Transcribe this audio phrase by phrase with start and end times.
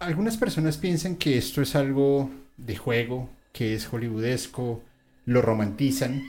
[0.00, 4.82] algunas personas piensan que esto es algo de juego, que es hollywoodesco,
[5.26, 6.22] lo romantizan,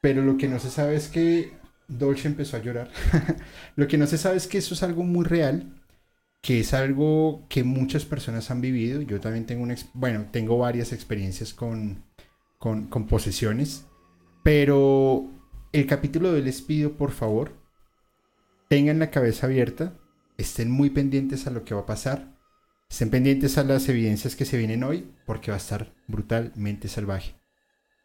[0.00, 1.52] pero lo que no se sabe es que
[1.88, 2.90] Dolce empezó a llorar.
[3.76, 5.82] lo que no se sabe es que eso es algo muy real,
[6.42, 9.00] que es algo que muchas personas han vivido.
[9.00, 12.04] Yo también tengo una, bueno, tengo varias experiencias con,
[12.58, 13.86] con, posesiones,
[14.42, 15.30] pero
[15.72, 17.52] el capítulo de les pido, por favor,
[18.68, 19.94] tengan la cabeza abierta,
[20.36, 22.32] estén muy pendientes a lo que va a pasar,
[22.92, 27.32] estén pendientes a las evidencias que se vienen hoy, porque va a estar brutalmente salvaje.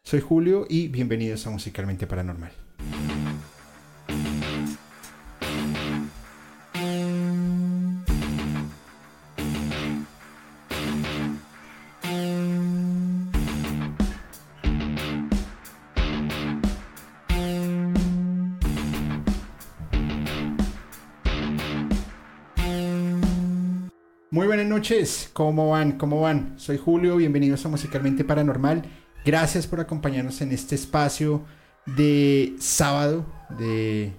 [0.02, 2.67] Soy Julio y bienvenidos a Musicalmente Paranormal.
[24.78, 25.98] Noches, ¿cómo van?
[25.98, 26.54] ¿Cómo van?
[26.56, 28.84] Soy Julio, bienvenidos a Musicalmente Paranormal.
[29.24, 31.44] Gracias por acompañarnos en este espacio
[31.84, 33.26] de sábado
[33.58, 34.12] de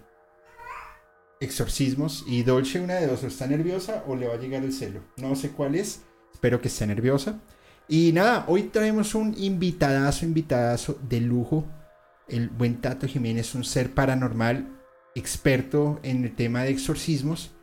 [1.39, 2.25] exorcismos.
[2.27, 4.99] Y Dolce, una de dos, ¿está nerviosa o le va a llegar el celo?
[5.15, 6.01] No sé cuál es,
[6.33, 7.39] espero que esté nerviosa.
[7.87, 11.63] Y nada, hoy traemos un invitadazo, invitadazo de lujo.
[12.27, 14.67] El buen Tato Jiménez, un ser paranormal,
[15.15, 17.55] experto en el tema de exorcismos.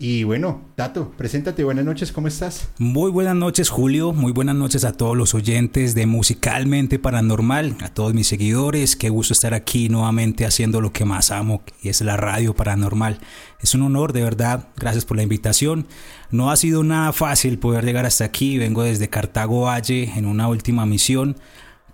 [0.00, 2.68] Y bueno, Tato, preséntate, buenas noches, ¿cómo estás?
[2.78, 7.88] Muy buenas noches, Julio, muy buenas noches a todos los oyentes de Musicalmente Paranormal, a
[7.88, 12.00] todos mis seguidores, qué gusto estar aquí nuevamente haciendo lo que más amo, y es
[12.00, 13.18] la radio paranormal.
[13.60, 15.88] Es un honor, de verdad, gracias por la invitación.
[16.30, 20.46] No ha sido nada fácil poder llegar hasta aquí, vengo desde Cartago Valle en una
[20.46, 21.38] última misión,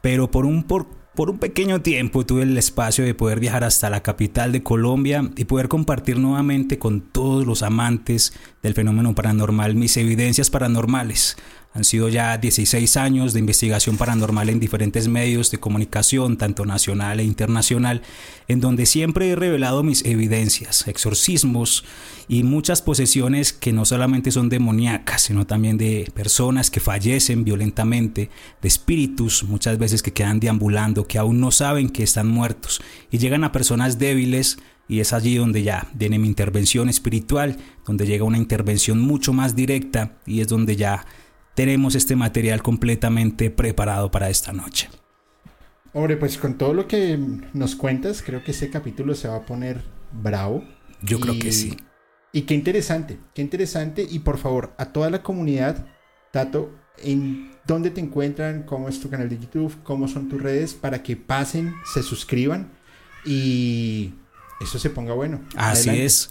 [0.02, 3.90] pero por un por por un pequeño tiempo tuve el espacio de poder viajar hasta
[3.90, 9.74] la capital de Colombia y poder compartir nuevamente con todos los amantes del fenómeno paranormal
[9.76, 11.36] mis evidencias paranormales.
[11.74, 17.18] Han sido ya 16 años de investigación paranormal en diferentes medios de comunicación, tanto nacional
[17.18, 18.02] e internacional,
[18.46, 21.84] en donde siempre he revelado mis evidencias, exorcismos
[22.28, 28.30] y muchas posesiones que no solamente son demoníacas, sino también de personas que fallecen violentamente,
[28.62, 33.18] de espíritus muchas veces que quedan deambulando, que aún no saben que están muertos y
[33.18, 38.22] llegan a personas débiles y es allí donde ya viene mi intervención espiritual, donde llega
[38.22, 41.04] una intervención mucho más directa y es donde ya
[41.54, 44.88] tenemos este material completamente preparado para esta noche.
[45.92, 47.18] Hombre, pues con todo lo que
[47.52, 49.82] nos cuentas, creo que este capítulo se va a poner
[50.12, 50.64] bravo.
[51.02, 51.76] Yo creo que sí.
[52.32, 54.04] Y qué interesante, qué interesante.
[54.08, 55.86] Y por favor, a toda la comunidad,
[56.32, 58.64] Tato, ¿en dónde te encuentran?
[58.64, 59.76] ¿Cómo es tu canal de YouTube?
[59.84, 60.74] ¿Cómo son tus redes?
[60.74, 62.72] Para que pasen, se suscriban
[63.24, 64.14] y
[64.60, 65.42] eso se ponga bueno.
[65.54, 66.30] Así es.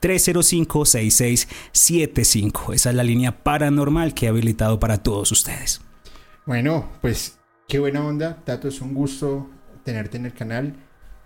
[0.00, 2.74] 318-305-6675.
[2.74, 5.80] Esa es la línea paranormal que he habilitado para todos ustedes.
[6.44, 8.44] Bueno, pues qué buena onda.
[8.44, 9.48] Tato, es un gusto
[9.84, 10.76] tenerte en el canal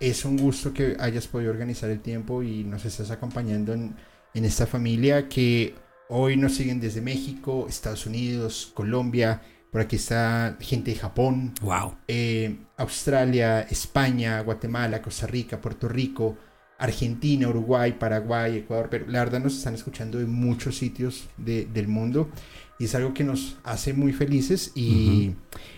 [0.00, 3.94] es un gusto que hayas podido organizar el tiempo y nos estás acompañando en,
[4.32, 5.75] esta familia que
[6.09, 11.94] hoy nos siguen desde México, Estados Unidos, Colombia, por aquí está gente de Japón, wow.
[12.09, 16.38] Eh, Australia, España, Guatemala, Costa Rica, Puerto Rico,
[16.80, 22.30] Argentina, Uruguay, Paraguay, Ecuador, pero la verdad nos están escuchando de muchos sitios del mundo
[22.78, 25.34] y es algo que nos hace muy felices y,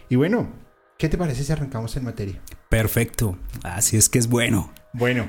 [0.08, 0.52] y bueno,
[0.96, 2.40] ¿qué te parece si arrancamos en materia?
[2.68, 4.72] Perfecto, así es que es bueno.
[4.92, 5.28] Bueno,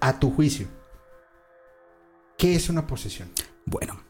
[0.00, 0.66] a tu juicio,
[2.36, 3.30] ¿qué es una posesión?
[3.64, 4.00] Bueno,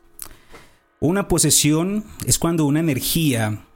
[0.99, 3.67] una posesión es cuando una energía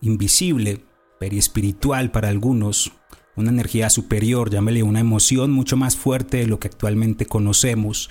[0.00, 0.82] invisible,
[1.20, 2.92] periespiritual para algunos,
[3.36, 8.10] una energía superior, llámele una emoción mucho más fuerte de lo que actualmente conocemos,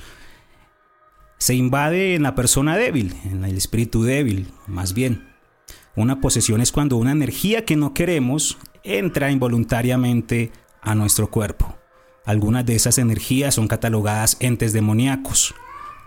[1.37, 5.27] se invade en la persona débil, en el espíritu débil, más bien.
[5.95, 10.51] Una posesión es cuando una energía que no queremos entra involuntariamente
[10.81, 11.75] a nuestro cuerpo.
[12.25, 15.55] Algunas de esas energías son catalogadas entes demoníacos.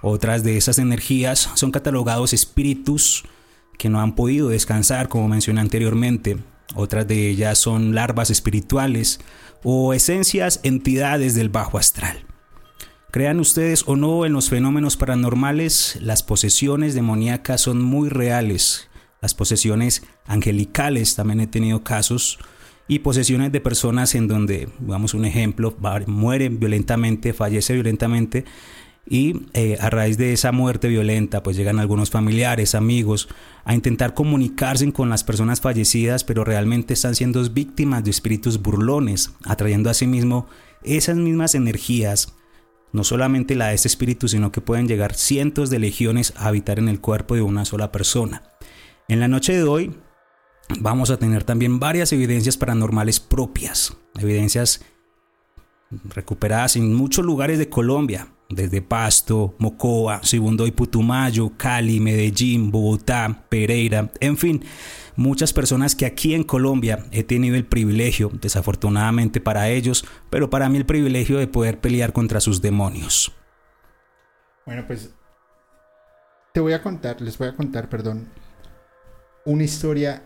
[0.03, 3.25] Otras de esas energías son catalogados espíritus
[3.77, 6.39] que no han podido descansar, como mencioné anteriormente.
[6.75, 9.21] Otras de ellas son larvas espirituales
[9.63, 12.25] o esencias, entidades del bajo astral.
[13.11, 18.89] Crean ustedes o no en los fenómenos paranormales, las posesiones demoníacas son muy reales.
[19.21, 22.39] Las posesiones angelicales también he tenido casos
[22.89, 25.77] y posesiones de personas en donde, vamos un ejemplo,
[26.07, 28.45] muere violentamente, fallece violentamente
[29.07, 33.29] y eh, a raíz de esa muerte violenta pues llegan algunos familiares, amigos
[33.65, 39.33] a intentar comunicarse con las personas fallecidas pero realmente están siendo víctimas de espíritus burlones,
[39.45, 40.47] atrayendo a sí mismo
[40.83, 42.35] esas mismas energías
[42.93, 46.79] no solamente la de este espíritu, sino que pueden llegar cientos de legiones a habitar
[46.79, 48.43] en el cuerpo de una sola persona.
[49.09, 49.97] En la noche de hoy
[50.79, 54.85] vamos a tener también varias evidencias paranormales propias, evidencias
[55.91, 63.45] recuperadas en muchos lugares de Colombia, desde Pasto, Mocoa, Segundo y Putumayo, Cali, Medellín, Bogotá,
[63.49, 64.65] Pereira, en fin,
[65.17, 70.69] muchas personas que aquí en Colombia he tenido el privilegio, desafortunadamente para ellos, pero para
[70.69, 73.33] mí el privilegio de poder pelear contra sus demonios.
[74.67, 75.15] Bueno, pues
[76.53, 78.29] te voy a contar, les voy a contar, perdón,
[79.45, 80.23] una historia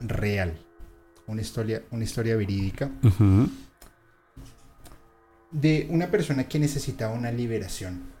[0.00, 0.58] real,
[1.26, 2.90] una historia, una historia verídica
[5.50, 8.12] de una persona que necesitaba una liberación.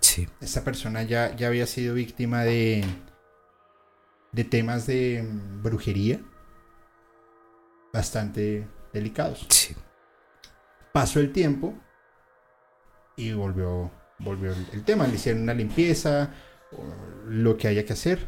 [0.00, 0.28] Sí.
[0.40, 2.84] Esta persona ya, ya había sido víctima de,
[4.32, 6.20] de temas de mm, brujería
[7.92, 9.46] bastante delicados.
[9.48, 9.74] Sí.
[10.92, 11.74] Pasó el tiempo
[13.16, 15.06] y volvió, volvió el, tema.
[15.06, 16.30] Le hicieron una limpieza,
[17.26, 18.26] lo que haya que hacer.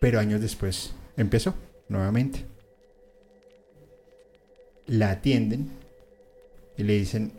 [0.00, 1.54] Pero años después empezó
[1.88, 2.46] nuevamente.
[4.86, 5.83] La atienden
[6.76, 7.32] y le dicen,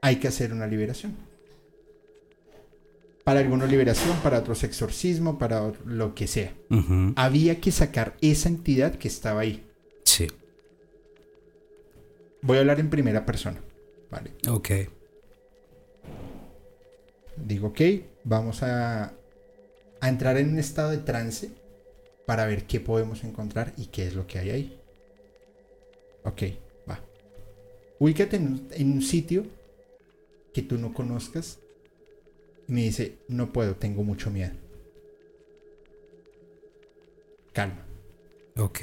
[0.00, 1.16] hay que hacer una liberación.
[3.24, 6.52] Para algunos liberación, para otros exorcismo, para lo que sea.
[7.14, 9.64] Había que sacar esa entidad que estaba ahí.
[10.04, 10.26] Sí.
[12.42, 13.60] Voy a hablar en primera persona.
[14.10, 14.32] Vale.
[14.48, 14.70] Ok.
[17.36, 17.80] Digo, ok,
[18.24, 19.12] vamos a,
[20.00, 21.50] a entrar en un estado de trance
[22.26, 24.80] para ver qué podemos encontrar y qué es lo que hay ahí.
[26.24, 26.42] Ok.
[28.02, 29.46] Ubícate en, en un sitio
[30.52, 31.60] que tú no conozcas
[32.66, 34.54] y me dice, no puedo, tengo mucho miedo.
[37.52, 37.86] Calma.
[38.56, 38.80] Ok.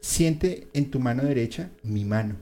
[0.00, 2.36] Siente en tu mano derecha mi mano.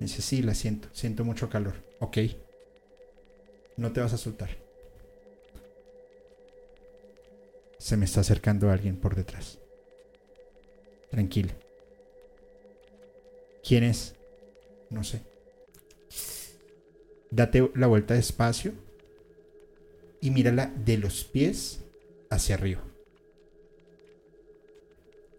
[0.00, 1.74] Me dice, sí, la siento, siento mucho calor.
[2.00, 2.16] Ok.
[3.76, 4.48] No te vas a soltar.
[7.78, 9.58] Se me está acercando alguien por detrás.
[11.10, 11.52] Tranquila.
[13.66, 14.14] ¿Quién es?
[14.90, 15.22] No sé.
[17.30, 18.72] Date la vuelta despacio
[20.20, 21.80] y mírala de los pies
[22.30, 22.82] hacia arriba.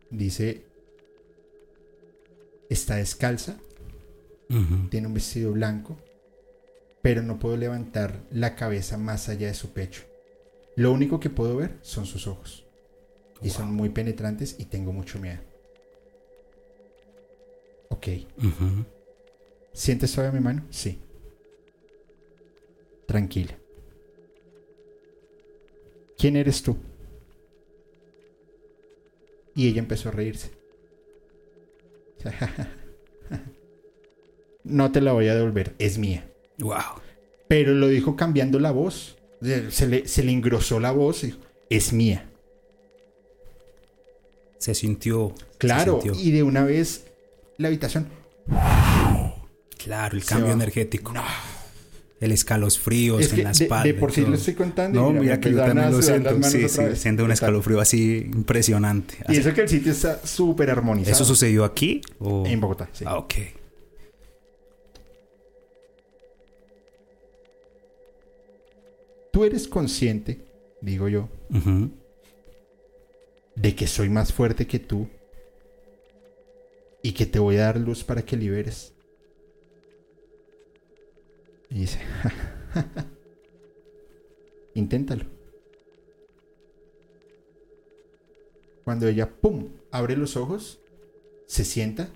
[0.10, 0.66] Dice,
[2.70, 3.58] está descalza,
[4.90, 5.98] tiene un vestido blanco,
[7.02, 10.04] pero no puedo levantar la cabeza más allá de su pecho.
[10.76, 12.66] Lo único que puedo ver son sus ojos.
[13.42, 15.47] Y son muy penetrantes y tengo mucho miedo.
[17.90, 18.08] Ok.
[19.74, 20.64] ¿Sientes todavía mi mano?
[20.70, 21.00] Sí.
[23.06, 23.58] Tranquila.
[26.18, 26.76] ¿Quién eres tú?
[29.56, 30.52] Y ella empezó a reírse.
[34.64, 36.30] no te la voy a devolver, es mía.
[36.58, 37.02] Wow.
[37.48, 39.18] Pero lo dijo cambiando la voz.
[39.70, 41.40] Se le, se le engrosó la voz y dijo,
[41.70, 42.30] es mía.
[44.58, 45.34] Se sintió.
[45.60, 46.22] Claro, se sintió.
[46.24, 47.07] y de una vez
[47.58, 48.08] la habitación.
[49.78, 50.54] Claro, el cambio va.
[50.54, 51.14] energético.
[51.14, 51.24] No.
[52.20, 53.84] El escalofríos Es que en la espalda.
[53.84, 55.00] de por sí lo estoy contando.
[55.00, 56.42] No, mira que yo también lo siento.
[56.44, 59.18] Sí, sí, siento un escalofrío así impresionante.
[59.30, 61.16] Y eso que el sitio está súper armonizado.
[61.16, 62.02] ¿Eso sucedió aquí?
[62.20, 62.44] O...
[62.48, 63.06] En Bogotá, sí.
[63.08, 63.34] Ah, ok.
[69.32, 70.40] Tú eres consciente,
[70.82, 71.30] digo yo,
[73.56, 75.08] de que soy más fuerte que tú
[77.02, 78.94] y que te voy a dar luz para que liberes.
[81.70, 82.00] Y dice,
[84.74, 85.26] inténtalo.
[88.84, 90.80] Cuando ella, ¡pum!, abre los ojos,
[91.46, 92.10] se sienta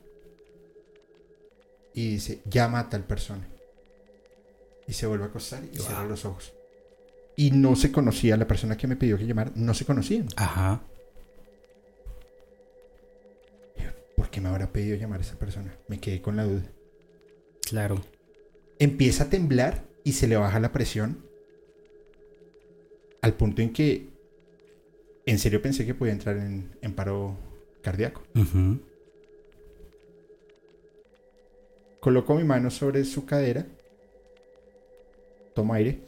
[1.93, 3.47] y dice, llama a tal persona.
[4.87, 6.09] Y se vuelve a acostar y cierra Wow.
[6.09, 6.53] los ojos.
[7.35, 10.27] Y no se conocía, la persona que me pidió que llamara, no se conocían.
[10.37, 10.81] Ajá.
[14.31, 15.75] Qué me habrá pedido llamar a esa persona?
[15.87, 16.63] Me quedé con la duda.
[17.61, 18.01] Claro.
[18.79, 21.23] Empieza a temblar y se le baja la presión
[23.21, 24.09] al punto en que
[25.25, 27.37] en serio pensé que podía entrar en, en paro
[27.81, 28.23] cardíaco.
[31.99, 33.65] Coloco mi mano sobre su cadera.
[35.53, 35.99] Tomo aire.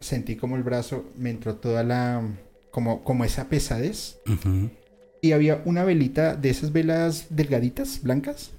[0.00, 2.22] Sentí como el brazo me entró toda la.
[2.70, 4.18] como, como esa pesadez.
[4.26, 4.70] Ujú.
[5.22, 8.50] Y había una velita de esas velas delgaditas, blancas,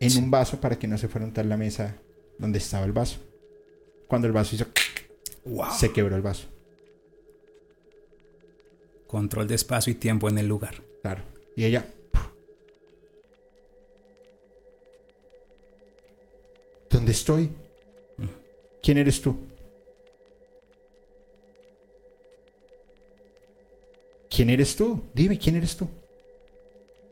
[0.00, 0.18] en Sí.
[0.18, 1.96] un vaso para que no se fuera a untar la mesa
[2.38, 3.18] donde estaba el vaso.
[4.08, 4.66] Cuando el vaso hizo.
[5.44, 5.66] Wow.
[5.78, 6.48] se quebró el vaso.
[9.06, 10.82] Control de espacio y tiempo en el lugar.
[11.02, 11.22] Claro.
[11.54, 11.86] Y ella.
[16.90, 17.50] ¿Dónde estoy?
[18.82, 19.36] ¿Quién eres tú?
[24.36, 25.02] ¿Quién eres tú?
[25.14, 25.88] Dime, ¿quién eres tú?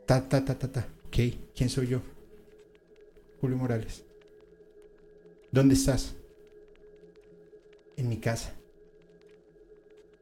[0.05, 0.87] Ta, ta, ta, ta, ta.
[1.07, 1.17] Ok,
[1.55, 1.99] ¿quién soy yo?
[3.41, 4.03] Julio Morales.
[5.49, 6.13] ¿Dónde estás?
[7.97, 8.53] En mi casa.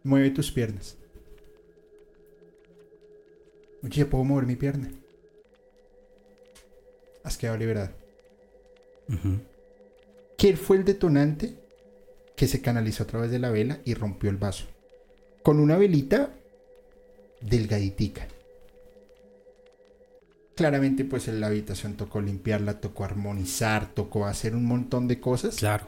[0.03, 0.95] Mueve tus piernas.
[3.83, 4.89] Oye, ¿puedo mover mi pierna?
[7.25, 7.89] Has quedado liberado.
[9.09, 9.41] Ujú.
[10.37, 11.53] ¿Quién fue el detonante
[12.37, 14.67] que se canalizó a través de la vela y rompió el vaso?
[15.41, 16.39] Con una velita
[17.43, 18.27] delgaditica.
[20.55, 25.55] Claramente, pues en la habitación tocó limpiarla, tocó armonizar, tocó hacer un montón de cosas
[25.55, 25.87] Claro.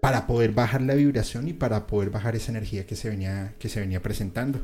[0.00, 3.70] para poder bajar la vibración y para poder bajar esa energía que se venía, que
[3.70, 4.60] se venía presentando.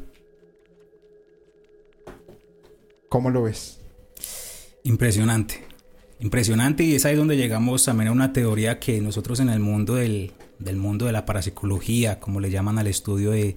[3.09, 3.78] ¿Cómo lo ves?
[4.85, 5.64] Impresionante.
[6.20, 9.94] Impresionante y es ahí donde llegamos también a una teoría que nosotros en el mundo
[9.94, 13.56] del, del mundo de la parapsicología, como le llaman al estudio de,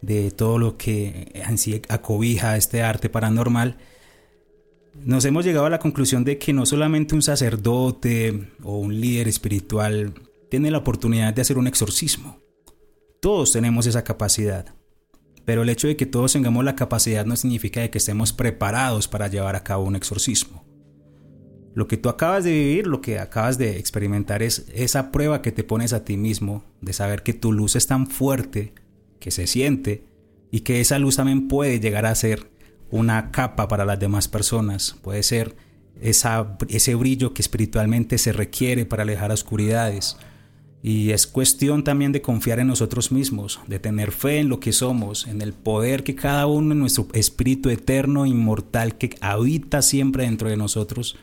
[0.00, 3.78] de todo lo que en sí acobija este arte paranormal,
[5.04, 9.28] nos hemos llegado a la conclusión de que no solamente un sacerdote o un líder
[9.28, 10.14] espiritual
[10.50, 12.40] tiene la oportunidad de hacer un exorcismo.
[13.20, 14.74] Todos tenemos esa capacidad.
[15.44, 19.08] Pero el hecho de que todos tengamos la capacidad no significa de que estemos preparados
[19.08, 20.64] para llevar a cabo un exorcismo.
[21.74, 25.52] Lo que tú acabas de vivir, lo que acabas de experimentar es esa prueba que
[25.52, 28.74] te pones a ti mismo de saber que tu luz es tan fuerte
[29.18, 30.04] que se siente
[30.50, 32.50] y que esa luz también puede llegar a ser
[32.90, 35.56] una capa para las demás personas, puede ser
[36.00, 40.16] esa, ese brillo que espiritualmente se requiere para alejar oscuridades.
[40.80, 44.72] Y es cuestión también de confiar en nosotros mismos, de tener fe en lo que
[44.72, 50.24] somos, en el poder que cada uno en nuestro espíritu eterno, inmortal, que habita siempre
[50.24, 51.16] dentro de nosotros.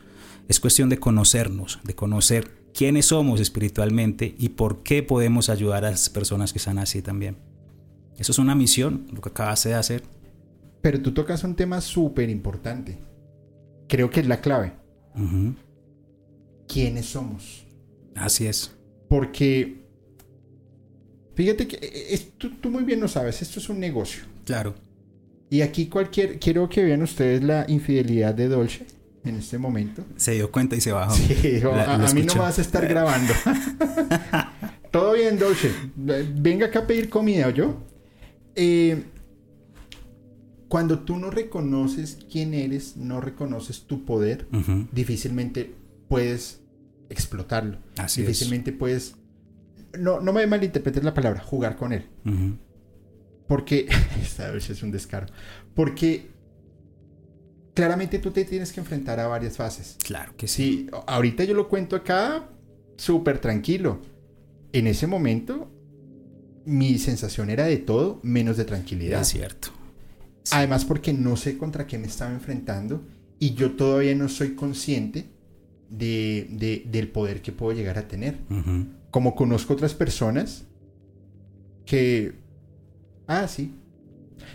[0.50, 5.92] Es cuestión de conocernos, de conocer quiénes somos espiritualmente y por qué podemos ayudar a
[5.92, 7.38] las personas que están así también.
[8.18, 10.04] Eso es una misión, lo que acabas de hacer.
[10.82, 12.98] Pero tú tocas un tema súper importante.
[13.88, 14.74] Creo que es la clave.
[16.68, 17.66] ¿Quiénes somos?
[18.16, 18.72] Así es.
[19.10, 19.82] Porque,
[21.36, 24.24] fíjate que eh, es- tú, muy bien lo sabes, esto es un negocio.
[24.46, 24.76] Claro.
[25.50, 28.86] Y aquí cualquier, quiero que vean ustedes la infidelidad de Dolce
[29.24, 30.04] en este momento.
[30.16, 31.14] Se dio cuenta y se bajó.
[31.16, 33.34] Sí, dijo, La- a, a mí no me vas a estar grabando.
[34.92, 35.72] Todo bien, Dolce.
[35.96, 37.84] Venga acá a pedir comida, yo.
[40.68, 44.48] Cuando tú no reconoces quién eres, no reconoces tu poder,
[44.92, 45.74] difícilmente
[46.08, 46.62] puedes
[47.10, 47.78] explotarlo.
[47.98, 48.28] Así es.
[48.28, 49.16] difícilmente puedes.
[49.98, 52.06] No, no me malinterpretes la palabra, jugar con él.
[53.48, 53.88] Porque.
[54.22, 55.28] Esta vez es un descaro.
[55.74, 56.34] Porque.
[57.74, 59.98] Claramente tú te tienes que enfrentar a varias fases.
[60.02, 60.88] Claro que sí.
[60.90, 62.50] Sí, ahorita yo lo cuento acá
[62.96, 64.02] súper tranquilo.
[64.72, 65.70] En ese momento,
[66.66, 69.22] mi sensación era de todo menos de tranquilidad.
[69.22, 69.70] Es cierto.
[70.44, 70.52] Sí.
[70.56, 73.04] Además, porque no sé contra qué me estaba enfrentando
[73.40, 75.26] y yo todavía no soy consciente
[75.90, 78.38] de, de- del poder que puedo llegar a tener.
[79.12, 80.66] Como conozco otras personas
[81.86, 82.34] que...
[83.28, 83.74] Ah, sí.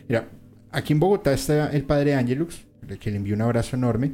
[0.08, 0.28] Mira,
[0.70, 2.60] aquí en Bogotá está el padre Angelux,
[3.00, 4.12] que le envío un abrazo enorme.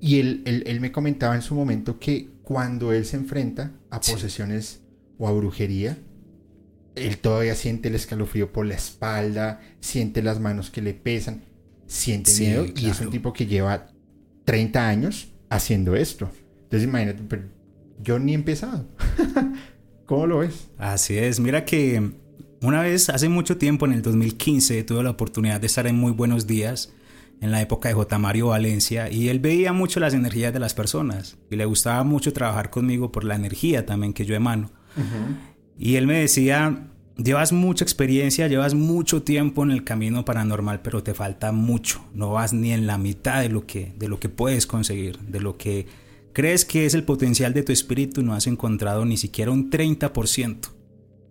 [0.00, 4.02] Y él, él- él me comentaba en su momento que cuando él se enfrenta a
[4.02, 4.12] Sí.
[4.12, 4.80] posesiones
[5.18, 5.96] o a brujería,
[6.94, 11.42] él todavía siente el escalofrío por la espalda, siente las manos que le pesan,
[11.86, 13.88] siente Sí, miedo y es un tipo que lleva
[14.44, 16.30] 30 años haciendo esto.
[16.64, 17.42] Entonces imagínate, pero
[18.02, 18.86] yo ni he empezado.
[20.06, 20.68] ¿Cómo lo ves?
[20.78, 22.12] Así es, mira que
[22.64, 26.12] una vez, hace mucho tiempo, en el 2015, tuve la oportunidad de estar en Muy
[26.12, 26.94] Buenos Días,
[27.42, 28.18] en la época de J.
[28.18, 32.32] Mario Valencia, y él veía mucho las energías de las personas, y le gustaba mucho
[32.32, 34.70] trabajar conmigo por la energía también que yo emano.
[35.78, 41.02] Y él me decía, llevas mucha experiencia, llevas mucho tiempo en el camino paranormal, pero
[41.02, 44.28] te falta mucho, no vas ni en la mitad de lo que, de lo que
[44.28, 45.86] puedes conseguir, de lo que
[46.32, 50.73] crees que es el potencial de tu espíritu, no has encontrado ni siquiera un 30%.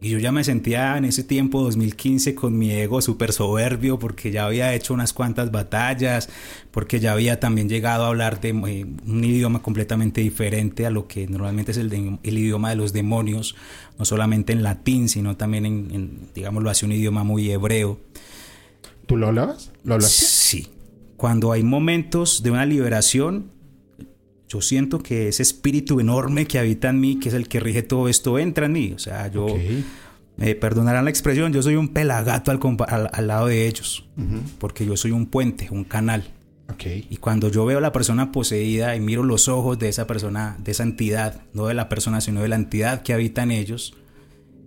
[0.03, 4.31] Y yo ya me sentía en ese tiempo, 2015, con mi ego súper soberbio porque
[4.31, 6.27] ya había hecho unas cuantas batallas,
[6.71, 11.07] porque ya había también llegado a hablar de eh, un idioma completamente diferente a lo
[11.07, 13.55] que normalmente es el, el idioma de los demonios,
[13.97, 17.97] no solamente en latín, sino también en, en digámoslo así, un idioma muy hebreo.
[19.05, 19.71] ¿Tú lo hablabas?
[19.85, 20.25] ¿Lo hablaste?
[20.25, 20.67] Sí.
[21.15, 23.52] Cuando hay momentos de una liberación,
[24.53, 27.81] yo siento que ese espíritu enorme que habita en mí, que es el que rige
[27.81, 28.93] todo esto, entra en mí.
[28.93, 29.47] O sea, yo,
[30.37, 34.07] me perdonarán la expresión, yo soy un pelagato al, al, lado de ellos,
[34.59, 36.23] porque yo soy un puente, un canal.
[36.71, 37.07] Okay.
[37.09, 40.55] Y cuando yo veo a la persona poseída y miro los ojos de esa persona,
[40.63, 43.95] de esa entidad, no de la persona, sino de la entidad que habita en ellos,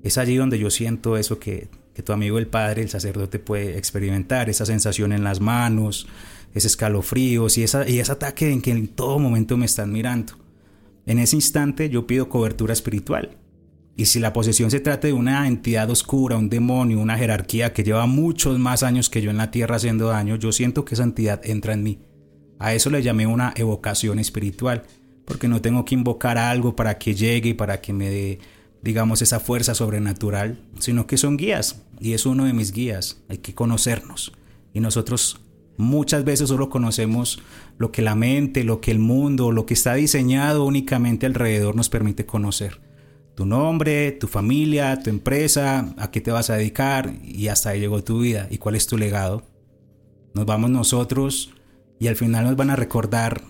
[0.03, 3.79] es allí donde yo siento eso que, que tu amigo el padre, el sacerdote puede
[3.79, 6.09] experimentar, esa sensación en las manos,
[6.55, 10.35] ese escalofríos y, esa, y ese ataque en que en todo momento me están mirando.
[11.07, 13.37] En ese instante yo pido cobertura espiritual.
[13.99, 17.83] Y si la posesión se trata de una entidad oscura, un demonio, una jerarquía que
[17.83, 21.05] lleva muchos más años que yo en la tierra haciendo daño, yo siento que esa
[21.05, 21.99] entidad entra en mí.
[22.59, 24.83] A eso le llamé una evocación espiritual,
[25.25, 28.39] porque no tengo que invocar algo para que llegue y para que me dé,
[28.83, 33.23] digamos, esa fuerza sobrenatural, sino que son guías, y es uno de mis guías.
[33.29, 34.33] Hay que conocernos.
[34.75, 35.41] Y nosotros
[35.79, 37.41] Muchas veces solo conocemos
[37.79, 41.89] lo que la mente, lo que el mundo, lo que está diseñado únicamente alrededor nos
[41.89, 42.81] permite conocer.
[43.35, 47.81] Tu nombre, tu familia, tu empresa, a qué te vas a dedicar y hasta ahí
[47.81, 49.45] llegó tu vida y cuál es tu legado.
[50.33, 51.53] Nos vamos nosotros
[51.99, 53.43] y al final nos van a recordar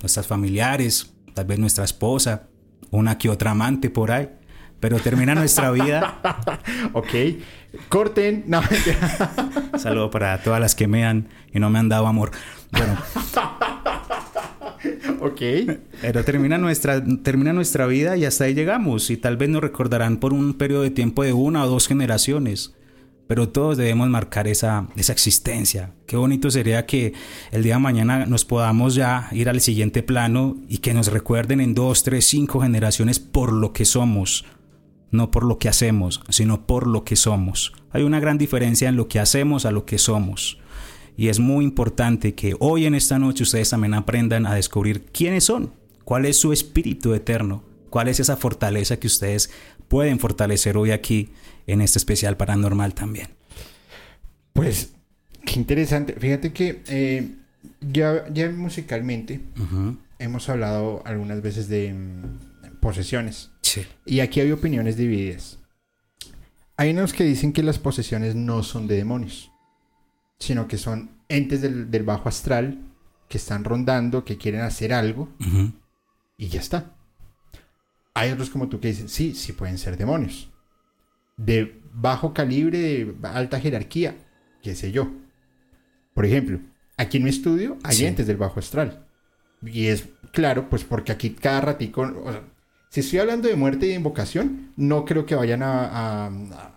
[0.00, 2.48] nuestras familiares, tal vez nuestra esposa,
[2.90, 4.28] una que otra amante por ahí
[4.80, 6.20] pero termina nuestra vida.
[6.94, 7.08] ok.
[7.88, 8.44] Corten.
[8.46, 8.62] No,
[9.78, 12.32] Saludo para todas las que me han y no me han dado amor.
[12.72, 12.96] Bueno.
[15.20, 15.40] ok.
[16.00, 19.10] Pero termina nuestra, termina nuestra vida y hasta ahí llegamos.
[19.10, 22.74] Y tal vez nos recordarán por un periodo de tiempo de una o dos generaciones.
[23.28, 25.92] Pero todos debemos marcar esa, esa existencia.
[26.06, 27.12] Qué bonito sería que
[27.52, 31.60] el día de mañana nos podamos ya ir al siguiente plano y que nos recuerden
[31.60, 34.44] en dos, tres, cinco generaciones por lo que somos
[35.10, 37.72] no por lo que hacemos, sino por lo que somos.
[37.90, 40.58] Hay una gran diferencia en lo que hacemos a lo que somos.
[41.16, 45.44] Y es muy importante que hoy en esta noche ustedes también aprendan a descubrir quiénes
[45.44, 45.72] son,
[46.04, 49.50] cuál es su espíritu eterno, cuál es esa fortaleza que ustedes
[49.88, 51.30] pueden fortalecer hoy aquí
[51.66, 53.28] en este especial paranormal también.
[54.52, 54.92] Pues,
[55.44, 56.14] qué interesante.
[56.18, 57.34] Fíjate que eh,
[57.80, 59.40] ya, ya musicalmente
[60.18, 63.49] hemos hablado algunas veces de mm, posesiones.
[64.04, 65.58] Y aquí hay opiniones divididas.
[66.76, 69.52] Hay unos que dicen que las posesiones no son de demonios,
[70.38, 72.78] sino que son entes del, bajo astral
[73.28, 75.28] que están rondando, que quieren hacer algo
[76.36, 76.96] y ya está.
[78.14, 80.50] Hay otros como tú que dicen, sí, sí pueden ser demonios.
[81.36, 84.16] De bajo calibre, de alta jerarquía,
[84.62, 85.12] qué sé yo.
[86.14, 86.60] Por ejemplo,
[86.96, 89.06] aquí en mi estudio hay entes del bajo astral.
[89.62, 92.02] Y es claro, pues porque aquí cada ratico,
[92.90, 96.28] si estoy hablando de muerte y de invocación, no creo que vayan a,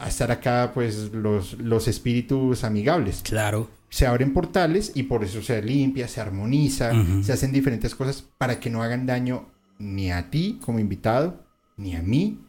[0.08, 3.22] estar acá pues los, los espíritus amigables.
[3.24, 3.68] Claro.
[3.90, 6.92] Se abren portales y por eso se limpia, se armoniza,
[7.24, 9.50] se hacen diferentes cosas para que no hagan daño
[9.80, 11.46] ni a ti como invitado,
[11.78, 12.40] ni a mí,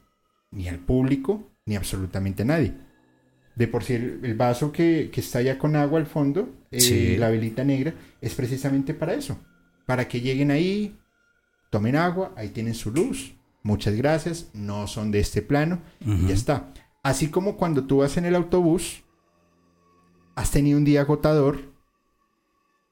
[0.50, 2.74] ni al público, ni absolutamente a nadie.
[3.56, 7.64] De por sí, el, vaso que, está ya con agua al fondo, eh, la velita
[7.64, 9.38] negra, es precisamente para eso.
[9.86, 10.98] Para que lleguen ahí,
[11.70, 16.34] tomen agua, ahí tienen su luz, muchas gracias, no son de este plano, y ya
[16.34, 16.72] está.
[17.02, 19.02] Así como cuando tú vas en el autobús,
[20.36, 21.72] has tenido un día agotador,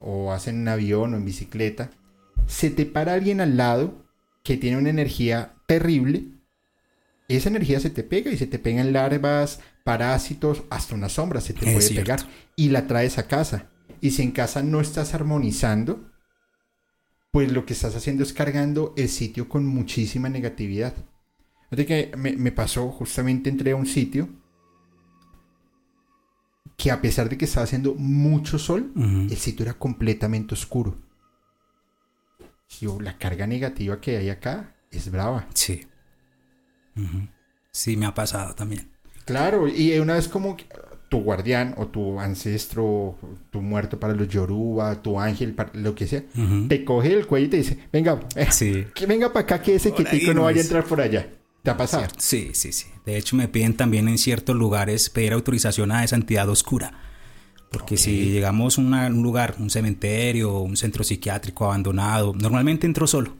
[0.00, 1.90] o vas en un avión o en bicicleta,
[2.46, 4.04] se te para alguien al lado
[4.42, 6.24] que tiene una energía terrible,
[7.28, 11.54] esa energía se te pega y se te pegan larvas, parásitos, hasta una sombra se
[11.54, 12.20] te puede pegar
[12.56, 13.70] y la traes a casa.
[14.00, 16.11] Y si en casa no estás armonizando,
[17.32, 20.94] pues lo que estás haciendo es cargando el sitio con muchísima negatividad.
[21.70, 24.28] Fíjate que me, pasó, justamente entré a un sitio
[26.76, 30.98] que a pesar de que estaba haciendo mucho sol, el sitio era completamente oscuro.
[32.80, 35.48] Yo, la carga negativa que hay acá es brava.
[35.54, 35.86] Sí.
[37.70, 38.92] Sí, me ha pasado también.
[39.24, 40.56] Claro, y una vez como
[41.12, 43.18] tu guardián o tu ancestro,
[43.50, 46.22] tu muerto para los Yoruba, tu ángel, lo que sea,
[46.68, 49.92] te coge el cuello y te dice, venga, eh, que venga para acá que ese
[49.92, 51.28] quietico no vaya a entrar por allá.
[51.62, 52.06] ¿Te ha pasado?
[52.16, 52.86] Sí, sí, sí.
[53.04, 56.94] De hecho, me piden también en ciertos lugares pedir autorización a esa entidad oscura.
[57.70, 63.36] Porque si llegamos a un lugar, un cementerio, un centro psiquiátrico abandonado, normalmente entro solo.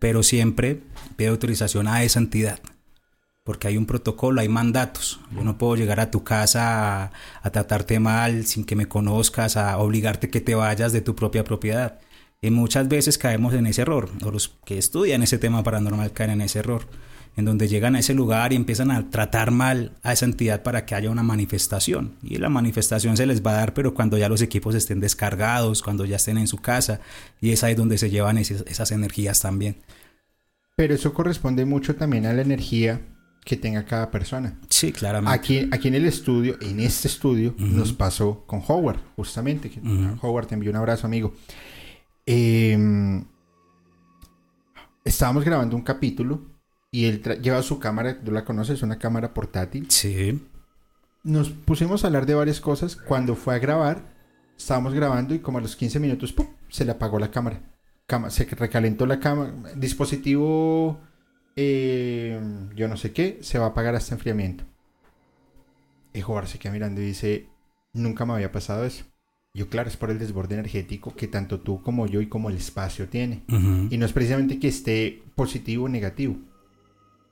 [0.00, 0.80] Pero siempre
[1.16, 2.58] pido autorización a esa entidad
[3.48, 5.20] porque hay un protocolo, hay mandatos.
[5.34, 7.10] Yo no puedo llegar a tu casa
[7.42, 11.44] a, tratarte mal sin que me conozcas, a obligarte que te vayas de tu propia
[11.44, 11.98] propiedad.
[12.42, 16.32] Y muchas veces caemos en ese error, o los que estudian ese tema paranormal caen
[16.32, 16.84] en ese error
[17.38, 20.84] en donde llegan a ese lugar y empiezan a tratar mal a esa entidad para
[20.84, 22.16] que haya una manifestación.
[22.22, 25.82] Y la manifestación se les va a dar, pero cuando ya los equipos estén descargados,
[25.82, 27.00] cuando ya estén en su casa,
[27.40, 29.76] y es ahí donde se llevan esas, energías también.
[30.76, 33.00] Pero eso corresponde mucho también a la energía
[33.48, 34.58] que tenga cada persona.
[34.68, 35.34] Sí, claramente.
[35.34, 39.72] Aquí, aquí en el estudio, en este estudio, nos pasó con Howard, justamente.
[40.20, 41.32] Howard, te envió un abrazo, amigo.
[42.26, 43.24] Em,
[45.02, 46.42] estábamos grabando un capítulo
[46.90, 49.86] y él lleva su cámara, tú la conoces, una cámara portátil.
[49.88, 50.46] Sí.
[51.24, 52.96] Nos pusimos a hablar de varias cosas.
[52.96, 54.14] Cuando fue a grabar,
[54.58, 56.48] estábamos grabando y como a los 15 minutos, ¡pum!
[56.68, 57.62] se le apagó la cámara.
[58.28, 59.54] se recalentó la cámara.
[59.74, 61.00] Dispositivo,
[61.60, 62.40] eh,
[62.76, 64.62] yo no sé qué, se va a apagar hasta enfriamiento.
[66.14, 67.48] Y Jugar se queda mirando y dice,
[67.92, 69.04] nunca me había pasado eso.
[69.54, 72.56] Yo, claro, es por el desborde energético que tanto tú como yo y como el
[72.56, 73.42] espacio tiene.
[73.90, 76.36] Y no es precisamente que esté positivo o negativo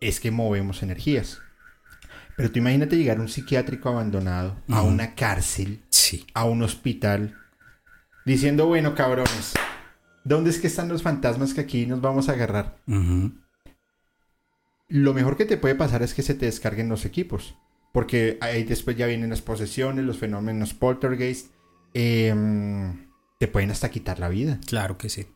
[0.00, 1.38] es que movemos energías.
[2.36, 5.82] Pero tú imagínate llegar a un psiquiátrico abandonado, a una cárcel,
[6.34, 7.36] a un hospital,
[8.24, 9.54] diciendo, bueno, cabrones,
[10.24, 12.76] ¿dónde es que están los fantasmas que aquí nos vamos a agarrar?
[14.88, 17.57] Lo mejor que te puede pasar es que se te descarguen los equipos,
[17.92, 21.51] porque ahí después ya vienen las posesiones, los fenómenos poltergeist,
[21.94, 24.61] em, te pueden hasta quitar la vida.
[24.66, 25.27] Claro que sí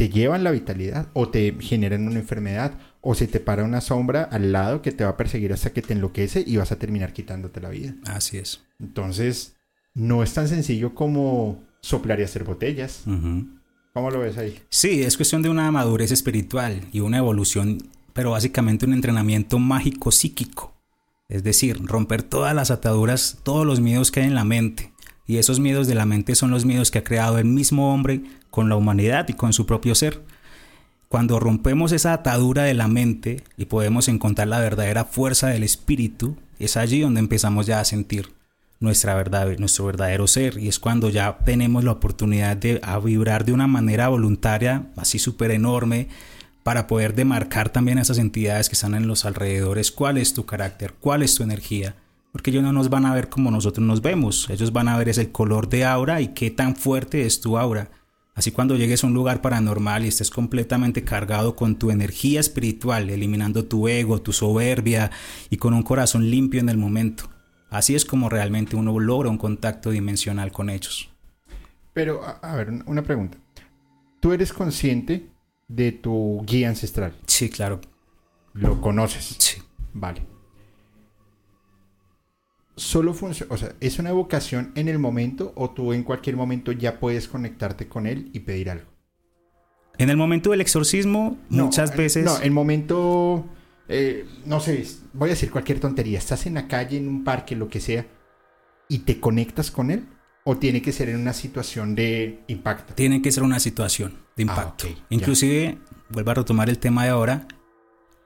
[0.00, 4.22] te llevan la vitalidad o te generan una enfermedad o se te para una sombra
[4.22, 7.12] al lado que te va a perseguir hasta que te enloquece y vas a terminar
[7.12, 7.94] quitándote la vida.
[8.06, 8.62] Así es.
[8.78, 9.56] Entonces,
[9.92, 13.02] no es tan sencillo como soplar y hacer botellas.
[13.92, 14.58] ¿Cómo lo ves ahí?
[14.70, 17.82] Sí, es cuestión de una madurez espiritual y una evolución,
[18.20, 20.74] pero básicamente un entrenamiento mágico psíquico.
[21.30, 24.92] Es decir, romper todas las ataduras, todos los miedos que hay en la mente.
[25.26, 28.20] Y esos miedos de la mente son los miedos que ha creado el mismo hombre
[28.50, 30.22] con la humanidad y con su propio ser.
[31.08, 36.36] Cuando rompemos esa atadura de la mente y podemos encontrar la verdadera fuerza del espíritu,
[36.58, 38.34] es allí donde empezamos ya a sentir
[38.80, 40.58] nuestra verdad, nuestro verdadero ser.
[40.58, 45.52] Y es cuando ya tenemos la oportunidad de vibrar de una manera voluntaria, así súper
[45.52, 46.08] enorme,
[46.62, 50.46] para poder demarcar también a esas entidades que están en los alrededores cuál es tu
[50.46, 51.96] carácter, cuál es tu energía.
[52.32, 54.48] Porque ellos no nos van a ver como nosotros nos vemos.
[54.50, 57.90] Ellos van a ver ese color de aura y qué tan fuerte es tu aura.
[58.34, 63.10] Así cuando llegues a un lugar paranormal y estés completamente cargado con tu energía espiritual,
[63.10, 65.10] eliminando tu ego, tu soberbia
[65.50, 67.24] y con un corazón limpio en el momento.
[67.70, 71.10] Así es como realmente uno logra un contacto dimensional con ellos.
[71.92, 73.38] Pero, a, ver, una pregunta.
[74.20, 75.28] ¿Tú eres consciente
[75.70, 77.16] de tu guía ancestral?
[77.26, 77.80] Sí, claro.
[78.52, 79.36] ¿Lo conoces?
[79.38, 79.62] Sí.
[79.92, 80.30] Vale
[82.80, 86.72] solo funciona, o sea, ¿es una evocación en el momento o tú en cualquier momento
[86.72, 88.86] ya puedes conectarte con él y pedir algo?
[89.98, 92.24] En el momento del exorcismo, muchas veces...
[92.24, 93.44] No, el momento,
[93.86, 97.54] eh, no sé, voy a decir cualquier tontería, estás en la calle, en un parque,
[97.54, 98.06] lo que sea,
[98.88, 100.06] y te conectas con él.
[100.42, 102.94] ¿O tiene que ser en una situación de impacto?
[102.94, 104.86] Tiene que ser una situación de ah, impacto.
[105.10, 107.46] Inclusive, vuelvo a retomar el tema de ahora,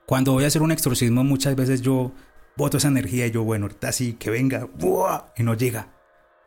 [0.05, 2.11] cuando voy a hacer un exorcismo muchas veces yo
[2.55, 4.69] voto esa energía y yo, bueno, ahorita sí, que venga,
[5.37, 5.93] y no llega.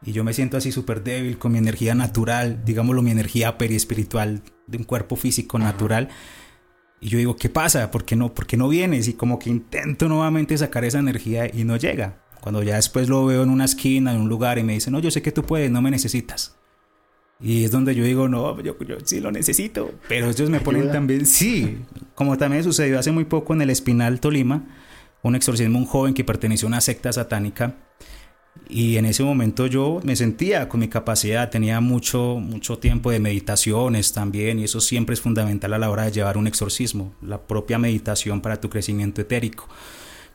[0.02, 4.42] Y yo me siento así súper débil con mi energía natural, digámoslo, mi energía periespiritual
[4.66, 6.09] de un cuerpo físico natural.
[7.00, 7.90] Y yo digo, ¿qué pasa?
[7.90, 9.09] ¿Por qué no, por qué no vienes?
[9.09, 12.24] Y como que intento nuevamente sacar esa energía y no llega.
[12.40, 15.00] Cuando ya después lo veo en una esquina, en un lugar y me dice, no,
[15.00, 16.58] yo sé que tú puedes, no me necesitas.
[17.40, 19.92] Y es donde yo digo, no, yo, yo sí lo necesito.
[20.09, 21.79] Pero ellos me ponen también, sí,
[22.14, 24.66] como también sucedió hace muy poco en el Espinal Tolima
[25.22, 27.77] un exorcismo un joven que perteneció a una secta satánica
[28.68, 33.20] y en ese momento yo me sentía con mi capacidad, tenía mucho, mucho tiempo de
[33.20, 37.46] meditaciones también y eso siempre es fundamental a la hora de llevar un exorcismo, la
[37.46, 39.68] propia meditación para tu crecimiento etérico.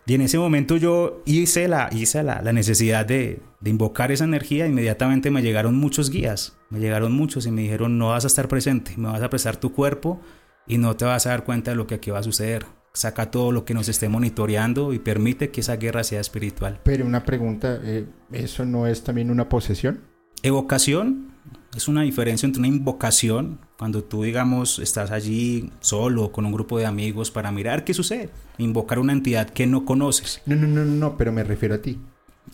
[0.06, 4.68] Y en ese momento yo hice la, hice la, necesidad de, de, invocar esa energía,
[4.68, 8.48] inmediatamente me llegaron muchos guías, me llegaron muchos y me dijeron no vas a estar
[8.48, 10.20] presente, me vas a prestar tu cuerpo
[10.68, 13.32] y no te vas a dar cuenta de lo que aquí va a suceder saca
[13.32, 16.80] todo lo que nos esté monitoreando y permite que esa guerra sea espiritual.
[16.84, 20.02] Pero una pregunta, eh, ¿eso no es también una posesión?
[20.44, 21.34] Evocación
[21.76, 26.78] es una diferencia entre una invocación, cuando tú, digamos, estás allí solo con un grupo
[26.78, 30.42] de amigos para mirar qué sucede, invocar una entidad que no conoces.
[30.46, 32.00] No, no, no, no, pero me refiero a ti.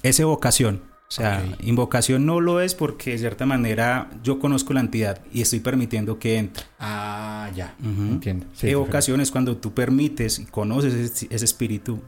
[0.03, 0.81] Es evocación.
[1.09, 5.41] O sea, invocación no lo es porque de cierta manera yo conozco la entidad y
[5.41, 6.63] estoy permitiendo que entre.
[6.77, 7.73] Ah, ya.
[7.83, 8.45] Entiendo.
[8.61, 11.99] evocación es cuando tú permites y conoces ese, espíritu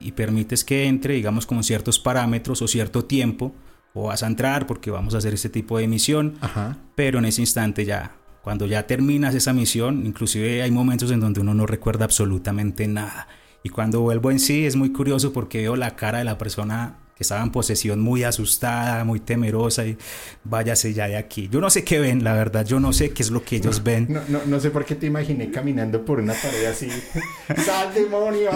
[0.00, 3.54] y permites que entre, digamos, con ciertos parámetros o cierto tiempo,
[3.92, 6.78] o vas a entrar porque vamos a hacer este tipo de misión, Ajá.
[6.94, 11.40] pero en ese instante ya, cuando ya terminas esa misión, inclusive hay momentos en donde
[11.42, 13.28] uno no recuerda absolutamente nada.
[13.62, 16.96] Y cuando vuelvo en sí es muy curioso porque veo la cara de la persona
[17.18, 19.98] que estaba en posesión muy asustada, muy temerosa y
[20.44, 21.48] váyase ya de aquí.
[21.50, 23.82] Yo no sé qué ven, la verdad, yo no sé qué es lo que ellos
[23.82, 24.06] ven.
[24.08, 26.88] No, no, no sé por qué te imaginé caminando por una pared así.
[27.56, 28.50] ¡Sal, demonio!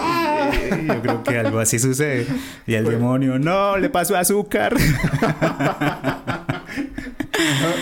[0.87, 2.25] Yo creo que algo así sucede.
[2.65, 4.73] Y el demonio, no, le pasó azúcar.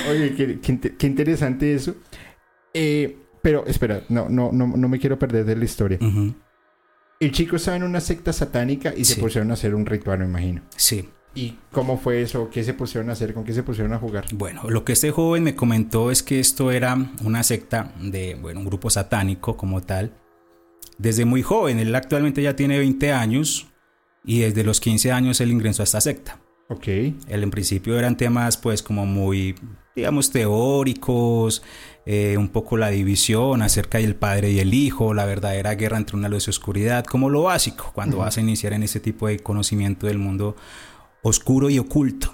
[0.10, 1.96] Oye, qué, qué inte- qué interesante eso.
[2.74, 5.98] Eh, pero espera, no, no, no, no me quiero perder de la historia.
[6.02, 6.34] Ujú,
[7.22, 10.26] El chico estaba en una secta satánica y se pusieron a hacer un ritual, me
[10.26, 10.64] imagino.
[10.76, 11.08] Sí.
[11.36, 12.50] ¿Y cómo fue eso?
[12.50, 13.36] ¿Qué se pusieron a hacer?
[13.36, 14.26] ¿Con qué se pusieron a jugar?
[14.34, 18.62] Bueno, lo que este joven me comentó es que esto era una secta de, bueno,
[18.62, 20.12] un grupo satánico como tal.
[20.98, 23.68] Desde muy joven, él actualmente ya tiene 20 años
[24.26, 26.40] y desde los 15 años él ingresó a esta secta.
[26.70, 26.88] Ok.
[26.88, 29.54] Él en principio eran temas pues como muy,
[29.96, 31.64] digamos, teóricos,
[32.06, 36.18] eh, un poco la división acerca del padre y el hijo, la verdadera guerra entre
[36.18, 39.40] una luz y oscuridad, como lo básico cuando vas a iniciar en este tipo de
[39.40, 40.56] conocimiento del mundo
[41.22, 42.34] oscuro y oculto.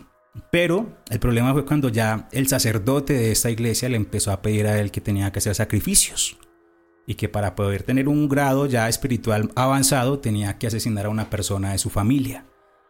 [0.51, 4.67] Pero el problema fue cuando ya el sacerdote de esta iglesia le empezó a pedir
[4.67, 6.37] a él que tenía que hacer sacrificios
[7.05, 11.29] y que para poder tener un grado ya espiritual avanzado tenía que asesinar a una
[11.29, 12.45] persona de su familia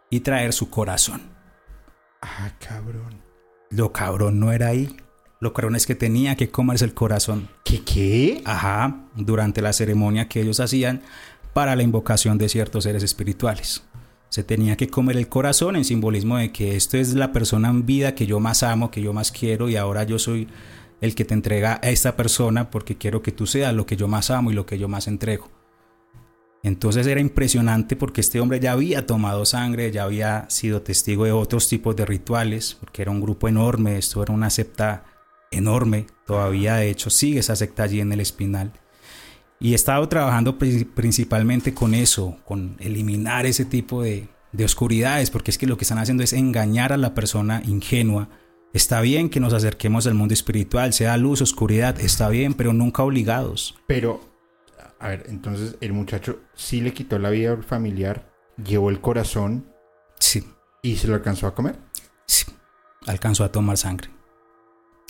[0.10, 1.22] y traer su corazón.
[2.22, 3.27] Ah, cabrón.
[3.70, 4.96] Lo cabrón no era ahí.
[5.40, 7.50] Lo cabrón es que tenía que comerse el corazón.
[7.64, 8.42] ¿Qué qué?
[8.46, 11.02] Ajá, durante la ceremonia que ellos hacían
[11.54, 13.84] para la invocación de ciertos seres espirituales.
[14.30, 17.86] Se tenía que comer el corazón en simbolismo de que esto es la persona en
[17.86, 20.48] vida que yo más amo, que yo más quiero y ahora yo soy
[21.02, 24.08] el que te entrega a esta persona porque quiero que tú seas lo que yo
[24.08, 25.50] más amo y lo que yo más entrego.
[26.64, 31.32] Entonces era impresionante porque este hombre ya había tomado sangre, ya había sido testigo de
[31.32, 35.06] otros tipos de rituales, porque era un grupo enorme, esto era una secta
[35.52, 38.74] enorme, todavía de hecho sigue esa secta allí en el Espinal.
[39.60, 45.30] Y he estado trabajando pri- principalmente con eso, con eliminar ese tipo de, de oscuridades,
[45.32, 48.30] porque es que lo que están haciendo es engañar a la persona ingenua.
[48.74, 53.02] Está bien que nos acerquemos al mundo espiritual, sea luz, oscuridad, está bien, pero nunca
[53.04, 53.76] obligados.
[53.88, 54.22] Pero,
[55.00, 58.32] a ver, entonces el muchacho sí le quitó la vida al familiar,
[58.64, 59.72] llevó el corazón
[60.20, 60.44] Sí,
[60.82, 61.78] y se lo alcanzó a comer.
[62.26, 62.46] sí,
[63.06, 64.10] alcanzó a tomar sangre.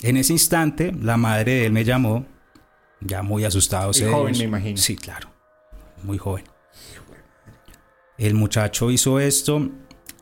[0.03, 2.25] En ese instante, la madre de él me llamó,
[2.99, 3.91] ya muy asustado.
[3.95, 4.77] Y joven, me imagino.
[4.77, 5.29] Sí, claro,
[6.03, 6.43] muy joven.
[8.17, 9.69] El muchacho hizo esto,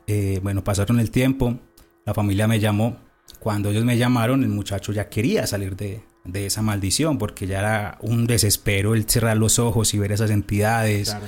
[0.08, 1.60] eh, bueno, pasaron el tiempo,
[2.06, 2.98] la familia me llamó.
[3.40, 7.60] Cuando ellos me llamaron, el muchacho ya quería salir de, de esa maldición, porque ya
[7.60, 11.10] era un desespero el cerrar los ojos y ver esas entidades.
[11.10, 11.26] Claro.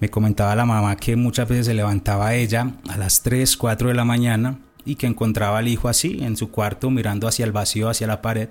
[0.00, 3.94] Me comentaba la mamá que muchas veces se levantaba ella a las 3, 4 de
[3.94, 7.88] la mañana y que encontraba al hijo así en su cuarto mirando hacia el vacío,
[7.88, 8.48] hacia la pared,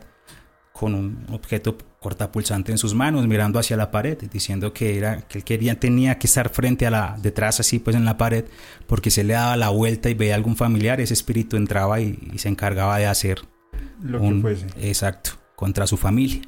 [0.71, 5.37] con un objeto cortapulsante en sus manos, mirando hacia la pared, diciendo que era que
[5.39, 8.45] él quería tenía que estar frente a la detrás así pues en la pared,
[8.87, 12.39] porque se le daba la vuelta y veía algún familiar, ese espíritu entraba y, y
[12.39, 13.41] se encargaba de hacer
[14.01, 14.65] Lo un- que fuese.
[14.81, 15.31] Exacto,
[15.63, 16.41] contra su familia.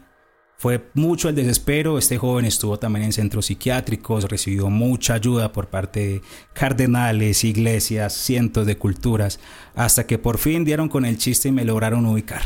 [0.58, 5.68] Fue mucho el desespero, este joven estuvo también en centros psiquiátricos, recibió mucha ayuda por
[5.68, 9.40] parte de cardenales, iglesias, cientos de culturas,
[9.74, 12.42] hasta que por fin dieron con el chiste y me lograron ubicar.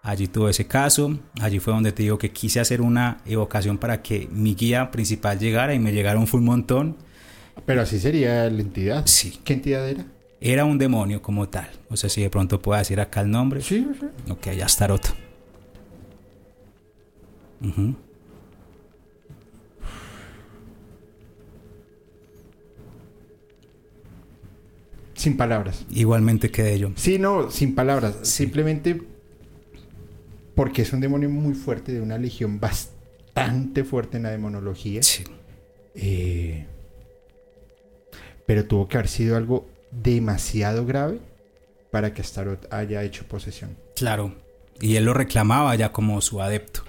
[0.00, 4.00] Allí tuve ese caso, allí fue donde te digo que quise hacer una evocación para
[4.00, 6.96] que mi guía principal llegara y me llegaron fue un montón.
[7.66, 9.02] Pero así sería la entidad.
[9.04, 9.38] Sí.
[9.44, 10.06] ¿Qué entidad era?
[10.40, 11.68] Era un demonio como tal.
[11.90, 13.60] No sé si de pronto puedo decir acá el nombre.
[13.60, 14.06] Sí, sí.
[14.30, 15.10] Ok, ya está roto.
[25.14, 25.86] Sin palabras.
[25.90, 26.90] Igualmente quedé yo.
[26.96, 28.16] Sí, no, sin palabras.
[28.22, 29.00] Simplemente
[30.54, 35.02] porque es un demonio muy fuerte, de una legión bastante fuerte en la demonología.
[35.02, 35.24] Sí.
[35.94, 36.66] Eh,
[38.46, 41.18] pero tuvo que haber sido algo demasiado grave
[41.90, 43.76] para que Starot haya hecho posesión.
[43.96, 44.34] Claro.
[44.80, 46.83] Y él lo reclamaba ya como su adepto.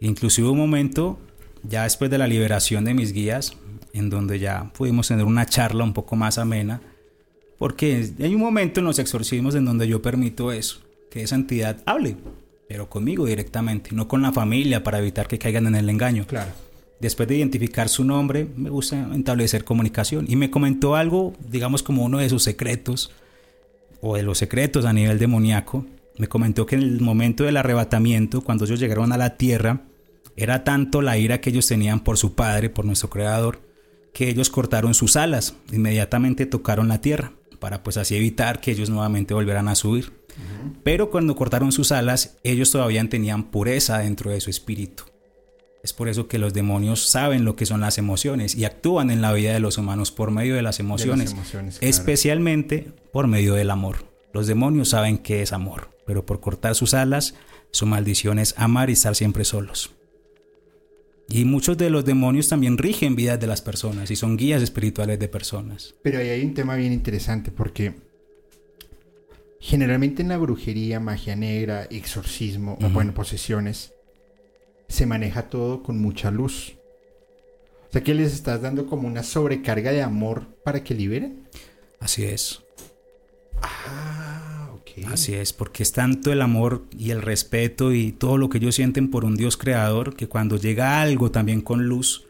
[0.00, 1.18] Inclusive un momento,
[1.62, 3.56] ya después de la liberación de mis guías,
[3.92, 6.80] en donde ya pudimos tener una charla un poco más amena,
[7.58, 11.82] porque hay un momento en los exorcismos en donde yo permito eso, que esa entidad
[11.84, 12.16] hable,
[12.66, 16.26] pero conmigo directamente, no con la familia para evitar que caigan en el engaño.
[16.26, 16.52] Claro.
[17.00, 20.26] Después de identificar su nombre, me gusta establecer comunicación.
[20.28, 23.10] Y me comentó algo, digamos como uno de sus secretos,
[24.00, 25.84] o de los secretos a nivel demoníaco.
[26.18, 29.80] Me comentó que en el momento del arrebatamiento, cuando ellos llegaron a la tierra,
[30.36, 33.60] era tanto la ira que ellos tenían por su padre, por nuestro creador,
[34.12, 38.90] que ellos cortaron sus alas, inmediatamente tocaron la tierra, para pues así evitar que ellos
[38.90, 40.12] nuevamente volvieran a subir.
[40.82, 45.04] Pero cuando cortaron sus alas, ellos todavía tenían pureza dentro de su espíritu.
[45.82, 49.22] Es por eso que los demonios saben lo que son las emociones y actúan en
[49.22, 51.34] la vida de los humanos por medio de las emociones,
[51.80, 54.04] especialmente por medio del amor.
[54.32, 57.34] Los demonios saben qué es amor, pero por cortar sus alas,
[57.70, 59.90] su maldición es amar y estar siempre solos.
[61.32, 65.18] Y muchos de los demonios también rigen vidas de las personas y son guías espirituales
[65.18, 65.94] de personas.
[66.02, 67.94] Pero ahí hay un tema bien interesante porque
[69.60, 73.92] generalmente en la brujería, magia negra, exorcismo o bueno, posesiones,
[74.88, 76.74] se maneja todo con mucha luz.
[77.88, 81.46] O sea que les estás dando como una sobrecarga de amor para que liberen.
[82.00, 82.60] Así es.
[83.62, 83.99] Ah,
[85.06, 88.74] Así es, porque es tanto el amor y el respeto y todo lo que ellos
[88.74, 92.26] sienten por un Dios creador que cuando llega algo también con luz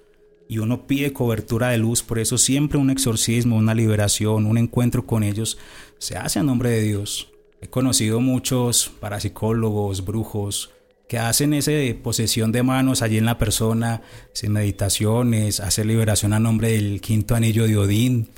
[0.48, 5.06] y uno pide cobertura de luz, por eso siempre un exorcismo, una liberación, un encuentro
[5.06, 5.58] con ellos
[5.98, 7.28] se hace a nombre de Dios.
[7.60, 10.70] He conocido muchos parapsicólogos, brujos,
[11.10, 16.40] que hacen esa posesión de manos allí en la persona, sin meditaciones, hacer liberación a
[16.40, 18.28] nombre del quinto anillo de Odín.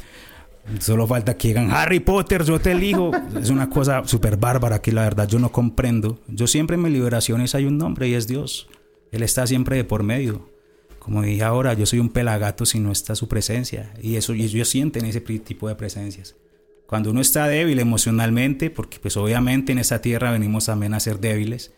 [0.79, 3.11] Solo falta que digan Harry Potter, yo te elijo.
[3.40, 6.20] es una cosa súper bárbara que la verdad yo no comprendo.
[6.29, 8.68] Yo siempre en mis liberaciones hay un nombre y es Dios.
[9.11, 10.48] Él está siempre de por medio.
[10.98, 13.92] Como dije ahora, yo soy un pelagato si no está su presencia.
[14.01, 16.37] Y eso y ellos sienten ese tipo de presencias.
[16.87, 21.18] Cuando uno está débil emocionalmente, porque pues obviamente en esta tierra venimos también a ser
[21.20, 21.72] débiles,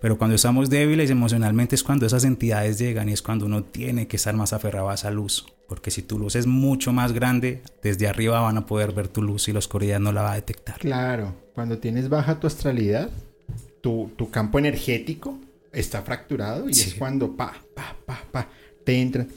[0.00, 4.06] pero cuando estamos débiles emocionalmente es cuando esas entidades llegan y es cuando uno tiene
[4.06, 5.46] que estar más aferrado a esa luz.
[5.72, 9.22] Porque si tu luz es mucho más grande, desde arriba van a poder ver tu
[9.22, 10.78] luz y la oscuridad no la va a detectar.
[10.78, 13.08] Claro, cuando tienes baja tu astralidad,
[13.80, 15.38] tu, campo energético
[15.72, 18.48] está fracturado y es cuando pa, pa, pa, pa,
[18.84, 19.28] te entran.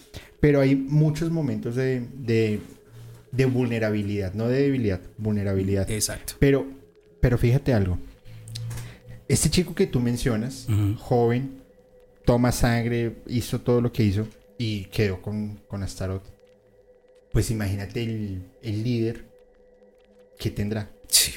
[0.41, 2.59] Pero hay muchos momentos de, de,
[3.31, 5.89] de vulnerabilidad, no de debilidad, vulnerabilidad.
[5.89, 6.33] Exacto.
[6.37, 6.65] Pero,
[7.21, 7.97] pero fíjate algo
[9.29, 10.67] este chico que tú mencionas,
[10.99, 11.61] joven,
[12.25, 16.25] toma sangre, hizo todo lo que hizo y quedó con, con Astaroth.
[17.31, 19.25] Pues imagínate el, el líder
[20.39, 20.91] que tendrá.
[21.07, 21.33] Sí.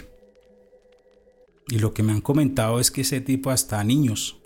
[1.68, 4.38] Y lo que me han comentado es que ese tipo hasta niños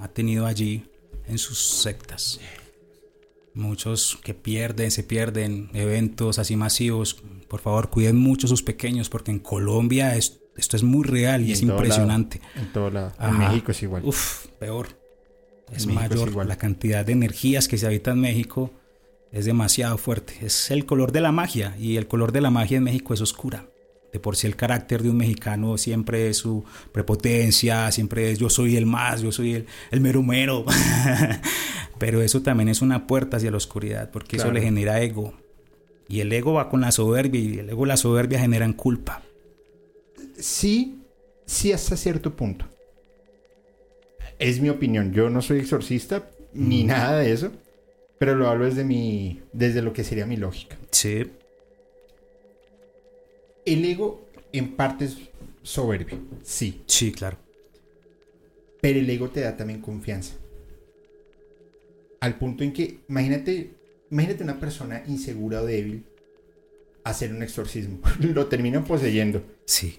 [0.00, 0.84] ha tenido allí
[1.26, 2.40] en sus sectas.
[3.54, 7.22] Muchos que pierden, se pierden eventos así masivos.
[7.48, 11.42] Por favor, cuiden mucho a sus pequeños porque en Colombia es esto es muy real
[11.42, 12.40] y, es impresionante.
[12.54, 13.12] en todo lado.
[13.18, 14.02] En México es igual.
[14.04, 14.99] Uf, peor.
[15.74, 16.46] Es mayor.
[16.46, 18.70] la cantidad de energías que se habita en México
[19.32, 20.34] es demasiado fuerte.
[20.42, 23.20] Es el color de la magia y el color de la magia en México es
[23.20, 23.66] oscura.
[24.12, 28.50] De por sí el carácter de un mexicano siempre es su prepotencia, siempre es yo
[28.50, 30.64] soy el más, yo soy el, el mero mero.
[31.98, 35.34] Pero eso también es una puerta hacia la oscuridad porque eso le genera ego.
[36.08, 39.22] Y el ego va con la soberbia y el ego y la soberbia generan culpa
[40.40, 41.02] sí,
[41.46, 42.66] sí hasta cierto punto.
[44.40, 45.12] Es mi opinión.
[45.12, 47.52] Yo no soy exorcista ni nada de eso,
[48.18, 50.76] pero lo hablo desde mi, desde lo que sería mi lógica.
[50.90, 51.30] Sí.
[53.66, 55.18] El ego en parte es
[55.62, 56.82] soberbio, sí.
[56.86, 57.36] Sí, claro.
[58.80, 60.34] Pero el ego te da también confianza.
[62.20, 63.74] Al punto en que, imagínate,
[64.10, 66.04] imagínate una persona insegura o débil
[67.04, 68.00] hacer un exorcismo.
[68.20, 69.42] Lo terminan poseyendo.
[69.66, 69.98] Sí.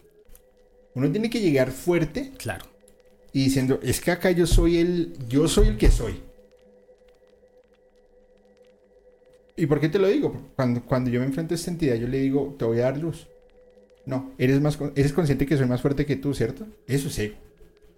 [0.95, 2.31] Uno tiene que llegar fuerte.
[2.37, 2.70] Claro.
[3.33, 6.21] Y diciendo, es que acá yo soy el, yo soy el que soy.
[9.55, 10.49] ¿Y por qué te lo digo?
[10.55, 12.97] Cuando, cuando yo me enfrento a esta entidad, yo le digo, te voy a dar
[12.97, 13.27] luz.
[14.05, 16.65] No, eres, más, eres consciente que soy más fuerte que tú, ¿cierto?
[16.87, 17.33] Eso sí.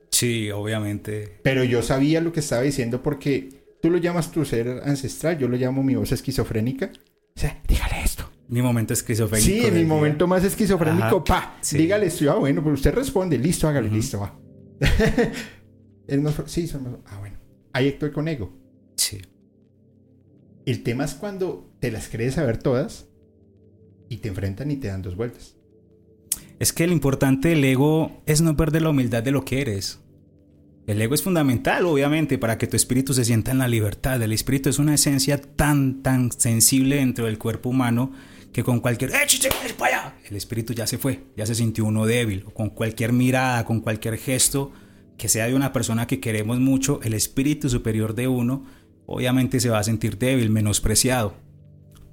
[0.10, 1.39] Sí, obviamente.
[1.41, 3.50] Pero yo sabía lo que estaba diciendo porque
[3.82, 6.91] tú lo llamas tu ser ancestral, yo lo llamo mi voz esquizofrénica.
[7.36, 8.30] O sea, dígale esto.
[8.50, 9.50] Mi momento esquizofrénico.
[9.50, 13.67] Sí, en mi momento más esquizofrénico, pa, dígale esto, ah, bueno, pues usted responde, listo,
[13.67, 14.38] hágale, listo, va.
[16.48, 17.38] sí, son ah, bueno.
[17.72, 18.54] Ahí estoy con ego.
[18.96, 19.22] Sí.
[20.65, 23.08] El tema es cuando te las crees saber todas
[24.10, 25.56] y te enfrentan y te dan dos vueltas.
[26.60, 30.00] Es que lo importante del ego es no perder la humildad de lo que eres.
[30.86, 34.21] El ego es fundamental, obviamente, para que tu espíritu se sienta en la libertad.
[34.21, 38.12] El espíritu es una esencia tan, tan sensible dentro del cuerpo humano
[38.54, 39.17] que con cualquier ¡Eh,
[40.29, 44.17] el espíritu ya se fue, ya se sintió uno débil, con cualquier mirada, con cualquier
[44.17, 44.71] gesto
[45.17, 48.65] que sea de una persona que queremos mucho, el espíritu superior de uno
[49.06, 51.35] obviamente se va a sentir débil, menospreciado.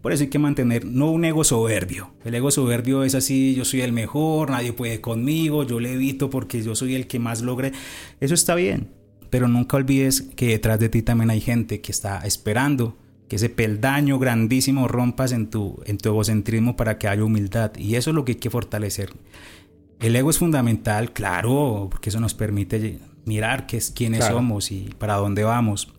[0.02, 2.14] Por eso hay que mantener no un ego soberbio.
[2.24, 6.30] El ego soberbio es así, yo soy el mejor, nadie puede conmigo, yo le evito
[6.30, 7.72] porque yo soy el que más logre.
[8.18, 8.92] Eso está bien,
[9.28, 12.96] pero nunca olvides que detrás de ti también hay gente que está esperando
[13.30, 17.70] que ese peldaño grandísimo rompas en tu, en tu egocentrismo para que haya humildad.
[17.76, 19.12] Y eso es lo que hay que fortalecer.
[20.00, 24.90] El ego es fundamental, claro, porque eso nos permite mirar qué es, quiénes somos y
[24.98, 25.94] para dónde vamos.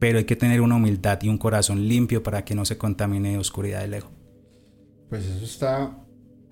[0.00, 3.30] Pero hay que tener una humildad y un corazón limpio para que no se contamine
[3.30, 4.10] de oscuridad el ego.
[5.08, 5.96] Pues eso está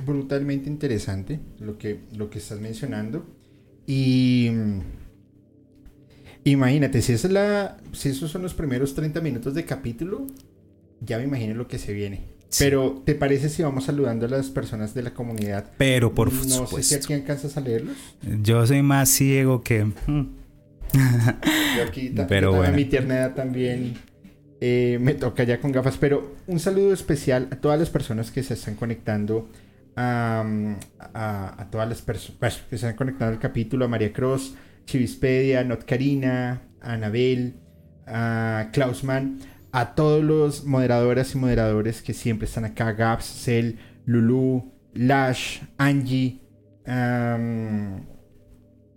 [0.06, 3.26] brutalmente interesante, lo que, lo que estás mencionando.
[3.84, 4.48] Y
[6.44, 10.26] imagínate, si, es la, si esos son los primeros 30 minutos de capítulo,
[11.00, 12.34] ya me imagino lo que se viene.
[12.58, 15.72] Pero, ¿te parece si vamos saludando a las personas de la comunidad?
[15.76, 16.76] Pero, por no supuesto.
[16.76, 17.96] sé si aquí alcanzas a leerlos.
[18.42, 19.84] Yo soy más ciego que...
[19.84, 20.36] Hmm.
[21.76, 22.72] yo aquí Pero bueno.
[22.72, 23.94] a mi tierna edad también
[24.60, 25.96] eh, me toca ya con gafas.
[25.98, 29.48] Pero un saludo especial a todas las personas que se están conectando
[29.96, 34.54] a, todas las personas pues, que se han conectado al capítulo, a María Cross,
[34.86, 37.54] Chivispedia, Not Karina, a Anabel,
[38.06, 39.38] a Klausman,
[39.72, 43.76] a todos los moderadoras y moderadores que siempre están acá, Gaps, Cell,
[44.06, 46.40] Lulu, Lash, Angie,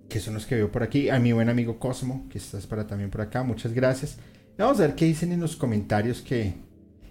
[0.10, 2.86] que son los que veo por aquí, a mi buen amigo Cosmo, que estás para
[2.86, 4.18] también por acá, muchas gracias.
[4.58, 6.56] Vamos a ver qué dicen en los comentarios que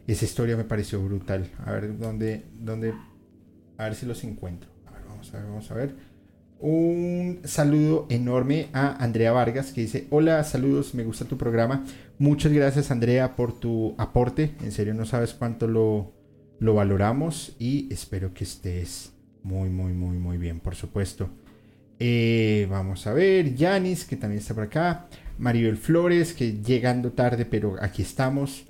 [0.06, 1.50] esa historia me pareció brutal.
[1.64, 2.94] A ver dónde, dónde
[3.76, 4.70] a ver si los encuentro.
[4.86, 5.94] A ver, vamos a ver, vamos a ver.
[6.58, 11.84] Un saludo enorme a Andrea Vargas que dice, hola, saludos, me gusta tu programa.
[12.18, 14.52] Muchas gracias Andrea por tu aporte.
[14.62, 16.14] En serio no sabes cuánto lo,
[16.58, 21.28] lo valoramos y espero que estés muy, muy, muy, muy bien, por supuesto.
[21.98, 25.08] Eh, vamos a ver, Yanis, que también está por acá.
[25.38, 28.66] Maribel Flores, que llegando tarde, pero aquí estamos.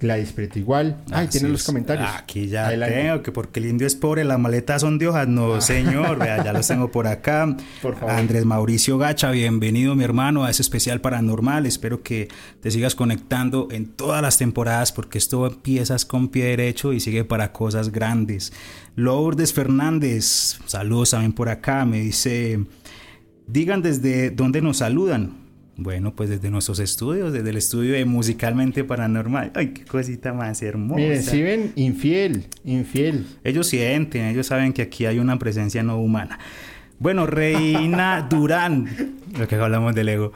[0.00, 0.96] Gladys Preto igual.
[1.10, 2.08] Ay, tiene los comentarios.
[2.16, 5.28] Aquí ya tengo, que porque el indio es pobre, las maletas son de hojas.
[5.28, 5.60] No, ah.
[5.60, 7.54] señor, vea, ya los tengo por acá.
[7.82, 8.14] Por favor.
[8.14, 11.66] Andrés Mauricio Gacha, bienvenido mi hermano a ese especial paranormal.
[11.66, 12.28] Espero que
[12.62, 17.24] te sigas conectando en todas las temporadas porque esto empiezas con pie derecho y sigue
[17.24, 18.54] para cosas grandes.
[18.96, 22.64] Lourdes Fernández, saludos también por acá, me dice,
[23.46, 25.49] digan desde dónde nos saludan.
[25.82, 29.50] Bueno, pues desde nuestros estudios, desde el estudio de Musicalmente Paranormal.
[29.54, 31.00] Ay, qué cosita más hermosa.
[31.00, 33.26] Miren, si ven, infiel, infiel.
[33.44, 36.38] Ellos sienten, ellos saben que aquí hay una presencia no humana.
[36.98, 40.34] Bueno, Reina Durán, lo que hablamos del ego.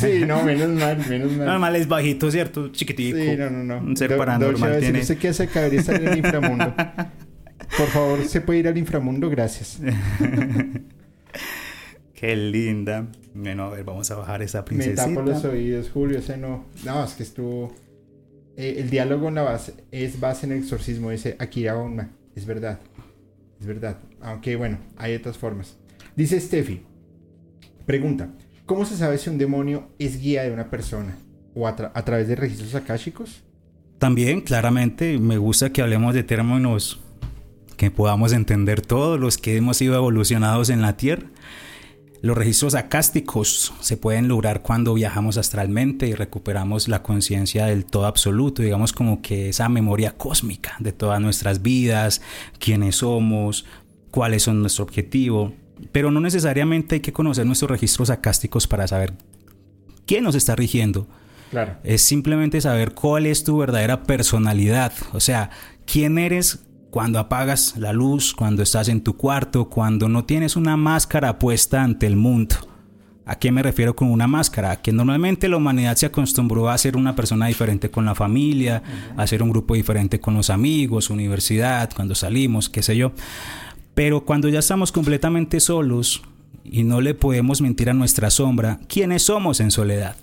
[0.00, 1.46] Sí, no, menos mal, menos mal.
[1.46, 2.72] Normal es bajito, ¿cierto?
[2.72, 3.16] Chiquitico.
[3.16, 3.78] Sí, no, no, no.
[3.78, 4.98] Un ser paranormal tiene...
[4.98, 6.74] No sé qué hace, debería estar en el inframundo.
[7.78, 9.30] Por favor, ¿se puede ir al inframundo?
[9.30, 9.78] Gracias.
[12.20, 13.06] Qué linda.
[13.32, 15.06] Bueno, a ver, vamos a bajar esa princesita.
[15.06, 16.66] Me tapo los oídos, Julio, ese no.
[16.84, 17.74] No, es que estuvo...
[18.58, 22.10] Eh, el diálogo en la base es base en el exorcismo, dice Akira Onma.
[22.36, 22.78] Es verdad.
[23.58, 24.00] Es verdad.
[24.20, 25.78] Aunque bueno, hay otras formas.
[26.14, 26.82] Dice Steffi.
[27.86, 28.28] Pregunta.
[28.66, 31.16] ¿Cómo se sabe si un demonio es guía de una persona?
[31.54, 33.42] ¿O a, a través de registros akáshicos?
[33.98, 37.00] También, claramente, me gusta que hablemos de términos
[37.78, 41.30] que podamos entender todos los que hemos sido evolucionados en la Tierra
[42.22, 48.06] los registros acásticos se pueden lograr cuando viajamos astralmente y recuperamos la conciencia del todo
[48.06, 52.20] absoluto, digamos como que esa memoria cósmica de todas nuestras vidas,
[52.58, 53.64] quiénes somos,
[54.10, 55.54] cuáles son nuestro objetivo.
[55.92, 59.14] Pero no necesariamente hay que conocer nuestros registros acásticos para saber
[60.04, 61.08] quién nos está rigiendo.
[61.50, 61.76] Claro.
[61.84, 65.50] Es simplemente saber cuál es tu verdadera personalidad, o sea,
[65.86, 66.60] quién eres
[66.90, 71.82] cuando apagas la luz, cuando estás en tu cuarto, cuando no tienes una máscara puesta
[71.82, 72.56] ante el mundo.
[73.24, 74.82] ¿A qué me refiero con una máscara?
[74.82, 78.82] Que normalmente la humanidad se acostumbró a ser una persona diferente con la familia,
[79.16, 83.12] a ser un grupo diferente con los amigos, universidad, cuando salimos, qué sé yo.
[83.94, 86.22] Pero cuando ya estamos completamente solos
[86.64, 90.16] y no le podemos mentir a nuestra sombra, ¿quiénes somos en soledad?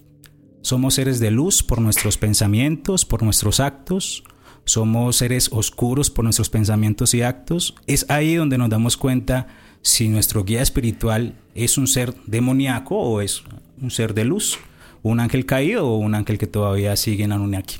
[0.61, 4.25] Somos seres de luz por nuestros pensamientos, por nuestros actos,
[4.67, 9.47] somos seres oscuros por nuestros pensamientos y actos, es ahí donde nos damos cuenta
[9.81, 13.43] si nuestro guía espiritual es un ser demoníaco o es
[13.81, 14.59] un ser de luz,
[15.03, 17.77] un ángel caído o un ángel que todavía sigue en Anunnaki.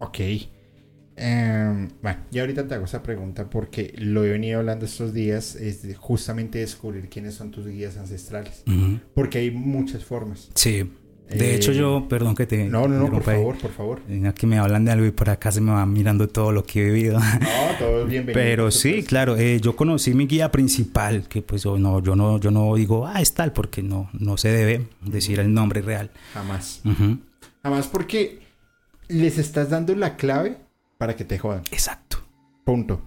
[0.00, 0.18] Ok.
[1.16, 5.54] Em, bueno, y ahorita te hago esa pregunta porque lo he venido hablando estos días,
[5.54, 8.64] es justamente descubrir quiénes son tus guías ancestrales.
[9.14, 10.50] Porque hay muchas formas.
[10.54, 10.90] Sí.
[11.30, 12.64] De hecho, yo, eh, perdón que te.
[12.64, 14.02] No, no, no, por favor, por favor.
[14.26, 16.80] Aquí me hablan de algo y por acá se me va mirando todo lo que
[16.80, 17.18] he vivido.
[17.20, 18.42] No, todo es bienvenido.
[18.42, 22.38] Pero sí, claro, eh, yo conocí mi guía principal, que pues yo no, yo no,
[22.38, 26.10] yo no digo, ah, es tal, porque no, no se debe decir el nombre real.
[26.34, 26.82] Jamás.
[27.62, 28.40] Jamás porque
[29.08, 30.58] les estás dando la clave
[30.98, 31.62] para que te jodan.
[31.70, 32.18] Exacto.
[32.64, 33.02] Punto.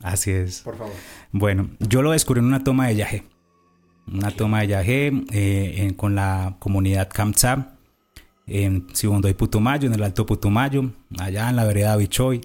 [0.00, 0.60] Así es.
[0.60, 0.94] Por favor.
[1.30, 3.24] Bueno, yo lo descubrí en una toma de viaje
[4.10, 7.74] una toma de Yahé eh, con la comunidad Kamsa.
[8.46, 12.40] en Sibondoy Putumayo, en el Alto Putumayo, allá en la vereda Bichoy,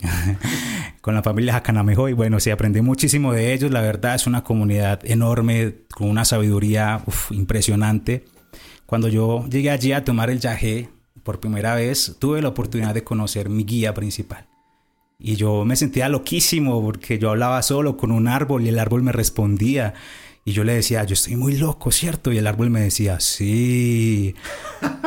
[1.02, 2.14] con la familia Jacanamejoy.
[2.14, 3.72] Bueno, sí, aprendí muchísimo de ellos.
[3.72, 7.02] La verdad es una comunidad enorme, con una sabiduría
[7.32, 8.26] impresionante.
[8.86, 10.90] Cuando yo llegué allí a tomar el yagé
[11.24, 14.48] por primera vez, tuve la oportunidad de conocer mi guía principal.
[15.20, 19.04] Y yo me sentía loquísimo porque yo hablaba solo con un árbol y el árbol
[19.04, 19.94] me respondía.
[20.48, 22.32] Y yo le decía, yo estoy muy loco, ¿cierto?
[22.32, 24.34] Y el árbol me decía, sí,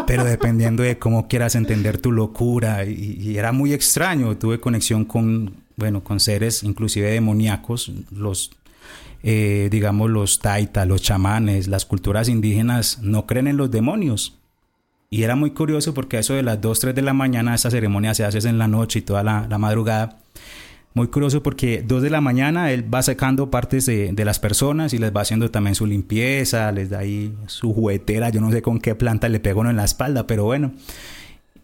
[0.07, 2.85] pero dependiendo de cómo quieras entender tu locura.
[2.85, 8.51] Y, era muy extraño, tuve conexión con, bueno, con seres inclusive demoníacos, los,
[9.23, 14.37] eh, digamos, los taitas, los chamanes, las culturas indígenas no creen en los demonios.
[15.09, 17.71] Y era muy curioso porque a eso de las 2, 3 de la mañana, esta
[17.71, 20.19] ceremonia se hace en la noche y toda la, la madrugada
[20.93, 24.93] muy curioso porque dos de la mañana él va sacando partes de, de, las personas
[24.93, 28.61] y les va haciendo también su limpieza, les da ahí su juguetera, yo no sé
[28.61, 30.73] con qué planta le pega uno en la espalda, pero bueno.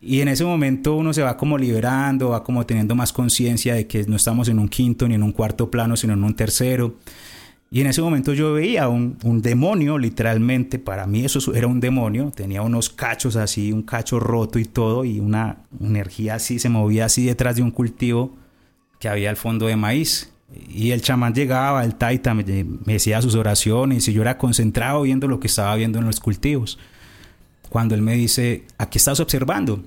[0.01, 3.89] Y en ese momento uno se va como liberando, va como teniendo más conciencia de
[3.89, 6.95] que no estamos en un quinto ni en un cuarto plano, sino en un tercero.
[7.69, 11.81] Y en ese momento yo veía un, un demonio, literalmente, para mí eso era un
[11.81, 16.69] demonio, tenía unos cachos así, un cacho roto y todo, y una energía así, se
[16.69, 18.37] movía así detrás de un cultivo
[18.99, 20.33] que había al fondo de maíz.
[20.69, 25.03] Y el chamán llegaba, el taita me, me, decía sus oraciones y yo era concentrado
[25.03, 26.79] viendo lo que estaba viendo en los cultivos.
[27.69, 29.83] Cuando él me dice, ¿a estás observando?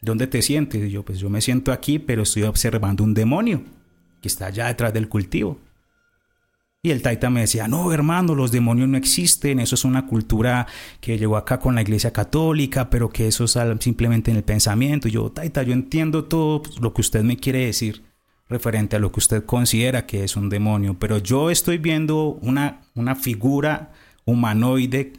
[0.00, 0.82] ¿Dónde te sientes?
[0.84, 3.62] Y yo, pues yo me siento aquí, pero estoy observando un demonio
[4.20, 5.58] que está allá detrás del cultivo.
[6.82, 10.66] Y el taita me decía, no, hermano, los demonios no existen, eso es una cultura
[11.00, 15.08] que llegó acá con la iglesia católica, pero que eso es simplemente en el pensamiento.
[15.08, 18.02] Yo, taita, yo entiendo todo lo que usted me quiere decir
[18.48, 22.82] referente a lo que usted considera que es un demonio, pero yo estoy viendo una,
[22.94, 23.92] una figura
[24.24, 25.12] humanoide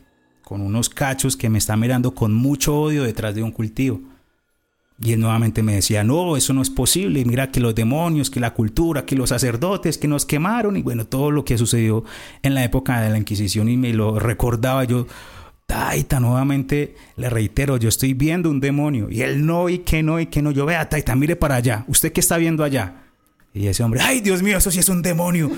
[0.44, 4.00] con unos cachos que me está mirando con mucho odio detrás de un cultivo.
[5.02, 8.40] Y él nuevamente me decía, no, eso no es posible, mira que los demonios, que
[8.40, 12.06] la cultura, que los sacerdotes, que nos quemaron y bueno, todo lo que sucedió
[12.44, 15.06] en la época de la Inquisición y me lo recordaba yo.
[15.66, 20.20] Taita, nuevamente le reitero, yo estoy viendo un demonio y él no y que no
[20.20, 20.52] y que no.
[20.52, 23.05] Yo vea, Taita, mire para allá, ¿usted qué está viendo allá?
[23.56, 25.49] Y ese hombre, ay Dios mío, eso sí es un demonio.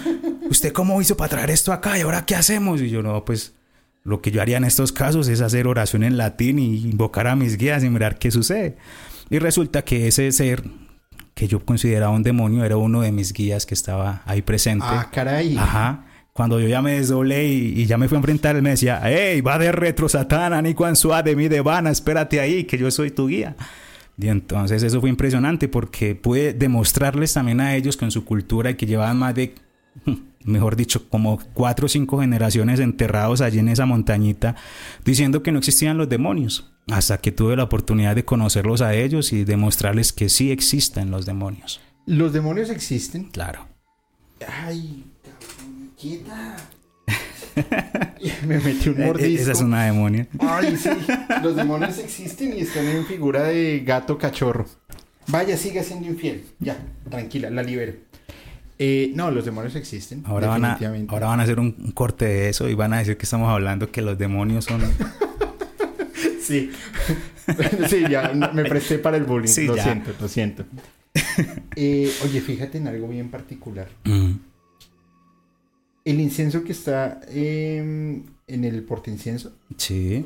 [0.51, 2.79] ¿Usted cómo hizo para traer esto acá y ahora qué hacemos?
[2.79, 3.55] Y yo no, pues
[4.03, 7.35] lo que yo haría en estos casos es hacer oración en latín y invocar a
[7.35, 8.77] mis guías y mirar qué sucede.
[9.31, 10.63] Y resulta que ese ser
[11.33, 14.85] que yo consideraba un demonio era uno de mis guías que estaba ahí presente.
[14.87, 15.57] Ah, caray.
[15.57, 16.05] Ajá.
[16.33, 19.41] Cuando yo ya me desdoblé y, ya me fui a enfrentar, él me decía, hey,
[19.41, 20.93] va de retro satana, ni cuan
[21.25, 23.55] de mi de vana, espérate ahí, que yo soy tu guía.
[24.19, 28.75] Y entonces eso fue impresionante porque pude demostrarles también a ellos con su cultura y
[28.75, 29.53] que llevaban más de,
[30.43, 34.55] mejor dicho, como cuatro o cinco generaciones enterrados allí en esa montañita,
[35.05, 36.71] diciendo que no existían los demonios.
[36.89, 41.25] Hasta que tuve la oportunidad de conocerlos a ellos y demostrarles que sí existen los
[41.25, 41.81] demonios.
[42.05, 43.25] ¿Los demonios existen?
[43.25, 43.67] Claro.
[44.63, 45.03] Ay,
[45.99, 46.55] quieta.
[48.47, 49.41] me metí un mordisco.
[49.41, 50.27] Esa es una demonia.
[50.39, 50.89] Ay, sí.
[51.43, 54.65] Los demonios existen y están en figura de gato cachorro.
[55.27, 56.43] Vaya, siga siendo infiel.
[56.59, 56.77] Ya,
[57.09, 57.93] tranquila, la libero.
[58.79, 60.23] Eh, no, los demonios existen.
[60.25, 63.17] Ahora van, a, ahora van a hacer un, corte de eso y van a decir
[63.17, 64.81] que estamos hablando que los demonios son.
[66.41, 66.71] sí.
[67.89, 69.65] sí, ya me presté para el bullying.
[69.65, 70.65] lo siento, lo siento.
[71.75, 73.87] Eh, oye, fíjate en algo bien particular.
[74.03, 74.33] Mm.
[76.07, 79.51] El incienso que está em, en el portaincienso.
[79.75, 80.25] Sí.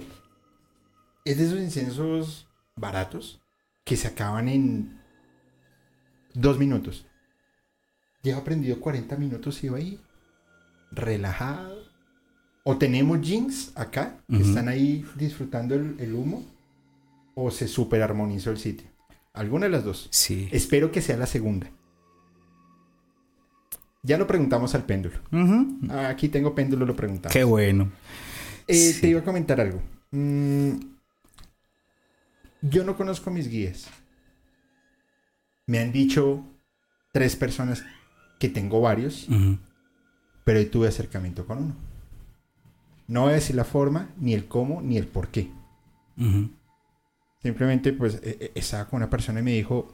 [1.25, 3.41] Es de esos inciensos baratos
[3.83, 5.01] que se acaban en
[6.35, 7.07] dos minutos.
[8.21, 9.99] Lleva prendido 40 minutos y iba ahí
[10.91, 11.81] relajado.
[12.63, 16.45] O tenemos jeans acá que están ahí disfrutando el, humo.
[17.33, 18.87] O se super armonizó el sitio.
[19.33, 20.09] Alguna de las dos.
[20.11, 20.47] Sí.
[20.51, 21.71] Espero que sea la segunda.
[24.03, 25.17] Ya lo preguntamos al péndulo.
[25.89, 27.33] Aquí tengo péndulo, lo preguntamos.
[27.33, 27.91] Qué bueno.
[28.67, 29.81] Eh, te iba a comentar algo.
[30.11, 30.71] Mm,
[32.61, 33.89] yo no conozco mis guías.
[35.67, 36.43] Me han dicho
[37.13, 37.85] tres personas
[38.39, 39.27] que tengo varios,
[40.43, 41.75] pero tuve acercamiento con uno.
[43.07, 45.51] No voy a decir la forma, ni el cómo, ni el por qué.
[47.41, 49.93] Simplemente, pues, e, e, estaba con una persona y me dijo,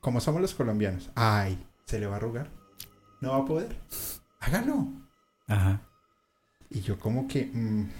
[0.00, 2.50] como somos los colombianos, ay, se le va a arrugar.
[3.20, 3.76] No va a poder.
[4.40, 4.86] Hágalo.
[5.46, 5.82] Ajá.
[6.70, 7.50] Y yo como que...
[7.52, 7.90] Mm,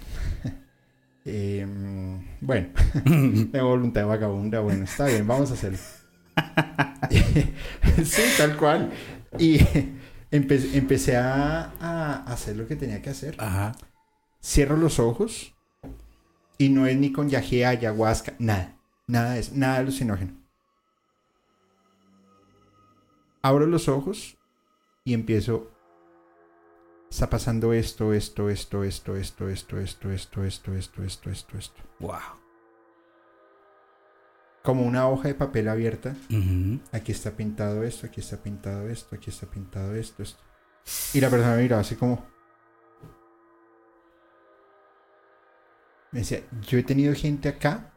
[1.25, 2.69] em, bueno,
[3.05, 5.79] de voluntad de vagabunda, bueno, está bien, vamos a hacerlo.
[8.03, 8.91] sí, tal cual.
[9.37, 9.59] Y
[10.31, 13.35] empecé a, a, hacer lo que tenía que hacer.
[13.39, 13.75] Ajá.
[14.41, 15.53] Cierro los ojos
[16.57, 18.77] Y no es ni con yagea, ayahuasca, nada.
[19.07, 20.38] Nada de eso, nada alucinógeno.
[23.41, 24.37] Abro los ojos
[25.03, 25.71] y empiezo.
[27.09, 31.81] Está pasando esto, esto, esto, esto, esto, esto, esto, esto, esto, esto, esto, esto, esto.
[31.99, 32.19] Wow.
[34.61, 36.15] Como una hoja de papel abierta.
[36.91, 40.43] Aquí está pintado esto, aquí está pintado esto, aquí está pintado esto, esto.
[41.13, 42.27] Y la persona me miraba así como.
[46.11, 47.93] Me decía, yo he tenido gente acá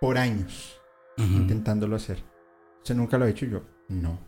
[0.00, 0.75] por años
[1.18, 1.26] Ujú.
[1.32, 2.22] intentándolo hacer.
[2.78, 3.46] ¿Usted nunca lo ha hecho?
[3.46, 4.18] Yo, no.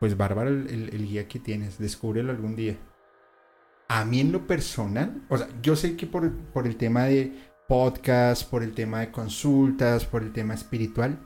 [0.00, 2.76] Pues bárbaro el, el- el guía que tienes, descúbrelo algún día.
[3.88, 7.32] A mí en lo personal, o sea, yo sé que por, por el tema de
[7.68, 11.18] podcast, por el tema de consultas, por el tema espiritual,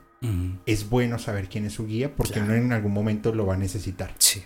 [0.65, 2.53] es bueno saber quién es su guía porque Claro.
[2.53, 4.13] uno en algún momento lo va a necesitar.
[4.19, 4.41] Sí.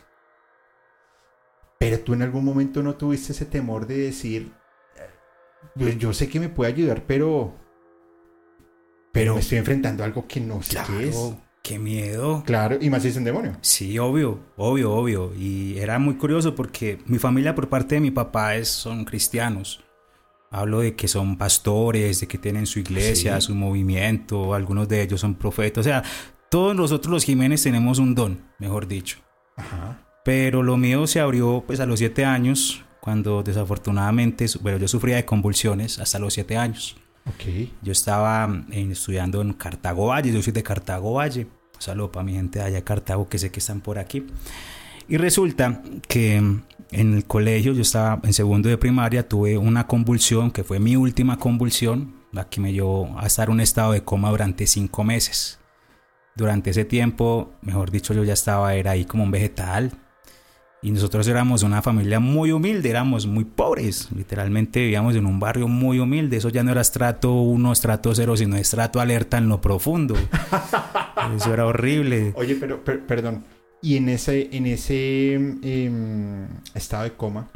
[1.80, 4.52] Pero tú en algún momento no tuviste ese temor de decir,
[4.96, 5.10] eh,
[5.76, 7.54] pues yo sé que me puede ayudar, pero...
[9.20, 11.16] Pero me estoy enfrentando a algo que no sé qué es.
[11.16, 11.42] Claro.
[11.64, 12.44] Qué miedo.
[12.46, 13.58] Claro, y más si es un demonio.
[13.60, 15.34] Sí, obvio, obvio, obvio.
[15.38, 19.84] Y era muy curioso porque mi familia por parte de mi papá es, son cristianos.
[20.50, 23.48] Hablo de que son pastores, de que tienen su iglesia, Sí.
[23.48, 25.82] su movimiento, algunos de ellos son profetas.
[25.82, 26.04] O sea,
[26.50, 29.18] todos nosotros los Jiménez tenemos un don, mejor dicho.
[29.58, 30.00] Ajá.
[30.24, 35.18] Pero lo mío se abrió pues a los siete años, cuando desafortunadamente, bueno, yo sufría
[35.18, 36.96] de convulsiones hasta los siete años.
[37.30, 37.70] Ok.
[37.82, 41.48] Yo estaba en- estudiando en Cartago Valle, yo soy de Cartago Valle.
[41.76, 44.26] Un saludo para mi gente de allá Cartago que sé que están por aquí.
[45.08, 46.64] Y resulta que en
[47.14, 51.38] el colegio, yo estaba en segundo de primaria, tuve una convulsión que fue mi última
[51.38, 55.60] convulsión, la que me llevó a estar en un estado de coma durante cinco meses.
[56.36, 59.92] Durante ese tiempo, mejor dicho, yo ya estaba, era ahí como un vegetal.
[60.82, 64.10] Y nosotros éramos una familia muy humilde, éramos muy pobres.
[64.16, 66.38] Literalmente vivíamos en un barrio muy humilde.
[66.38, 70.16] Eso ya no era estrato 1, estrato 0, sino estrato alerta en lo profundo.
[71.36, 72.32] Eso era horrible.
[72.36, 73.44] Oye, pero, per- perdón.
[73.82, 77.50] Y en ese, en ese em, estado de coma.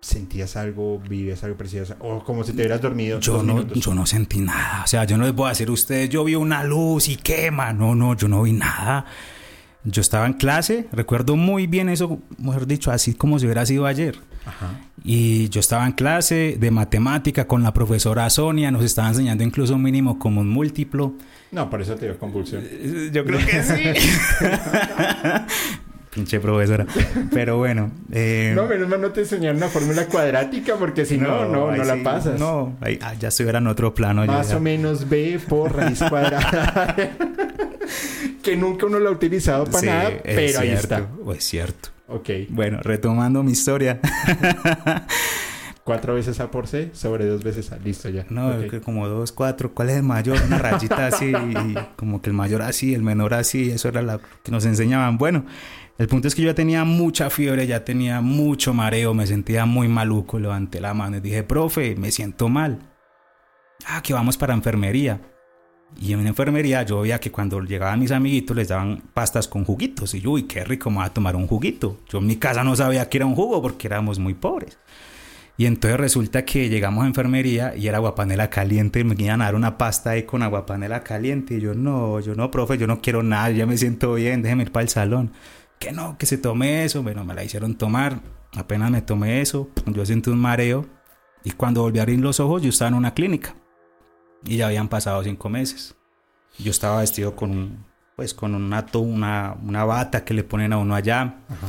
[0.00, 1.84] ¿sentías algo, vivías algo parecido?
[2.00, 3.18] O como si te hubieras dormido.
[3.20, 3.80] Yo no, minutos?
[3.80, 4.82] yo no sentí nada.
[4.84, 7.16] O sea, yo no les voy a decir a ustedes, yo vi una luz y
[7.16, 7.72] quema.
[7.72, 9.06] No, no, yo no vi nada.
[9.88, 13.86] Yo estaba en clase, recuerdo muy bien eso, mejor dicho, así como si hubiera sido
[13.86, 14.16] ayer.
[14.44, 14.80] Ajá.
[15.04, 19.76] Y yo estaba en clase de matemática con la profesora Sonia, nos estaba enseñando incluso
[19.76, 21.14] un mínimo como un múltiplo.
[21.52, 22.64] No, por eso te dio convulsión.
[23.12, 23.84] Yo creo que sí.
[26.12, 26.86] Pinche profesora.
[27.30, 27.92] Pero bueno.
[28.10, 31.84] eh, No, menos mal no te enseñaron una fórmula cuadrática porque si no, no, no,
[31.84, 32.40] la sí, pasas.
[32.40, 34.24] No, ahí, ah, ya estuviera en otro plano.
[34.24, 34.56] Más ya.
[34.56, 36.96] o menos B por raíz cuadrada.
[38.42, 41.08] que nunca uno lo ha utilizado para Sí, nada, es pero ahí cierto, está.
[41.36, 41.88] Es cierto.
[42.08, 42.30] Ok.
[42.50, 44.00] Bueno, retomando mi historia.
[45.84, 47.76] Cuatro veces A por C sobre dos veces A.
[47.78, 48.26] Listo ya.
[48.28, 48.70] No, Ok.
[48.70, 49.72] que como dos, cuatro.
[49.72, 50.36] ¿Cuál es el mayor?
[50.44, 53.70] Una rayita así, y como que el mayor así, el menor así.
[53.70, 55.16] Eso era lo que nos enseñaban.
[55.16, 55.46] Bueno,
[55.98, 59.64] el punto es que yo ya tenía mucha fiebre, ya tenía mucho mareo, me sentía
[59.64, 60.40] muy maluco.
[60.40, 62.80] Levanté la mano y dije, profe, me siento mal.
[63.86, 65.20] Ah, que vamos para enfermería.
[66.00, 70.14] Y en enfermería yo veía que cuando llegaban mis amiguitos les daban pastas con juguitos.
[70.14, 72.00] Y yo, uy, qué rico, me voy a tomar un juguito.
[72.08, 74.78] Yo en mi casa no sabía que era un jugo porque éramos muy pobres.
[75.58, 79.54] Y entonces resulta que llegamos a enfermería y era aguapanela caliente y me a dar
[79.54, 81.54] una pasta ahí con aguapanela caliente.
[81.54, 84.64] Y yo, no, yo no, profe, yo no quiero nada, ya me siento bien, déjeme
[84.64, 85.32] ir para el salón.
[85.78, 87.02] Que no, que se tome eso.
[87.02, 88.20] Bueno, me la hicieron tomar.
[88.54, 90.86] Apenas me tomé eso, yo sentí un mareo.
[91.42, 93.54] Y cuando volví a abrir los ojos, yo estaba en una clínica.
[94.46, 95.94] Y ya habían pasado cinco meses.
[96.58, 97.84] Yo estaba vestido con un,
[98.16, 101.66] pues con un ato, una, una bata que le ponen a uno allá Ajá.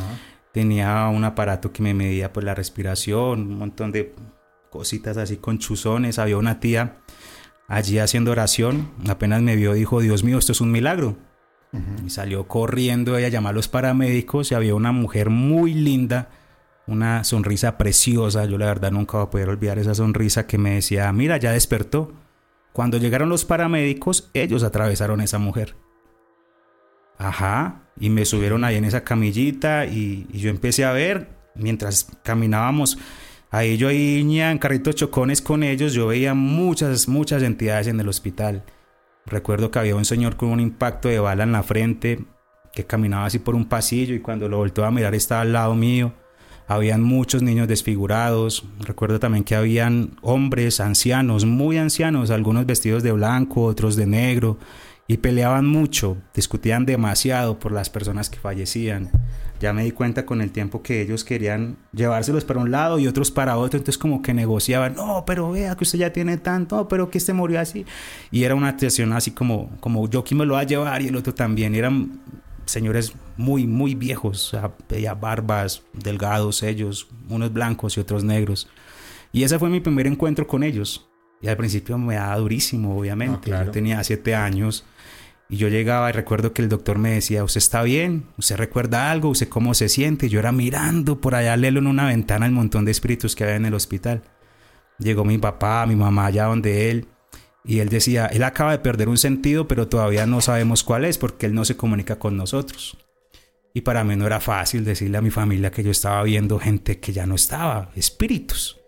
[0.54, 4.16] tenía un aparato que me medía pues la respiración, un montón de
[4.70, 6.20] cositas así con chuzones.
[6.20, 6.98] Había una tía
[7.68, 11.18] allí haciendo oración, apenas me vio dijo, Dios mío, esto es un milagro.
[12.04, 16.30] Y salió corriendo ella a llamar a los paramédicos y había una mujer muy linda,
[16.88, 18.46] una sonrisa preciosa.
[18.46, 21.52] Yo la verdad nunca voy a poder olvidar esa sonrisa que me decía, mira, ya
[21.52, 22.14] despertó.
[22.78, 25.76] Cuando llegaron los paramédicos, ellos atravesaron a esa mujer.
[27.18, 33.00] Ajá, y me subieron ahí en esa camillita y, yo empecé a ver, mientras caminábamos,
[33.50, 38.10] ahí yo ahí en carritos chocones con ellos, yo veía muchas, muchas entidades en el
[38.10, 38.64] hospital.
[39.26, 42.26] Recuerdo que había un señor con un impacto de bala en la frente
[42.74, 45.74] que caminaba así por un pasillo y cuando lo volteó a mirar estaba al lado
[45.74, 46.14] mío.
[46.68, 48.66] Habían muchos niños desfigurados.
[48.80, 54.58] Recuerdo también que habían hombres ancianos, muy ancianos, algunos vestidos de blanco, otros de negro,
[55.08, 59.10] y peleaban mucho, discutían demasiado por las personas que fallecían.
[59.60, 63.08] ya me di cuenta con el tiempo que ellos querían llevárselos para un lado y
[63.08, 66.88] otros para otro, entonces como que negociaban, no, pero vea que usted ya tiene tanto,
[66.88, 67.86] pero que este murió así.
[68.30, 71.08] Y era una situación así como, como yo quién me lo va a llevar y
[71.08, 71.74] el otro también.
[71.74, 72.20] eran
[72.68, 74.72] señores muy, muy viejos, sea,
[75.16, 78.70] barbas, delgados ellos, unos blancos y otros negros.
[79.32, 81.10] Y ese fue mi primer encuentro con ellos.
[81.42, 83.52] Y al principio me daba durísimo, obviamente.
[83.52, 84.86] Yo tenía siete años
[85.50, 88.26] y yo llegaba y recuerdo que el doctor me decía, ¿usted está bien?
[88.38, 89.30] ¿Usted recuerda algo?
[89.30, 90.26] ¿Usted cómo se siente?
[90.26, 93.44] Y yo era mirando por allá, lelo en una ventana el montón de espíritus que
[93.44, 94.24] había en el hospital.
[95.00, 97.08] Llegó mi papá, mi mamá allá donde él.
[97.64, 101.18] Y él decía, él acaba de perder un sentido, pero todavía no sabemos cuál es
[101.18, 102.98] porque él no se comunica con nosotros.
[103.74, 107.00] Y para mí no era fácil decirle a mi familia que yo estaba viendo gente
[107.00, 108.80] que ya no estaba, espíritus.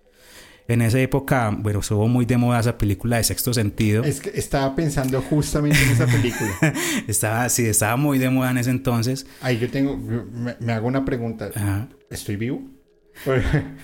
[0.69, 4.03] En esa época, bueno, estuvo muy de moda esa película de sexto sentido.
[4.03, 6.51] Es que estaba pensando justamente en esa película.
[7.07, 9.25] estaba, sí, estaba muy de moda en ese entonces.
[9.41, 11.49] Ahí yo tengo, me, hago una pregunta.
[12.11, 12.61] ¿Estoy vivo?
[13.25, 13.43] Pues,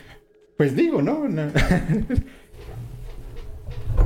[0.57, 1.27] pues digo, ¿no?
[1.27, 1.51] no.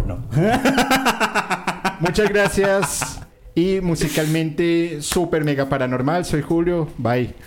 [0.05, 0.25] no.
[1.99, 3.19] Muchas gracias.
[3.55, 6.25] Y musicalmente, súper mega paranormal.
[6.25, 6.87] Soy Julio.
[6.97, 7.35] Bye.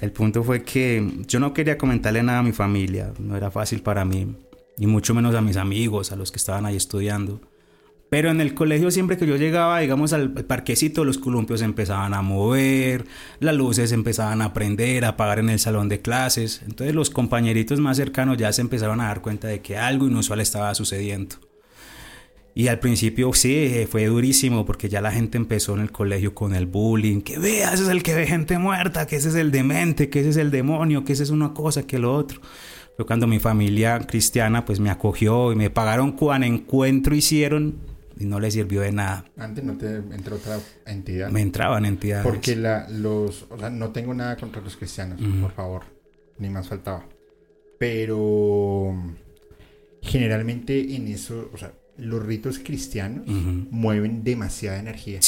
[0.00, 3.80] El punto fue que yo no quería comentarle nada a mi familia, no era fácil
[3.80, 4.36] para mí,
[4.76, 7.40] y mucho menos a mis amigos, a los que estaban ahí estudiando.
[8.10, 12.22] Pero en el colegio siempre que yo llegaba, digamos, al parquecito, los columpios empezaban a
[12.22, 13.06] mover,
[13.40, 16.62] las luces empezaban a prender, a apagar en el salón de clases.
[16.64, 20.40] Entonces los compañeritos más cercanos ya se empezaron a dar cuenta de que algo inusual
[20.40, 21.36] estaba sucediendo.
[22.56, 26.54] Y al principio sí, fue durísimo porque ya la gente empezó en el colegio con
[26.54, 29.50] el bullying, que vea, ese es el que ve gente muerta, que ese es el
[29.50, 32.40] demente, que ese es el demonio, que ese es una cosa, que lo otro.
[32.96, 37.74] Fue cuando mi familia cristiana pues me acogió y me pagaron cuán encuentro hicieron
[38.18, 39.24] y no les sirvió de nada.
[39.36, 41.30] Antes no te entró otra entidad.
[41.30, 42.24] Me entraban entidades.
[42.24, 45.82] Porque la, los, o sea, no tengo nada contra los cristianos, por favor,
[46.38, 47.04] ni más faltaba.
[47.78, 48.94] Pero
[50.00, 53.26] generalmente en eso, o sea, los ritos cristianos
[53.70, 55.20] mueven demasiada energía.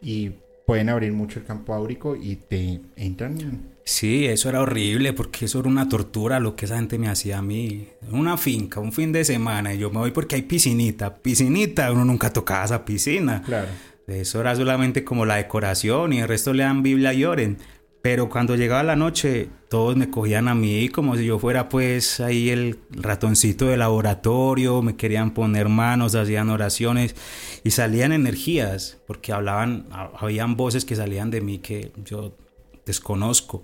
[0.00, 0.32] Y
[0.66, 3.71] pueden abrir mucho el campo áurico y te entran.
[3.84, 7.38] Sí, eso era horrible porque eso era una tortura lo que esa gente me hacía
[7.38, 7.88] a mí.
[8.10, 11.16] Una finca, un fin de semana, y yo me voy porque hay piscinita.
[11.16, 13.42] Piscinita, uno nunca tocaba esa piscina.
[13.42, 13.68] Claro.
[14.06, 17.58] Eso era solamente como la decoración y el resto le dan Biblia y oren.
[18.02, 22.18] Pero cuando llegaba la noche, todos me cogían a mí como si yo fuera pues
[22.18, 27.14] ahí el ratoncito de laboratorio, me querían poner manos, hacían oraciones
[27.62, 29.86] y salían energías, porque hablaban,
[30.18, 32.36] habían voces que salían de mí que yo
[32.84, 33.62] desconozco.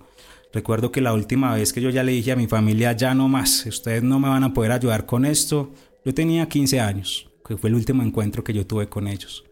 [0.51, 3.27] Recuerdo que la última vez que yo ya le dije a mi familia, ya no
[3.27, 5.71] más, ustedes no me van a poder ayudar con esto,
[6.03, 9.43] yo tenía 15 años, que fue el último encuentro que yo tuve con ellos.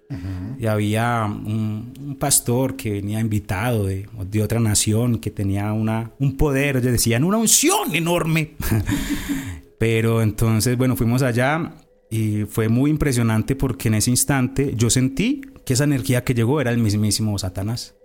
[0.58, 6.38] Y había un, pastor que venía invitado de, de, otra nación, que tenía una, un
[6.38, 8.54] poder, ellos decían, una unción enorme.
[9.78, 11.76] Pero entonces, bueno, fuimos allá
[12.10, 16.62] y fue muy impresionante porque en ese instante yo sentí que esa energía que llegó
[16.62, 17.97] era el mismísimo Satanás.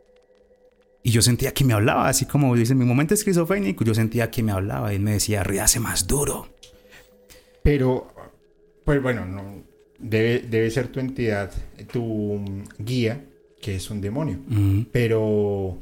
[1.03, 4.43] Y yo sentía que me hablaba, así como dicen, mi momento esquizofrénico, yo sentía que
[4.43, 6.49] me hablaba y él me decía, ríase más duro.
[7.63, 8.09] Pero,
[8.85, 9.65] pues bueno, no,
[9.99, 11.53] debe, ser tu entidad,
[11.93, 12.45] tu
[12.79, 13.25] guía,
[13.61, 14.39] que es un demonio.
[14.93, 15.79] Pero,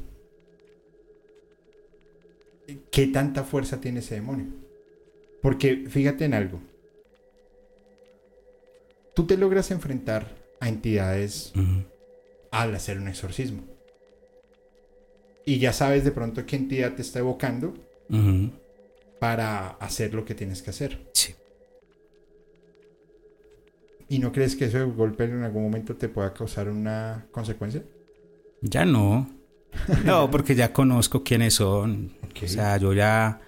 [2.91, 4.47] ¿qué tanta fuerza tiene ese demonio?
[5.43, 6.61] Porque fíjate en algo.
[9.15, 11.53] Tú te logras enfrentar a entidades
[12.51, 13.70] al hacer un exorcismo.
[15.45, 17.75] Y ya sabes de pronto qué entidad te está evocando
[19.19, 21.11] para hacer lo que tienes que hacer.
[21.15, 21.35] Sí.
[24.09, 27.83] ¿Y no crees que ese golpe en algún momento te pueda causar una consecuencia?
[28.61, 29.29] Ya no.
[30.05, 32.13] No, porque ya conozco quiénes son.
[32.43, 33.41] O sea, yo ya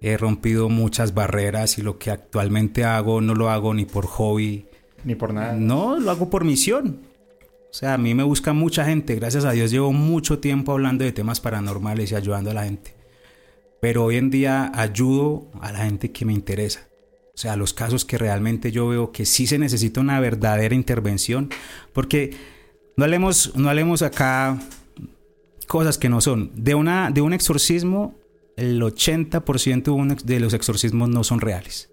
[0.00, 4.66] he rompido muchas barreras y lo que actualmente hago no lo hago ni por hobby.
[5.04, 5.52] Ni por nada.
[5.52, 7.02] No, lo hago por misión.
[7.70, 9.14] O sea, a mí me busca mucha gente.
[9.14, 12.94] Gracias a Dios llevo mucho tiempo hablando de temas paranormales y ayudando a la gente.
[13.80, 16.88] Pero hoy en día ayudo a la gente que me interesa.
[17.34, 21.50] O sea, los casos que realmente yo veo que sí se necesita una verdadera intervención,
[21.92, 22.36] porque
[22.96, 24.58] no hablemos, no hablemos acá
[25.68, 26.50] cosas que no son.
[26.56, 28.16] De, una, de un exorcismo,
[28.56, 31.90] el 80% de los exorcismos no son reales.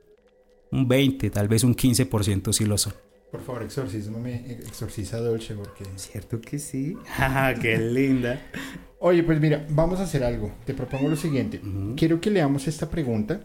[0.72, 2.94] Un 20, tal vez un 15% sí lo son.
[3.36, 5.86] Por favor, exorcismame, exorciza Dolce, porque...
[5.96, 6.98] Cierto que sí.
[7.62, 8.42] ¡Qué linda!
[9.00, 10.52] Oye, pues mira, vamos a hacer algo.
[10.66, 11.62] Te propongo lo siguiente.
[11.96, 13.42] Quiero que leamos esta pregunta.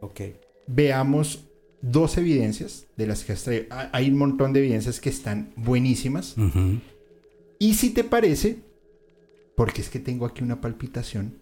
[0.00, 0.20] Ok
[0.68, 1.48] veamos
[1.80, 6.36] dos evidencias de las que hay un montón de evidencias que están buenísimas.
[7.58, 8.58] Y si te parece,
[9.56, 11.38] porque es que tengo aquí una palpitación.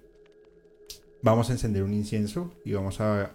[1.22, 3.34] Vamos a encender un incienso y vamos a...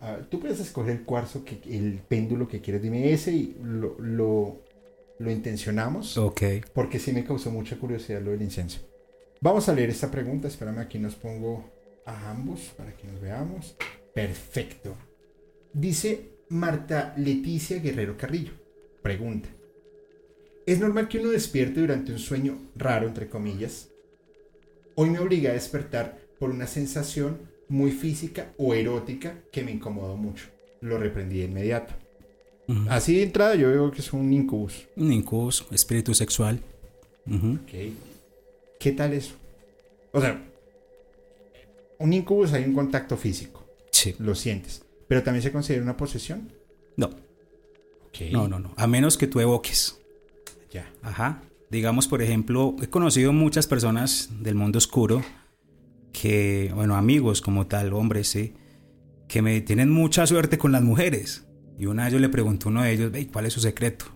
[0.00, 3.96] a- tú puedes escoger el cuarzo, que, el péndulo que quieres, dime ese y lo,
[3.98, 4.60] lo,
[5.18, 6.16] lo intencionamos.
[6.18, 6.42] Ok.
[6.74, 8.80] Porque sí me causó mucha curiosidad lo del incienso.
[9.40, 10.48] Vamos a leer esta pregunta.
[10.48, 11.70] Espérame, aquí nos pongo
[12.04, 13.76] a ambos para que nos veamos.
[14.14, 14.94] Perfecto.
[15.72, 18.52] Dice Marta Leticia Guerrero Carrillo.
[19.02, 19.48] Pregunta.
[20.64, 23.88] ¿Es normal que uno despierte durante un sueño raro, entre comillas?
[24.96, 27.38] Hoy me obliga a despertar por una sensación
[27.68, 30.46] muy física o erótica que me incomodó mucho.
[30.80, 31.94] Lo reprendí de inmediato.
[32.88, 34.86] Así de entrada yo veo que es un incubus.
[34.96, 36.60] Un incubus, espíritu sexual.
[38.78, 39.34] ¿Qué tal eso?
[40.12, 40.42] O sea,
[41.98, 44.14] un incubus hay un contacto físico, Sí.
[44.18, 46.52] lo sientes, pero también se considera una posesión.
[46.96, 47.10] No,
[48.32, 48.74] no, no, no.
[48.76, 49.98] A menos que tú evoques.
[50.72, 50.90] Ya.
[51.02, 51.42] Ajá.
[51.70, 55.22] Digamos, por ejemplo, he conocido muchas personas del mundo oscuro
[56.20, 58.54] que, bueno, amigos como tal, hombres, sí,
[59.28, 61.46] que me tienen mucha suerte con las mujeres.
[61.78, 64.06] Y una vez yo le pregunté a uno de ellos, "Ey, ¿cuál es su secreto?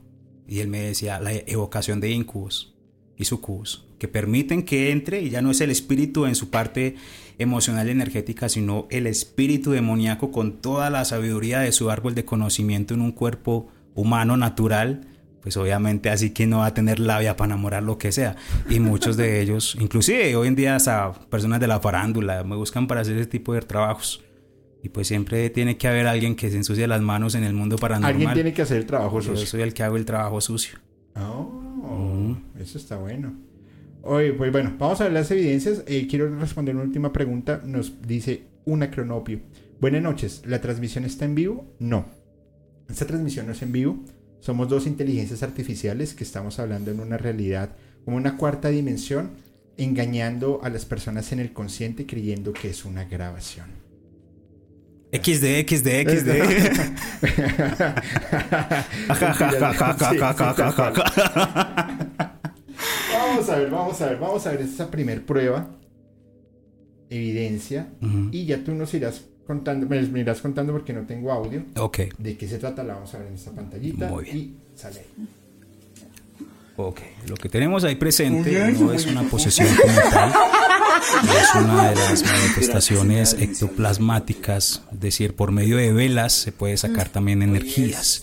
[0.48, 2.74] Y él me decía, la evocación de incubus
[3.16, 6.94] y sucubus, que permiten que entre y ya no es el espíritu en su parte
[7.38, 12.24] emocional y energética, sino el espíritu demoníaco con toda la sabiduría de su árbol de
[12.24, 15.06] conocimiento en un cuerpo humano natural,
[15.42, 18.36] pues obviamente así que no va a tener labia para enamorar lo que sea.
[18.68, 22.86] Y muchos de ellos, inclusive hoy en día hasta personas de la farándula, me buscan
[22.86, 24.22] para hacer ese tipo de trabajos.
[24.82, 27.76] Y pues siempre tiene que haber alguien que se ensucie las manos en el mundo
[27.76, 28.12] paranormal.
[28.12, 29.46] Alguien tiene que hacer el trabajo Yo sucio.
[29.46, 30.78] soy el que hago el trabajo sucio.
[31.16, 33.34] Oh, eso está bueno.
[34.02, 35.84] Oye, pues bueno, vamos a ver las evidencias.
[35.86, 37.60] Eh, quiero responder una última pregunta.
[37.64, 39.40] Nos dice una cronopio.
[39.80, 40.42] Buenas noches.
[40.46, 41.74] ¿La transmisión está en vivo?
[41.78, 42.06] No.
[42.88, 43.98] Esta transmisión no es en vivo.
[44.40, 49.30] Somos dos inteligencias artificiales que estamos hablando en una realidad como una cuarta dimensión,
[49.76, 53.66] engañando a las personas en el consciente creyendo que es una grabación.
[55.12, 56.30] XD, XD, XD.
[63.12, 65.76] Vamos a ver, vamos a ver, vamos a ver esta primer prueba,
[67.08, 67.88] evidencia,
[68.30, 72.36] y ya tú nos irás contando, me irás contando porque no tengo audio, Ok, de
[72.36, 74.36] qué se trata, la vamos a ver en esta pantallita Muy bien.
[74.36, 75.26] y sale ahí.
[76.76, 77.00] ok.
[77.28, 80.32] Lo que tenemos ahí presente no es una posesión como tal,
[81.40, 87.08] es una de las manifestaciones ectoplasmáticas, es decir, por medio de velas se puede sacar
[87.08, 88.22] también energías.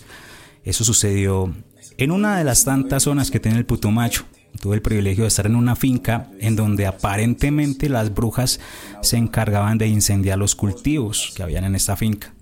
[0.64, 1.54] Eso sucedió
[1.98, 4.22] en una de las tantas zonas que tiene el Putumayo.
[4.60, 8.58] Tuve el privilegio de estar en una finca en donde aparentemente las brujas
[9.02, 12.32] se encargaban de incendiar los cultivos que habían en esta finca.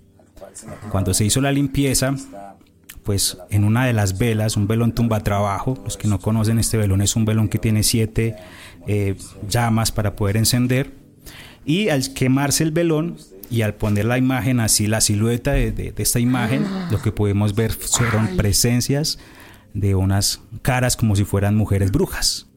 [0.91, 2.15] Cuando se hizo la limpieza,
[3.03, 6.77] pues en una de las velas, un velón tumba trabajo, los que no conocen este
[6.79, 8.37] velón es un velón que tiene siete
[8.87, 9.17] eh,
[9.49, 10.93] llamas para poder encender,
[11.67, 13.17] y al quemarse el velón
[13.51, 17.13] y al poner la imagen así, la silueta de, de- de esta imagen, lo que
[17.13, 19.19] pudimos ver fueron presencias
[19.77, 22.49] de unas caras como si fueran mujeres brujas.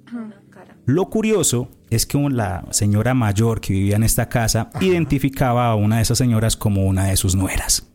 [0.85, 5.97] Lo curioso es que la señora mayor que vivía en esta casa identificaba a una
[5.97, 7.85] de esas señoras como una de sus nueras.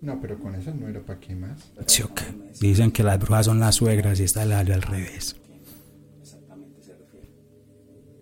[0.00, 1.72] No, pero con eso no era para qué más.
[1.86, 2.22] Sí, ok.
[2.60, 5.36] Dicen que las brujas son las suegras y está el al revés.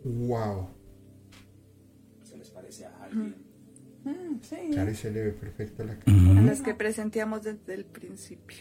[0.05, 0.71] Wow.
[3.13, 3.46] Mm,
[4.43, 6.17] sí, Claro, y se le ve perfecto la cara.
[6.17, 8.57] a las que presentíamos desde el principio.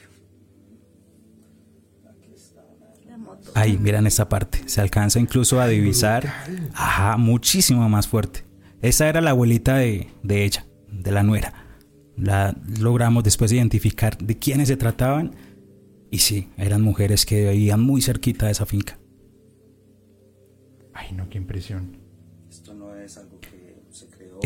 [3.08, 3.52] La moto.
[3.54, 4.60] Ahí, miran esta parte.
[4.66, 6.26] Se alcanza incluso a divisar.
[6.74, 8.44] Ajá, muchísimo más fuerte.
[8.82, 11.54] Esa era la abuelita de, de ella, de la nuera.
[12.18, 15.36] La logramos después identificar de quiénes se trataban.
[16.12, 18.98] Y sí, eran mujeres que vivían muy cerquita de esa finca.
[20.94, 21.98] Ay, no, qué impresión.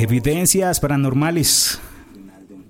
[0.01, 1.77] Evidencias paranormales.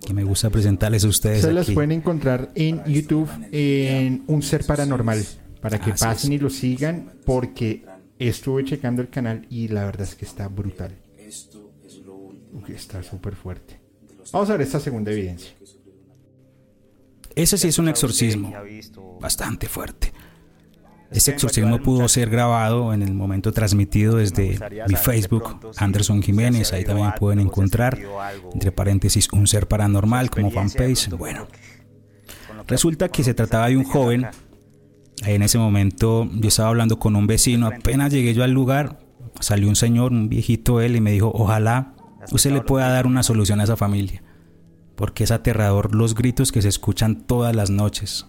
[0.04, 1.42] Que me gusta presentarles a ustedes.
[1.42, 1.76] Se las aquí.
[1.76, 5.24] pueden encontrar en YouTube en Un Ser Paranormal.
[5.62, 6.40] Para que Así pasen es.
[6.40, 7.86] y lo sigan porque
[8.18, 10.96] estuve checando el canal y la verdad es que está brutal.
[12.52, 13.80] Uy, está súper fuerte.
[14.34, 15.52] Vamos a ver esta segunda evidencia.
[17.36, 18.52] Ese sí es un exorcismo
[19.22, 20.12] bastante fuerte.
[21.12, 26.72] Este exorcismo pudo ser grabado en el momento transmitido desde mi Facebook, Anderson Jiménez.
[26.72, 27.98] Ahí también pueden encontrar,
[28.54, 31.10] entre paréntesis, un ser paranormal como fanpage.
[31.10, 31.48] Bueno,
[32.68, 34.28] resulta que se trataba de un joven.
[35.26, 37.68] En ese momento yo estaba hablando con un vecino.
[37.68, 39.00] Apenas llegué yo al lugar,
[39.40, 41.96] salió un señor, un viejito él, y me dijo: Ojalá
[42.32, 44.24] usted le pueda dar una solución a esa familia.
[44.96, 48.28] Porque es aterrador los gritos que se escuchan todas las noches.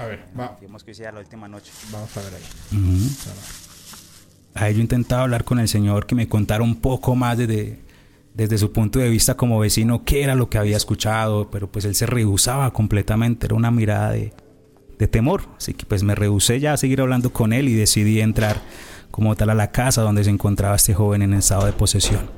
[0.00, 1.70] A ver, va- Digamos que la última noche.
[1.92, 2.78] vamos a ver ahí.
[2.78, 3.08] Ujú.
[4.54, 7.80] Ahí yo intentaba hablar con el señor que me contara un poco más desde,
[8.34, 11.84] desde su punto de vista como vecino qué era lo que había escuchado, pero pues
[11.84, 14.32] él se rehusaba completamente, era una mirada de,
[14.98, 18.20] de temor, así que pues me rehusé ya a seguir hablando con él y decidí
[18.20, 18.60] entrar
[19.10, 22.28] como tal a la casa donde se encontraba este joven en estado de posesión.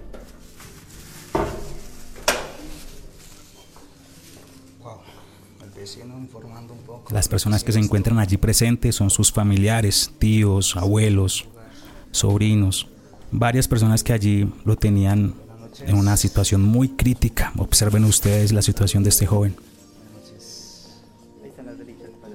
[4.83, 5.01] Wow.
[5.63, 7.02] El vecino informando un poco.
[7.13, 11.47] Las personas que se encuentran allí presentes son sus familiares, tíos, abuelos,
[12.11, 12.89] sobrinos,
[13.31, 15.35] varias personas que allí lo tenían
[15.87, 17.53] en una situación muy crítica.
[17.59, 19.55] Observen ustedes la situación de este joven.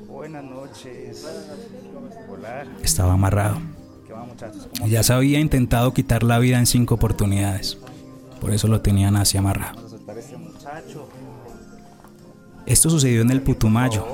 [0.08, 1.26] Buenas noches.
[2.84, 3.60] Estaba amarrado.
[4.06, 4.68] ¿Qué va, muchachos?
[4.78, 7.78] ¿Cómo Ya se había intentado quitar la vida en cinco oportunidades.
[8.40, 9.88] Por eso lo tenían así amarrado.
[12.68, 14.06] Esto sucedió en el Putumayo,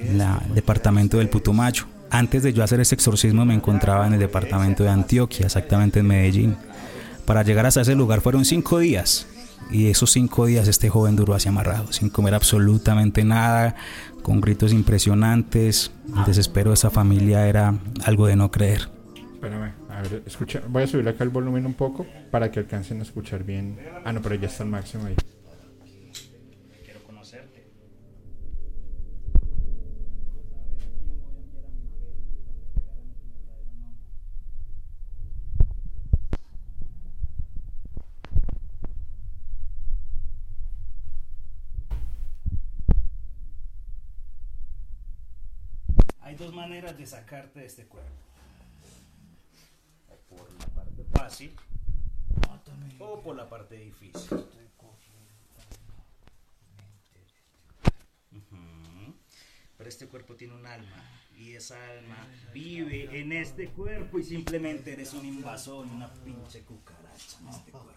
[0.00, 1.84] en el departamento del Putumayo.
[2.10, 6.06] Antes de yo hacer ese exorcismo me encontraba en el departamento de Antioquia, exactamente en
[6.06, 6.56] Medellín.
[7.24, 9.26] Para llegar hasta ese lugar fueron cinco días.
[9.70, 13.74] Y esos cinco días este joven duró así amarrado, sin comer absolutamente nada,
[14.22, 15.90] con gritos impresionantes.
[16.16, 17.74] El desespero de esa familia era
[18.04, 18.88] algo de no creer.
[19.34, 20.62] Espérame, a ver, escucha.
[20.68, 23.78] Voy a subir acá el volumen un poco para que alcancen a escuchar bien.
[24.04, 25.16] Ah, no, pero ya está al máximo ahí.
[26.84, 27.66] Quiero conocerte.
[46.20, 46.52] Hay dos
[47.06, 48.10] sacarte de este cuerpo.
[50.10, 51.56] O por la parte fácil
[52.98, 54.46] o por la parte difícil.
[59.76, 61.04] Pero este cuerpo tiene un alma
[61.36, 62.16] y esa alma
[62.52, 67.92] vive en este cuerpo y simplemente eres un invasor una pinche cucaracha en este cuerpo.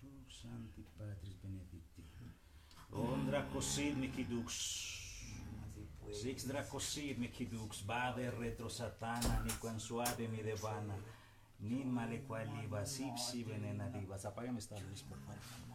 [0.00, 1.40] Tu santi patris.
[2.92, 4.52] Ondracosirmi kidux.
[6.12, 7.82] Six dracosirmi kidux.
[7.86, 10.94] Bade retro satana, ni quan suave mi devana.
[11.60, 14.24] Ni male qualiva, sipsi venena divas.
[14.24, 15.70] Apágame esta luz, por favor.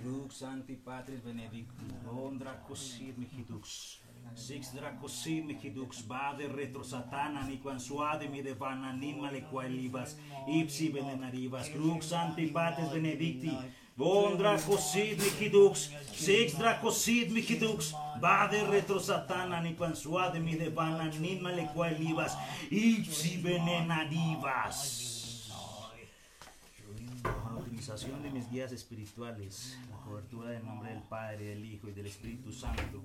[0.00, 4.00] Crux antipatris benedictus, on dracosirmi hidux.
[4.34, 10.16] Six dracosirmi mechidux, bade retro satana, ni quan suade mi devana, ni male qualivas,
[10.46, 11.68] ipsi venenarivas.
[11.68, 13.52] Crux antipatris benedicti,
[14.00, 15.90] on dracosid micidux.
[16.12, 22.36] Six dracosid micidux, vade retro satana, niquam suade mi devana, nin male quae libas,
[22.70, 25.08] ipsi venenaribas.
[27.22, 31.88] Con la utilización de mis guías espirituales, la cobertura del nombre del Padre, del Hijo
[31.88, 33.02] y del Espíritu Santo,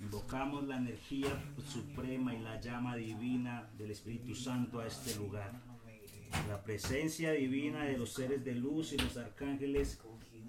[0.00, 1.30] invocamos la energía
[1.66, 5.52] suprema y la llama divina del Espíritu Santo a este lugar.
[6.48, 10.00] La presencia divina de los seres de luz y los arcángeles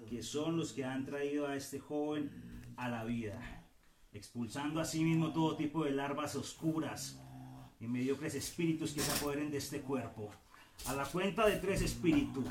[0.08, 2.30] que son los que han traído a este joven
[2.76, 3.64] a la vida,
[4.12, 7.20] expulsando asimismo todo tipo de larvas oscuras
[7.80, 10.30] y mediocres espíritus que se apoderen de este cuerpo.
[10.86, 12.44] A la cuenta de tres espíritus.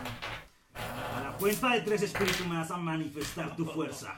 [0.73, 4.15] A la cuenta de tres espíritus me vas a manifestar tu fuerza.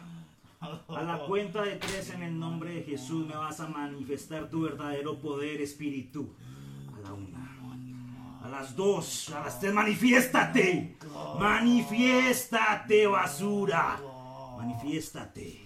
[0.59, 4.61] A la cuenta de tres en el nombre de Jesús me vas a manifestar tu
[4.61, 6.33] verdadero poder espíritu.
[6.97, 7.46] A la una.
[8.47, 9.29] A las dos.
[9.31, 9.73] A las tres.
[9.73, 10.95] Manifiéstate.
[11.37, 13.99] Manifiéstate, basura.
[14.57, 15.65] Manifiéstate.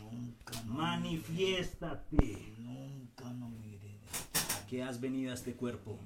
[0.66, 2.54] Manifiéstate.
[4.58, 6.00] ¿A qué has venido a este cuerpo?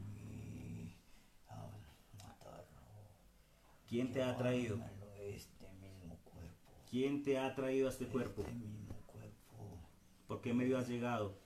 [3.88, 4.78] ¿Quién te ha traído?
[6.92, 8.44] ¿Quién te ha traído a este cuerpo?
[10.28, 11.45] ¿Por qué medio has llegado?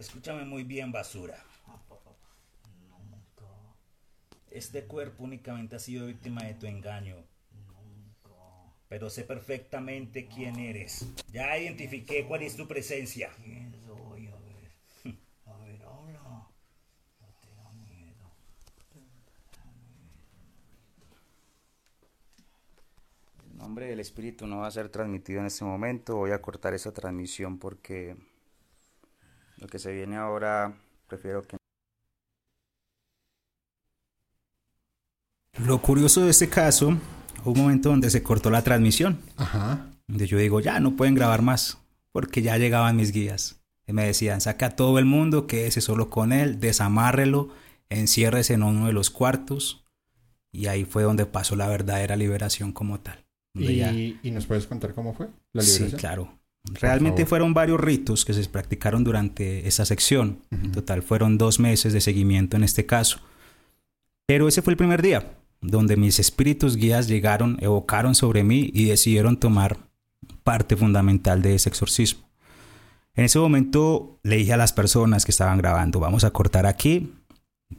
[0.00, 1.44] Escúchame muy bien, basura.
[4.50, 7.16] Este cuerpo únicamente ha sido víctima de tu engaño.
[8.88, 11.06] Pero sé perfectamente quién eres.
[11.30, 13.30] Ya identifiqué cuál es tu presencia.
[13.44, 14.28] ¿Quién soy?
[14.28, 14.72] A ver.
[15.44, 16.48] A ver, habla.
[17.20, 18.32] No tengo miedo.
[23.50, 26.16] El nombre del espíritu no va a ser transmitido en este momento.
[26.16, 28.16] Voy a cortar esa transmisión porque
[29.60, 30.72] lo que se viene ahora
[31.06, 31.56] prefiero que
[35.64, 36.96] Lo curioso de este caso,
[37.44, 39.20] hubo un momento donde se cortó la transmisión.
[39.36, 39.90] Ajá.
[40.06, 41.78] Donde yo digo, ya no pueden grabar más,
[42.12, 43.60] porque ya llegaban mis guías.
[43.86, 47.50] Y me decían, saca a todo el mundo, quédese solo con él, desamárrelo,
[47.90, 49.84] enciérrese en uno de los cuartos.
[50.52, 53.24] Y ahí fue donde pasó la verdadera liberación como tal.
[53.54, 56.00] Ya- ¿Y, y nos puedes contar cómo fue la Sí, liberación?
[56.00, 56.39] claro.
[56.64, 60.40] Realmente fueron varios ritos que se practicaron durante esa sección.
[60.50, 63.20] En total fueron dos meses de seguimiento en este caso.
[64.26, 68.86] Pero ese fue el primer día donde mis espíritus guías llegaron, evocaron sobre mí y
[68.86, 69.78] decidieron tomar
[70.42, 72.28] parte fundamental de ese exorcismo.
[73.14, 77.12] En ese momento le dije a las personas que estaban grabando, vamos a cortar aquí,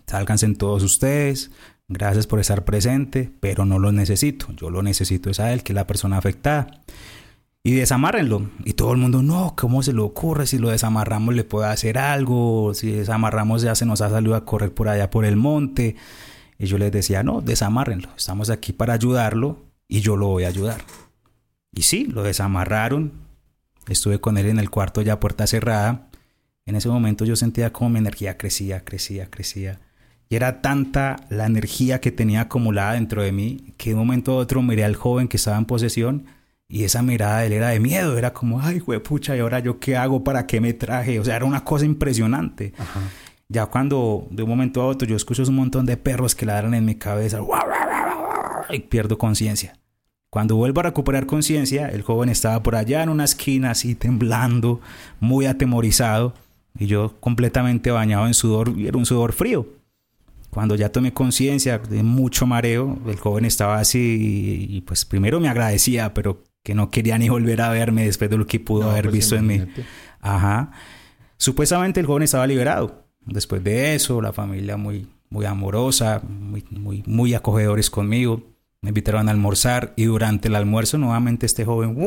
[0.06, 1.52] sálganse todos ustedes,
[1.88, 5.74] gracias por estar presente, pero no lo necesito, yo lo necesito es a él, que
[5.74, 6.82] es la persona afectada.
[7.64, 8.49] Y desamárrenlo.
[8.66, 10.47] Y todo el mundo, no, ¿cómo se le ocurre?
[10.47, 14.45] Si lo desamarramos le puede hacer algo, si desamarramos ya se nos ha salido a
[14.45, 15.95] correr por allá por el monte.
[16.57, 19.57] Y yo les decía, no, desamárrenlo, estamos aquí para ayudarlo
[19.88, 20.82] y yo lo voy a ayudar.
[21.74, 23.14] Y sí, lo desamarraron,
[23.88, 26.09] estuve con él en el cuarto ya puerta cerrada.
[26.66, 29.82] En ese momento yo sentía como mi energía crecía, crecía, crecía.
[30.30, 34.34] Y era tanta la energía que tenía acumulada dentro de mí que de un momento
[34.34, 36.26] a otro miré al joven que estaba en posesión
[36.72, 39.78] y esa mirada de él era de miedo, era como, ay, pucha, ¿y ahora yo
[39.78, 40.24] qué hago?
[40.24, 41.19] ¿Para qué me traje?
[41.19, 42.74] O sea, era una cosa impresionante.
[42.78, 43.01] Ajá.
[43.49, 46.74] Ya cuando de un momento a otro yo escucho un montón de perros que ladran
[46.74, 47.41] en mi cabeza
[48.69, 49.74] y pierdo conciencia.
[50.30, 54.80] Cuando vuelvo a recuperar conciencia, el joven estaba por allá en una esquina así temblando,
[55.19, 56.34] muy atemorizado
[56.80, 59.67] y yo completamente bañado en sudor y era un sudor frío.
[60.51, 63.99] Cuando ya tomé conciencia de mucho mareo, el joven estaba así
[64.69, 68.30] y, y, pues primero me agradecía, pero que no quería ni volver a verme después
[68.30, 69.62] de lo que pudo No, haber pues visto en mí.
[70.20, 70.72] Ajá.
[71.38, 73.05] Supuestamente el joven estaba liberado.
[73.26, 78.43] Después de eso, la familia muy, muy amorosa, muy, muy, muy acogedores conmigo.
[78.82, 81.97] Me invitaron a almorzar y durante el almuerzo nuevamente este joven,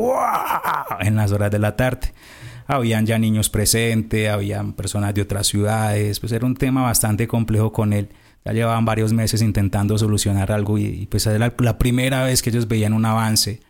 [0.99, 2.13] en las horas de la tarde.
[2.67, 7.71] Habían ya niños presentes, habían personas de otras ciudades, pues era un tema bastante complejo
[7.71, 8.09] con él.
[8.43, 12.49] Ya llevaban varios meses intentando solucionar algo y, y pues era la primera vez que
[12.49, 13.61] ellos veían un avance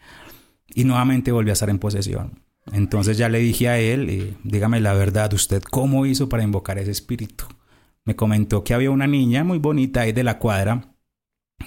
[0.73, 2.39] y nuevamente volvió a estar en posesión.
[2.71, 6.79] Entonces ya le dije a él, eh, dígame la verdad, ¿usted cómo hizo para invocar
[6.79, 7.45] ese espíritu?
[8.05, 10.95] Me comentó que había una niña muy bonita ahí de la cuadra,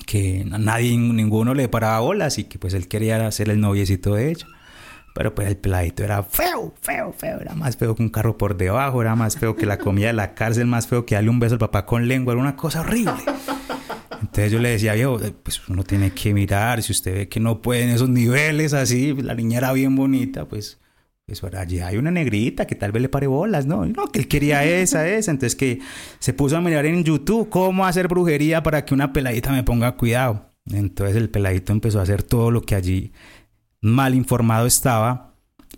[0.07, 4.31] que nadie, ninguno le paraba bolas y que pues él quería hacer el noviecito de
[4.31, 4.47] ella.
[5.15, 7.41] Pero pues el peladito era feo, feo, feo.
[7.41, 10.13] Era más feo que un carro por debajo, era más feo que la comida de
[10.13, 12.83] la cárcel, más feo que darle un beso al papá con lengua, era una cosa
[12.83, 13.15] horrible.
[14.21, 17.41] Entonces yo le decía, viejo, eh, pues uno tiene que mirar, si usted ve que
[17.41, 20.79] no puede en esos niveles así, la niña era bien bonita, pues,
[21.27, 23.85] pues allí hay una negrita que tal vez le pare bolas, ¿no?
[23.87, 25.31] No, que él quería esa, esa.
[25.31, 25.81] Entonces que
[26.19, 29.97] se puso a mirar en YouTube cómo hacer brujería para que una peladita me ponga
[29.97, 30.53] cuidado.
[30.67, 33.13] Entonces el peladito empezó a hacer todo lo que allí
[33.81, 35.28] mal informado estaba,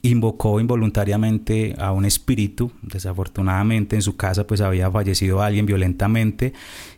[0.02, 6.52] invocó involuntariamente a un espíritu, desafortunadamente en su casa pues había fallecido alguien violentamente,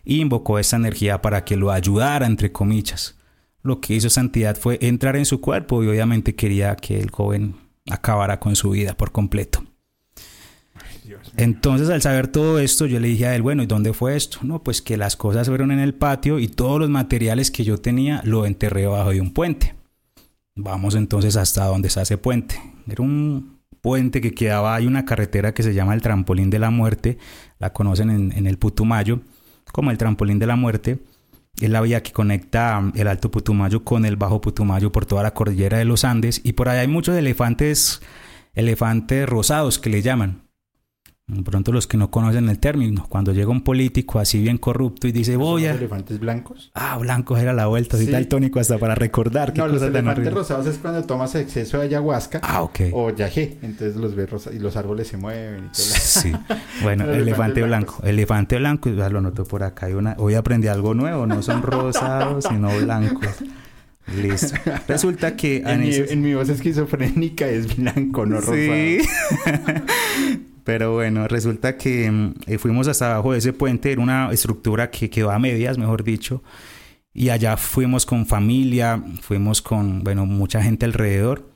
[0.04, 3.16] y invocó esa energía para que lo ayudara, entre comillas.
[3.62, 7.10] Lo que hizo esa entidad fue entrar en su cuerpo y obviamente quería que el
[7.10, 7.54] joven
[7.90, 9.64] acabara con su vida por completo.
[11.36, 14.38] Entonces, al saber todo esto, yo le dije a él, bueno, ¿y dónde fue esto?
[14.42, 17.78] No, pues que las cosas fueron en el patio y todos los materiales que yo
[17.78, 19.74] tenía lo enterré bajo de un puente.
[20.54, 22.60] Vamos entonces hasta donde está ese puente.
[22.86, 26.70] Era un puente que quedaba, hay una carretera que se llama el Trampolín de la
[26.70, 27.18] Muerte,
[27.58, 29.20] la conocen en, en el Putumayo
[29.72, 30.98] como el Trampolín de la Muerte.
[31.60, 35.34] Es la vía que conecta el Alto Putumayo con el Bajo Putumayo por toda la
[35.34, 38.00] cordillera de los Andes y por allá hay muchos elefantes,
[38.54, 40.41] elefantes rosados que le llaman.
[41.44, 45.12] Pronto los que no conocen el término, cuando llega un político así bien corrupto y
[45.12, 45.72] dice, voy ¿Son a...
[45.74, 46.70] los elefantes blancos?
[46.74, 48.12] Ah, blancos era la vuelta, así Sí.
[48.12, 49.56] tal tónico hasta para recordar.
[49.56, 52.80] No, los elefantes rosados es cuando tomas exceso de ayahuasca Ah, ok.
[52.92, 53.56] o yagé.
[53.62, 55.74] Entonces los ves rosa y los árboles se mueven y todo.
[55.74, 56.32] Sí.
[56.82, 57.92] Bueno, elefante blanco.
[57.94, 58.08] blancos.
[58.10, 59.86] Elefante blanco, ya lo noto por acá.
[59.86, 60.16] Hay una...
[60.18, 63.28] Hoy aprendí algo nuevo, no son rosados, sino blancos.
[64.20, 64.56] Listo.
[64.88, 65.58] Resulta que...
[65.64, 68.56] En mi, en mi voz esquizofrénica es blanco, no rosado.
[70.64, 74.90] Pero bueno, resulta que mm, eh, fuimos hasta abajo de ese puente, era una estructura
[74.90, 76.42] que quedó a medias, mejor dicho.
[77.14, 81.50] Y allá fuimos con familia, fuimos con, bueno, mucha gente alrededor.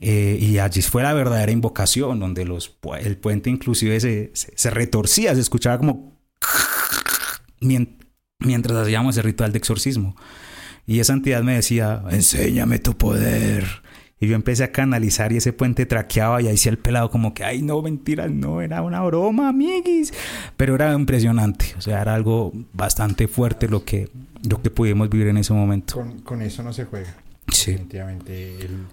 [0.00, 4.70] Eh, y allí fue la verdadera invocación, donde los, el puente inclusive se, se, se
[4.70, 6.20] retorcía, se escuchaba como
[7.60, 7.96] mien-
[8.38, 10.14] mientras hacíamos el ritual de exorcismo.
[10.86, 13.64] Y esa entidad me decía, enséñame tu poder.
[14.18, 17.34] Y yo empecé a canalizar y ese puente traqueaba y ahí sí el pelado como
[17.34, 20.12] que, ay, no, mentiras, no, era una broma, amiguis.
[20.56, 24.08] Pero era impresionante, o sea, era algo bastante fuerte lo que,
[24.48, 25.94] Lo que pudimos vivir en ese momento.
[25.96, 27.14] Con, con eso no se juega.
[27.52, 27.72] Sí.
[27.72, 28.58] Definitivamente.
[28.64, 28.86] El-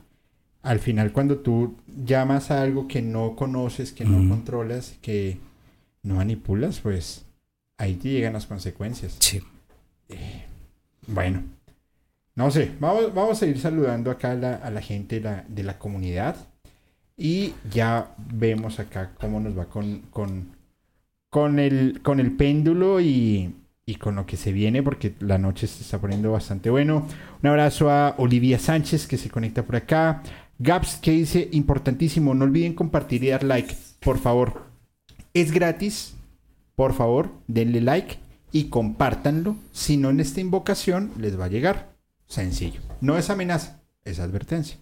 [0.64, 1.76] al final, cuando tú
[2.06, 5.38] llamas a algo que no conoces, que no controlas, que
[6.04, 7.26] no manipulas, pues
[7.78, 9.18] ahí te llegan las consecuencias.
[9.20, 9.42] Sí.
[11.08, 11.44] Bueno,
[12.36, 15.46] no sé, vamos, vamos a ir saludando acá a la, a la gente de la,
[15.48, 16.36] de la comunidad
[17.16, 20.56] y ya vemos acá cómo nos va con, con,
[21.30, 23.56] con, el, con el péndulo y,
[23.86, 27.08] y con lo que se viene porque la noche se está poniendo bastante bueno.
[27.42, 30.24] Un abrazo a Olivia Sánchez que se conecta por acá.
[30.60, 34.64] Gaps que dice importantísimo, no olviden compartir y dar like, por favor.
[35.34, 36.16] Es gratis,
[36.76, 38.18] por favor, denle like
[38.52, 39.56] y compártanlo.
[39.72, 41.93] Si no en esta invocación les va a llegar.
[42.34, 42.82] Sencillo.
[43.00, 44.80] No es amenaza, es advertencia.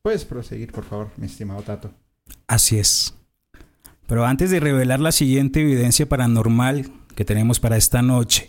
[0.00, 1.92] Puedes proseguir, por favor, mi estimado Tato.
[2.46, 3.12] Así es.
[4.06, 8.48] Pero antes de revelar la siguiente evidencia paranormal que tenemos para esta noche,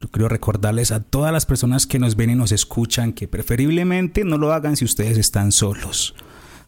[0.00, 4.24] yo quiero recordarles a todas las personas que nos ven y nos escuchan que preferiblemente
[4.24, 6.16] no lo hagan si ustedes están solos.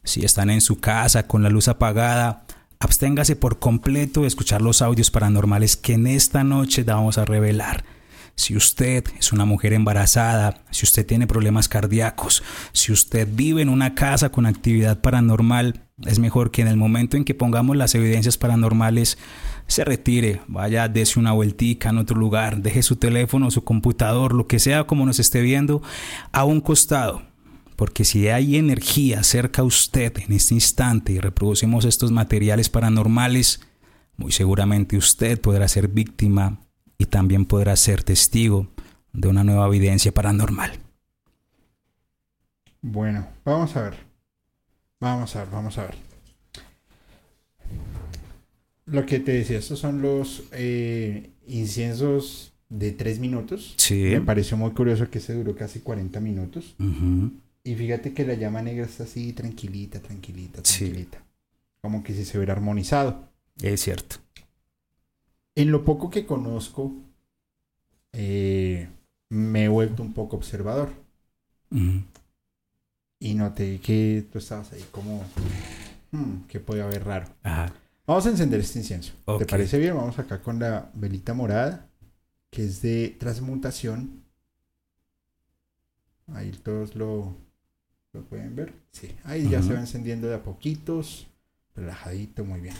[0.04, 2.44] Si están en su casa con la luz apagada,
[2.78, 7.84] absténgase por completo de escuchar los audios paranormales que en esta noche vamos a revelar.
[8.34, 12.42] Si usted es una mujer embarazada, si usted tiene problemas cardíacos,
[12.72, 17.16] si usted vive en una casa con actividad paranormal, es mejor que en el momento
[17.16, 19.18] en que pongamos las evidencias paranormales
[19.66, 24.46] se retire, vaya, dése una vueltica en otro lugar, deje su teléfono, su computador, lo
[24.46, 25.82] que sea como nos esté viendo,
[26.32, 27.22] a un costado.
[27.76, 33.60] Porque si hay energía cerca a usted en este instante y reproducimos estos materiales paranormales,
[34.16, 36.60] muy seguramente usted podrá ser víctima
[37.00, 38.68] y también podrá ser testigo
[39.14, 40.72] de una nueva evidencia paranormal.
[42.82, 43.94] Bueno, vamos a ver.
[45.00, 45.94] Vamos a ver, vamos a ver.
[48.84, 53.72] Lo que te decía, estos son los eh, inciensos de 3 minutos.
[53.78, 53.94] Sí.
[54.10, 56.74] Me pareció muy curioso que se duró casi 40 minutos.
[57.64, 60.80] Y fíjate que la llama negra está así tranquilita, tranquilita, Sí.
[60.84, 61.24] tranquilita.
[61.80, 63.26] Como que si se hubiera armonizado.
[63.62, 64.16] Es cierto.
[65.60, 66.90] En lo poco que conozco,
[68.14, 68.88] eh,
[69.28, 70.88] me he vuelto un poco observador.
[73.18, 75.22] Y noté que tú estabas ahí como...
[76.12, 77.26] hmm, ¿Qué puede haber raro?
[77.42, 77.74] Ajá.
[78.06, 79.12] Vamos a encender este incienso.
[79.38, 79.94] ¿Te parece bien?
[79.94, 81.86] Vamos acá con la velita morada,
[82.48, 84.24] que es de transmutación.
[86.28, 87.36] Ahí todos lo,
[88.14, 88.72] lo pueden ver.
[88.92, 91.26] Sí, ahí ya se va encendiendo de a poquitos.
[91.76, 92.74] Relajadito, muy bien.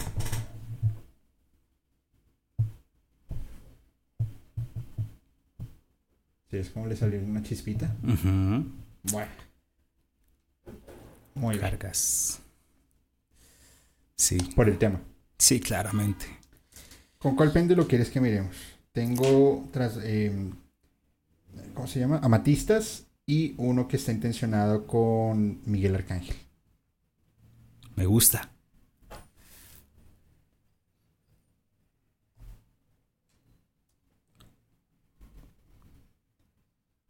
[6.50, 7.94] Sí, es como le salió una chispita.
[8.02, 9.30] Bueno.
[11.34, 11.60] Muy bien.
[11.60, 12.40] Cargas.
[14.16, 15.00] Sí, Por el tema.
[15.38, 16.26] sí, claramente.
[17.18, 18.56] ¿Con cuál péndulo quieres que miremos?
[18.92, 20.50] Tengo tras, eh,
[21.74, 22.18] ¿cómo se llama?
[22.22, 26.36] Amatistas y uno que está intencionado con Miguel Arcángel.
[27.96, 28.50] Me gusta.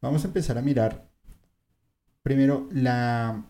[0.02, 1.10] Vamos a empezar a mirar
[2.22, 3.44] primero la,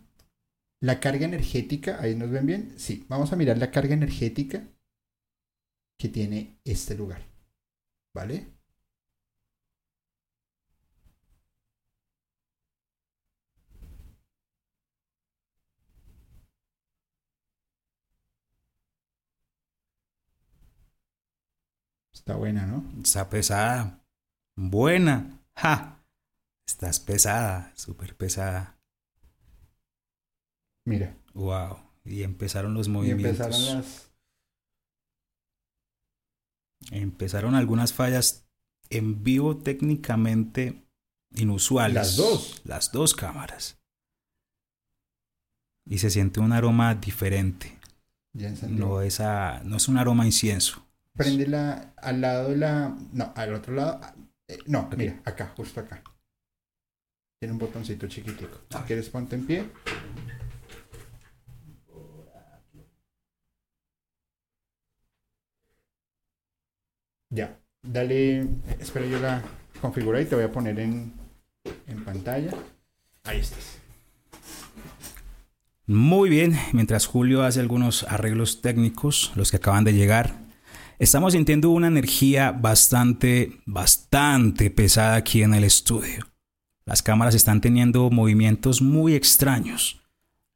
[0.80, 2.00] la carga energética.
[2.00, 2.74] Ahí nos ven bien.
[2.78, 4.62] Sí, vamos a mirar la carga energética
[5.98, 7.22] que tiene este lugar.
[8.14, 8.48] ¿Vale?
[22.12, 22.84] Está buena, ¿no?
[23.02, 24.00] Está pesada.
[24.56, 25.40] Buena.
[25.56, 25.99] ¡Ja!
[26.70, 28.78] Estás pesada, súper pesada.
[30.86, 31.16] Mira.
[31.34, 31.78] Wow.
[32.04, 33.40] Y empezaron los Y movimientos.
[33.40, 34.12] empezaron las...
[36.92, 38.48] Empezaron algunas fallas
[38.88, 40.86] en vivo técnicamente
[41.34, 41.94] inusuales.
[41.94, 42.62] Las dos.
[42.64, 43.78] Las dos cámaras.
[45.84, 47.78] Y se siente un aroma diferente.
[48.32, 48.52] Ya.
[48.68, 50.86] No es, a- no es un aroma incienso.
[51.14, 52.96] Préndela al lado de la.
[53.12, 54.00] No, al otro lado.
[54.46, 56.02] Eh, no, mira, acá, justo acá.
[57.40, 58.60] Tiene un botoncito chiquitico.
[58.68, 59.64] Si quieres, ponte en pie.
[67.30, 67.58] Ya.
[67.82, 68.46] Dale.
[68.78, 69.42] Espera, yo la
[69.80, 71.14] configuro y te voy a poner en,
[71.86, 72.50] en pantalla.
[73.24, 73.78] Ahí estás.
[75.86, 80.34] Muy bien, mientras Julio hace algunos arreglos técnicos, los que acaban de llegar,
[80.98, 86.29] estamos sintiendo una energía bastante, bastante pesada aquí en el estudio.
[86.84, 90.00] Las cámaras están teniendo movimientos muy extraños.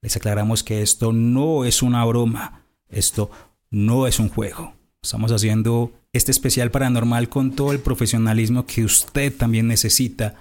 [0.00, 3.30] Les aclaramos que esto no es una broma, esto
[3.70, 4.74] no es un juego.
[5.02, 10.34] Estamos haciendo este especial paranormal con todo el profesionalismo que usted también necesita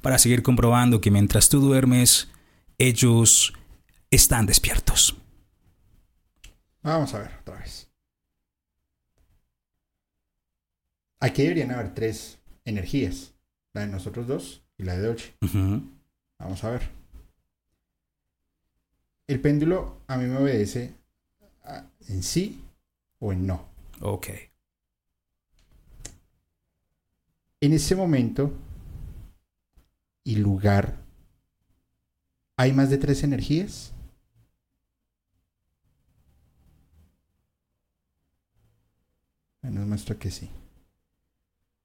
[0.00, 2.28] para seguir comprobando que mientras tú duermes,
[2.78, 3.52] ellos
[4.10, 5.16] están despiertos.
[6.82, 7.90] Vamos a ver otra vez.
[11.20, 13.34] Aquí deberían haber tres energías.
[13.72, 15.34] La de nosotros dos y la de Dolce.
[15.42, 15.82] Ujú.
[16.38, 16.88] Vamos a ver.
[19.26, 20.94] El péndulo a mí me obedece
[22.08, 22.64] en sí
[23.18, 23.68] o en no.
[24.00, 24.28] Ok.
[27.60, 28.52] En ese momento
[30.24, 30.96] y lugar,
[32.56, 33.92] ¿hay más de tres energías?
[39.60, 40.50] Nos muestra que sí.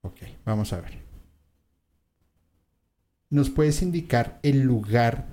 [0.02, 1.05] Ok, vamos a ver.
[3.36, 5.28] ¿Nos puedes indicar el lugar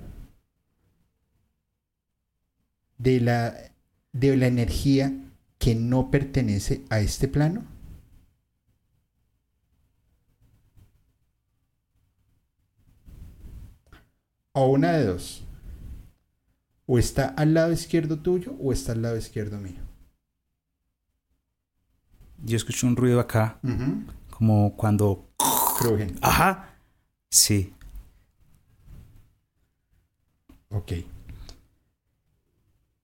[2.97, 3.55] de la,
[4.11, 5.13] de la energía
[5.57, 7.63] que no pertenece a este plano?
[14.51, 15.45] O una de dos.
[16.85, 19.79] O está al lado izquierdo tuyo o está al lado izquierdo mío.
[22.43, 23.61] Yo escucho un ruido acá,
[24.29, 25.29] como cuando...
[25.79, 26.17] Crujen.
[26.21, 26.75] Ajá.
[27.29, 27.73] Sí.
[30.73, 30.91] Ok.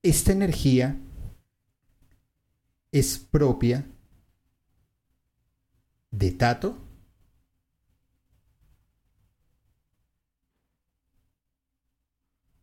[0.02, 0.98] Esta energía
[2.90, 3.86] es propia
[6.10, 6.76] de Tato.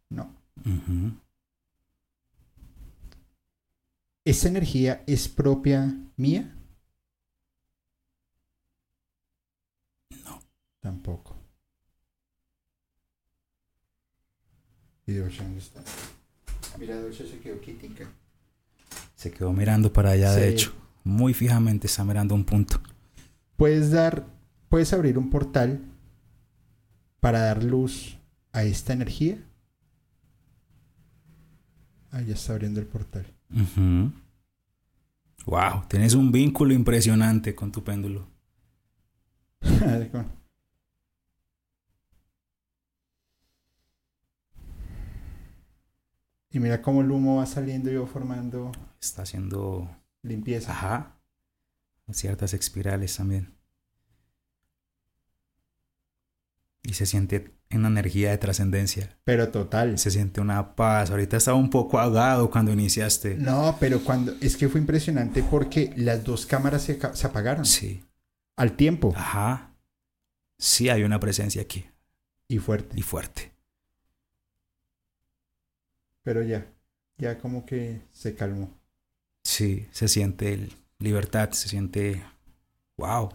[0.09, 0.35] No.
[4.25, 6.53] ¿Esta energía es propia mía?
[10.25, 10.41] No.
[10.81, 11.36] Tampoco.
[15.07, 15.81] ¿Y Dolce dónde está?
[16.77, 18.05] Mira, Dolce se quedó quietica.
[19.15, 20.73] Se quedó mirando para allá, de hecho.
[21.03, 22.81] Muy fijamente está mirando un punto.
[23.55, 24.27] Puedes dar,
[24.67, 25.81] puedes abrir un portal
[27.21, 28.17] para dar luz
[28.51, 29.43] a esta energía.
[32.11, 33.25] Ah, ya está abriendo el portal.
[33.49, 34.11] Ujú.
[35.45, 38.27] Wow, tienes un vínculo impresionante con tu péndulo.
[46.49, 48.71] y mira cómo el humo va saliendo y va formando
[49.01, 49.89] Está haciendo,
[50.23, 50.71] limpieza.
[50.71, 51.17] ajá,
[52.11, 53.53] ciertas espirales también.
[56.83, 59.17] Y se siente una energía de trascendencia.
[59.25, 59.97] Pero total.
[59.99, 61.11] Se siente una paz.
[61.11, 63.35] Ahorita estaba un poco ahogado cuando iniciaste.
[63.35, 68.05] No, pero cuando es que fue impresionante porque las dos cámaras se, se apagaron Sí.
[68.55, 69.73] al tiempo Ajá.
[70.57, 71.85] Sí hay una presencia aquí.
[72.47, 72.97] y fuerte.
[72.97, 73.51] Y fuerte.
[76.27, 76.67] Pero ya,
[77.17, 78.69] ya como que se calmó.
[79.43, 82.23] Sí, se siente el- libertad, se siente...
[82.97, 83.29] Wow.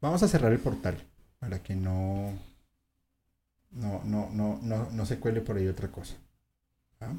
[0.00, 0.96] Vamos a cerrar el portal
[1.38, 2.32] para que no
[3.70, 6.14] no no no no, no se cuele por ahí otra cosa.
[7.00, 7.12] ¿Ah?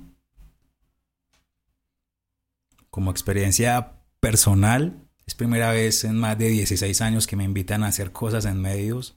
[2.91, 7.87] Como experiencia personal, es primera vez en más de 16 años que me invitan a
[7.87, 9.15] hacer cosas en medios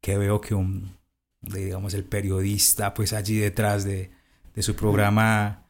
[0.00, 0.96] que veo que un,
[1.40, 4.10] digamos, el periodista, pues allí detrás de,
[4.54, 5.66] de su programa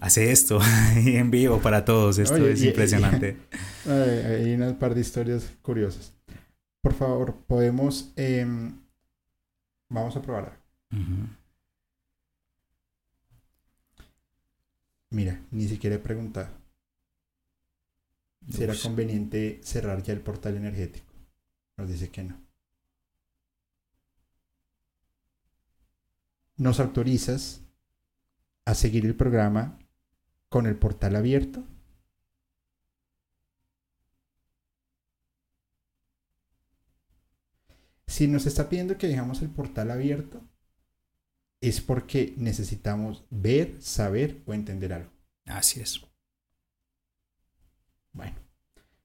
[0.00, 0.58] hace esto
[1.04, 2.18] y en vivo para todos.
[2.18, 3.36] Esto Oye, es y- y- impresionante.
[3.86, 3.92] Ay,
[4.44, 6.12] hay unas par de historias curiosas.
[6.82, 8.78] Por favor, podemos em,
[9.88, 10.58] vamos a probar.
[15.10, 16.48] Mira, ni siquiera he preguntado
[18.50, 18.82] si era Ups.
[18.82, 21.12] conveniente cerrar ya el portal energético.
[21.76, 22.40] Nos dice que no.
[26.56, 27.63] ¿Nos autorizas
[28.64, 29.78] a seguir el programa
[30.48, 31.64] con el portal abierto?
[38.06, 40.40] Si nos está pidiendo que dejamos el portal abierto,
[41.60, 45.10] es porque necesitamos ver, saber o entender algo.
[45.46, 46.00] Así es.
[48.12, 48.36] Bueno,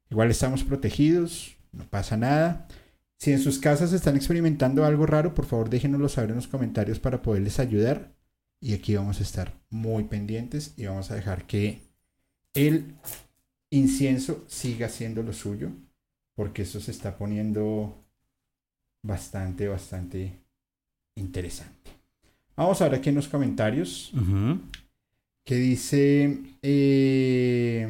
[0.10, 2.68] igual estamos protegidos, no pasa nada.
[3.18, 7.00] Si en sus casas están experimentando algo raro, por favor déjenoslo saber en los comentarios
[7.00, 8.14] para poderles ayudar.
[8.62, 11.82] Y aquí vamos a estar muy pendientes y vamos a dejar que
[12.54, 12.96] el
[13.70, 15.72] incienso siga haciendo lo suyo,
[16.36, 17.96] porque esto se está poniendo
[19.04, 20.34] bastante, bastante
[21.16, 21.92] interesante.
[22.56, 24.12] Vamos a ver aquí en los comentarios
[25.46, 27.88] que dice, eh,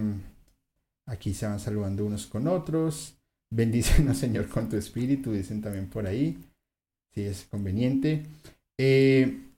[1.08, 3.18] aquí se van saludando unos con otros,
[3.50, 6.38] bendícenos Señor con tu espíritu, dicen también por ahí,
[7.14, 8.28] si es conveniente.
[8.78, 9.49] Eh,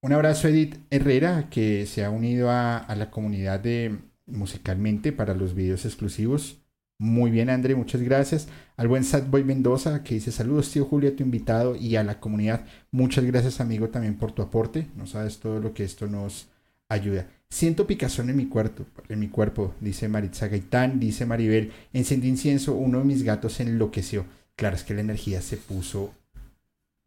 [0.00, 5.34] un abrazo a Edith Herrera, que se ha unido a, la comunidad de musicalmente para
[5.34, 6.58] los videos exclusivos.
[7.00, 8.48] Muy bien, André, muchas gracias.
[8.76, 12.20] Al buen Sadboy Mendoza que dice saludos, tío Julio, a tu invitado y a la
[12.20, 12.64] comunidad.
[12.90, 14.88] Muchas gracias, amigo, también por tu aporte.
[14.96, 16.48] No sabes todo lo que esto nos
[16.88, 17.26] ayuda.
[17.50, 21.72] Siento picazón en mi cuerpo, en mi cuerpo, dice Maritza Gaitán, dice Maribel.
[21.92, 24.26] Encendí incienso, uno de mis gatos enloqueció.
[24.54, 26.12] Claro, es que la energía se puso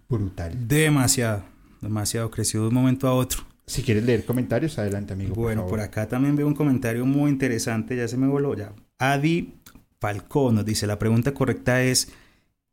[0.09, 0.67] brutal.
[0.67, 1.43] Demasiado,
[1.81, 3.43] demasiado, creció de un momento a otro.
[3.67, 5.33] Si quieres leer comentarios, adelante, amigo.
[5.35, 8.73] Bueno, por acá también veo un comentario muy interesante, ya se me voló ya.
[8.99, 9.53] Adi
[9.99, 12.11] Falcón nos dice, la pregunta correcta es,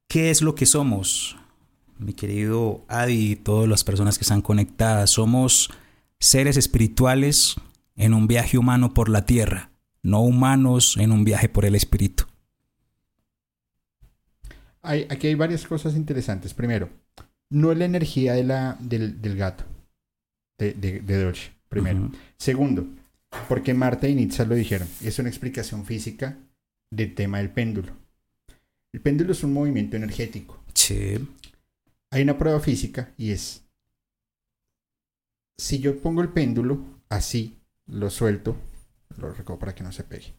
[0.09, 1.37] ¿qué es lo que somos?
[1.99, 5.71] Mi querido Adi y todas las personas que están conectadas, somos
[6.21, 7.57] seres espirituales
[7.97, 9.71] en un viaje humano por la tierra,
[10.03, 12.25] no humanos en un viaje por el espíritu.
[14.83, 16.55] Hay- aquí hay varias cosas interesantes.
[16.55, 16.89] Primero,
[17.51, 19.65] no es la energía de la, del, del gato,
[20.59, 21.53] de, de, de Dolce.
[21.69, 22.11] Primero.
[22.39, 22.87] Segundo,
[23.49, 26.39] porque Marta y Nitza lo dijeron, es una explicación física
[26.91, 27.93] del tema del péndulo.
[28.93, 30.63] El péndulo es un movimiento energético.
[30.75, 31.19] Sí,
[32.11, 33.63] Hay una prueba física y es,
[35.59, 38.57] si yo pongo el péndulo así, lo suelto,
[39.17, 40.35] lo recojo para que no se pegue,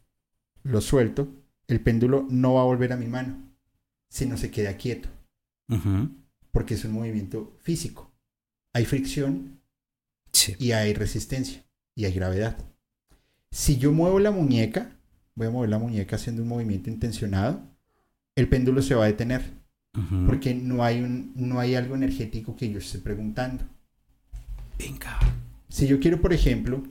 [0.64, 1.28] lo suelto,
[1.68, 3.38] el péndulo no va a volver a mi mano,
[4.10, 5.10] sino se queda quieto,
[5.70, 6.10] ujú,
[6.52, 8.12] porque es un movimiento físico.
[8.74, 9.62] Hay fricción
[10.32, 10.56] sí.
[10.60, 11.64] y hay resistencia
[11.96, 12.58] y hay gravedad.
[13.52, 14.98] Si yo muevo la muñeca,
[15.36, 17.62] voy a mover la muñeca haciendo un movimiento intencionado,
[18.36, 19.60] el péndulo se va a detener
[20.28, 23.66] porque no hay, un, no hay algo energético que yo esté preguntando.
[24.78, 25.20] Venga.
[25.68, 26.84] Si yo quiero, por ejemplo,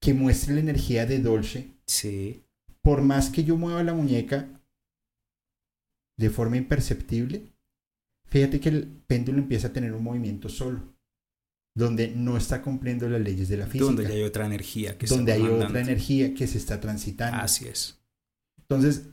[0.00, 2.44] que muestre la energía de Dolce, Sí,
[2.82, 4.62] por más que yo mueva la muñeca
[6.16, 7.49] de forma imperceptible,
[8.30, 10.94] fíjate que el péndulo empieza a tener un movimiento solo,
[11.74, 13.84] donde no está cumpliendo las leyes de la física.
[13.84, 15.66] donde ya hay otra energía que donde hay mandando.
[15.66, 17.38] otra energía que se está transitando.
[17.38, 18.00] Así es.
[18.58, 19.10] Entonces,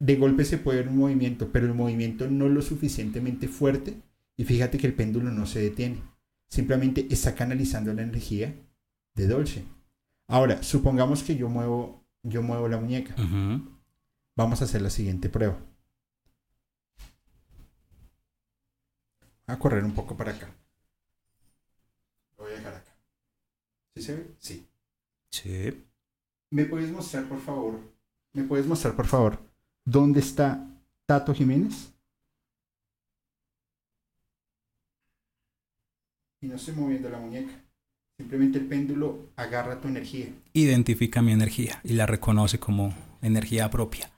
[0.00, 4.02] de golpe se puede ver un movimiento, pero el movimiento no lo suficientemente fuerte
[4.36, 6.02] y fíjate que el péndulo no se detiene.
[6.50, 8.54] Simplemente está canalizando la energía
[9.14, 9.64] de Dolce.
[10.28, 13.14] Ahora, supongamos que yo muevo, yo muevo la muñeca.
[14.36, 15.58] Vamos a hacer la siguiente prueba.
[19.52, 20.48] A correr un poco para acá.
[22.38, 22.92] Lo voy a dejar acá.
[23.94, 24.26] ¿Sí se ve?
[24.38, 24.66] Sí.
[25.30, 25.84] Sí.
[26.50, 27.78] ¿Me puedes mostrar, por favor?
[28.32, 29.38] ¿Me puedes mostrar, por favor,
[29.84, 30.66] dónde está
[31.06, 31.92] Tato Jiménez?
[36.40, 37.52] Y no estoy moviendo la muñeca.
[38.16, 40.26] Simplemente el péndulo agarra tu energía.
[40.54, 44.10] Identifica mi energía y la reconoce como energía propia.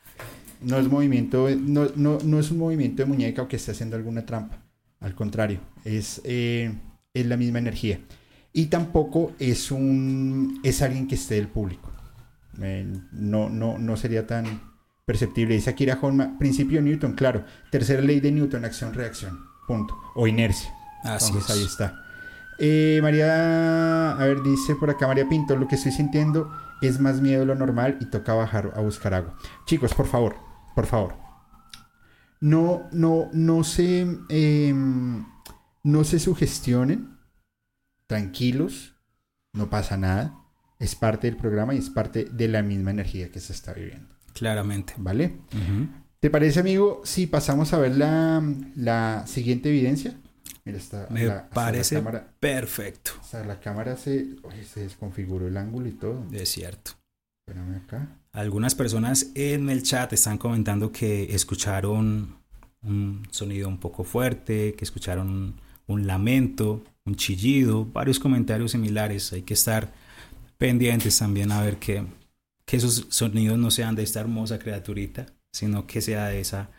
[0.60, 3.96] No es movimiento, no, no, no es un movimiento de muñeca o que esté haciendo
[3.96, 4.63] alguna trampa.
[5.04, 6.74] Al contrario, es, eh,
[7.12, 8.00] es la misma energía.
[8.54, 11.90] Y tampoco es un es alguien que esté del público.
[12.62, 14.62] Eh, no, no, no sería tan
[15.04, 15.56] perceptible.
[15.56, 17.44] Dice Akira Honma, principio Newton, claro.
[17.70, 19.38] Tercera ley de Newton, acción-reacción.
[19.66, 19.94] Punto.
[20.14, 20.72] O inercia.
[21.02, 21.56] Así Entonces es.
[21.56, 22.00] ahí está.
[22.58, 26.50] Eh, María, a ver, dice por acá María Pinto, lo que estoy sintiendo
[26.80, 29.36] es más miedo de lo normal y toca bajar a buscar agua.
[29.66, 30.36] Chicos, por favor,
[30.74, 31.23] por favor.
[32.40, 35.24] No, no, no se, em,
[35.82, 37.18] no se sugestionen.
[38.06, 38.94] Tranquilos,
[39.52, 40.38] no pasa nada.
[40.78, 44.14] Es parte del programa y es parte de la misma energía que se está viviendo.
[44.34, 44.94] Claramente.
[44.98, 45.38] ¿Vale?
[46.20, 48.42] ¿Te parece, amigo, si pasamos a ver la,
[48.76, 50.14] la siguiente evidencia?
[50.64, 53.12] Mira, está Me la- hasta parece La cámara, perfecto.
[53.20, 56.26] o sea, la cámara se, oye, se desconfiguró el ángulo y todo.
[56.32, 56.92] Es cierto.
[57.46, 58.08] Espérame acá.
[58.34, 62.34] Algunas personas en el chat están comentando que escucharon
[62.82, 65.54] un sonido un poco fuerte, que escucharon
[65.86, 69.32] un, lamento, un chillido, varios comentarios similares.
[69.32, 69.92] Hay que estar
[70.58, 72.04] pendientes también a ver que,
[72.66, 76.70] que esos sonidos no sean de esta hermosa criaturita, sino que sea de esa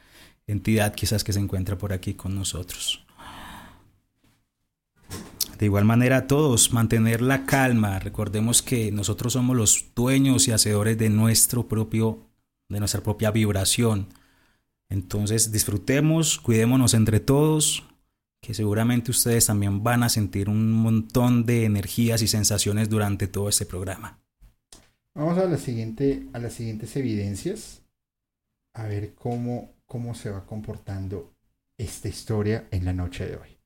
[0.47, 3.04] entidad quizás que se encuentra por aquí con nosotros.
[5.57, 7.99] De igual manera, todos mantener la calma.
[7.99, 12.19] Recordemos que nosotros somos los dueños y hacedores de nuestro propio,
[12.67, 14.07] de nuestra propia vibración.
[14.89, 17.83] Entonces, disfrutemos, cuidémonos entre todos,
[18.41, 23.49] que seguramente ustedes también van a sentir un montón de energías y sensaciones durante todo
[23.49, 24.19] este programa.
[25.15, 27.81] Vamos a la siguiente, a las siguientes evidencias.
[28.73, 31.33] A ver cómo, cómo se va comportando
[31.77, 33.57] esta historia en la noche de hoy.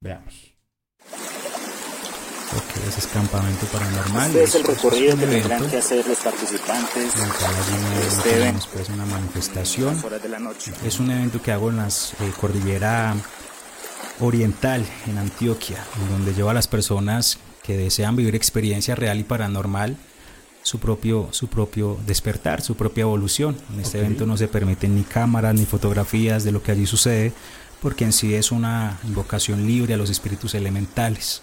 [0.00, 0.49] Veamos.
[2.88, 4.26] Ese es campamento paranormal.
[4.30, 7.12] Este es el recorrido que tendrán que hacer los participantes
[8.08, 8.66] Este evento.
[8.72, 10.00] pues, una manifestación.
[10.22, 10.72] de la noche.
[10.84, 11.88] Es un evento que hago en la
[12.40, 13.14] cordillera
[14.20, 15.78] oriental, en Antioquia,
[16.10, 19.96] donde llevo a las personas que desean vivir experiencia real y paranormal
[20.62, 23.56] su propio, su propio despertar, su propia evolución.
[23.72, 24.04] En este Ok.
[24.04, 27.32] evento no se permiten ni cámaras ni fotografías de lo que allí sucede,
[27.80, 31.42] porque en sí es una invocación libre a los espíritus elementales.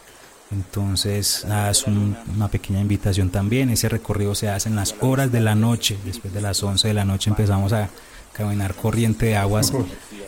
[0.52, 3.70] Entonces, nada, es un- una pequeña invitación también.
[3.70, 5.98] Ese recorrido se hace en las horas de la noche.
[6.06, 7.90] Después de las 11 de la noche empezamos a
[8.34, 9.74] caminar corriente de aguas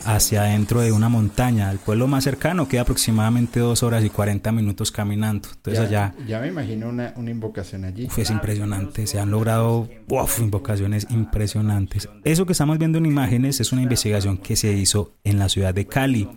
[0.04, 1.70] hacia adentro de una montaña.
[1.70, 5.48] El pueblo más cercano queda aproximadamente dos horas y 40 minutos caminando.
[5.54, 8.06] Entonces ya, allá ya me imagino una, una invocación allí.
[8.06, 12.08] Uf, es impresionante, se han logrado uf, invocaciones impresionantes.
[12.24, 15.72] Eso que estamos viendo en imágenes es una investigación que se hizo en la ciudad
[15.72, 16.28] de Cali,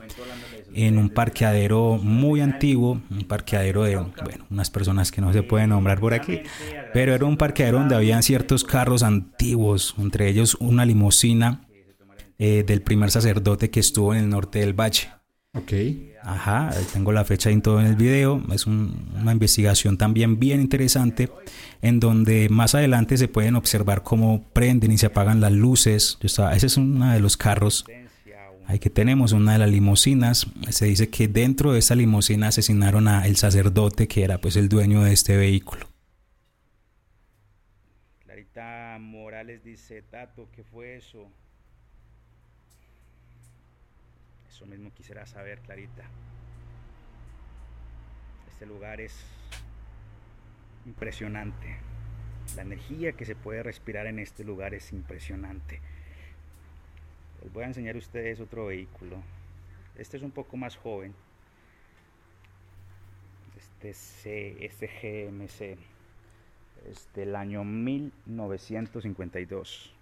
[0.75, 5.69] en un parqueadero muy antiguo, un parqueadero de, bueno, unas personas que no se pueden
[5.69, 6.41] nombrar por aquí,
[6.93, 11.61] pero era un parqueadero donde habían ciertos carros antiguos, entre ellos una limusina
[12.39, 15.09] eh, del primer sacerdote que estuvo en el norte del valle.
[15.55, 15.71] Ok.
[16.23, 18.41] Ajá, tengo la fecha y todo en el video.
[18.51, 21.29] Es un- una investigación también bien interesante
[21.81, 26.17] en donde más adelante se pueden observar cómo prenden y se apagan las luces.
[26.21, 27.85] Yo estaba- ese es uno de los carros.
[28.73, 30.47] Ahí que tenemos una de las limusinas.
[30.71, 34.67] Se dice que dentro de esta limusina asesinaron a el sacerdote que era pues el
[34.67, 35.85] dueño de este vehículo.
[38.23, 41.29] Clarita Morales dice, Tato, ¿qué fue eso?
[44.49, 46.05] Eso mismo quisiera saber, Clarita.
[48.51, 49.13] Este lugar es
[50.87, 51.77] impresionante.
[52.55, 55.79] La energía que se puede respirar en este lugar es impresionante.
[57.43, 59.17] Les voy a enseñar a ustedes otro vehículo.
[59.97, 61.13] Este es un poco más joven.
[63.57, 65.77] Este, C, este GMC
[66.89, 69.93] es del año 1952.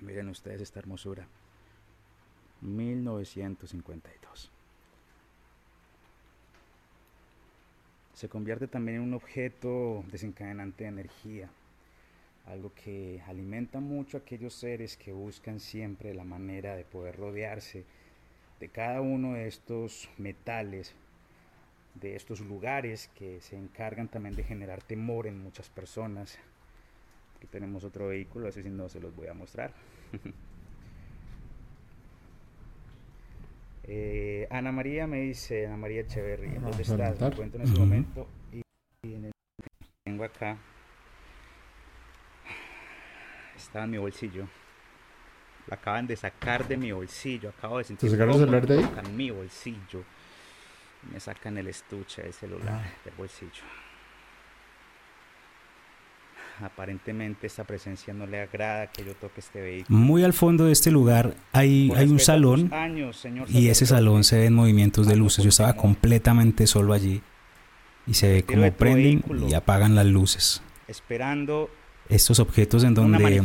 [0.00, 1.28] Miren ustedes esta hermosura.
[2.60, 4.50] 1952.
[8.14, 11.48] Se convierte también en un objeto desencadenante de energía,
[12.46, 17.84] algo que alimenta mucho a aquellos seres que buscan siempre la manera de poder rodearse
[18.60, 20.94] de cada uno de estos metales,
[21.94, 26.38] de estos lugares que se encargan también de generar temor en muchas personas.
[27.36, 29.72] Aquí tenemos otro vehículo, ese sí no se los voy a mostrar.
[33.84, 37.20] Eh, Ana María me dice, Ana María Echeverry, ¿dónde estás?
[37.20, 37.80] Me encuentro en ese Ujú.
[37.82, 38.62] momento y,
[39.02, 39.32] y en el
[40.04, 40.56] tengo acá.
[43.62, 44.46] Estaba en mi bolsillo.
[45.68, 47.50] Lo acaban de sacar de mi bolsillo.
[47.50, 48.84] Acabo de sentir sacaron el celular de ahí?
[48.84, 50.02] tocan mi bolsillo.
[51.12, 52.92] Me sacan el estuche del celular Ah.
[53.04, 53.62] del bolsillo.
[56.60, 59.98] Aparentemente esta presencia no le agrada que yo toque este vehículo.
[59.98, 64.22] Muy al fondo de este lugar hay, hay un salón años, señor y ese salón
[64.22, 65.42] se ven movimientos de luces.
[65.44, 67.22] Yo estaba completamente solo allí
[68.06, 69.48] y se ve tu prenden vehículo.
[69.48, 70.62] y apagan las luces.
[70.86, 71.70] Esperando
[72.08, 73.42] Estos objetos en donde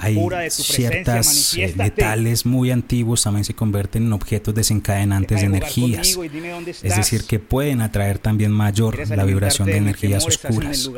[0.00, 6.18] hay pura ciertas eh, metales muy antiguos también se convierten en objetos desencadenantes de energías.
[6.82, 10.90] Es decir, que pueden atraer también mayor la vibración de energías en el oscuras.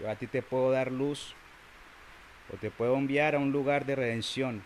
[0.00, 1.34] Yo a ti te puedo dar luz
[2.52, 4.62] o te puedo enviar a un lugar de redención.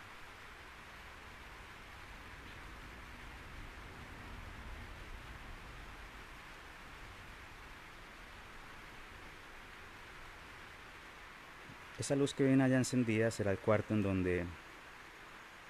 [12.00, 14.46] Esa luz que viene allá encendida será el cuarto en donde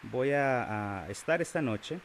[0.05, 1.99] voy a, a estar esta noche.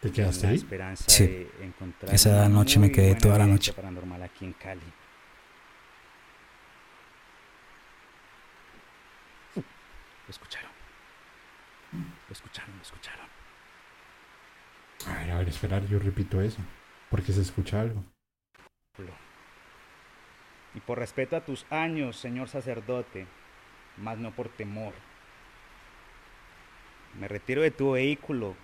[0.00, 0.56] ¿Te quedaste la ahí?
[0.56, 1.26] esperanza Sí.
[1.26, 3.72] de encontrar Esa noche me quedé toda la noche.
[3.72, 4.82] paranormal aquí en Cali.
[9.54, 10.70] Lo escucharon.
[12.28, 13.26] Lo escucharon, lo escucharon.
[15.06, 16.58] A ver, a ver, esperar, yo repito eso.
[17.10, 18.02] Porque se escucha algo.
[20.74, 23.26] Y por respeto a tus años, señor sacerdote,
[23.96, 24.92] más no por temor.
[27.18, 28.56] Me retiro de tu vehículo,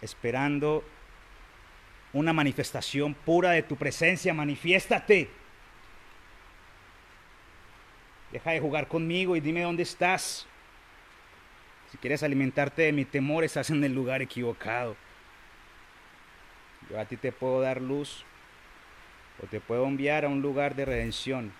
[0.00, 0.82] esperando
[2.12, 4.32] una manifestación pura de tu presencia.
[4.32, 5.28] Manifiéstate.
[8.32, 10.46] Deja de jugar conmigo y dime dónde estás.
[11.90, 14.96] Si quieres alimentarte de mi temor, estás en el lugar equivocado.
[16.88, 18.24] Yo a ti te puedo dar luz
[19.42, 21.52] o te puedo enviar a un lugar de redención.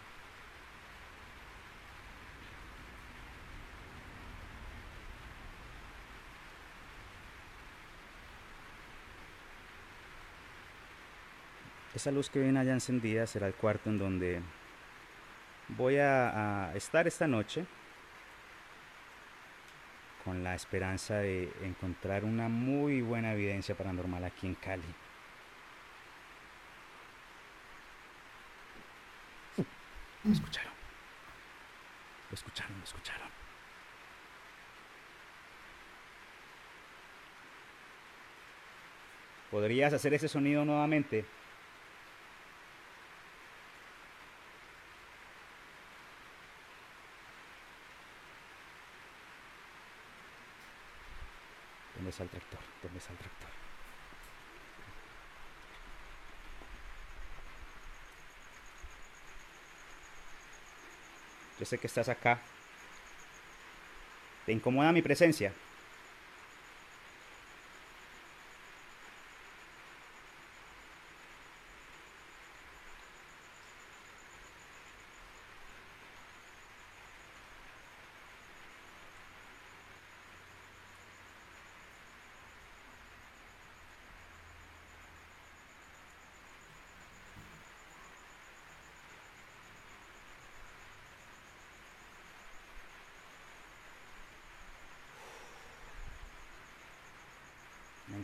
[11.94, 14.40] Esa luz que viene allá encendida será el cuarto en donde
[15.68, 17.66] voy a, a estar esta noche
[20.24, 25.07] con la esperanza de encontrar una muy buena evidencia paranormal aquí en Cali.
[30.28, 30.72] ¿Lo escucharon?
[32.28, 32.78] ¿Lo escucharon?
[32.78, 33.28] ¿Lo escucharon?
[39.50, 41.24] ¿Podrías hacer ese sonido nuevamente?
[51.94, 52.60] ¿Dónde está el tractor?
[52.82, 53.58] ¿Dónde está el tractor?
[61.68, 62.40] Sé que estás acá.
[64.46, 65.52] ¿Te incomoda mi presencia?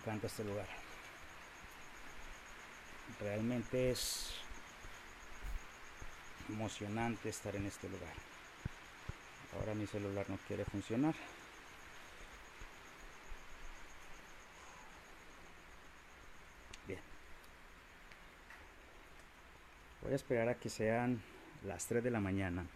[0.05, 0.67] Encanta este lugar.
[3.21, 4.35] Realmente es
[6.51, 8.13] emocionante estar en este lugar.
[9.55, 11.15] Ahora mi celular no quiere funcionar.
[16.87, 17.01] Bien.
[20.03, 21.23] Voy a esperar a que sean
[21.65, 22.67] las 3 de la mañana.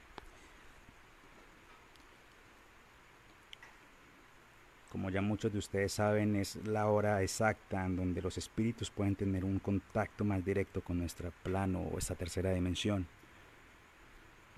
[4.99, 9.15] Como ya muchos de ustedes saben, es la hora exacta en donde los espíritus pueden
[9.15, 13.07] tener un contacto más directo con nuestro plano o esta tercera dimensión.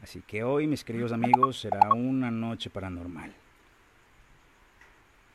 [0.02, 3.34] Así que hoy, mis queridos amigos, será una noche paranormal.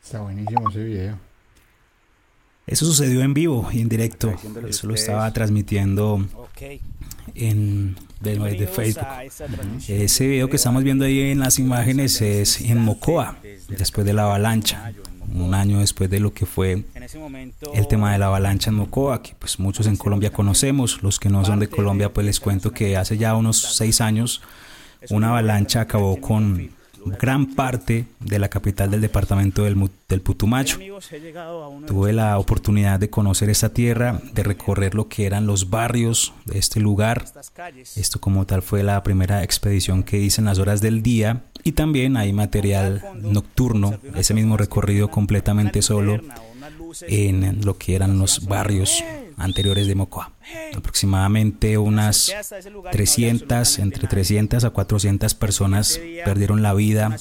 [0.02, 1.20] Está buenísimo ese video.
[2.68, 4.34] Eso sucedió en vivo y en directo.
[4.68, 6.26] Eso lo estaba transmitiendo
[7.36, 9.06] en de, de Facebook.
[9.88, 13.38] Ese video que estamos viendo ahí en las imágenes es en Mocoa,
[13.70, 14.94] después de la avalancha,
[15.34, 18.70] un año después de lo que fue En ese momento, el tema de la avalancha
[18.70, 22.26] en Mocoa, que pues muchos en Colombia conocemos, los que no son de Colombia pues
[22.26, 24.42] les cuento que hace ya unos seis años
[25.10, 26.72] una avalancha acabó con
[27.06, 30.78] gran parte de la capital del departamento del, del Putumayo.
[31.88, 36.58] Tuve la oportunidad de conocer esta tierra, de recorrer lo que eran los barrios de
[36.58, 37.26] este lugar.
[37.96, 41.74] Esto como tal fue la primera expedición que hice en las horas del día y
[41.74, 46.20] también hay material nocturno, ese mismo recorrido completamente solo
[47.08, 49.04] en lo que eran los barrios
[49.38, 50.32] anteriores de Mocoa.
[50.76, 52.34] Aproximadamente unas
[52.92, 57.18] 300, entre 300 a 400 personas perdieron la vida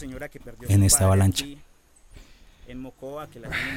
[0.68, 1.44] en esta avalancha.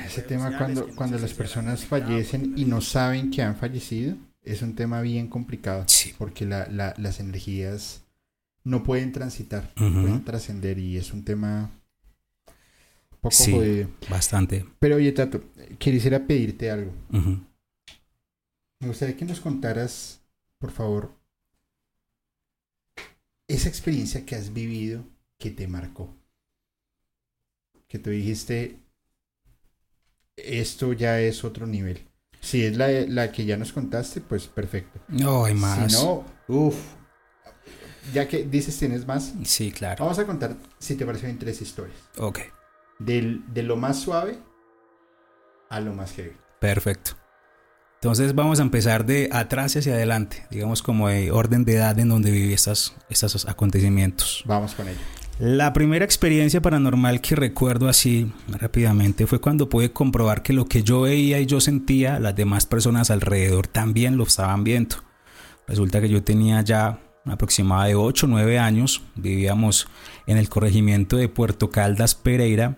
[0.06, 4.76] Ese tema cuando, cuando las personas fallecen y no saben que han fallecido es un
[4.76, 5.84] tema bien complicado.
[5.88, 6.14] Sí.
[6.18, 8.02] Porque la- la- las energías
[8.64, 9.86] no pueden transitar, Ujú.
[9.90, 11.70] no pueden trascender y es un tema
[13.30, 13.52] poco Sí.
[13.52, 13.90] jodido.
[14.10, 14.66] Bastante.
[14.80, 15.42] Pero oye, Tato,
[15.78, 16.92] quisiera pedirte algo.
[18.80, 20.22] Me gustaría que nos contaras,
[20.60, 21.12] por favor,
[23.48, 25.04] esa experiencia que has vivido
[25.40, 26.14] que te marcó.
[27.88, 28.80] Que tú dijiste,
[30.36, 32.06] esto ya es otro nivel.
[32.42, 35.00] Si es la, la que ya nos contaste, pues perfecto.
[35.08, 35.92] No, hay más.
[35.92, 36.76] Si no, uff.
[38.14, 40.04] Ya que dices tienes más, Sí, claro.
[40.06, 41.98] vamos a contar, si te parece bien, tres historias.
[42.18, 42.40] Ok,
[43.00, 44.40] Del, de lo más suave
[45.70, 46.36] a lo más heavy.
[46.60, 47.12] perfecto.
[47.96, 52.10] Entonces vamos a empezar de atrás hacia adelante, digamos como de orden de edad en
[52.10, 54.44] donde viví estas, estos acontecimientos.
[54.46, 55.00] Vamos con ello.
[55.40, 60.84] La primera experiencia paranormal que recuerdo así rápidamente fue cuando pude comprobar que lo que
[60.84, 64.98] yo veía y yo sentía, las demás personas alrededor también lo estaban viendo.
[65.68, 69.88] Resulta que yo tenía ya aproximadamente 8 o 9 años, vivíamos
[70.28, 72.78] en el corregimiento de Puerto Caldas, Pereira,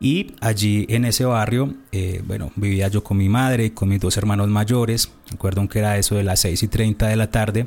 [0.00, 4.00] y allí en ese barrio, eh, bueno, vivía yo con mi madre y con mis
[4.00, 7.66] dos hermanos mayores, recuerdo que era eso de las 6 y 30 de la tarde,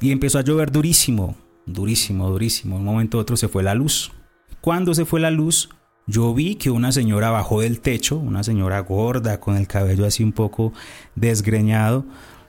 [0.00, 1.36] y empezó a llover durísimo,
[1.66, 2.76] durísimo, durísimo.
[2.76, 4.12] Un momento a otro se fue la luz.
[4.60, 5.68] Cuando se fue la luz,
[6.06, 10.22] yo vi que una señora bajó del techo, una señora gorda con el cabello así
[10.22, 10.72] un poco
[11.14, 12.04] desgreñado,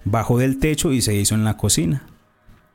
[0.05, 2.07] bajó del techo y se hizo en la cocina.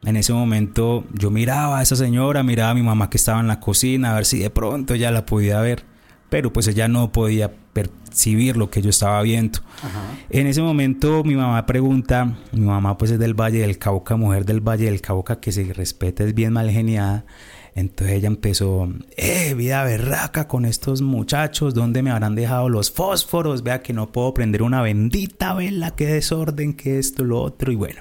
[0.04, 3.48] En ese momento yo miraba a esa señora, miraba a mi mamá que estaba en
[3.48, 5.84] la cocina, a ver si de pronto ya la podía ver.
[6.28, 9.60] Pero pues ella no podía percibir lo que yo estaba viendo.
[9.82, 10.02] Ajá.
[10.30, 14.44] En ese momento mi mamá pregunta, mi mamá pues es del Valle del Cauca, mujer
[14.44, 17.26] del Valle del Cauca que se respeta, es bien mal geniada.
[17.74, 18.88] Entonces ella empezó,
[19.18, 23.62] eh, vida berraca con estos muchachos, ¿dónde me habrán dejado los fósforos?
[23.62, 27.76] Vea que no puedo prender una bendita vela, qué desorden, qué esto, lo otro, y
[27.76, 28.00] bueno.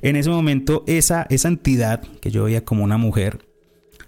[0.00, 3.46] En ese momento esa, esa entidad que yo veía como una mujer,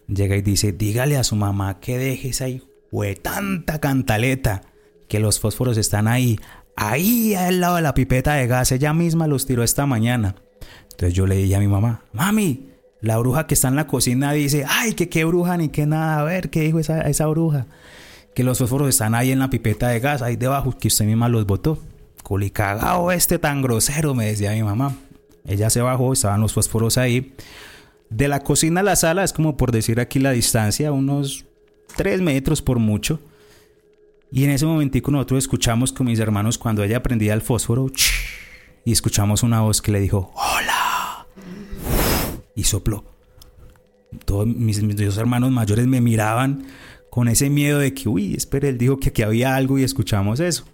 [0.08, 2.48] llega y dice, dígale a su mamá que deje esa
[3.22, 4.62] tanta cantaleta,
[5.08, 6.38] que los fósforos están ahí,
[6.76, 10.36] ahí al lado de la pipeta de gas, ella misma los tiró esta mañana.
[10.90, 12.68] Entonces yo le dije a mi mamá, mami,
[13.00, 16.20] la bruja que está en la cocina dice, ay, que qué bruja ni qué nada,
[16.20, 17.66] a ver, ¿qué dijo esa, esa bruja?
[18.34, 21.28] Que los fósforos están ahí en la pipeta de gas, ahí debajo, que usted misma
[21.28, 21.78] los botó.
[22.22, 24.94] Culicagao este tan grosero, me decía mi mamá.
[25.46, 27.34] Ella se bajó, estaban los fósforos ahí.
[28.10, 31.46] De la cocina a la sala es como por decir aquí la distancia, unos
[32.00, 33.20] 3 metros por mucho.
[34.32, 37.88] Y en ese momentico nosotros escuchamos con mis hermanos cuando ella prendía el fósforo
[38.86, 41.26] y escuchamos una voz que le dijo, hola.
[42.54, 43.04] Y sopló.
[44.24, 46.64] Todos mis, dos hermanos mayores me miraban
[47.10, 50.40] con ese miedo de que, uy, espere, él dijo que aquí había algo y escuchamos
[50.40, 50.64] eso.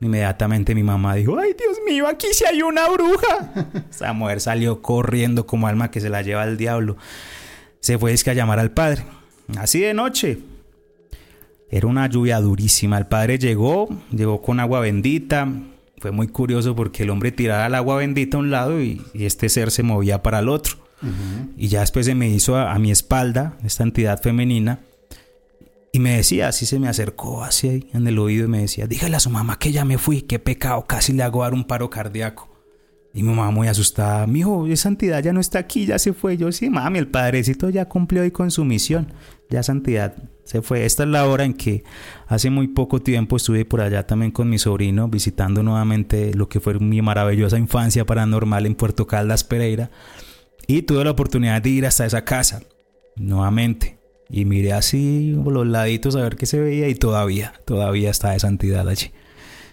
[0.00, 3.70] Inmediatamente mi mamá dijo, ay Dios mío, aquí sí hay una bruja.
[3.90, 6.96] Esa mujer salió corriendo como alma que se la lleva al diablo.
[7.78, 9.04] Se fue es que a llamar al padre.
[9.56, 10.40] Así de noche.
[11.74, 12.98] Era una lluvia durísima.
[12.98, 15.52] El padre llegó, llegó con agua bendita.
[15.98, 19.24] Fue muy curioso porque el hombre tiraba el agua bendita a un lado y, y
[19.24, 20.76] este ser se movía para el otro.
[21.56, 24.78] Y ya después se me hizo a, a mi espalda, esta entidad femenina,
[25.92, 28.86] y me decía, así se me acercó así ahí en el oído y me decía,
[28.86, 31.64] dígale a su mamá que ya me fui, qué pecado, casi le hago dar un
[31.64, 32.48] paro cardíaco.
[33.12, 36.36] Y mi mamá muy asustada, mijo, esa entidad ya no está aquí, ya se fue.
[36.36, 39.12] Yo, sí, mami, el padrecito ya cumplió hoy con su misión.
[39.50, 40.14] Ya esa entidad
[40.44, 40.84] se fue.
[40.84, 41.84] Esta es la hora en que
[42.26, 46.60] hace muy poco tiempo estuve por allá también con mi sobrino, visitando nuevamente lo que
[46.60, 49.90] fue mi maravillosa infancia paranormal en Puerto Caldas, Pereira.
[50.66, 52.62] Y tuve la oportunidad de ir hasta esa casa,
[53.16, 53.98] nuevamente.
[54.30, 58.48] Y miré así los laditos a ver qué se veía y todavía, todavía está esa
[58.48, 59.10] entidad allí.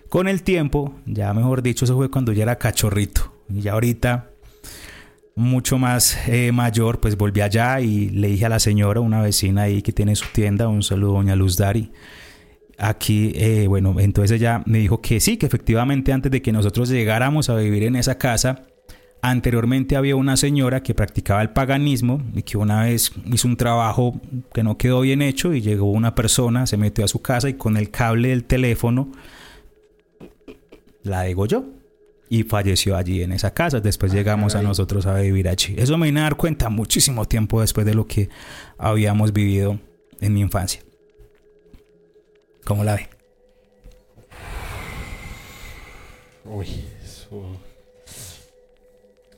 [0.10, 3.32] Con el tiempo, ya mejor dicho, eso fue cuando ya era cachorrito.
[3.50, 4.31] Y ya ahorita,
[5.36, 9.64] mucho más eh, mayor, pues volví allá y le dije a la señora, una vecina
[9.64, 11.92] ahí que tiene su tienda, un saludo, doña Luz Dari.
[12.78, 16.90] Aquí, eh, bueno, entonces ella me dijo que sí, que efectivamente antes de que nosotros
[16.90, 18.64] llegáramos a vivir en esa casa,
[19.24, 24.20] Anteriormente había una señora que practicaba el paganismo y que una vez hizo un trabajo
[24.52, 27.54] que no quedó bien hecho y llegó una persona, se metió a su casa y
[27.54, 29.12] con el cable del teléfono
[31.04, 31.66] la degolló
[32.32, 33.82] y falleció allí en esa casa.
[33.82, 35.76] Después llegamos a nosotros a vivir allí.
[35.78, 38.30] Eso me vine a dar cuenta muchísimo tiempo después de lo que
[38.78, 39.78] habíamos vivido
[40.22, 40.82] en mi infancia.
[42.64, 43.10] ¿Cómo la ve?
[46.46, 46.68] Uy,
[47.04, 47.60] eso...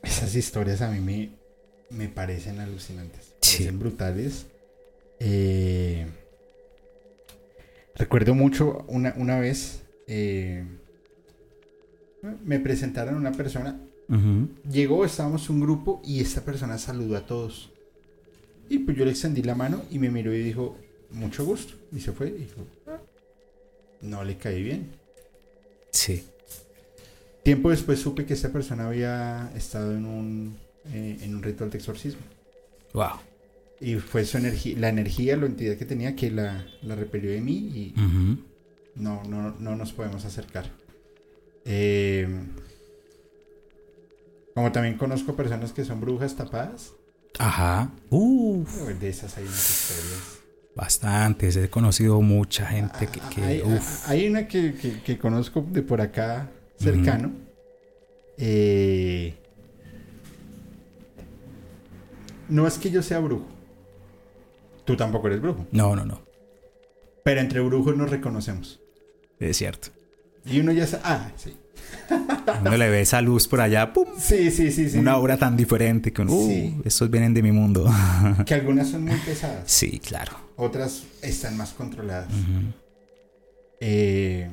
[0.00, 1.30] Esas historias a mí me,
[1.90, 3.34] me parecen alucinantes.
[3.40, 3.56] Sí.
[3.56, 4.46] Parecen brutales.
[5.18, 6.06] Eh,
[7.96, 10.64] recuerdo mucho una, una vez eh,
[12.44, 13.80] me presentaron a una persona.
[14.70, 17.70] Llegó, estábamos un grupo y esta persona saludó a todos.
[18.68, 20.76] Y pues yo le extendí la mano y me miró y dijo,
[21.10, 21.74] mucho gusto.
[21.92, 22.28] Y se fue.
[22.28, 22.98] Y dijo, "Ah,
[24.02, 24.90] no le caí bien.
[25.90, 26.24] Sí.
[27.42, 30.56] Tiempo después supe que esta persona había estado en un,
[30.92, 32.22] eh, en un ritual de exorcismo.
[32.94, 33.20] Wow.
[33.80, 37.40] Y fue su energía, la energía, la entidad que tenía que la, la repelió de
[37.40, 38.38] mí y Ujú.
[38.96, 40.70] no, no, no nos podemos acercar.
[41.64, 42.28] Eh,
[44.54, 46.92] como también conozco personas que son brujas tapadas,
[47.38, 47.90] Ajá.
[48.10, 48.70] Uf.
[49.00, 50.38] de esas hay unas historias.
[50.76, 51.56] Bastantes.
[51.56, 53.20] He conocido mucha gente que...
[53.32, 54.08] que- hay, uf.
[54.08, 57.32] hay una que, que- que conozco de por acá cercano.
[58.38, 59.34] Eh,
[62.48, 63.46] no es que yo sea brujo.
[64.84, 65.66] Tú tampoco eres brujo.
[65.72, 66.20] No, no, no.
[67.24, 68.80] Pero entre brujos nos reconocemos.
[69.40, 69.88] Es cierto.
[70.46, 71.02] Y uno ya sabe.
[71.06, 71.56] Ah, sí.
[72.60, 74.06] Uno le ve esa luz por allá, ¡pum!
[74.18, 74.90] Sí, sí, sí.
[74.90, 74.98] sí.
[74.98, 76.76] Una obra tan diferente que uno, uh, Sí.
[76.84, 77.90] estos vienen de mi mundo.
[78.46, 79.62] Que algunas son muy pesadas.
[79.70, 80.32] sí, claro.
[80.56, 82.28] Otras están más controladas.
[83.80, 84.48] Eh,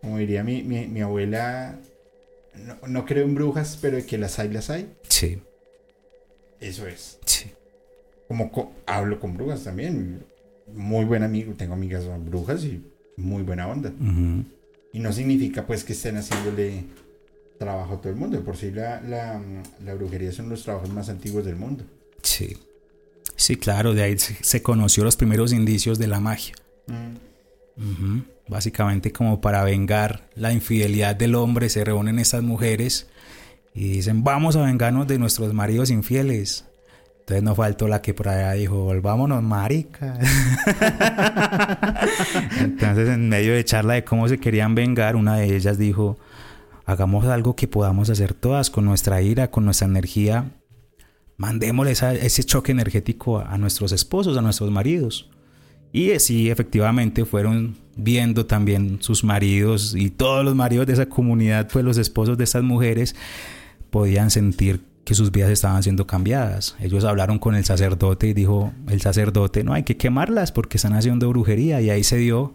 [0.00, 1.78] como diría mi, mi, mi abuela,
[2.56, 4.92] no, no creo en brujas, pero que las hay, las hay.
[5.08, 5.40] Sí,
[6.60, 7.18] Eso es.
[7.24, 7.50] sí.
[8.28, 10.24] Como co- hablo con brujas también.
[10.72, 12.82] Muy buen amigo, tengo amigas brujas y
[13.16, 13.90] muy buena onda.
[13.90, 14.44] Ujú.
[14.94, 16.84] Y no significa pues que estén haciéndole
[17.58, 18.40] trabajo a todo el mundo.
[18.42, 19.42] Por sí la, la,
[19.84, 21.84] la brujería son los trabajos más antiguos del mundo.
[22.22, 22.56] Sí.
[23.36, 26.54] Sí, claro, de ahí se, se conoció los primeros indicios de la magia.
[26.86, 28.20] Mm.
[28.46, 33.08] Básicamente como para vengar la infidelidad del hombre se reúnen estas mujeres
[33.74, 36.66] y dicen vamos a vengarnos de nuestros maridos infieles.
[37.24, 40.18] Entonces no faltó la que por allá dijo, volvámonos marica.
[42.60, 46.18] Entonces en medio de charla de cómo se querían vengar, una de ellas dijo,
[46.84, 50.50] hagamos algo que podamos hacer todas con nuestra ira, con nuestra energía.
[51.36, 55.30] Mandémosle esa- ese choque energético a, nuestros esposos, a nuestros maridos.
[55.92, 61.68] Y sí, efectivamente fueron viendo también sus maridos y todos los maridos de esa comunidad,
[61.72, 63.14] pues los esposos de estas mujeres,
[63.90, 66.76] podían sentir que sus vidas estaban siendo cambiadas.
[66.80, 70.94] Ellos hablaron con el sacerdote y dijo el sacerdote, no hay que quemarlas porque están
[70.94, 72.54] haciendo brujería y ahí se dio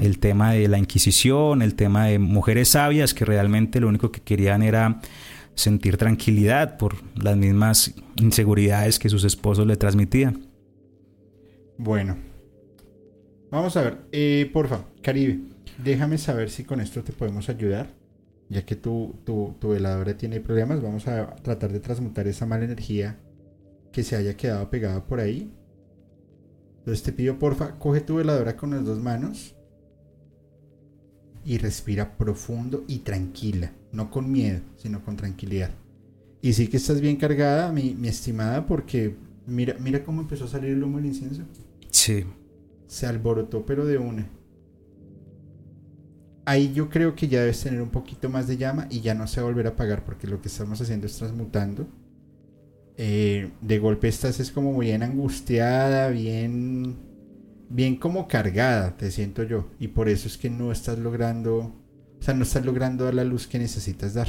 [0.00, 4.20] el tema de la Inquisición, el tema de mujeres sabias que realmente lo único que
[4.20, 5.00] querían era
[5.54, 10.46] sentir tranquilidad por las mismas inseguridades que sus esposos le transmitían.
[11.78, 12.16] Bueno.
[13.50, 13.98] Vamos a ver.
[14.12, 15.40] Eh, porfa, Caribe,
[15.78, 17.99] déjame saber si con esto te podemos ayudar.
[18.50, 22.64] Ya que tu, tu, tu veladora tiene problemas, vamos a tratar de transmutar esa mala
[22.64, 23.18] energía
[23.92, 25.50] que se haya quedado pegada por ahí.
[26.78, 29.54] Entonces te pido, porfa, coge tu veladora con las dos manos
[31.44, 33.72] y respira profundo y tranquila.
[33.92, 35.70] No con miedo, sino con tranquilidad.
[36.42, 39.16] Y sí que estás bien cargada, mi, mi estimada, porque
[39.46, 41.42] mira, mira cómo empezó a salir el humo del incienso.
[41.90, 42.24] Sí,
[42.86, 44.28] Se alborotó, pero de una.
[46.50, 49.26] Ahí yo creo que ya debes tener un poquito más de llama y ya no
[49.26, 51.86] se va a volver a apagar porque lo que estamos haciendo es transmutando.
[52.96, 56.96] Eh, de golpe estás es como bien angustiada, bien,
[57.70, 59.70] bien como cargada, te siento yo.
[59.78, 63.24] Y por eso es que no estás logrando, o sea, no estás logrando dar la
[63.24, 64.28] luz que necesitas dar.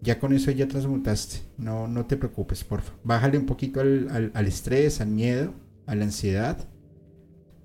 [0.00, 1.38] Ya con eso ya transmutaste.
[1.56, 2.92] No, no te preocupes, porfa.
[3.04, 5.54] Bájale un poquito al, al- al estrés, al miedo,
[5.86, 6.68] a la ansiedad.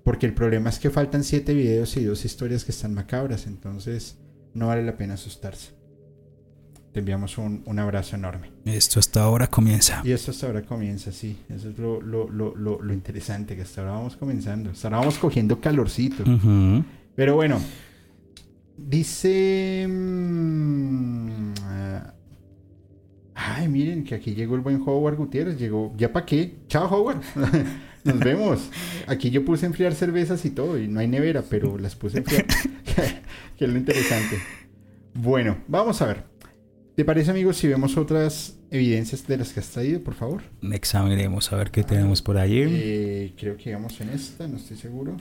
[0.04, 3.46] Porque el problema es que faltan siete videos y dos historias que están macabras.
[3.46, 4.18] Entonces
[4.52, 5.72] no vale la pena asustarse.
[6.92, 8.52] Te enviamos un, un abrazo enorme.
[8.66, 10.00] esto hasta ahora comienza.
[10.04, 11.36] Y esto hasta ahora comienza, sí.
[11.48, 14.70] Eso es lo, lo, lo, lo, lo interesante, que hasta ahora vamos comenzando.
[14.70, 16.22] Hasta ahora vamos cogiendo calorcito.
[16.22, 16.84] Ujú.
[17.16, 17.60] Pero bueno,
[18.76, 19.86] dice...
[19.88, 22.14] mm, ah,
[23.34, 25.58] ay, miren que aquí llegó el buen Howard Gutiérrez.
[25.58, 25.92] Llegó...
[25.96, 26.58] ¿Ya para qué?
[26.68, 27.22] Chao, Howard.
[28.04, 28.70] Nos vemos.
[29.06, 30.78] Aquí yo puse a enfriar cervezas y todo.
[30.78, 32.46] Y no hay nevera, pero las puse a enfriar.
[33.56, 34.38] que es lo interesante.
[35.14, 36.24] Bueno, vamos a ver.
[36.94, 40.42] ¿Te parece, amigos, si vemos otras evidencias de las que has traído, por favor?
[40.62, 42.62] Examinemos a ver qué tenemos por allí.
[42.68, 45.16] Eh, creo que íbamos en esta, no estoy seguro.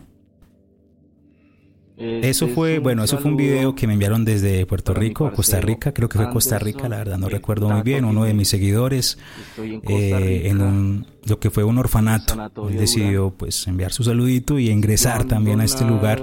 [1.96, 5.94] Eso fue, bueno, eso fue un video que me enviaron desde Puerto Rico, Costa Rica,
[5.94, 9.20] creo que fue Costa Rica, la verdad no recuerdo muy bien, uno de mis seguidores
[9.60, 14.70] eh, en un, lo que fue un orfanato, él decidió pues enviar su saludito y
[14.70, 16.22] ingresar también a este lugar.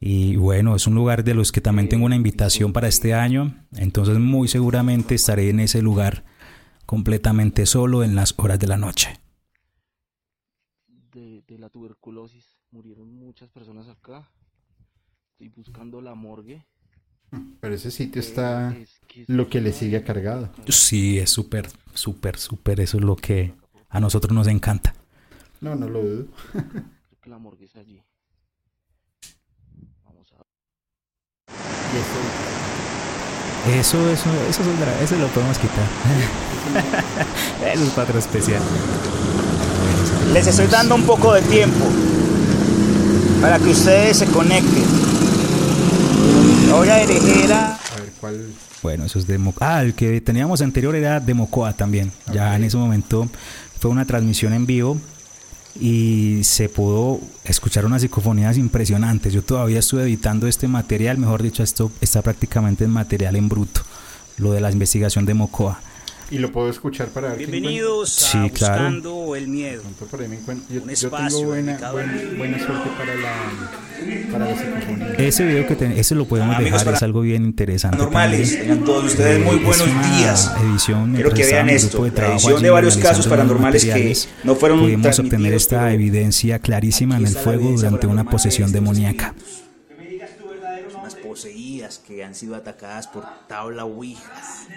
[0.00, 3.54] Y bueno, es un lugar de los que también tengo una invitación para este año,
[3.74, 6.24] entonces muy seguramente estaré en ese lugar
[6.86, 9.18] completamente solo en las horas de la noche.
[11.14, 12.58] de, de la tuberculosis.
[12.70, 14.30] Murieron muchas personas acá.
[15.44, 16.64] Estoy buscando la morgue.
[17.60, 20.48] Pero ese sitio está Es que lo que le está sigue cargado.
[20.68, 23.52] Sí, es súper, súper, súper, eso es lo que
[23.90, 24.94] a nosotros nos encanta.
[25.60, 26.26] No, no lo dudo.
[26.52, 28.02] Creo que la morgue es allí.
[30.04, 30.36] Vamos a
[31.92, 31.98] Y
[33.76, 34.62] eso- Eso, eso, eso,
[35.02, 35.86] eso lo podemos quitar.
[37.74, 38.62] eso es para especial.
[40.32, 41.84] Les estoy dando un poco de tiempo
[43.42, 45.03] para que ustedes se conecten.
[46.76, 47.76] Voy a dirigir a...
[47.76, 48.46] a ver cuál.
[48.82, 49.76] Bueno, eso es de Mocoa.
[49.76, 52.10] Ah, el que teníamos anterior era de Mocoa también.
[52.32, 53.28] Ya en ese momento
[53.78, 54.98] fue una transmisión en vivo
[55.80, 59.32] y se pudo escuchar unas psicofonías impresionantes.
[59.32, 63.82] Yo todavía estuve editando este material, mejor dicho, esto está prácticamente en material en bruto,
[64.36, 65.80] lo de la investigación de Mocoa.
[66.30, 68.82] Y lo puedo escuchar para ver Bienvenidos a Sí, claro.
[68.84, 69.82] Buscando el Miedo.
[70.10, 70.66] por ahí me encuentro.
[70.74, 75.14] Yo, Un yo tengo buena, buena, buena suerte para la, para la psicofonía.
[75.18, 77.98] Ese video que te- ese lo podemos Amigos dejar, es algo bien interesante.
[77.98, 79.86] Normales, tengan todos ustedes muy Eh, buenos
[80.18, 80.52] días.
[80.62, 84.80] Edición Quiero que vean esto, de la edición de varios casos paranormales que no fueron
[84.80, 89.34] pudimos obtener esta evidencia clarísima en el fuego durante una posesión demoníaca.
[89.36, 89.63] espíritus.
[92.06, 94.68] Que han sido atacadas por tabla ouijas.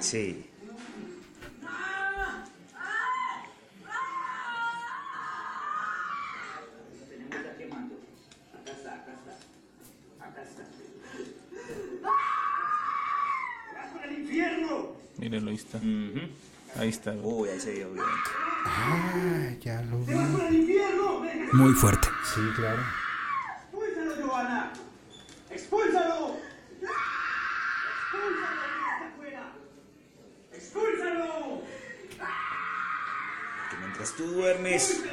[0.00, 0.44] Sí.
[15.16, 15.80] Mírenlo, ahí está.
[16.76, 17.12] Ahí está.
[17.12, 18.04] Uy, ahí se vio bien.
[18.66, 20.14] Ah, ya lo vi.
[21.52, 22.08] Muy fuerte.
[22.34, 22.82] Sí, claro.
[23.72, 24.72] ¡Expúlsalo, Giovanna!
[25.50, 26.36] ¡Expúlsalo!
[28.12, 29.52] ¡Expúlsalo!
[30.52, 31.62] ¡Expúlsalo!
[33.70, 35.04] Que mientras tú duermes,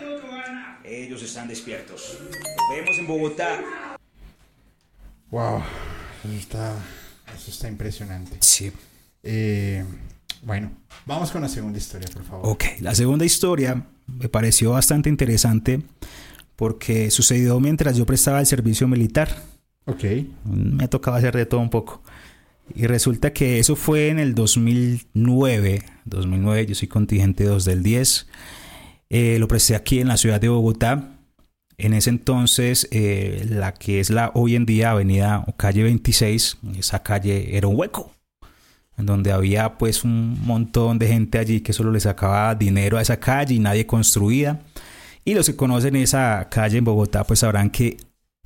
[0.84, 2.18] ellos están despiertos.
[2.22, 3.60] Nos vemos en Bogotá.
[5.30, 5.64] Wow,
[6.26, 6.76] eso está,
[7.36, 8.38] eso está impresionante.
[8.42, 8.72] Sí.
[9.24, 9.86] Eh,
[10.44, 10.72] bueno,
[11.06, 12.50] vamos con la segunda historia, por favor.
[12.50, 15.82] Ok, la segunda historia me pareció bastante interesante
[16.56, 19.30] porque sucedió mientras yo prestaba el servicio militar.
[19.86, 20.04] Ok.
[20.46, 22.02] Me tocaba hacer de todo un poco.
[22.74, 25.84] Y resulta que eso fue en el 2009.
[26.06, 28.28] 2009, yo soy contingente 2 del 10.
[29.10, 31.18] Eh, lo presté aquí en la ciudad de Bogotá.
[31.78, 36.60] En ese entonces, eh, la que es la hoy en día avenida o calle 26,
[36.78, 38.12] esa calle era un hueco.
[39.02, 43.02] En donde había pues un montón de gente allí que solo le sacaba dinero a
[43.02, 44.62] esa calle y nadie construía.
[45.26, 47.98] Y los que conocen esa calle en Bogotá pues sabrán que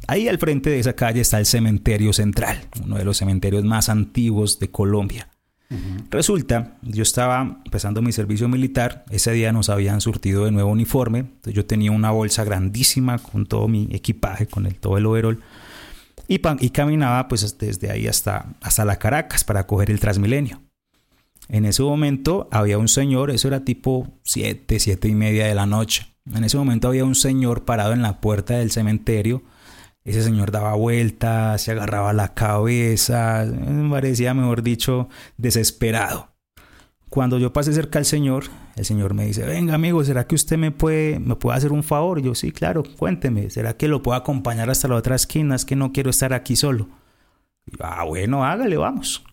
[0.08, 3.90] Ahí al frente de esa calle está el cementerio central, uno de los cementerios más
[3.90, 5.30] antiguos de Colombia.
[6.12, 11.20] Resulta, yo estaba empezando mi servicio militar, ese día nos habían surtido de nuevo uniforme,
[11.20, 15.42] entonces yo tenía una bolsa grandísima con todo mi equipaje, con el, todo el overall,
[16.28, 16.40] y,
[16.70, 20.62] caminaba pues desde ahí hasta, hasta la Caracas para coger el Transmilenio.
[21.48, 25.66] En ese momento había un señor, eso era tipo 7, 7 y media de la
[25.66, 26.16] noche.
[26.34, 29.44] En ese momento había un señor parado en la puerta del cementerio.
[30.04, 33.46] Ese señor daba vueltas, se agarraba la cabeza,
[33.90, 36.35] parecía, mejor dicho, desesperado.
[37.10, 38.46] Cuando yo pasé cerca al señor,
[38.76, 41.84] el señor me dice, venga amigo, ¿será que usted me puede, me puede hacer un
[41.84, 42.22] favor?
[42.22, 45.56] Yo, sí, claro, cuénteme, ¿será que lo puedo acompañar hasta la otra esquina?
[45.56, 46.90] Es que no quiero estar aquí solo.
[47.66, 49.24] Y ah, bueno, hágale, vamos.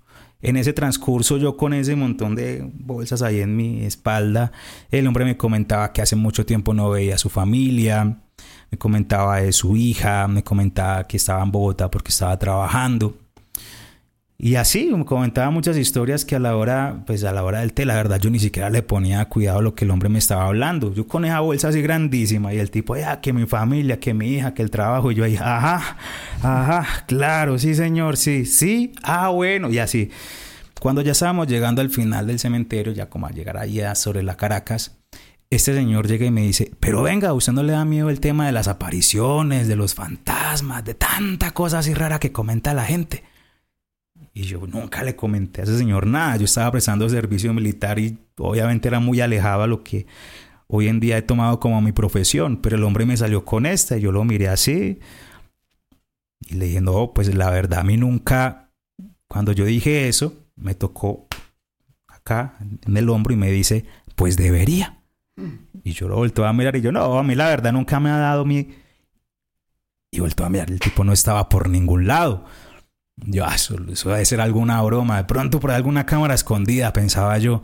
[0.42, 4.50] En ese transcurso yo con ese montón de bolsas ahí en mi espalda,
[4.90, 8.22] el hombre me comentaba que hace mucho tiempo no veía a su familia,
[8.70, 13.16] me comentaba de su hija, me comentaba que estaba en Bogotá porque estaba trabajando.
[14.44, 17.72] Y así me comentaba muchas historias que a la hora, pues a la hora del
[17.72, 20.18] té, la verdad yo ni siquiera le ponía cuidado a lo que el hombre me
[20.18, 20.92] estaba hablando.
[20.92, 24.34] Yo con esa bolsa así grandísima y el tipo, ya, que mi familia, que mi
[24.34, 25.12] hija, que el trabajo.
[25.12, 25.96] Y yo ahí, ajá,
[26.42, 30.10] ajá, claro, sí señor, sí, sí, ah, bueno, y así.
[30.80, 34.36] Cuando ya estábamos llegando al final del cementerio, ya como a llegar allá sobre la
[34.36, 34.98] Caracas,
[35.50, 38.18] este señor llega y me dice, pero venga, ¿a usted no le da miedo el
[38.18, 42.86] tema de las apariciones, de los fantasmas, de tanta cosa así rara que comenta la
[42.86, 43.22] gente?
[44.34, 46.36] Y yo nunca le comenté a ese señor nada.
[46.36, 50.06] Yo estaba prestando servicio militar y obviamente era muy alejado a lo que
[50.68, 52.58] hoy en día he tomado como mi profesión.
[52.62, 55.00] Pero el hombre me salió con esta y yo lo miré así.
[56.40, 58.70] Y le dije, no, pues la verdad a mí nunca,
[59.28, 61.28] cuando yo dije eso, me tocó
[62.08, 62.56] acá
[62.86, 63.84] en el hombro y me dice,
[64.16, 65.02] pues debería.
[65.84, 68.10] Y yo lo volto a mirar y yo, no, a mí la verdad nunca me
[68.10, 68.74] ha dado mi...
[70.10, 72.44] Y vuelto a mirar, el tipo no estaba por ningún lado.
[73.24, 75.18] Yo, ah, eso, eso debe ser alguna broma.
[75.18, 77.62] De pronto por alguna cámara escondida, pensaba yo.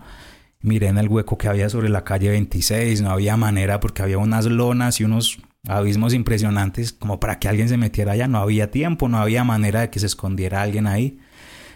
[0.61, 3.03] Miré en el hueco que había sobre la calle 26.
[3.03, 7.69] No había manera porque había unas lonas y unos abismos impresionantes como para que alguien
[7.69, 8.29] se metiera allá.
[8.29, 11.19] No había tiempo, no había manera de que se escondiera alguien ahí.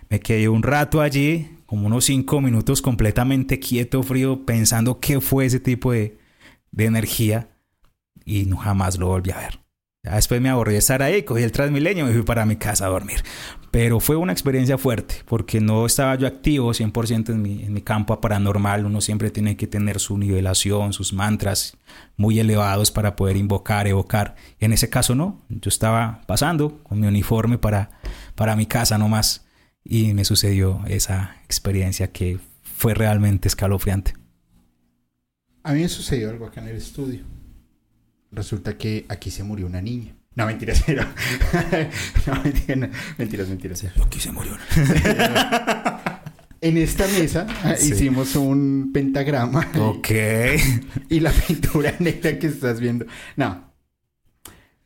[0.09, 5.47] Me quedé un rato allí, como unos cinco minutos completamente quieto, frío, pensando qué fue
[5.47, 6.19] ese tipo de,
[6.71, 7.49] de energía.
[8.25, 9.62] Y no jamás lo volví a ver.
[10.03, 12.87] Después me aburrí de estar ahí, cogí el Transmilenio y me fui para mi casa
[12.87, 13.23] a dormir.
[13.71, 17.83] Pero fue una experiencia fuerte, porque no estaba yo activo 100% en mi, en mi
[17.83, 18.85] campo paranormal.
[18.85, 21.77] Uno siempre tiene que tener su nivelación, sus mantras
[22.17, 24.35] muy elevados para poder invocar, evocar.
[24.59, 27.91] En ese caso no, yo estaba pasando con mi uniforme para,
[28.35, 29.47] para mi casa nomás.
[29.85, 34.15] Y me sucedió esa experiencia que fue realmente escalofriante.
[35.63, 37.25] A mí me sucedió algo acá en el estudio.
[38.33, 40.15] Resulta que aquí se murió una niña.
[40.35, 41.05] No, mentiras, pero...
[42.27, 42.89] no, mentiras, no,
[43.19, 43.85] mentiras, mentiras.
[44.05, 44.57] Aquí se murió.
[46.65, 47.45] En esta mesa
[47.77, 47.93] Sí.
[47.93, 49.69] hicimos un pentagrama.
[49.81, 50.09] Ok.
[51.09, 53.05] Y la pintura negra que estás viendo.
[53.37, 53.73] No.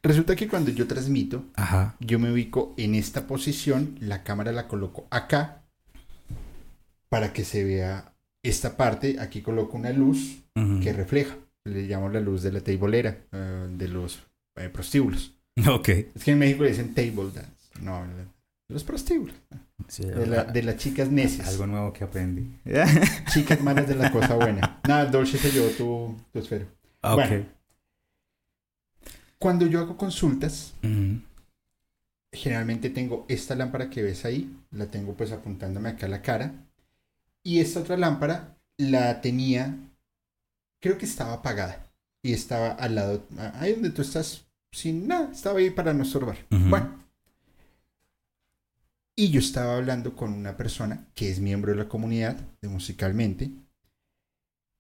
[0.02, 1.96] Resulta que cuando yo transmito, Ajá.
[2.00, 5.64] yo me ubico en esta posición, la cámara la coloco acá
[7.10, 9.18] para que se vea esta parte.
[9.20, 10.44] Aquí coloco una luz
[10.82, 11.36] que refleja.
[11.66, 14.20] Le llamo la luz de la teibolera, eh, de los
[14.56, 15.34] eh, prostíbulos.
[15.68, 15.88] Ok.
[15.88, 17.50] Es que en México le dicen table dance.
[17.80, 18.04] No,
[18.68, 19.34] los prostíbulos.
[19.88, 21.48] Sí, De, la- de las chicas necias.
[21.48, 22.46] Algo nuevo que aprendí.
[23.32, 24.80] Chicas malas de la cosa buena.
[24.88, 26.66] Nada, Dolce se llevó tu, tu esfero.
[27.02, 27.14] ok.
[27.14, 27.46] Bueno.
[29.38, 31.20] Cuando yo hago consultas, Ujú.
[32.32, 36.54] generalmente tengo esta lámpara que ves ahí, la tengo pues apuntándome acá a la cara,
[37.42, 39.76] y esta otra lámpara la tenía,
[40.86, 41.84] creo que estaba apagada
[42.22, 46.38] y estaba al lado, ahí donde tú estás, sin nada, estaba ahí para no estorbar.
[46.50, 47.04] Bueno.
[49.16, 53.50] Y yo estaba hablando con una persona que es miembro de la comunidad de Musicalmente.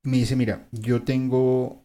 [0.04, 1.84] Me dice, mira, yo tengo,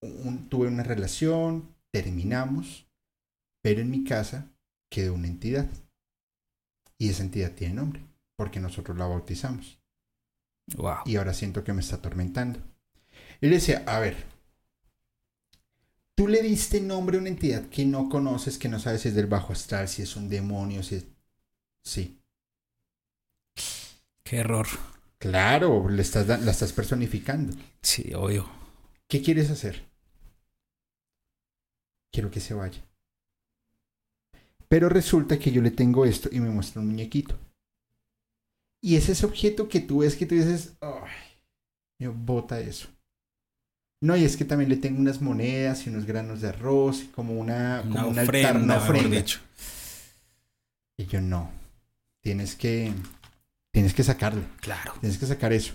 [0.00, 2.86] un- tuve una relación, terminamos,
[3.62, 4.46] pero en mi casa
[4.88, 5.68] quedó una entidad.
[6.96, 8.02] Y esa entidad tiene nombre,
[8.36, 9.78] porque nosotros la bautizamos
[10.76, 10.98] Wow.
[11.06, 12.60] y ahora siento que me está atormentando.
[13.40, 14.16] Y le decía, a ver,
[16.14, 19.14] tú le diste nombre a una entidad que no conoces, que no sabes si es
[19.14, 21.06] del bajo astral, si es un demonio, si es...
[21.82, 22.18] Sí,
[24.24, 24.66] Qué error.
[25.18, 27.56] claro, le estás, la estás personificando.
[27.82, 28.48] Sí, obvio.
[29.08, 29.88] ¿Qué quieres hacer?
[32.12, 32.82] Quiero que se vaya.
[34.68, 37.36] Pero resulta que yo le tengo esto y me muestra un muñequito.
[38.82, 41.10] Y es ese objeto que tú ves que tú dices, ay,
[41.98, 42.88] yo bota eso.
[44.02, 47.06] No, y es que también le tengo unas monedas y unos granos de arroz, y
[47.08, 49.16] como una, Una como un ofrenda, altar, una ofrenda.
[49.16, 49.40] dicho.
[50.96, 51.50] Y yo no.
[52.22, 52.92] Tienes que,
[53.70, 54.42] tienes que sacarlo.
[54.60, 54.94] Claro.
[55.00, 55.74] Tienes que sacar eso.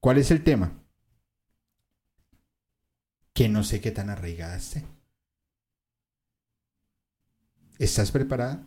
[0.00, 0.72] ¿Cuál es el tema?
[3.32, 4.84] Que no sé qué tan arraigada esté.
[7.78, 8.64] ¿Estás preparada?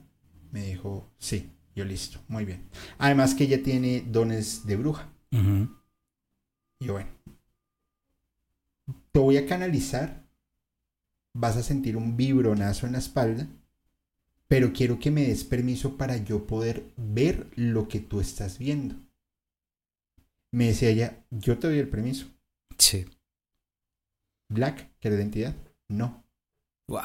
[0.51, 2.69] Me dijo, sí, yo listo, muy bien.
[2.97, 5.09] Además que ella tiene dones de bruja.
[5.31, 5.75] Ujú.
[6.79, 7.09] Y yo, bueno,
[9.11, 10.23] te voy a canalizar.
[11.33, 13.47] Vas a sentir un vibronazo en la espalda.
[14.47, 18.95] Pero quiero que me des permiso para yo poder ver lo que tú estás viendo.
[20.51, 22.25] Me decía ella, yo te doy el permiso.
[22.77, 23.05] Sí.
[24.49, 25.55] Black, que la identidad.
[25.87, 26.23] No.
[26.87, 27.01] Wow.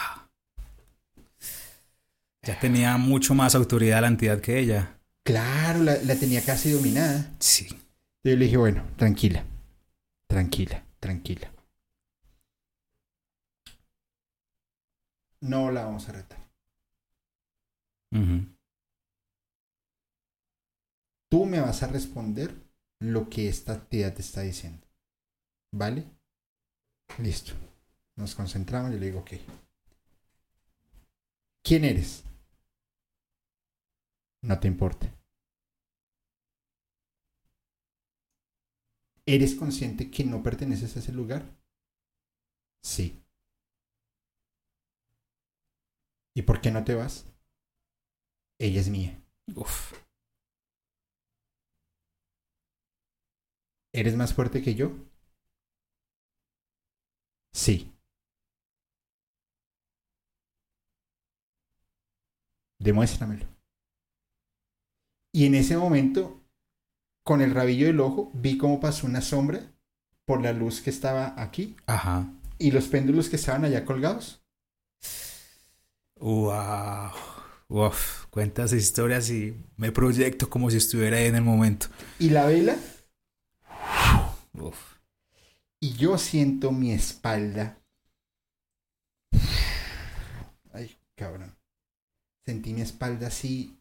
[2.42, 4.98] Ya tenía mucho más autoridad la entidad que ella.
[5.22, 7.34] Claro, la, la tenía casi dominada.
[7.40, 7.68] Sí.
[8.24, 9.44] Yo le dije, bueno, tranquila.
[10.26, 11.53] Tranquila, tranquila.
[15.50, 16.38] No la vamos a retar.
[21.28, 22.54] Tú me vas a responder
[23.00, 24.86] lo que esta entidad te está diciendo.
[25.72, 26.04] ¿Vale?
[27.18, 27.52] Listo.
[28.16, 29.32] Nos concentramos y le digo, ok.
[31.62, 32.24] ¿Quién eres?
[34.42, 35.12] No te importa.
[39.26, 41.42] ¿Eres consciente que no perteneces a ese lugar?
[42.82, 43.23] Sí.
[46.36, 47.26] ¿Y por qué no te vas?
[48.58, 49.20] Ella es mía.
[49.54, 49.92] Uf.
[53.92, 54.90] ¿Eres más fuerte que yo?
[57.52, 57.92] Sí.
[62.80, 63.46] Demuéstramelo.
[65.32, 66.40] Y en ese momento,
[67.24, 69.72] con el rabillo del ojo, vi cómo pasó una sombra
[70.26, 72.32] por la luz que estaba aquí Ajá.
[72.58, 74.43] y los péndulos que estaban allá colgados.
[76.16, 77.10] Wow.
[77.68, 78.26] Uf.
[78.30, 81.86] Cuentas historias y me proyecto como si estuviera ahí en el momento.
[82.18, 82.76] Y la vela,
[84.54, 84.96] Uf.
[85.80, 87.78] y yo siento mi espalda.
[90.72, 91.56] Ay, cabrón.
[92.44, 93.78] Sentí mi espalda así.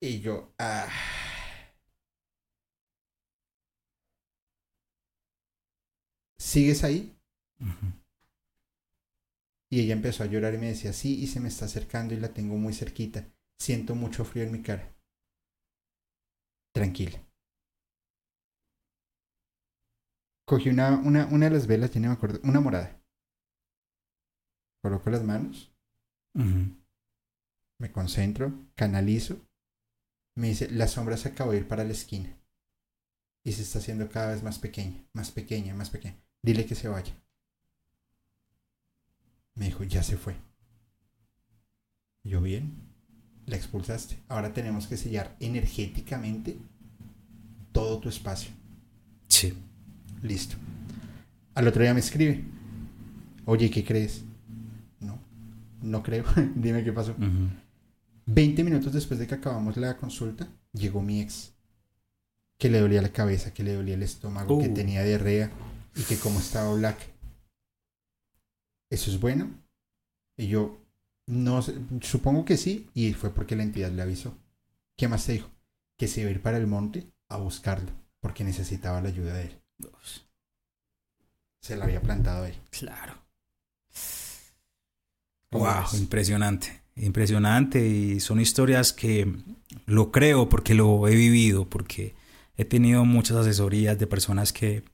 [0.00, 0.88] Y yo, ah.
[6.38, 7.14] ¿Sigues ahí?
[9.72, 12.18] Y ella empezó a llorar y me decía, sí, y se me está acercando y
[12.18, 13.32] la tengo muy cerquita.
[13.58, 14.92] Siento mucho frío en mi cara.
[16.72, 17.18] Tranquila.
[20.44, 23.00] Cogí una, una, una de las velas, ya no me acuerdo, una morada.
[24.82, 25.70] Coloco las manos,
[27.78, 29.36] me concentro, canalizo.
[30.36, 32.36] Me dice, la sombra se acabó de ir para la esquina.
[33.44, 36.16] Y se está haciendo cada vez más pequeña, más pequeña, más pequeña.
[36.42, 37.14] Dile que se vaya.
[39.60, 40.34] Me dijo, ya se fue.
[42.24, 42.72] Yo bien,
[43.44, 44.18] la expulsaste.
[44.28, 46.56] Ahora tenemos que sellar energéticamente
[47.70, 48.50] todo tu espacio.
[49.28, 49.52] Sí.
[50.22, 50.56] Listo.
[51.54, 52.42] Al otro día me escribe.
[53.44, 54.22] Oye, ¿qué crees?
[54.98, 55.18] No,
[55.82, 56.24] no creo.
[56.56, 57.12] Dime qué pasó.
[57.12, 57.50] Ujú.
[58.26, 61.52] 20 minutos después de que acabamos la consulta, llegó mi ex.
[62.58, 64.74] Que le dolía la cabeza, que le dolía el estómago, que Uh.
[64.74, 65.50] tenía diarrea
[65.96, 66.96] y que como estaba black.
[68.90, 69.50] ¿Eso es bueno?
[70.38, 70.78] Y yo,
[71.28, 74.36] no sé, supongo que sí, y fue porque la entidad le avisó.
[74.98, 75.50] ¿Qué más te dijo?
[75.98, 79.42] Que se iba a ir para el monte a buscarlo, porque necesitaba la ayuda de
[79.44, 79.62] él.
[81.62, 82.60] Se la había plantado ahí.
[82.70, 83.14] Claro.
[85.50, 85.92] ¿Cómo Wow, ves?
[85.98, 89.32] impresionante, impresionante y son historias que
[89.86, 92.14] lo creo porque lo he vivido, porque
[92.56, 94.84] he tenido muchas asesorías de personas que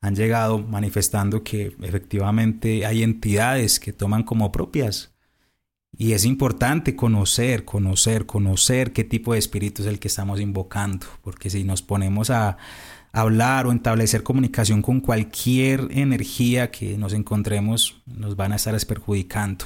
[0.00, 5.12] han llegado manifestando que efectivamente hay entidades que toman como propias.
[5.96, 11.06] Y es importante conocer, conocer, conocer qué tipo de espíritu es el que estamos invocando,
[11.22, 12.56] porque si nos ponemos a
[13.12, 19.64] hablar o establecer comunicación con cualquier energía que nos encontremos, nos van a estar perjudicando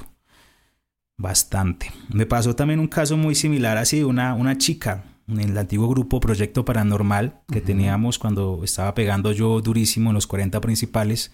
[1.18, 1.92] bastante.
[2.08, 5.04] Me pasó también un caso muy similar así una, una chica
[5.40, 10.26] en el antiguo grupo Proyecto Paranormal que teníamos cuando estaba pegando yo durísimo en los
[10.26, 11.32] 40 principales.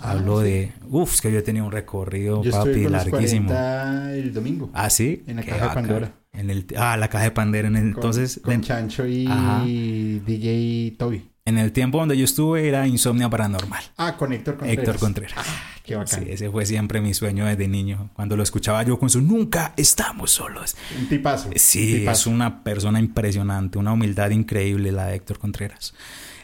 [0.00, 0.44] Ah, Hablo sí.
[0.46, 3.48] de, uff, es que yo tenía un recorrido, Yo estuve papi, los larguísimo.
[3.48, 4.70] 40 el domingo.
[4.74, 5.22] Ah, sí.
[5.26, 5.74] En la Qué caja de.
[5.74, 6.12] Pandora.
[6.32, 7.68] En el, ah, la caja de Pandora.
[7.68, 9.62] En el- Con- entonces, Con Chancho y Ajá.
[9.64, 11.30] DJ Toby.
[11.46, 13.82] En el tiempo donde yo estuve era Insomnia Paranormal.
[13.98, 14.78] Ah, con Héctor Contreras.
[14.78, 15.46] Héctor Contreras.
[15.82, 16.24] Qué bacán.
[16.24, 18.08] Sí, ese fue siempre mi sueño desde niño.
[18.14, 20.74] Cuando lo escuchaba yo con su Nunca estamos solos.
[20.98, 21.48] Un tipazo.
[21.48, 22.30] un Sí, es tipazo.
[22.30, 25.94] una persona impresionante, una humildad increíble la de Héctor Contreras.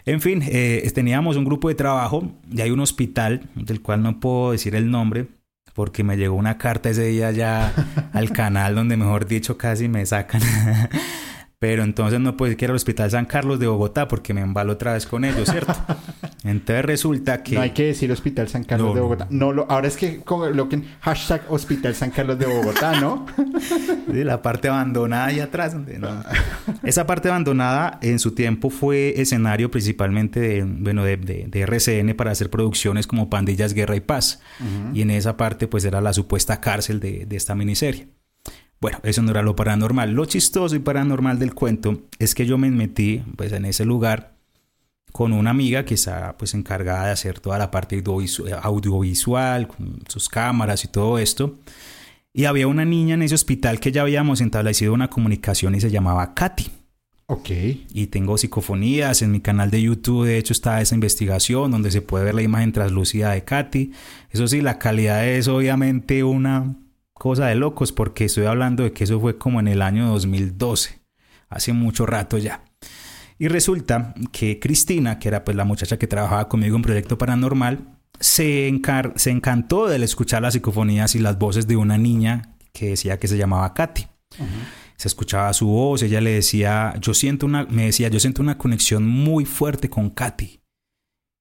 [0.04, 4.20] En fin, eh, teníamos un grupo de trabajo y hay un hospital del cual no
[4.20, 5.28] puedo decir el nombre
[5.72, 7.72] porque me llegó una carta ese día ya
[8.12, 10.42] al canal donde mejor dicho casi me sacan.
[11.60, 14.94] Pero entonces no puedo era el Hospital San Carlos de Bogotá porque me embalo otra
[14.94, 15.74] vez con ellos, ¿cierto?
[16.42, 17.54] Entonces resulta que...
[17.54, 19.00] No hay que decir Hospital San Carlos No, de.
[19.02, 19.26] Bogotá.
[19.28, 23.26] No, lo, ahora es que coloquen hashtag Hospital San Carlos de Bogotá, ¿no?
[24.10, 25.74] Sí, la parte abandonada ahí atrás.
[25.74, 26.24] no-
[26.82, 32.14] Esa parte abandonada en su tiempo fue escenario principalmente de, bueno, de, de- de RCN
[32.16, 34.40] para hacer producciones como Pandillas, Guerra y Paz.
[34.94, 38.08] Y en esa parte pues era la supuesta cárcel de, de esta miniserie.
[38.80, 40.12] Bueno, eso no era lo paranormal.
[40.12, 44.32] Lo chistoso y paranormal del cuento es que yo me metí pues en ese lugar
[45.12, 50.00] con una amiga que está pues encargada de hacer toda la parte audiovisu- audiovisual, con
[50.08, 51.58] sus cámaras y todo esto.
[52.32, 55.90] Y había una niña en ese hospital que ya habíamos establecido una comunicación y se
[55.90, 56.70] llamaba Katy.
[57.26, 57.50] Ok.
[57.92, 60.26] Y tengo psicofonías en mi canal de YouTube.
[60.26, 63.92] De hecho, está esa investigación donde se puede ver la imagen translúcida de Katy.
[64.30, 66.76] Eso sí, la calidad es obviamente una
[67.20, 71.00] cosa de locos porque estoy hablando de que eso fue como en el año 2012.
[71.50, 72.64] Hace mucho rato ya.
[73.38, 77.98] Y resulta que Cristina, que era pues la muchacha que trabajaba conmigo en Proyecto Paranormal,
[78.18, 82.90] se, encar- se encantó del escuchar las psicofonías y las voces de una niña que
[82.90, 84.06] decía que se llamaba Katy.
[84.96, 88.56] Se escuchaba su voz, ella le decía, yo siento una, me decía, yo siento una
[88.56, 90.59] conexión muy fuerte con Katy.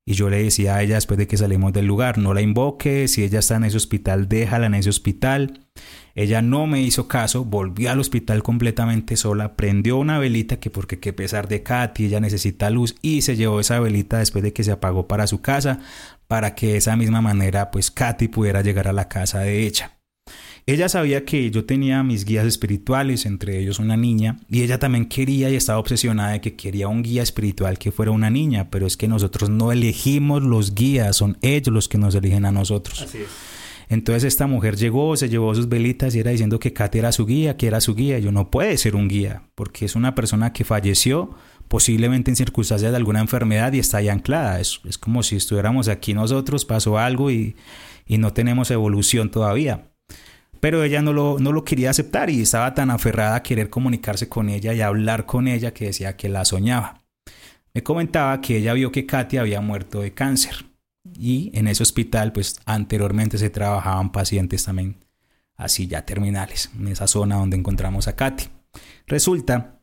[0.09, 3.07] Y yo le decía a ella después de que salimos del lugar, no la invoque,
[3.07, 5.67] si ella está en ese hospital, déjala en ese hospital.
[6.15, 10.99] Ella no me hizo caso, volvió al hospital completamente sola, prendió una velita que porque
[10.99, 14.63] qué pesar de Katy, ella necesita luz y se llevó esa velita después de que
[14.63, 15.79] se apagó para su casa,
[16.27, 19.98] para que de esa misma manera pues Katy pudiera llegar a la casa de ella.
[20.71, 25.07] Ella sabía que yo tenía mis guías espirituales, entre ellos una niña, y ella también
[25.07, 28.85] quería y estaba obsesionada de que quería un guía espiritual que fuera una niña, pero
[28.85, 33.01] es que nosotros no elegimos los guías, son ellos los que nos eligen a nosotros.
[33.01, 33.29] Así es.
[33.87, 37.25] Entonces esta mujer llegó, se llevó sus velitas y era diciendo que Katy era su
[37.25, 38.19] guía, que era su guía.
[38.19, 41.31] Yo no puede ser un guía, porque es una persona que falleció
[41.67, 44.59] posiblemente en circunstancias de alguna enfermedad y está ahí anclada.
[44.59, 47.55] Es, es como si estuviéramos aquí nosotros, pasó algo y,
[48.05, 49.88] y no tenemos evolución todavía.
[50.59, 54.27] Pero ella no lo, no lo quería aceptar y estaba tan aferrada a querer comunicarse
[54.27, 57.01] con ella y hablar con ella que decía que la soñaba.
[57.73, 60.65] Me comentaba que ella vio que Katy había muerto de cáncer
[61.17, 64.97] y en ese hospital pues anteriormente se trabajaban pacientes también
[65.55, 68.45] así ya terminales, en esa zona donde encontramos a Katy.
[69.07, 69.81] Resulta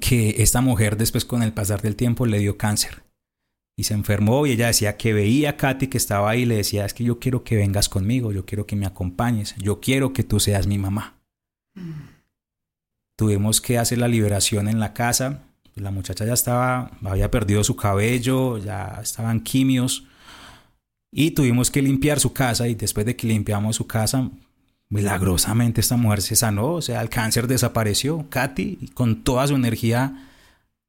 [0.00, 3.02] que esta mujer después con el pasar del tiempo le dio cáncer
[3.80, 6.56] y se enfermó y ella decía que veía a Katy que estaba ahí y le
[6.56, 10.12] decía es que yo quiero que vengas conmigo, yo quiero que me acompañes, yo quiero
[10.12, 11.14] que tú seas mi mamá.
[13.16, 15.44] Tuvimos que hacer la liberación en la casa,
[15.76, 20.04] la muchacha ya estaba, había perdido su cabello, ya estaban quimios
[21.10, 24.28] y tuvimos que limpiar su casa y después de que limpiamos su casa,
[24.90, 28.26] milagrosamente esta mujer se sanó, o sea, el cáncer desapareció.
[28.28, 30.29] Katy, con toda su energía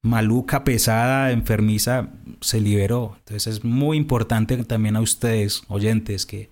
[0.02, 2.10] maluca, pesada, enfermiza,
[2.42, 3.16] se liberó.
[3.20, 6.50] Entonces es muy importante también a ustedes, oyentes, que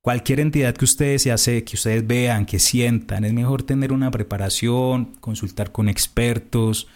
[0.00, 4.10] cualquier entidad que ustedes se hace, que ustedes vean, que sientan, es mejor tener una
[4.10, 6.88] preparación, consultar con expertos.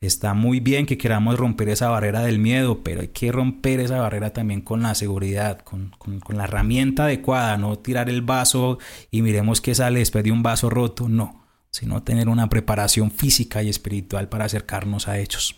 [0.00, 4.00] Está muy bien que queramos romper esa barrera del miedo, pero hay que romper esa
[4.00, 8.78] barrera también con la seguridad, con, con, con la herramienta adecuada, no tirar el vaso
[9.10, 11.39] y miremos qué sale después de un vaso roto, no,
[11.70, 15.54] sino tener una preparación física y espiritual para acercarnos a ellos.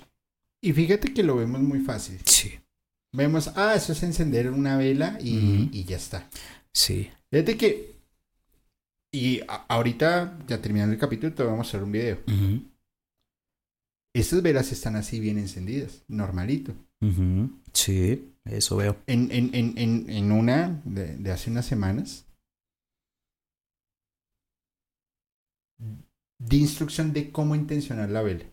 [0.61, 2.19] Y fíjate que lo vemos muy fácil.
[2.25, 2.59] Sí,
[3.15, 6.29] Vemos, ah, eso es encender una vela y, y ya está.
[6.73, 7.11] sí.
[7.31, 7.93] Fíjate que.
[9.15, 12.19] Y a- ahorita, ya terminando el capítulo, te voy a mostrar un video.
[14.15, 16.75] Estas velas están así bien encendidas, normalito.
[17.73, 18.97] Sí, eso veo.
[19.07, 22.27] En, en, en, en, en una de, de hace unas semanas,
[26.45, 28.45] di instrucción de cómo intencionar la vela.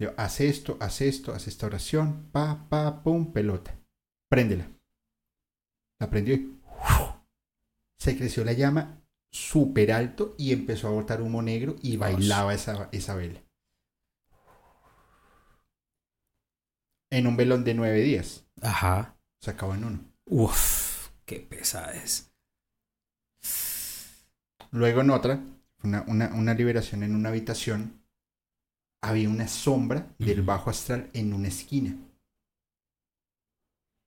[0.00, 3.78] Yo, haz esto, haz esto, haz esta oración, pa, pa, pum, pelota.
[4.28, 4.68] Préndela.
[6.00, 6.60] La prendió y
[7.98, 9.00] se creció la llama
[9.30, 13.40] súper alto y empezó a botar humo negro y bailaba esa, esa vela.
[17.10, 18.46] En un velón de nueve días.
[18.60, 19.16] Ajá.
[19.40, 20.00] Se acabó en uno.
[20.26, 22.32] Uf, qué pesada es.
[24.70, 25.40] Luego en otra,
[25.84, 28.02] una, una, una liberación en una habitación,
[29.02, 31.96] había una sombra del bajo astral en una esquina.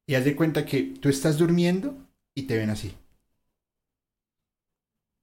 [0.07, 1.95] Y haz de cuenta que tú estás durmiendo
[2.33, 2.95] y te ven así.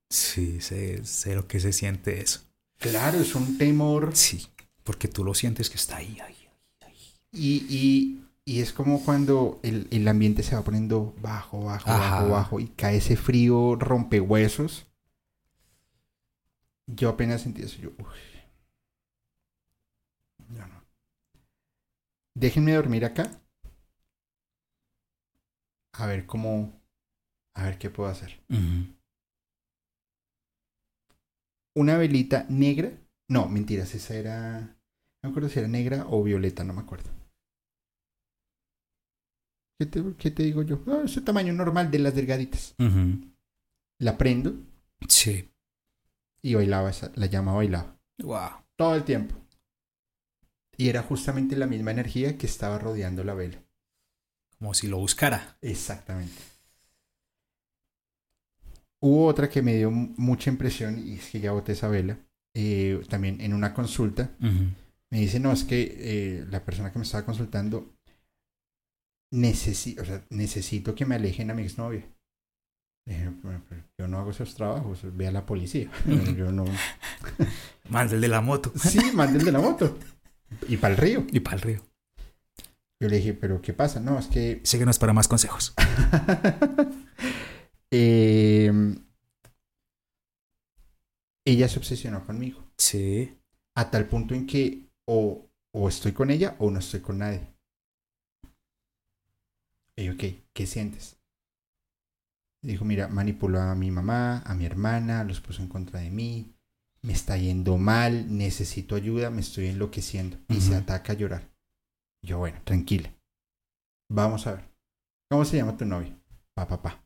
[0.08, 2.40] Sí, sé, sé lo que se siente eso.
[2.78, 4.14] Claro, es un temor.
[4.14, 4.46] Sí,
[4.84, 6.36] porque tú lo sientes que está ahí, ahí.
[7.32, 11.98] Y, y, y es como cuando el, el ambiente se va poniendo bajo, bajo, Ajá.
[11.98, 14.86] bajo, bajo y cae ese frío rompehuesos.
[16.86, 17.80] Yo apenas sentí eso.
[17.80, 18.04] Yo, uy.
[20.50, 20.82] Yo no.
[22.36, 23.40] Déjenme dormir acá.
[25.92, 26.80] A ver cómo.
[27.54, 28.40] A ver qué puedo hacer.
[31.76, 32.92] Una velita negra.
[33.28, 34.60] No, mentiras, esa era.
[34.60, 34.76] No
[35.22, 37.10] me acuerdo si era negra o violeta, no me acuerdo.
[39.78, 40.82] ¿Qué te, qué te digo yo?
[40.86, 42.74] Ah, ese tamaño normal de las delgaditas.
[44.00, 44.54] La prendo
[45.08, 45.50] Sí.
[46.44, 47.98] Y bailaba esa, la llama bailaba.
[48.22, 48.50] Wow.
[48.76, 49.34] Todo el tiempo.
[50.76, 53.64] Y era justamente la misma energía que estaba rodeando la vela.
[54.58, 55.56] Como si lo buscara.
[55.62, 56.34] Exactamente.
[59.00, 62.18] Hubo otra que me dio mucha impresión y es que ya boté esa vela.
[62.54, 64.36] eh, también en una consulta.
[65.10, 67.96] Me dice, no, es que eh, la persona que me estaba consultando
[69.32, 72.06] necesito, o sea, necesito que me alejen a mi exnovia.
[73.06, 75.90] Dije, "Pero- pero yo no hago esos trabajos, ve a la policía.
[76.36, 76.64] yo no.
[77.90, 78.72] Más el de la moto.
[78.76, 79.98] Sí, mande el de la moto.
[80.68, 81.26] Y para el río.
[81.32, 81.82] Y para el río.
[83.02, 84.00] Yo le dije, pero ¿qué pasa?
[84.00, 85.74] No, es que Síguenos para más consejos.
[87.96, 88.72] Eh,
[91.46, 92.60] ella se obsesionó conmigo.
[92.76, 93.38] Sí.
[93.76, 97.54] A tal punto en que o, o estoy con ella o no estoy con nadie.
[99.96, 101.18] Y yo, ok, ¿qué sientes?
[102.64, 106.56] Dijo, mira, manipuló a mi mamá, a mi hermana, los puso en contra de mí,
[107.02, 110.38] me está yendo mal, necesito ayuda, me estoy enloqueciendo.
[110.48, 111.52] Y se ataca a llorar.
[112.22, 113.14] Yo, bueno, tranquila.
[114.10, 114.74] Vamos a ver.
[115.30, 116.18] ¿Cómo se llama tu novio?
[116.54, 117.04] Pa, pa, pa.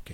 [0.00, 0.10] Ok.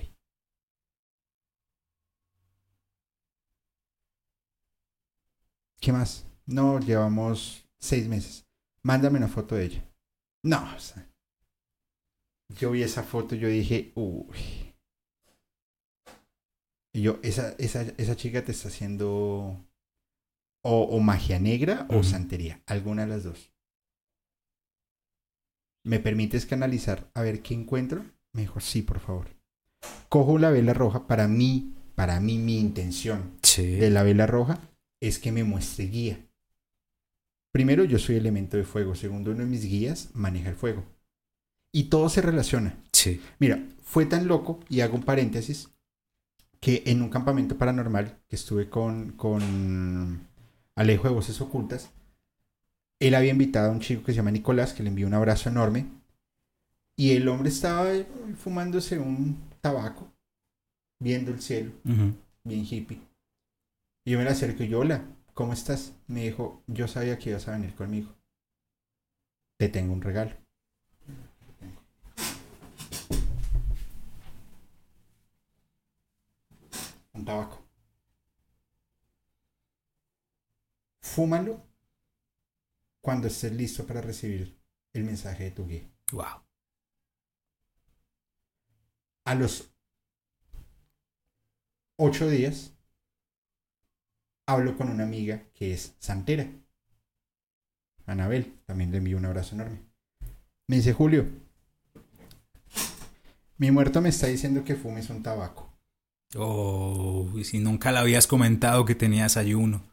[5.81, 6.27] ¿Qué más?
[6.45, 8.47] No, llevamos seis meses.
[8.82, 9.85] Mándame una foto de ella.
[10.43, 11.10] No, o sea,
[12.59, 14.74] yo vi esa foto y yo dije, uy.
[16.93, 19.09] Y yo, esa, esa, esa chica te está haciendo
[20.62, 23.52] o, o magia negra o santería, alguna de las dos.
[25.85, 28.05] ¿Me permites canalizar a ver qué encuentro?
[28.32, 29.28] Me dijo, sí, por favor.
[30.09, 33.64] Cojo la vela roja para mí, para mí, mi intención Sí.
[33.66, 34.59] de la vela roja
[35.01, 36.27] es que me muestre guía.
[37.52, 38.94] Primero, yo soy elemento de fuego.
[38.94, 40.85] Segundo, uno de mis guías maneja el fuego.
[41.72, 42.76] Y todo se relaciona.
[42.92, 43.20] Sí.
[43.38, 45.70] Mira, fue tan loco, y hago un paréntesis,
[46.60, 50.26] que en un campamento paranormal que estuve con, con
[50.74, 51.90] Alejo de Voces Ocultas,
[52.98, 55.48] él había invitado a un chico que se llama Nicolás, que le envió un abrazo
[55.48, 55.86] enorme,
[56.97, 57.90] y el hombre estaba
[58.36, 60.12] fumándose un tabaco,
[60.98, 61.72] viendo el cielo,
[62.44, 63.01] bien hippie.
[64.05, 65.94] Y yo me le acerco y yo, hola, ¿cómo estás?
[66.09, 68.14] Me dijo, yo sabía que ibas a venir conmigo.
[69.59, 70.36] Te tengo un regalo.
[77.20, 77.62] Un tabaco.
[81.02, 81.62] Fúmalo
[83.02, 84.59] cuando estés listo para recibir
[84.94, 85.86] el mensaje de tu guía.
[86.12, 86.42] Wow.
[89.26, 89.70] A los
[91.97, 92.72] ocho días,
[94.47, 96.51] hablo con una amiga que es santera.
[98.06, 99.84] Anabel, también le envío un abrazo enorme.
[100.68, 101.26] Me dice, Julio,
[103.59, 105.69] mi muerto me está diciendo que fumes un tabaco.
[106.36, 109.85] Oh, y si nunca le habías comentado que tenías ayuno.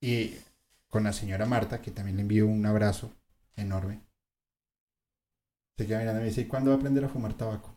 [0.00, 0.36] Y
[0.88, 3.12] con la señora Marta, que también le envío un abrazo
[3.56, 4.00] enorme.
[5.78, 7.74] Se queda mirando y me dice, ¿y cuándo va a aprender a fumar tabaco?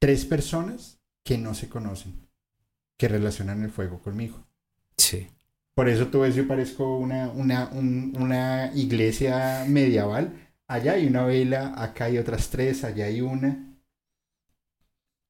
[0.00, 2.28] Tres personas que no se conocen,
[2.98, 4.46] que relacionan el fuego conmigo.
[4.96, 5.28] Sí.
[5.74, 10.32] Por eso tú ves, yo parezco una, una, un- una iglesia medieval.
[10.66, 13.69] Allá hay una vela, acá hay otras tres, allá hay una.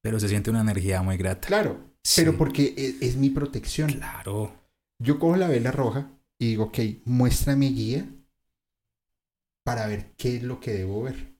[0.01, 1.47] Pero se siente una energía muy grata.
[1.47, 2.21] Claro, Sí.
[2.21, 3.91] pero porque es, es mi protección.
[3.93, 4.51] Claro.
[4.99, 6.09] Yo cojo la vela roja
[6.39, 8.07] y digo, ok, muéstrame guía
[9.63, 11.35] para ver qué es lo que debo ver.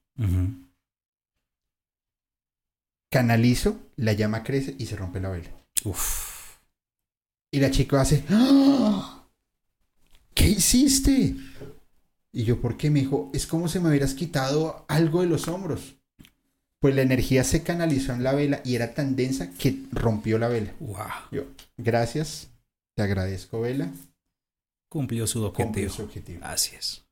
[3.10, 5.50] Canalizo, la llama crece y se rompe la vela.
[5.84, 6.58] Uf.
[7.52, 9.28] Y la chica hace, ¡Ah!
[10.34, 11.36] ¿qué hiciste?
[12.32, 12.90] Y yo, ¿por qué?
[12.90, 15.96] Me dijo, es como si me hubieras quitado algo de los hombros.
[16.82, 20.48] Pues la energía se canalizó en la vela y era tan densa que rompió la
[20.48, 20.74] vela.
[20.80, 21.30] Wow.
[21.32, 21.44] Yo,
[21.78, 22.50] gracias,
[22.98, 23.92] te agradezco, vela.
[24.90, 25.90] Cumplió su Cumplió objetivo.
[25.94, 26.40] su objetivo.
[26.44, 27.06] Así es.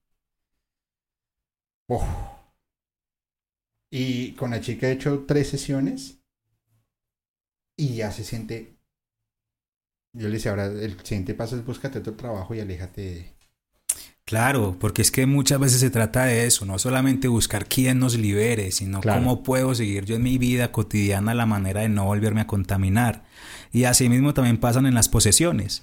[3.91, 6.19] Y con la chica he hecho tres sesiones
[7.77, 8.75] y ya se siente.
[10.13, 13.38] Yo le decía, ahora el siguiente paso es búscate otro trabajo y aléjate de.
[14.29, 18.15] Claro, porque es que muchas veces se trata de eso, no solamente buscar quién nos
[18.15, 19.21] libere, sino Claro.
[19.21, 23.23] cómo puedo seguir yo en mi vida cotidiana la manera de no volverme a contaminar.
[23.73, 25.81] Y asimismo también pasan en las posesiones,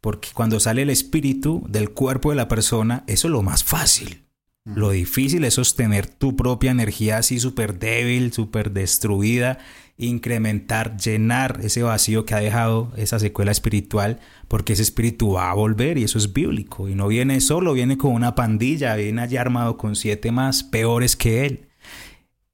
[0.00, 4.22] porque cuando sale el espíritu del cuerpo de la persona, eso es lo más fácil.
[4.64, 9.58] Lo difícil es sostener tu propia energía así súper débil, súper destruida,
[10.00, 14.18] incrementar, llenar ese vacío que ha dejado esa secuela espiritual,
[14.48, 16.88] porque ese espíritu va a volver y eso es bíblico.
[16.88, 21.16] Y no viene solo, viene con una pandilla, viene allá armado con siete más peores
[21.16, 21.68] que él.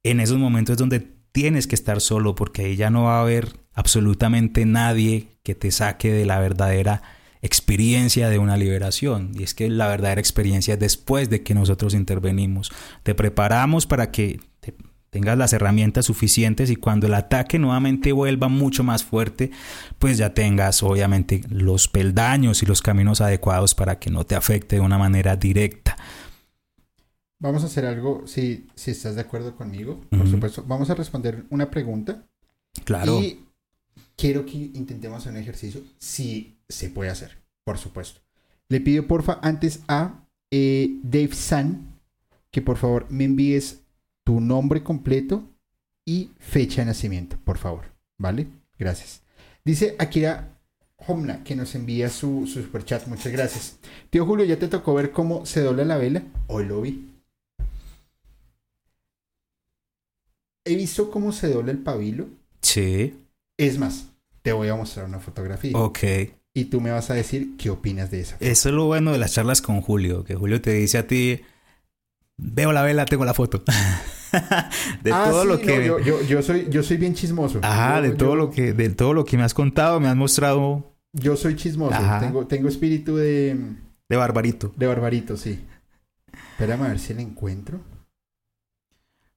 [0.03, 0.99] En esos momentos es donde
[1.31, 5.71] tienes que estar solo, porque ahí ya no va a haber absolutamente nadie que te
[5.71, 7.01] saque de la verdadera
[7.41, 9.31] experiencia de una liberación.
[9.33, 12.71] Y es que la verdadera experiencia es después de que nosotros intervenimos.
[13.03, 14.39] Te preparamos para que
[15.09, 19.51] tengas las herramientas suficientes y cuando el ataque nuevamente vuelva mucho más fuerte,
[19.99, 24.75] pues ya tengas obviamente los peldaños y los caminos adecuados para que no te afecte
[24.77, 25.97] de una manera directa.
[27.39, 30.63] Vamos a hacer algo, si, si estás de acuerdo conmigo, por supuesto.
[30.67, 32.25] Vamos a responder una pregunta
[32.83, 33.21] Claro.
[33.21, 33.45] y
[34.15, 38.21] quiero que intentemos un ejercicio si se puede hacer, por supuesto.
[38.69, 41.97] Le pido porfa antes a eh, Dave San
[42.51, 43.81] que por favor me envíes
[44.27, 45.41] tu nombre completo
[46.05, 47.85] y fecha de nacimiento, por favor.
[48.17, 48.47] ¿Vale?
[48.77, 49.21] Gracias.
[49.63, 50.59] Dice Akira
[50.97, 53.07] Homna que nos envía su, su superchat.
[53.07, 53.77] Muchas gracias.
[54.09, 56.23] Tío Julio, ¿ya te tocó ver cómo se dobla la vela?
[56.47, 57.09] Hoy lo vi.
[60.65, 62.27] He visto cómo se dobla el pabilo.
[62.61, 63.17] Sí.
[63.55, 64.07] Es más,
[64.41, 65.71] te voy a mostrar una fotografía.
[65.77, 65.99] Ok.
[66.53, 68.35] Y tú me vas a decir qué opinas de esa.
[68.41, 71.39] Eso es lo bueno de las charlas con Julio, que Julio te dice a ti,
[72.35, 73.63] veo la vela, tengo la foto.
[75.03, 75.85] de Ah, todo sí, lo no, que...
[75.85, 77.59] yo, yo- yo soy, yo soy bien chismoso.
[77.63, 80.15] Ajá, Yo- de todo lo que, de todo lo que me has contado, me has
[80.15, 81.95] mostrado Yo soy chismoso.
[81.95, 82.19] Ajá.
[82.19, 83.57] Tengo, tengo espíritu de,
[84.09, 84.71] de barbarito.
[84.75, 85.59] de barbarito, sí.
[86.51, 87.79] Espérame a ver si la encuentro.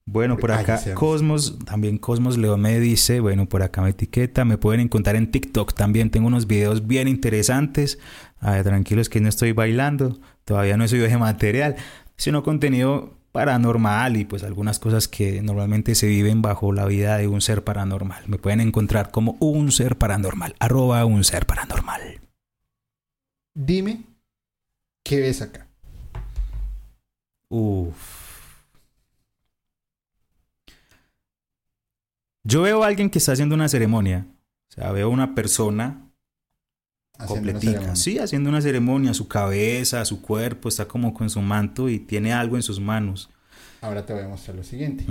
[0.05, 0.79] Bueno, por acá.
[0.95, 5.29] Cosmos, también Cosmos León me dice, bueno, por acá me etiqueta, me pueden encontrar en
[5.31, 7.99] TikTok también, tengo unos videos bien interesantes.
[8.39, 11.75] A ver, tranquilos que no estoy bailando, todavía no he subido ese material,
[12.17, 17.27] sino contenido paranormal y pues algunas cosas que normalmente se viven bajo la vida de
[17.27, 18.27] un ser paranormal.
[18.27, 22.21] Me pueden encontrar como un ser paranormal, arroba un ser paranormal.
[23.53, 24.03] Dime
[25.03, 25.67] qué ves acá.
[27.49, 28.21] Uf.
[32.43, 34.25] Yo veo a alguien que está haciendo una ceremonia.
[34.69, 36.10] O sea, veo una persona
[37.25, 37.95] completica.
[37.95, 39.13] Sí, haciendo una ceremonia.
[39.13, 43.29] Su cabeza, su cuerpo está como con su manto y tiene algo en sus manos.
[43.81, 45.05] Ahora te voy a mostrar lo siguiente.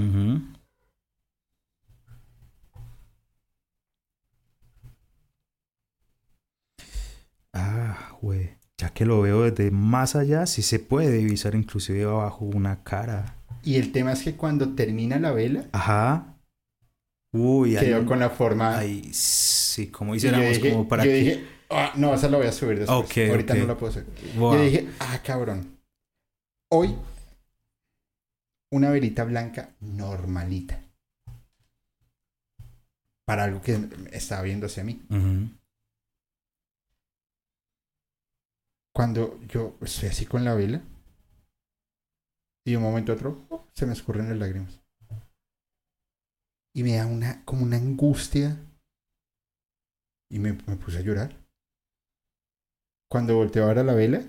[7.53, 8.51] Ah, güey.
[8.79, 13.37] Ya que lo veo desde más allá, sí se puede divisar inclusive abajo una cara.
[13.63, 16.39] Y el tema es que cuando termina la vela, Ajá.
[17.33, 18.79] Uy, quedó con la forma.
[18.79, 21.17] Ay, sí, como hiciéramos como para yo que...
[21.17, 22.99] dije, "Ah, no, esa la voy a subir después.
[23.31, 24.07] Ahorita no la puedo subir.
[24.37, 24.55] Wow.
[24.55, 25.79] Yo dije, ah, cabrón.
[26.73, 26.97] Hoy,
[28.73, 30.83] una velita blanca normalita.
[33.25, 33.79] Para algo que
[34.13, 35.01] estaba viendo hacia mí.
[38.93, 40.83] Cuando yo estoy así con la vela,
[42.67, 43.67] y de un momento a otro, ¡oh!
[43.73, 44.81] se me escurren las lágrimas.
[46.75, 48.59] Y me da una, como una angustia.
[50.31, 51.40] Y me, me puse a llorar.
[53.11, 54.23] Cuando volteo a ver a la vela,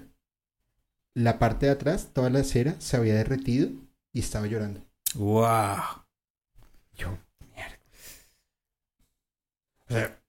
[1.14, 3.70] la parte de atrás, toda la cera, se había derretido
[4.12, 4.82] y estaba llorando.
[5.14, 5.78] Wow.
[6.96, 7.16] Yo,
[7.54, 7.78] mierda.
[9.88, 10.20] O sea,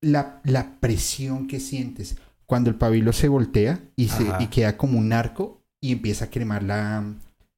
[0.00, 2.16] la, la presión que sientes
[2.46, 6.30] cuando el pabilo se voltea y, se, y queda como un arco y empieza a
[6.30, 7.04] cremar la,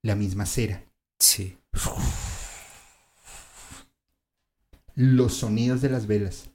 [0.02, 0.82] la misma cera.
[1.20, 1.56] Sí.
[4.96, 6.47] Los sonidos de las velas.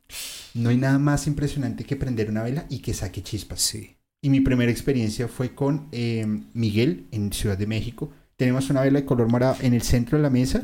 [0.53, 3.61] No hay nada más impresionante que prender una vela y que saque chispas.
[3.61, 3.97] Sí.
[4.21, 8.11] Y mi primera experiencia fue con eh, Miguel en Ciudad de México.
[8.37, 10.63] Tenemos una vela de color morado en el centro de la mesa.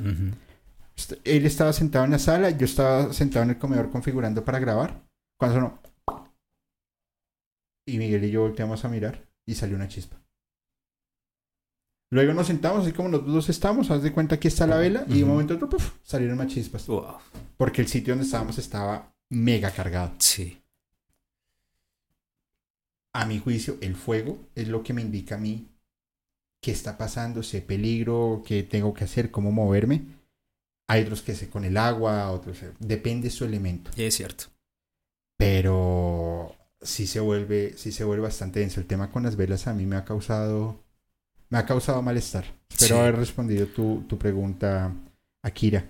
[1.24, 5.04] Él estaba sentado en la sala, yo estaba sentado en el comedor configurando para grabar.
[5.38, 5.82] Cuando sonó.
[7.88, 10.22] Y Miguel y yo volteamos a mirar y salió una chispa.
[12.12, 15.06] Luego nos sentamos, así como nosotros dos estamos, haz de cuenta que está la vela,
[15.08, 16.88] y de un momento a otro, salieron más chispas.
[16.88, 17.18] Wow.
[17.56, 20.14] Porque el sitio donde estábamos estaba mega cargado.
[20.20, 20.62] Sí.
[23.14, 25.68] A mi juicio, el fuego es lo que me indica a mí
[26.62, 30.04] qué está pasando, si hay peligro, qué tengo que hacer, cómo moverme.
[30.88, 32.58] Hay otros que sé con el agua, otros...
[32.80, 33.92] Depende su elemento.
[33.96, 34.46] Es cierto.
[35.38, 39.74] pero sí se vuelve sí se vuelve bastante denso el tema con las velas a
[39.74, 40.82] mí me ha causado
[41.50, 43.02] me ha causado malestar espero Sí.
[43.02, 44.94] haber respondido tu, tu pregunta
[45.42, 45.86] Akira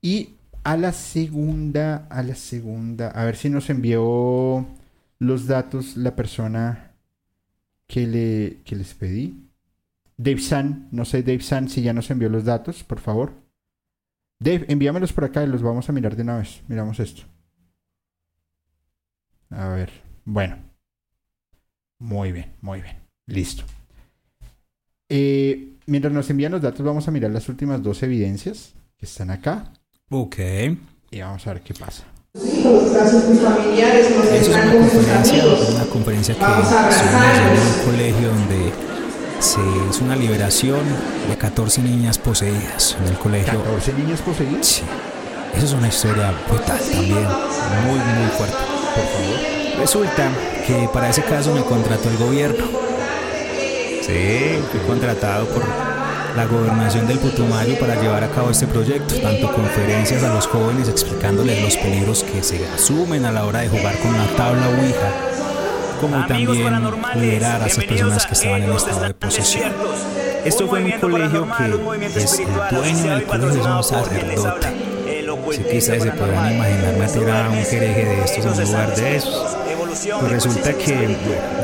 [0.00, 4.66] y a la segunda a la segunda a ver si nos envió
[5.18, 6.92] los datos la persona
[7.86, 9.48] que le que les pedí
[10.16, 13.32] Dave San no sé Dave San si ya nos envió los datos por favor
[14.40, 17.22] Dave envíamelos por acá y los vamos a mirar de una vez miramos esto
[19.50, 19.90] a ver.
[20.24, 20.56] Bueno.
[21.98, 22.96] Muy bien, muy bien.
[23.26, 23.64] Listo.
[25.08, 29.30] Eh, mientras nos envían los datos, vamos a mirar las últimas dos evidencias que están
[29.30, 29.72] acá
[30.10, 30.36] Ok.
[31.10, 32.04] y vamos a ver qué pasa.
[32.34, 35.44] casos muy familiares, nos Eso es una conferencia,
[35.74, 37.58] una conferencia que Vamos a abrazarnos.
[37.58, 38.72] en un colegio donde
[39.40, 39.60] se
[39.90, 40.80] hizo una liberación
[41.28, 43.62] de 14 niñas poseídas en el colegio.
[43.62, 44.66] 14 niños poseídos.
[44.66, 44.82] Sí.
[45.56, 47.26] Eso es una historia brutal también,
[47.86, 48.56] muy, muy fuerte.
[48.94, 49.80] Por favor.
[49.80, 50.30] Resulta
[50.66, 52.64] que para ese caso me contrató el gobierno.
[54.02, 55.62] Sí, fui contratado por
[56.38, 60.88] la gobernación del Putumayo para llevar a cabo este proyecto, tanto conferencias a los jóvenes
[60.88, 65.10] explicándoles los peligros que se asumen a la hora de jugar con la tabla Ouija,
[66.00, 66.80] como también
[67.16, 69.72] liberar a esas personas que estaban en estado de posesión.
[70.44, 74.68] Esto fue en un colegio que es el dueño del colegio es un sacerdote.
[75.66, 79.56] que ustedes se podrán imaginar meter a un hereje de estos en lugar de esos.
[79.88, 81.16] Pues resulta que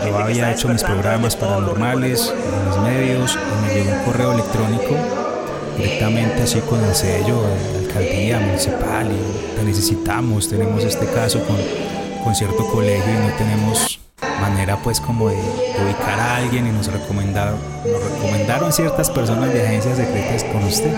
[0.07, 4.97] yo había hecho mis programas paranormales en los medios y me llegó un correo electrónico
[5.77, 11.57] directamente así con el sello de alcaldía municipal y te necesitamos, tenemos este caso con,
[12.25, 14.01] con cierto colegio y no tenemos
[14.41, 19.53] manera pues como de, de ubicar a alguien y nos recomendaron, nos recomendaron ciertas personas
[19.53, 20.97] de agencias secretas con usted.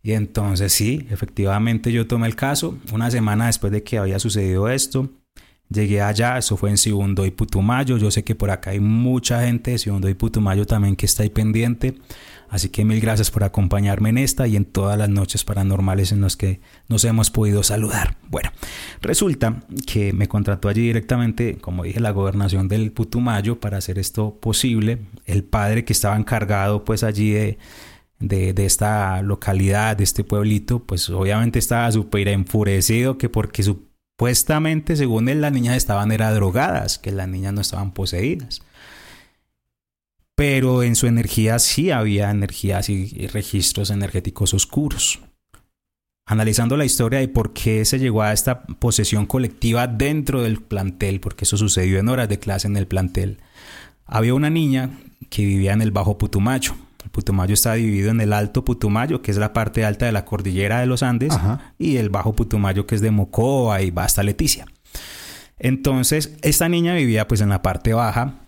[0.00, 2.78] Y entonces sí, efectivamente yo tomé el caso.
[2.92, 5.10] Una semana después de que había sucedido esto,
[5.70, 7.96] llegué allá, eso fue en Sibundo y Putumayo.
[7.98, 11.22] Yo sé que por acá hay mucha gente de Sibundo y Putumayo también que está
[11.22, 11.98] ahí pendiente.
[12.48, 16.20] Así que mil gracias por acompañarme en esta y en todas las noches paranormales en
[16.20, 18.16] las que nos hemos podido saludar.
[18.28, 18.50] Bueno,
[19.00, 24.38] resulta que me contrató allí directamente, como dije, la gobernación del Putumayo para hacer esto
[24.38, 24.98] posible.
[25.24, 27.58] El padre que estaba encargado pues allí de,
[28.20, 33.64] de, de esta localidad, de este pueblito, pues obviamente estaba súper enfurecido que porque
[34.16, 38.62] supuestamente, según él, las niñas estaban era drogadas, que las niñas no estaban poseídas.
[40.34, 45.20] Pero en su energía sí había energías y, registros energéticos oscuros.
[46.24, 51.20] Analizando la historia de por qué se llegó a esta posesión colectiva dentro del plantel,
[51.20, 53.38] porque eso sucedió en horas de clase en el plantel,
[54.06, 54.98] había una niña
[55.28, 56.74] que vivía en el Bajo Putumayo.
[57.06, 60.24] El Putumayo está dividido en el Alto Putumayo, que es la parte alta de la
[60.24, 61.72] cordillera de los Andes, Ajá.
[61.78, 64.66] y el Bajo Putumayo, que es de Mocoa y va hasta Leticia.
[65.56, 68.40] Entonces, esta niña vivía pues en la parte baja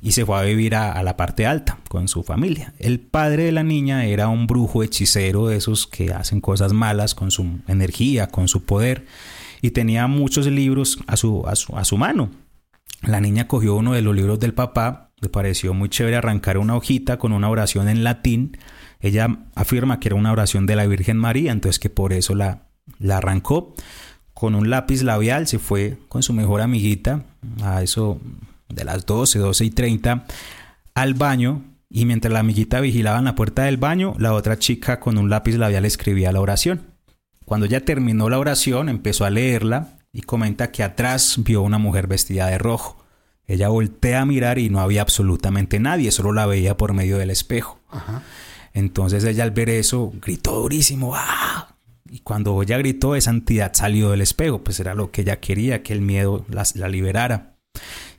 [0.00, 2.72] y se fue a vivir a, a la parte alta con su familia.
[2.78, 7.14] El padre de la niña era un brujo hechicero de esos que hacen cosas malas
[7.14, 9.04] con su energía, con su poder,
[9.60, 12.30] y tenía muchos libros a su, a su, a su mano.
[13.02, 16.76] La niña cogió uno de los libros del papá, le pareció muy chévere arrancar una
[16.76, 18.58] hojita con una oración en latín.
[19.00, 22.66] Ella afirma que era una oración de la Virgen María, entonces que por eso la,
[22.98, 23.74] la arrancó.
[24.34, 27.24] Con un lápiz labial se fue con su mejor amiguita
[27.62, 28.20] a eso
[28.68, 30.26] de las 12, 12 y 30
[30.94, 34.98] al baño y mientras la amiguita vigilaba en la puerta del baño, la otra chica
[34.98, 36.94] con un lápiz labial escribía la oración.
[37.44, 42.08] Cuando ya terminó la oración, empezó a leerla y comenta que atrás vio una mujer
[42.08, 43.01] vestida de rojo.
[43.46, 47.30] Ella voltea a mirar y no había absolutamente nadie, solo la veía por medio del
[47.30, 47.80] espejo.
[47.90, 48.22] Ajá.
[48.72, 51.76] Entonces ella al ver eso gritó durísimo, ¡ah!
[52.08, 55.82] Y cuando ella gritó, esa entidad salió del espejo, pues era lo que ella quería,
[55.82, 57.56] que el miedo la, la liberara.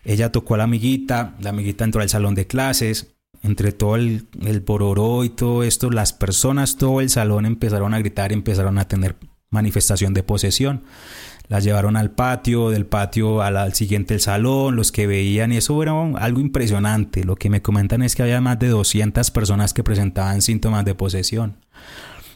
[0.04, 3.14] Ella tocó a la amiguita, la amiguita entró al salón de clases,
[3.44, 8.00] entre todo el, el bororó y todo esto, las personas, todo el salón empezaron a
[8.00, 9.16] gritar y empezaron a tener
[9.50, 10.84] manifestación de posesión.
[11.48, 15.82] Las llevaron al patio, del patio al, siguiente el salón, los que veían, y eso
[15.84, 17.24] era algo impresionante.
[17.24, 20.95] Lo que me comentan es que había más de 200 personas que presentaban síntomas de
[20.95, 21.57] posesión.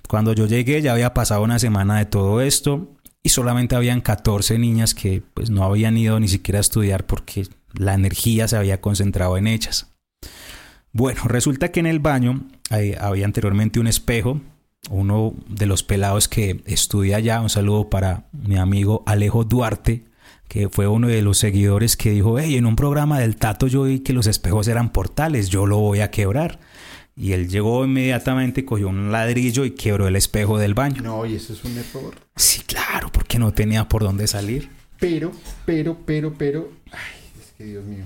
[0.08, 2.88] Cuando yo llegué ya había pasado una semana de todo esto
[3.24, 7.48] y solamente habían 14 niñas que pues no habían ido ni siquiera a estudiar porque
[7.74, 9.92] la energía se había concentrado en ellas.
[10.94, 14.42] Bueno, resulta que en el baño eh, había anteriormente un espejo.
[14.90, 20.06] Uno de los pelados que estudia allá, un saludo para mi amigo Alejo Duarte,
[20.48, 23.84] que fue uno de los seguidores que dijo, hey, en un programa del Tato yo
[23.84, 26.60] vi que los espejos eran portales, yo lo voy a quebrar.
[27.18, 31.02] Y él llegó inmediatamente, cogió un ladrillo y quebró el espejo del baño.
[31.02, 32.14] No, y eso es un error.
[32.36, 34.70] Sí, claro, porque no tenía por dónde salir.
[35.00, 35.32] Pero,
[35.66, 36.72] pero, pero, pero.
[36.92, 38.06] Ay, es que Dios mío.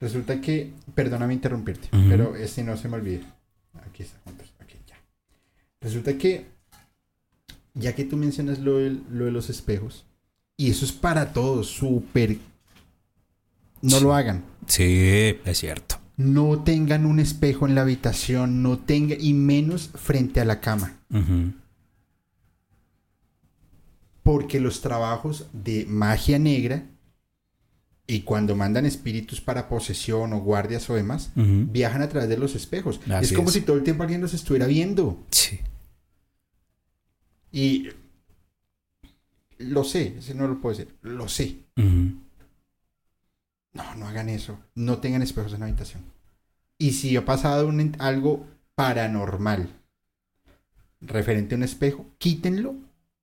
[0.00, 0.72] Resulta que.
[0.94, 3.24] Perdóname interrumpirte, pero este no se me olvide.
[3.86, 4.18] Aquí está.
[5.86, 6.46] Resulta que.
[7.74, 10.04] Ya que tú mencionas lo, de los espejos.
[10.56, 12.38] Y eso es para todos, súper.
[13.82, 14.42] No lo hagan.
[14.66, 16.00] Sí, es cierto.
[16.16, 20.98] No tengan un espejo en la habitación, no tengan, y menos frente a la cama.
[24.24, 26.84] Porque los trabajos de magia negra
[28.08, 32.56] y cuando mandan espíritus para posesión o guardias o demás, viajan a través de los
[32.56, 32.98] espejos.
[33.08, 33.54] Así es como es.
[33.54, 35.22] si todo el tiempo alguien los estuviera viendo.
[35.30, 35.60] Sí.
[37.56, 37.88] Y
[39.56, 41.56] lo sé, ese no lo puedo decir, lo sé.
[43.72, 44.58] No, no hagan eso.
[44.74, 46.02] No tengan espejos en la habitación.
[46.76, 49.70] Y si ha pasado un- algo paranormal
[51.00, 52.74] referente a un espejo, quítenlo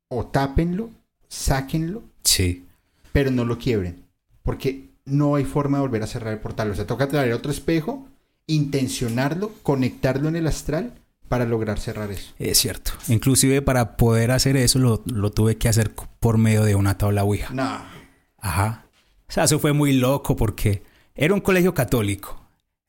[0.07, 0.89] o tápenlo,
[1.27, 2.65] sáquenlo, Sí.
[3.11, 4.03] pero no lo quiebren.
[4.41, 6.71] Porque no hay forma de volver a cerrar el portal.
[6.71, 8.07] O sea, toca traer otro espejo,
[8.47, 10.95] intencionarlo, conectarlo en el astral
[11.27, 12.33] para lograr cerrar eso.
[12.39, 12.91] Es cierto.
[13.07, 17.23] Inclusive para poder hacer eso lo, lo tuve que hacer por medio de una tabla
[17.23, 17.53] Ouija.
[17.53, 17.81] No.
[18.37, 18.85] Ajá.
[19.27, 20.83] O sea, eso fue muy loco porque
[21.15, 22.42] era un colegio católico.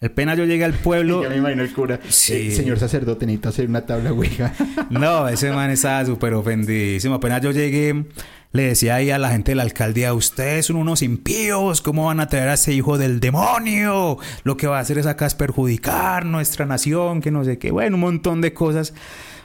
[0.05, 1.23] El pena yo llegué al pueblo.
[1.23, 1.99] Ya me imagino el cura.
[2.11, 2.35] Sí.
[2.35, 4.53] Eh, señor sacerdote, necesito hacer una tabla Ouija.
[4.91, 7.15] No, ese man estaba súper ofendidísimo.
[7.15, 8.05] Apenas yo llegué,
[8.53, 12.21] le decía ahí a la gente de la alcaldía, ustedes son unos impíos, ¿cómo van
[12.21, 14.19] a traer a ese hijo del demonio?
[14.43, 17.71] Lo que va a hacer es acá es perjudicar nuestra nación, que no sé qué,
[17.71, 18.93] bueno, un montón de cosas.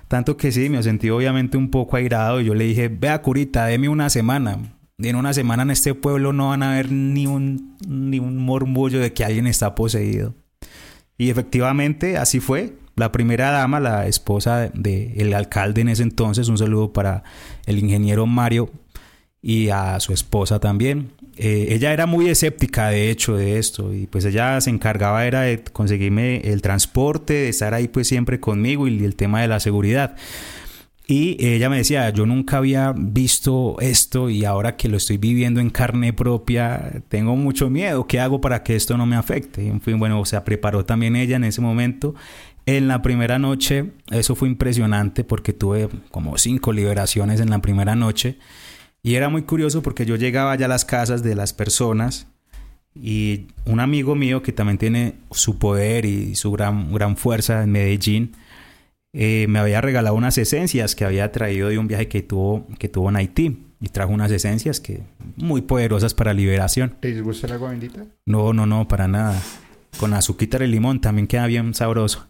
[0.10, 3.66] Tanto que sí, me sentí obviamente un poco airado y yo le dije, vea curita,
[3.66, 4.58] deme una semana.
[4.98, 8.36] Y en una semana en este pueblo no van a ver ni un, ni un
[8.36, 10.36] murmullo de que alguien está poseído.
[11.20, 12.74] Y efectivamente así fue.
[12.96, 17.24] La primera dama, la esposa del alcalde en ese entonces, un saludo para
[17.66, 18.72] el ingeniero Mario
[19.42, 21.12] y a su esposa también.
[21.36, 23.94] Eh, ella era muy escéptica, de hecho, de esto.
[23.94, 28.40] Y pues ella se encargaba era de conseguirme el transporte, de estar ahí pues siempre
[28.40, 30.16] conmigo y el tema de la seguridad.
[31.12, 35.60] Y ella me decía, yo nunca había visto esto y ahora que lo estoy viviendo
[35.60, 38.06] en carne propia, tengo mucho miedo.
[38.06, 39.66] ¿Qué hago para que esto no me afecte?
[39.66, 42.14] En fin, bueno, se preparó también ella en ese momento.
[42.68, 47.96] En la primera noche, eso fue impresionante porque tuve como cinco liberaciones en la primera
[47.96, 48.38] noche.
[49.02, 52.28] Y era muy curioso porque yo llegaba ya a las casas de las personas
[52.94, 57.72] y un amigo mío que también tiene su poder y su gran, gran fuerza en
[57.72, 58.36] Medellín,
[59.14, 62.90] eh, me había regalado unas esencias que había traído de un viaje que tuvo, que
[62.90, 63.66] tuvo en Haití.
[63.82, 65.04] Y trajo unas esencias que
[65.38, 66.98] muy poderosas para liberación.
[67.02, 68.04] ¿Les gusta el agua bendita?
[68.26, 69.42] No, no, no, para nada.
[69.98, 72.28] Con azuquita y limón también queda bien sabroso.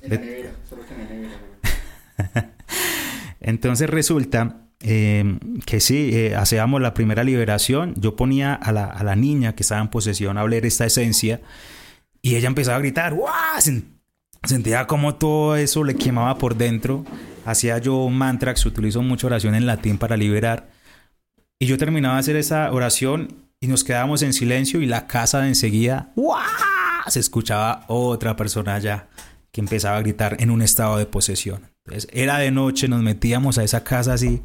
[0.00, 2.54] En la nevera, solo que en la nevera.
[3.40, 7.92] Entonces resulta eh, que sí, eh, hacíamos la primera liberación.
[7.98, 11.42] Yo ponía a la, a la niña que estaba en posesión a oler esta esencia
[12.22, 13.12] y ella empezaba a gritar.
[13.12, 13.34] ¡Guau!
[14.44, 17.04] Sen- Sentía como todo eso le quemaba por dentro.
[17.44, 20.70] Hacía yo un mantra, se utilizo mucha oración en latín para liberar.
[21.58, 23.28] Y yo terminaba de hacer esa oración
[23.60, 26.12] y nos quedábamos en silencio y la casa de enseguida
[27.08, 29.08] se escuchaba otra persona allá
[29.52, 31.70] que empezaba a gritar en un estado de posesión.
[31.86, 34.42] Entonces era de noche, nos metíamos a esa casa así.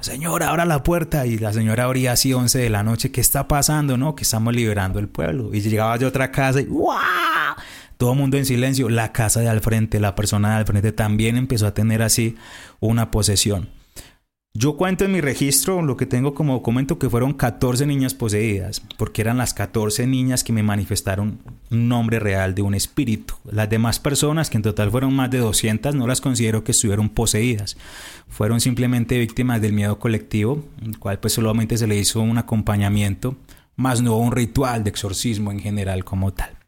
[0.00, 1.26] Señora, abra la puerta.
[1.26, 3.12] Y la señora abría así 11 de la noche.
[3.12, 3.96] ¿Qué está pasando?
[3.98, 5.50] No, que estamos liberando el pueblo.
[5.54, 6.96] Y llegaba de otra casa y ¡guau!
[8.00, 8.88] Todo mundo en silencio.
[8.88, 12.34] La casa de al frente, la persona de al frente también empezó a tener así
[12.80, 13.68] una posesión.
[14.54, 18.80] Yo cuento en mi registro lo que tengo como documento que fueron 14 niñas poseídas,
[18.96, 23.34] porque eran las 14 niñas que me manifestaron un nombre real de un espíritu.
[23.44, 27.10] Las demás personas, que en total fueron más de 200, no las considero que estuvieron
[27.10, 27.76] poseídas.
[28.28, 33.36] Fueron simplemente víctimas del miedo colectivo, el cual pues solamente se le hizo un acompañamiento,
[33.76, 36.60] más no un ritual de exorcismo en general como tal.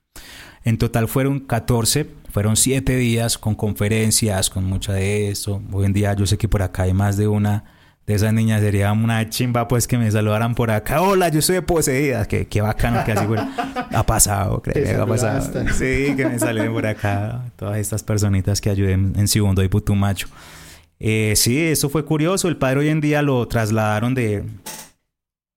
[0.64, 5.60] En total fueron 14, fueron 7 días con conferencias, con mucha de eso.
[5.72, 7.64] Hoy en día yo sé que por acá hay más de una
[8.06, 8.60] de esas niñas.
[8.60, 11.02] Sería una chimba pues que me saludaran por acá.
[11.02, 12.26] Hola, yo soy poseída.
[12.26, 13.48] Qué, qué bacano que así fuera.
[13.94, 15.68] Ha pasado, créeme, ha pasado.
[15.74, 17.42] Sí, que me saluden por acá.
[17.56, 20.28] Todas estas personitas que ayuden en Segundo y Putumacho.
[20.98, 22.48] Eh, sí, eso fue curioso.
[22.48, 24.44] El padre hoy en día lo trasladaron de,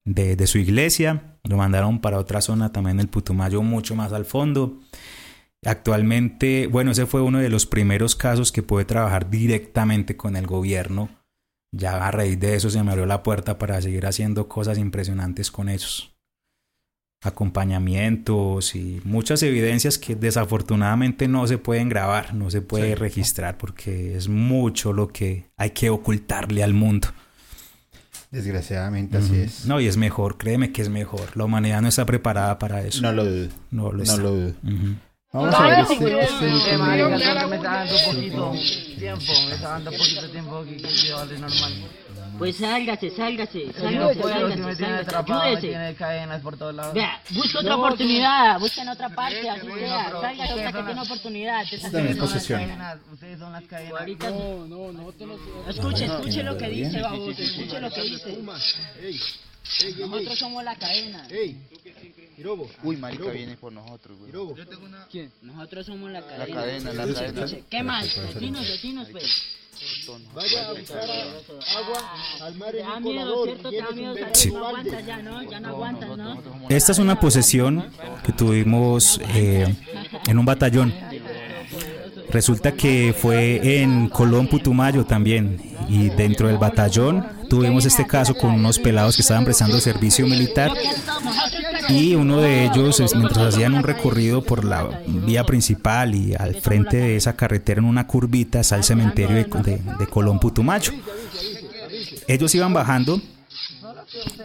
[0.04, 1.38] de, de su iglesia.
[1.44, 4.80] Lo mandaron para otra zona también del Putumayo, mucho más al fondo.
[5.64, 10.46] Actualmente, bueno, ese fue uno de los primeros casos que pude trabajar directamente con el
[10.46, 11.08] gobierno.
[11.72, 15.50] Ya a raíz de eso se me abrió la puerta para seguir haciendo cosas impresionantes
[15.50, 16.12] con ellos.
[17.22, 22.94] Acompañamientos y muchas evidencias que desafortunadamente no se pueden grabar, no se puede Sí.
[22.94, 27.08] registrar porque es mucho lo que hay que ocultarle al mundo.
[28.30, 29.66] Desgraciadamente así es.
[29.66, 31.36] No, y es mejor, créeme que es mejor.
[31.36, 33.00] La humanidad no está preparada para eso.
[33.02, 33.48] No lo dudo.
[33.70, 34.16] No lo No está.
[34.18, 34.54] lo dudo.
[35.32, 36.86] Vamos a ver este, este último-
[37.48, 38.52] me está dando poquito
[38.98, 41.72] tiempo, me está dando poquito tiempo que que quiero darle normal.
[42.38, 45.94] Pues sálgase, sálgase, sálgase, sálgase, tiene sálgase, ayúdese.
[45.96, 46.94] cadenas por todos lados.
[46.94, 50.82] Vea, busca otra No, oportunidad, busca en otra parte, así Uy, sea, sálgase hasta que
[50.84, 51.64] tiene oportunidad.
[51.64, 51.86] Dame salir.
[51.86, 52.60] Ustedes son las posesión.
[52.60, 54.00] cadenas, ustedes son las cadenas.
[54.00, 55.38] Ahorita- No, no, no te lo
[55.68, 58.38] Escuche, escuche lo que dice, baboso, escuche lo que dice.
[59.98, 61.26] Nosotros somos la cadena.
[62.82, 64.54] Uy, marica, viene por nosotros, güey.
[65.10, 65.32] ¿Quién?
[65.42, 66.54] Nosotros somos la cadena.
[66.54, 67.46] cadena, la cadena.
[67.70, 68.04] ¿Qué más?
[68.34, 69.24] Decinos, decinos, pues.
[70.34, 74.50] Vaya a buscar agua al mar da miedo salir, Sí.
[74.50, 75.42] no aguantas ya, ¿no?
[75.42, 76.42] Ya no aguantas, ¿no?
[76.70, 77.90] Esta es una posesión
[78.24, 79.74] que tuvimos eh,
[80.26, 80.94] en un batallón.
[82.30, 85.60] Resulta que fue en Colón, Putumayo también.
[85.88, 90.72] Y dentro del batallón tuvimos este caso con unos pelados que estaban prestando servicio militar.
[91.88, 96.96] Y uno de ellos, mientras hacían un recorrido por la vía principal y al frente
[96.96, 100.92] de esa carretera en una curvita está el cementerio de, de- de Colón, Putumayo.
[102.26, 103.20] Ellos iban bajando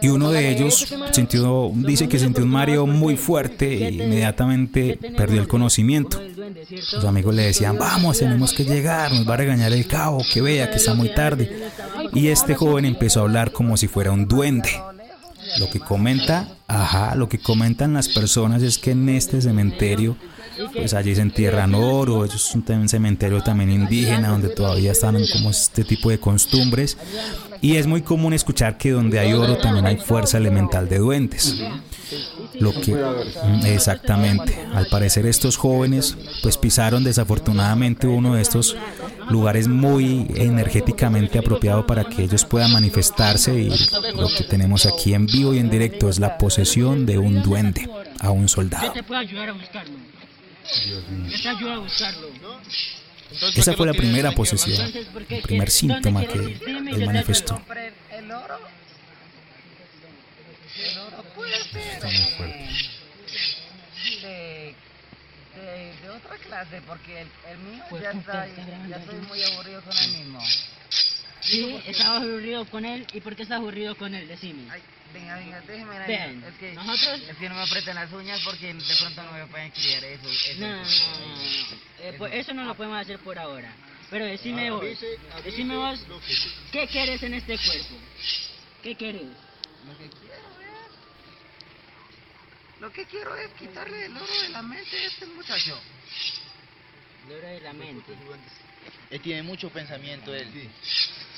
[0.00, 5.40] y uno de ellos sintió, dice que sintió un mareo muy fuerte y inmediatamente perdió
[5.40, 6.20] el conocimiento.
[6.92, 10.40] Los amigos le decían, vamos, tenemos que llegar, nos va a regañar el cabo, que
[10.40, 11.70] vea que está muy tarde.
[12.12, 14.70] Y este joven empezó a hablar como si fuera un duende.
[15.58, 20.16] Lo que comenta, ajá, lo que comentan las personas es que en este cementerio,
[20.74, 25.84] pues allí se entierran oro, es un cementerio también indígena donde todavía están como este
[25.84, 26.96] tipo de costumbres.
[27.62, 31.56] Y es muy común escuchar que donde hay oro también hay fuerza elemental de duendes.
[32.60, 38.76] Lo que Mm, exactamente, al parecer estos jóvenes pues pisaron desafortunadamente uno de estos
[39.30, 43.70] lugares muy energéticamente apropiado para que ellos puedan manifestarse y
[44.14, 47.88] lo que tenemos aquí en vivo y en directo es la posesión de un duende
[48.20, 48.92] a un soldado.
[48.92, 49.22] te puedo
[53.32, 53.60] buscarlo.
[53.60, 57.60] Esa fue la primera posesión, Entonces, el primer ¿Qué- síntoma que yo él manifestó.
[58.12, 58.58] el oro.
[60.78, 62.00] El oro puede ser
[64.22, 64.74] de,
[65.54, 68.46] de, de otra clase, porque el, el mío Pues, ya, está,
[68.88, 70.40] ya estoy muy aburrido con el mismo.
[71.40, 73.06] Sí, estás aburrido con él.
[73.12, 74.28] ¿Y por qué estás aburrido con él?
[74.28, 74.62] Decime.
[74.70, 74.80] Ay,
[75.12, 78.40] venga, venga, déjeme la Vean, Es que, nosotros- es que no me apretan las uñas
[78.44, 80.28] porque de pronto no me pueden criar eso.
[80.28, 81.42] eso No, no, no.
[82.00, 83.72] Eh, pues eso no lo podemos hacer por ahora.
[84.10, 84.84] Pero decime vos,
[85.44, 86.00] decime vos,
[86.70, 87.94] ¿qué quieres en este cuerpo?
[88.82, 89.22] ¿Qué quieres?
[89.86, 90.92] Lo que quiero es.
[92.80, 95.80] Lo que quiero es quitarle el oro de la mente a este muchacho.
[97.26, 98.12] El oro de la mente.
[99.10, 100.70] Él tiene mucho pensamiento, él.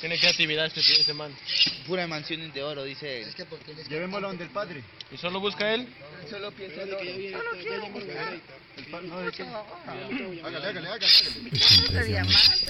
[0.04, 1.34] Tiene creatividad este, ese man.
[1.86, 3.34] Pura mansiones de oro, dice él.
[3.88, 4.84] Llevémoslo donde el padre.
[5.10, 5.88] ¿Y solo busca él?
[6.28, 6.98] Solo piensa en oro.
[6.98, 8.38] Solo quiero buscar.
[10.44, 11.06] Hágale, hágale, hágale.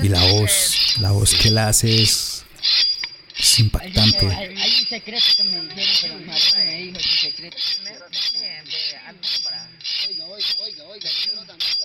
[0.00, 2.44] Y la voz, la voz que él hace es,
[3.36, 4.26] es impactante.
[4.26, 7.56] Hay, hay un secreto que me dijeron, pero mi marido me dijo ese secreto.
[7.74, 9.68] Primero también de alumbra.
[10.06, 11.10] Oiga, oiga, oiga, oiga.
[11.24, 11.84] Primero también se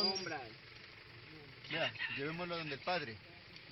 [0.00, 0.31] alumbra.
[2.16, 3.16] Llevémoslo donde el padre.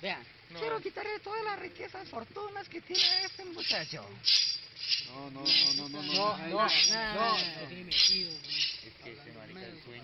[0.01, 0.23] Vean,
[0.59, 4.05] Quiero quitarle todas las riquezas, fortunas que tiene este muchacho.
[5.07, 6.37] No, no, no, no, no, no.
[6.37, 8.07] No, no, Es
[9.03, 10.03] que ese marica el sueño,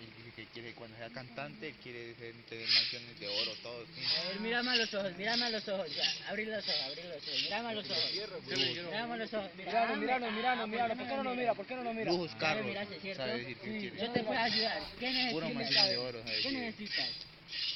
[0.00, 3.84] Él dice que quiere, cuando sea cantante, él quiere tener mansiones de oro, todo.
[3.94, 4.02] sí.
[4.04, 6.28] A ver, mírame a los ojos, mírame a los ojos, ya.
[6.30, 8.12] Abrir los ojos, abrir los ojos, mírame a los ojos.
[8.12, 9.50] Mírame a los ojos.
[9.56, 10.96] Míralo, míralo, míralo, míralo.
[10.96, 11.54] ¿Por qué no lo mira?
[11.54, 12.86] ¿Por qué no lo mira?
[13.00, 13.22] ¿cierto?
[13.22, 13.98] Sabe decir que quiere.
[14.00, 14.82] Yo te puedo ayudar.
[14.98, 15.54] ¿Qué Puro necesitas?
[15.54, 17.10] mansión de oro, ¿Qué necesitas?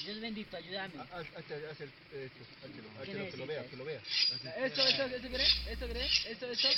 [0.05, 0.95] Dios bendito, ayúdame.
[3.05, 3.67] ¿Qué necesitas?
[4.57, 5.67] Esto, esto, esto, ¿crees?
[5.69, 6.27] ¿Esto, crees?
[6.27, 6.69] ¿Esto, esto?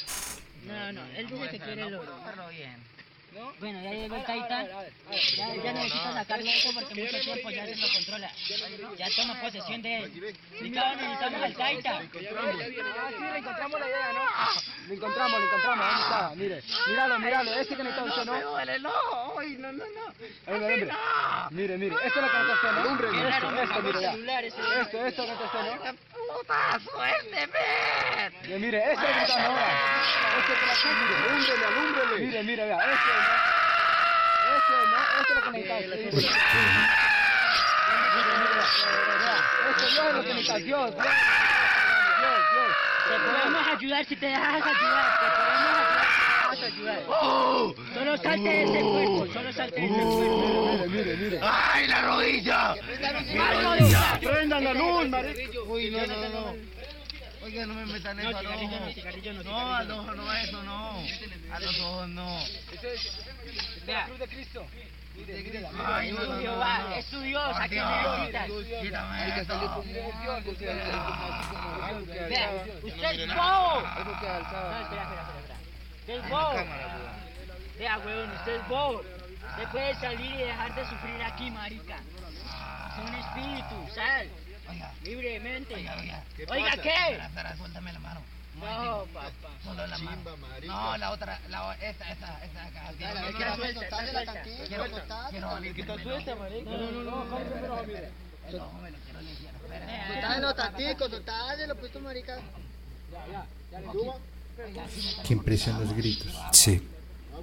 [0.66, 2.48] No, no, él dice que quiere el oro.
[2.48, 2.99] bien.
[3.32, 3.52] ¿No?
[3.60, 4.66] Bueno, ya llegó el Taita.
[5.36, 8.30] Ya, ya necesita sacarlo eso porque mucho tiempo ya se lo controla.
[8.98, 10.34] Ya toma posesión de él.
[10.52, 11.98] Necesitamos, necesitamos al Taita.
[11.98, 12.02] Ah,
[13.16, 14.88] sí, le encontramos la idea, ¿no?
[14.88, 15.86] Lo encontramos, lo encontramos.
[15.86, 16.32] ¿Dónde está?
[16.34, 17.54] Mire, míralo, míralo.
[17.54, 18.50] Este que necesita usted, ¿no?
[18.50, 18.90] Duele, no.
[19.38, 20.06] Ay, no, no, no.
[20.46, 20.92] Ahí, mire, mire.
[21.50, 21.96] Mire, mire.
[22.04, 22.98] Esto es lo que necesita usted, ¿no?
[22.98, 24.40] Qué Esto, mire, ya.
[24.40, 26.09] Esto, esto que necesita usted, ¿no?
[26.30, 28.30] Puta, suélteme.
[28.42, 29.68] Mire, mire, esto es necesita ahora.
[30.38, 30.84] Esto es.
[31.26, 32.16] Alúmbrele, alúmbrele.
[32.24, 32.76] Mire, mire, vea.
[32.76, 33.22] Esto, ¿no?
[34.90, 34.98] ¿no?
[35.20, 36.30] Esto es lo que necesita usted.
[38.14, 38.66] Mire, mire, vea.
[39.70, 40.94] Esto Dios es lo que Dios.
[40.94, 40.94] Dios,
[42.52, 42.72] Dios.
[43.08, 45.18] Te podemos ayudar si te dejas ayudar.
[45.18, 46.09] Te podemos ayudar
[46.56, 47.02] te dejas ayudar.
[47.94, 49.26] Solo salte de ese cuerpo.
[49.32, 50.86] Solo salte de ese cuerpo.
[50.88, 51.40] Mire, mire, mire.
[51.42, 52.74] ¡Ay, la rodilla!
[54.20, 55.62] Prendan la luz, marico.
[55.64, 56.80] Uy, no, no, no.
[57.42, 61.02] Oiga, no me metan eso no, no, No, al ojo no, eso no.
[61.52, 62.38] A los ojos no.
[63.86, 64.04] Vea.
[64.04, 64.66] Cruz de Cristo.
[65.84, 68.48] Ay, Es no, no, no, es tu Dios, ¿a qué necesitas?
[68.50, 68.70] Usted
[73.10, 73.80] es bobo.
[73.80, 75.39] Espera, espera, espera.
[76.10, 76.54] Usted es bobo.
[77.78, 79.00] Vea, weón, usted es bobo.
[79.50, 81.98] Usted puede salir y dejar de sufrir aquí, marica.
[81.98, 84.28] Es un espíritu, sal.
[85.04, 85.74] Libremente.
[85.74, 86.24] Oiga,
[86.82, 86.94] ¿qué?
[86.94, 88.22] Espera, espera, suéltame la mano.
[88.56, 89.30] No, papá.
[89.62, 90.36] Solo la mano.
[90.66, 92.92] No, la otra, la esta, esta, esta acá.
[92.98, 94.42] Dale, está suelta, está suelta.
[94.42, 96.70] Quiero, quiero suelta, marico.
[96.70, 97.02] No, no, no.
[97.02, 97.38] no, no,
[98.80, 99.54] me lo quiero limpiar.
[101.68, 102.38] Los puestos marica.
[105.26, 106.28] Qué impresión los gritos.
[106.52, 106.80] Sí,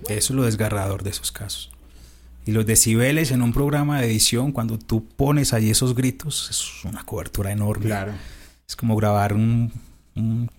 [0.10, 1.72] eso es lo desgarrador de esos casos.
[2.46, 6.86] Y los decibeles en un programa de edición, cuando tú pones allí esos gritos, es
[6.86, 7.86] una cobertura enorme.
[7.88, 8.14] Claro.
[8.68, 9.72] Es como grabar un,
[10.16, 10.50] un,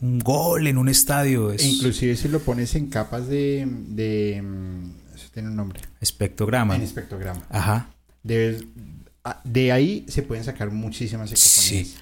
[0.00, 1.52] un gol en un estadio.
[1.52, 3.66] Es E inclusive si lo pones en capas de...
[3.88, 5.80] de mm, eso tiene un nombre.
[6.00, 6.74] espectrograma.
[6.74, 7.42] En espectrograma.
[7.50, 7.88] Ajá.
[8.24, 8.64] Debes-
[9.44, 11.86] de ahí se pueden sacar muchísimas ecofonías.
[11.88, 11.94] Sí.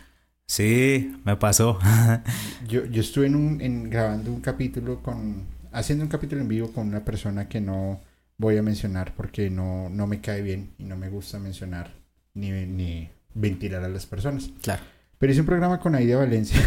[0.51, 1.79] Sí, me pasó.
[2.67, 5.47] Yo, yo estuve en un, en, grabando un capítulo con...
[5.71, 8.01] Haciendo un capítulo en vivo con una persona que no
[8.37, 11.95] voy a mencionar porque no, no me cae bien y no me gusta mencionar
[12.35, 14.51] ni, ni ventilar a las personas.
[14.61, 14.83] Claro.
[15.19, 16.61] Pero hice un programa con Aida Valencia.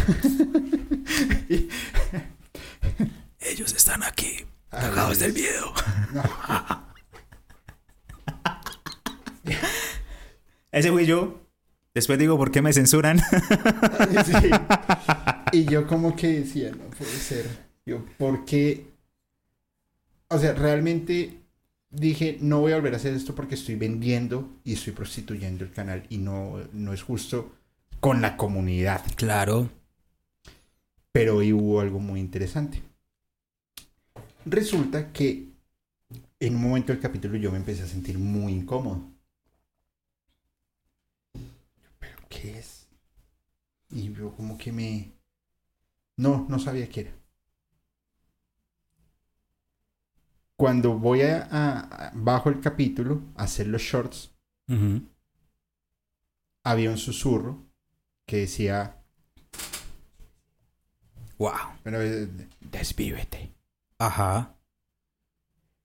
[1.50, 1.68] Y-
[3.50, 5.74] Ellos están aquí, Ah, cagados del miedo.
[6.14, 6.22] No.
[10.72, 11.43] Ese fui yo.
[11.94, 13.20] Después digo, ¿por qué me censuran?
[14.26, 14.32] Sí.
[15.52, 17.46] Y yo como que decía, no puede ser.
[17.86, 18.88] Yo, ¿por qué?
[20.26, 21.38] O sea, realmente
[21.90, 25.70] dije, no voy a volver a hacer esto porque estoy vendiendo y estoy prostituyendo el
[25.70, 27.52] canal y no, no es justo
[28.00, 29.02] con la comunidad.
[29.14, 29.70] Claro.
[31.12, 32.82] Pero hoy hubo algo muy interesante.
[34.44, 35.46] Resulta que
[36.40, 39.00] en un momento del capítulo yo me empecé a sentir muy incómodo.
[41.98, 42.88] ¿Pero qué es?
[43.90, 45.12] Y yo como que me...
[46.16, 47.12] No, no sabía qué era.
[50.56, 54.30] Cuando voy a, a- bajo el capítulo a hacer los shorts,
[56.62, 57.66] había un susurro
[58.26, 59.02] que decía,
[61.38, 61.52] Wow.
[61.82, 62.28] bueno, eh,
[62.60, 63.52] desvívete.
[63.98, 64.56] Ajá.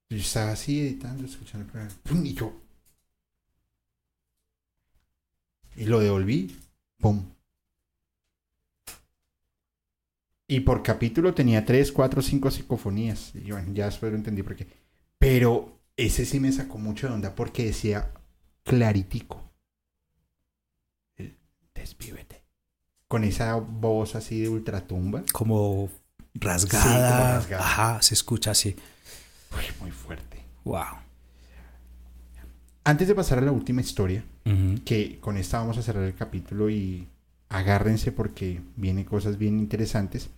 [0.09, 1.95] Yo estaba así editando, escuchando el programa.
[2.03, 2.25] ¡pum!
[2.25, 2.53] Y yo.
[5.79, 6.59] Y lo devolví.
[6.97, 7.23] ¡Pum!
[10.45, 13.33] Y por capítulo tenía 3, 4, 5 psicofonías.
[13.33, 14.67] Y bueno, ya después lo entendí por qué.
[15.17, 18.11] Pero ese sí me sacó mucho de onda porque decía
[18.63, 19.41] claritico.
[21.15, 21.37] El
[21.73, 22.43] Desvívete.
[23.07, 25.23] Con esa voz así de ultratumba.
[25.31, 25.89] Como
[26.33, 26.83] rasgada.
[26.83, 27.63] Sí, como rasgada.
[27.63, 28.75] Ajá, se escucha así.
[29.55, 30.43] Uy, muy fuerte.
[30.65, 30.97] Wow.
[32.83, 34.23] Antes de pasar a la última historia,
[34.83, 37.07] que con esta vamos a cerrar el capítulo y
[37.49, 40.29] agárrense porque vienen cosas bien interesantes.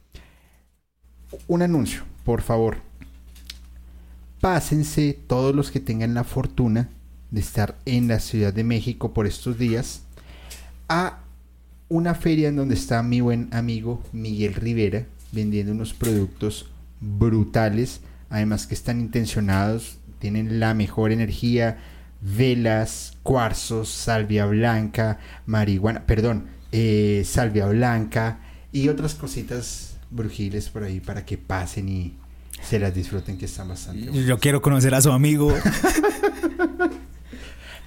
[1.47, 2.77] Un anuncio, por favor.
[4.41, 6.89] Pásense todos los que tengan la fortuna
[7.29, 10.01] de estar en la Ciudad de México por estos días
[10.89, 11.19] a
[11.87, 18.65] una feria en donde está mi buen amigo Miguel Rivera vendiendo unos productos brutales además
[18.65, 21.77] que están intencionados, tienen la mejor energía,
[22.21, 28.39] velas, cuarzos, salvia blanca, marihuana, perdón, eh, salvia blanca
[28.71, 32.17] y otras cositas brujiles por ahí para que pasen y
[32.61, 34.25] se las disfruten que están bastante buenas.
[34.25, 35.53] Yo quiero conocer a su amigo.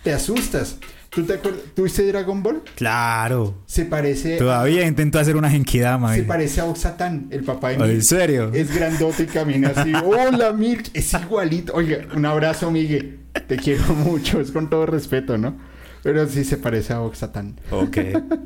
[0.03, 0.77] Te asustas.
[1.09, 1.63] ¿Tú te acuerdas?
[1.75, 2.63] ¿Tuviste Dragon Ball?
[2.75, 3.63] Claro.
[3.67, 6.15] Se parece Todavía intento hacer una genkidama.
[6.15, 8.03] Se parece a Oxatán, el papá de ¿En Milk.
[8.03, 8.51] serio?
[8.53, 9.93] Es grandote y camina así.
[10.05, 10.91] Hola, Milk.
[10.93, 11.73] Es igualito.
[11.73, 13.21] Oiga, un abrazo, Miguel.
[13.47, 14.41] Te quiero mucho.
[14.41, 15.57] Es con todo respeto, ¿no?
[16.03, 17.61] Pero sí se parece a Oxatán.
[17.71, 17.99] Ok.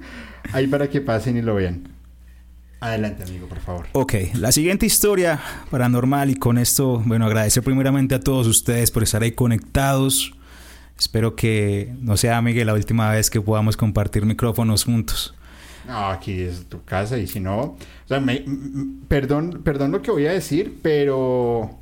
[0.52, 1.88] Ahí para que pasen y lo vean.
[2.80, 3.86] Adelante, amigo, por favor.
[3.92, 9.02] Ok, la siguiente historia paranormal y con esto, bueno, agradecer primeramente a todos ustedes por
[9.02, 10.32] estar ahí conectados.
[10.96, 15.34] Espero que no sea, Miguel, la última vez que podamos compartir micrófonos juntos.
[15.88, 17.60] No, aquí es tu casa y si no...
[17.60, 21.78] O sea, me- m- m- perdón, perdón lo que voy a decir, pero...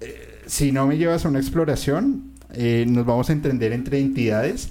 [0.00, 4.68] eh, si no me llevas a una exploración, eh, nos vamos a entender entre entidades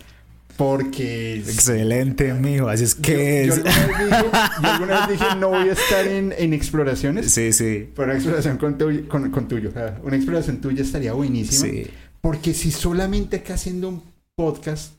[0.55, 1.37] porque...
[1.37, 2.67] Excelente, mijo.
[2.67, 3.63] Así es que Yo, es.
[3.63, 7.31] yo alguna vez dije, yo alguna vez dije, no voy a estar en, en exploraciones.
[7.31, 7.89] Sí, sí.
[7.95, 9.71] Pero una exploración con, tu- con, con tuyo.
[10.03, 11.67] una exploración tuya estaría buenísima.
[11.71, 11.87] Sí.
[12.21, 14.03] Porque si solamente acá haciendo un
[14.35, 14.93] podcast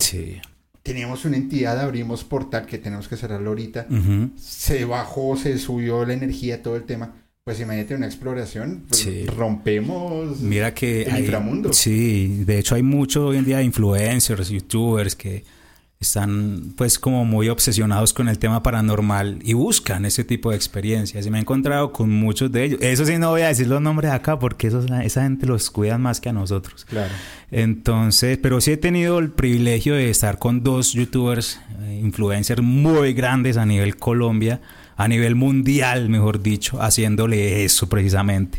[0.00, 0.40] Sí.
[0.82, 3.86] teníamos una entidad, abrimos portal que tenemos que cerrarlo ahorita.
[3.88, 4.30] Ujú.
[4.36, 7.14] Se bajó, se subió la energía, todo el tema.
[7.46, 8.82] Pues imagínate una exploración.
[8.88, 9.24] pues, Sí.
[9.26, 11.72] Rompemos Mira que el hay, inframundo.
[11.72, 15.44] Sí, de hecho hay mucho hoy en día influencers, youtubers que
[16.00, 21.24] están pues como muy obsesionados con el tema paranormal y buscan ese tipo de experiencias.
[21.24, 22.80] Y me he encontrado con muchos de ellos.
[22.82, 25.98] Eso sí no voy a decir los nombres acá porque esos, esa gente los cuida
[25.98, 26.84] más que a nosotros.
[26.84, 27.14] Claro.
[27.52, 33.12] Entonces, pero sí he tenido el privilegio de estar con dos youtubers, eh, influencers muy
[33.14, 34.60] grandes a nivel Colombia,
[34.96, 38.58] a nivel mundial, mejor dicho, haciéndole eso precisamente.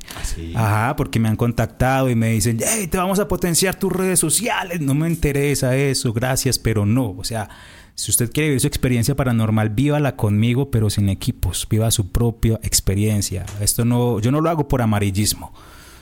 [0.53, 4.19] Ajá, porque me han contactado y me dicen, hey, te vamos a potenciar tus redes
[4.19, 4.79] sociales.
[4.79, 7.15] No me interesa eso, gracias, pero no.
[7.17, 7.49] O sea,
[7.95, 11.67] si usted quiere vivir su experiencia paranormal, vívala conmigo, pero sin equipos.
[11.67, 13.43] Viva su propia experiencia.
[13.59, 15.53] Esto no, yo no lo hago por amarillismo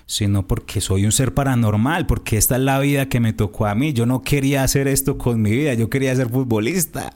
[0.08, 3.74] sino porque soy un ser paranormal, porque esta es la vida que me tocó a
[3.74, 3.92] mí.
[3.92, 7.12] Yo no quería hacer esto con mi vida, yo quería ser futbolista,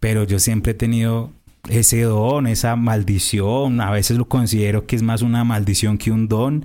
[0.00, 1.30] pero yo siempre he tenido
[1.68, 3.80] ese don, esa maldición.
[3.80, 6.64] A veces lo considero que es más una maldición que un don,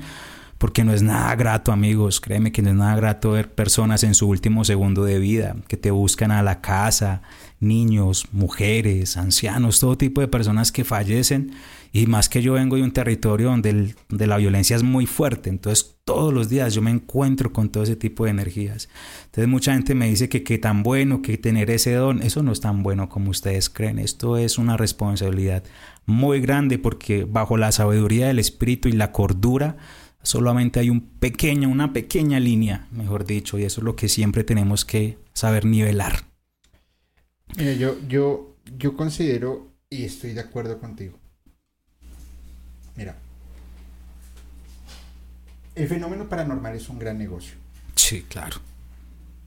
[0.58, 2.20] porque no es nada grato, amigos.
[2.20, 5.78] Créeme que no es nada grato ver personas en su último segundo de vida que
[5.78, 7.22] te buscan a la casa,
[7.60, 11.52] niños, mujeres, ancianos, todo tipo de personas que fallecen.
[11.92, 15.50] Y más que yo vengo de un territorio donde, el- la violencia es muy fuerte,
[15.50, 18.90] entonces todos los días yo me encuentro con todo ese tipo de energías.
[19.26, 22.52] Entonces mucha gente me dice que qué tan bueno que tener ese don, eso no
[22.52, 25.64] es tan bueno como ustedes creen, esto es una responsabilidad
[26.06, 29.78] muy grande porque bajo la sabiduría del espíritu y la cordura
[30.22, 34.44] solamente hay un pequeño, una pequeña línea, mejor dicho, y eso es lo que siempre
[34.44, 36.29] tenemos que saber nivelar.
[37.58, 41.18] Mira, yo, yo, yo considero y estoy de acuerdo contigo.
[42.96, 43.16] Mira,
[45.76, 47.56] el fenómeno paranormal es un gran negocio.
[47.96, 48.58] Sí, claro.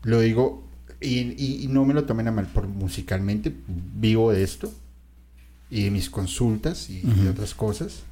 [0.02, 0.64] Lo digo
[1.00, 4.72] y, y- y no me lo tomen a mal por musicalmente, vivo de esto
[5.70, 8.02] y de mis consultas y, y de otras cosas.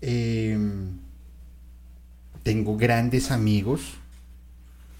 [0.00, 0.98] Em,
[2.42, 3.94] tengo grandes amigos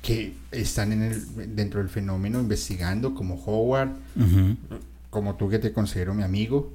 [0.05, 3.97] que están en el, dentro del fenómeno investigando, como Howard,
[5.08, 6.70] como tú que te considero mi amigo,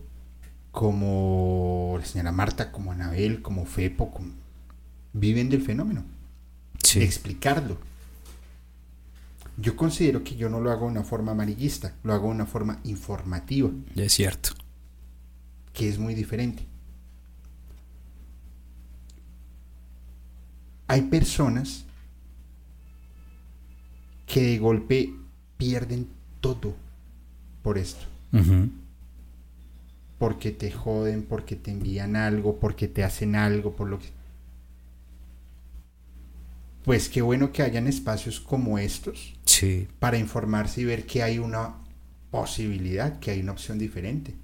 [0.71, 4.31] como la señora Marta, como Anabel, como Fepo, como-
[5.13, 6.03] viven del fenómeno.
[6.83, 7.01] Sí.
[7.03, 7.77] Explicarlo.
[9.57, 12.45] Yo considero que yo no lo hago de una forma amarillista, lo hago de una
[12.47, 14.51] forma informativa, Es cierto.
[15.73, 16.63] que es muy diferente.
[20.87, 21.85] Hay personas
[24.29, 25.13] que de golpe
[25.57, 26.07] pierden
[26.39, 26.75] todo
[27.63, 28.05] por esto.
[30.19, 34.07] Porque te joden, porque te envían algo, porque te hacen algo, por lo que...
[36.85, 39.87] Pues qué bueno que hayan espacios como estos Sí.
[39.99, 41.73] para informarse y ver que hay una
[42.31, 44.35] posibilidad, que hay una opción diferente.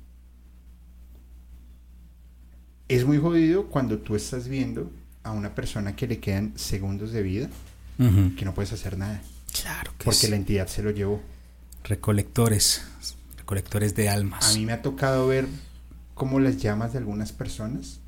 [2.87, 4.91] Es muy jodido cuando tú estás viendo
[5.23, 7.49] a una persona que le quedan segundos de vida,
[8.37, 9.21] que no puedes hacer nada,
[9.61, 10.27] Claro que porque sí.
[10.27, 11.21] la entidad se lo llevó.
[11.83, 12.83] Recolectores,
[13.37, 14.49] recolectores de almas.
[14.51, 15.47] A mí me ha tocado ver
[16.13, 17.99] cómo las llamas de algunas personas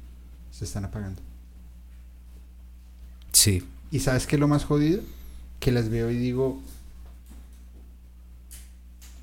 [0.51, 1.22] se están apagando.
[3.32, 5.01] Sí, ¿Y sabes qué es lo más jodido?
[5.59, 6.61] Que las veo y digo,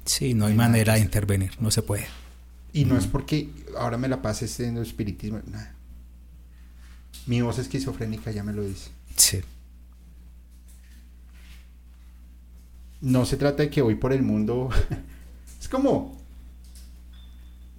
[0.04, 2.06] sí, no hay manera de intervenir, no se puede.
[2.72, 5.74] y no es porque ahora me la pase haciendo espiritismo, nada.
[7.26, 8.90] Mi voz esquizofrénica ya me lo dice.
[9.16, 9.40] Sí.
[13.04, 14.70] No se trata de que voy por el mundo.
[15.60, 16.20] es como.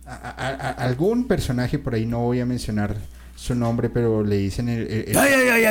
[0.06, 2.96] a- a- a- algún personaje por ahí, no voy a mencionar
[3.36, 4.88] su nombre, pero le dicen el.
[5.10, 5.66] el- Ay, ay,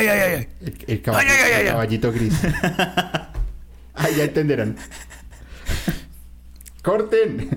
[1.54, 2.34] ay, caballito gris.
[3.94, 4.76] ah, ya entenderán.
[6.82, 7.56] ¡Corten!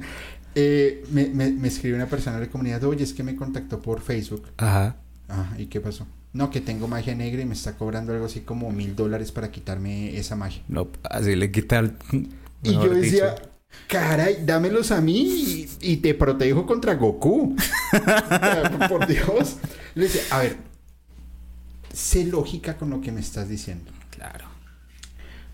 [0.56, 3.82] Eh, me, me, me escribió una persona de la comunidad, oye, es que me contactó
[3.82, 4.48] por Facebook.
[4.58, 4.96] Ajá.
[5.30, 6.08] Ah, ¿y qué pasó?
[6.38, 9.52] No, que tengo magia negra y me está cobrando algo así como mil dólares para
[9.52, 10.62] quitarme esa magia.
[10.68, 11.94] No, así le quita el...
[12.64, 13.50] Y yo decía, dicho.
[13.88, 17.56] caray, dámelos a mí y, y te protejo contra Goku.
[18.90, 19.58] Por Dios.
[19.96, 20.58] Le decía, a ver,
[21.94, 23.92] sé lógica con lo que me estás diciendo.
[24.12, 24.46] Claro.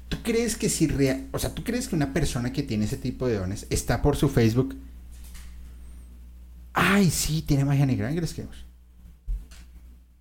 [0.10, 2.98] ¿Tú crees que si rea- o sea, tú crees que una persona que tiene ese
[2.98, 4.76] tipo de dones está por su Facebook?
[6.74, 8.66] Ay, sí, tiene magia negra, ingresemos.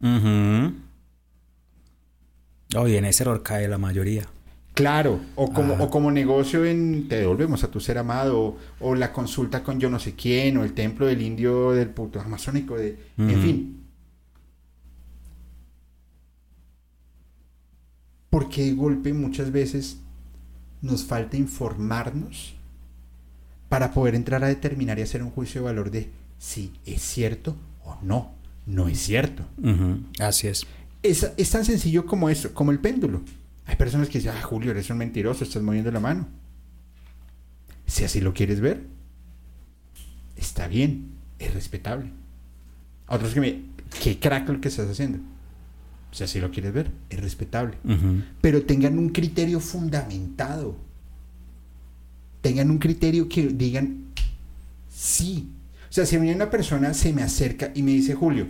[0.03, 0.75] Ujú.
[2.77, 4.27] Oye, en ese error cae la mayoría.
[4.75, 5.83] Claro, o como, Ah.
[5.83, 9.79] o como negocio en te devolvemos a tu ser amado, o, o la consulta con
[9.79, 13.79] yo no sé quién, o el templo del indio del puto amazónico, de, en fin.
[18.31, 19.99] Porque de golpe muchas veces
[20.81, 22.55] nos falta informarnos
[23.69, 27.57] para poder entrar a determinar y hacer un juicio de valor de si es cierto
[27.85, 28.33] o no,
[28.67, 29.45] no es cierto.
[30.19, 30.67] Así es.
[31.03, 33.23] Es, es tan sencillo como eso, como el péndulo.
[33.67, 36.29] Hay personas que dicen, ah, Julio, eres un mentiroso, estás moviendo la mano.
[37.87, 38.85] Si así lo quieres ver,
[40.37, 42.11] está bien, es respetable.
[43.09, 43.63] Otros que me,
[44.03, 45.19] qué crack lo que estás haciendo.
[46.13, 47.77] Si así lo quieres ver, es respetable.
[48.41, 50.77] Pero tengan un criterio fundamentado.
[52.43, 54.07] Tengan un criterio que digan,
[54.93, 55.49] sí.
[55.93, 58.47] O sea, si mí una persona se me acerca y me dice, Julio,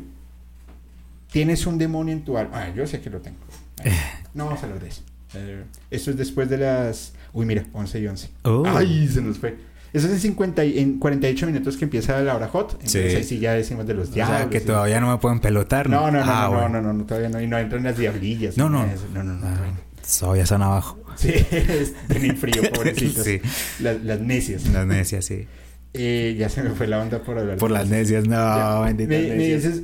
[1.31, 2.53] tienes un demonio en tu alma.
[2.55, 3.39] Ah, yo sé que lo tengo.
[4.35, 5.03] No vamos a hablar de eso.
[5.35, 7.13] Eh, esto es después de las...
[7.35, 8.31] Uy, mira, 11 y 11.
[8.45, 8.63] Oh.
[8.67, 9.59] Ay, se nos fue.
[9.93, 12.73] Eso es en, 50 y- en 48 minutos que empieza la hora hot.
[12.75, 13.17] Entonces Sí.
[13.19, 14.39] ahí sí ya decimos de los O diablos.
[14.39, 15.91] sea, que todavía no me pueden pelotar.
[15.91, 16.69] No, no, no, Ah, no, bueno.
[16.71, 17.43] no, no, no, todavía no.
[17.43, 18.57] Y no entran las diablillas.
[18.57, 18.87] No, no.
[19.13, 19.47] No, no, no.
[19.47, 19.73] Ah.
[20.19, 20.99] Todavía están abajo.
[21.17, 21.33] Sí,
[22.09, 23.23] tienen frío, pobrecitos.
[23.25, 23.39] Sí.
[23.81, 24.67] Las, las necias.
[24.69, 25.47] Las necias, sí.
[25.95, 27.59] Eh, ya se me fue la onda por hablar.
[27.59, 29.07] Por las necias, no, Ya, me, me
[29.37, 29.63] necias.
[29.63, 29.83] dices,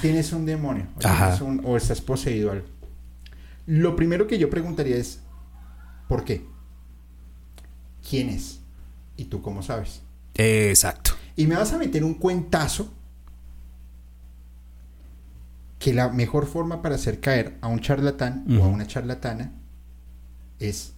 [0.00, 0.86] tienes un demonio.
[1.42, 2.66] O, un- estás poseído algo.
[3.66, 5.20] Lo primero que yo preguntaría es,
[6.08, 6.46] ¿por qué?
[8.08, 8.60] ¿Quién es?
[9.18, 10.00] ¿Y tú cómo sabes?
[10.34, 11.10] Exacto.
[11.36, 12.90] Y me vas a meter un cuentazo
[15.78, 19.52] que la mejor forma para hacer caer a un charlatán o a una charlatana
[20.58, 20.92] es,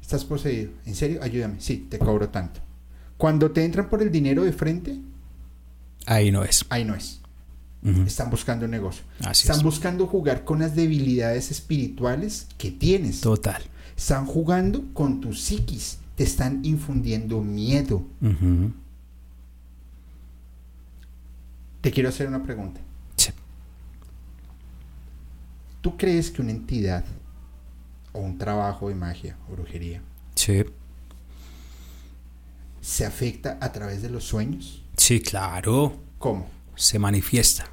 [0.00, 1.20] estás poseído, ¿en serio?
[1.22, 2.60] Ayúdame, sí, te cobro tanto.
[3.20, 4.98] Cuando te entran por el dinero de frente,
[6.06, 6.64] Ahí no es.
[6.70, 7.20] ahí no es.
[8.06, 9.04] Están buscando un negocio.
[9.20, 9.62] Así Están es.
[9.62, 13.20] buscando jugar con las debilidades espirituales que tienes.
[13.20, 13.62] Total.
[13.94, 15.98] Están jugando con tu psiquis.
[16.16, 18.02] Te están infundiendo miedo.
[21.82, 22.80] Te quiero hacer una pregunta.
[23.16, 23.32] Sí.
[25.82, 27.04] ¿Tú crees que una entidad
[28.12, 30.00] o un trabajo de magia o brujería
[30.34, 30.64] Sí.
[32.80, 34.82] Se afecta a través de los sueños?
[34.96, 35.96] Sí, claro.
[36.18, 36.48] ¿Cómo?
[36.76, 37.70] Se manifiesta.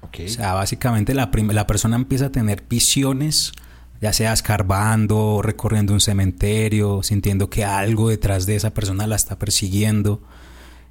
[0.00, 3.52] O sea, básicamente la, la persona empieza a tener visiones,
[4.00, 9.38] ya sea escarbando, recorriendo un cementerio, sintiendo que algo detrás de esa persona la está
[9.38, 10.22] persiguiendo.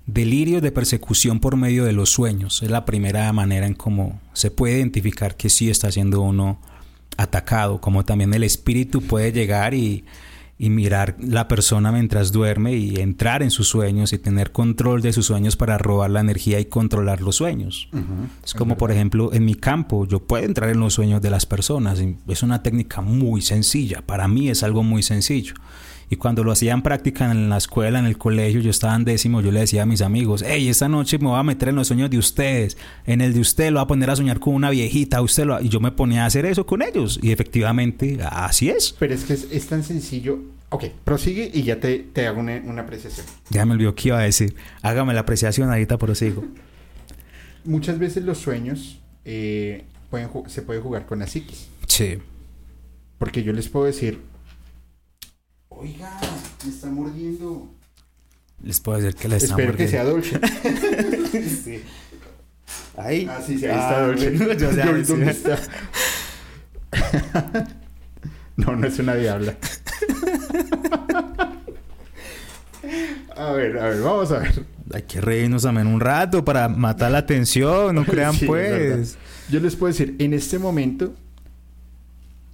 [0.06, 2.62] Delirios de persecución por medio de los sueños.
[2.64, 6.60] Es la primera manera en cómo se puede identificar que sí está siendo uno
[7.18, 7.82] atacado.
[7.82, 10.06] Como también el espíritu puede llegar y,
[10.60, 15.14] y mirar la persona mientras duerme y entrar en sus sueños y tener control de
[15.14, 17.90] sus sueños para robar la energía y controlar los sueños.
[18.44, 21.45] Es como, por ejemplo, en mi campo, yo puedo entrar en los sueños de las
[21.45, 22.02] personas.
[22.27, 24.02] Es una técnica muy sencilla.
[24.02, 25.53] Para mí es algo muy sencillo.
[26.10, 29.03] Y cuando lo hacía en práctica en la escuela, en el colegio, yo estaba en
[29.03, 31.76] décimo, yo le decía a mis amigos, hey, esta noche me voy a meter en
[31.76, 32.77] los sueños de ustedes.
[33.06, 35.53] En el de usted lo voy a poner a soñar con una viejita, usted lo
[35.53, 35.61] va-".
[35.61, 37.19] Y yo me ponía a hacer eso con ellos.
[37.22, 38.95] Y efectivamente, así es.
[38.98, 40.40] Pero es que es, es tan sencillo.
[40.69, 43.26] Ok, prosigue y ya te, te hago una, una apreciación.
[43.50, 44.56] Ya me olvidó qué iba a decir.
[44.82, 46.44] Hágame la apreciación, ahorita prosigo.
[47.64, 51.68] Muchas veces los sueños eh, pueden se puede jugar con la psiquis.
[51.88, 52.18] Sí.
[53.18, 54.19] Porque yo les puedo decir,
[55.80, 56.20] oiga,
[56.66, 57.70] me está mordiendo.
[58.64, 60.24] Les puedo decir que les está Espero que mordiendo.
[60.24, 60.40] sea Dolce.
[61.64, 61.84] Sí.
[62.98, 63.28] Ahí.
[63.30, 64.30] Ah, sí, sí, ahí Ah, está Dolce.
[64.32, 65.12] bueno, yo sé, sí.
[65.14, 65.60] ¿Dónde está?
[68.56, 69.56] no, no es una diabla.
[73.36, 74.66] a ver, a ver, vamos a ver.
[74.94, 79.18] hay que reírnos también un rato para matar la atención, no crean Sí, pues.
[79.50, 81.14] Yo les puedo decir, en este momento,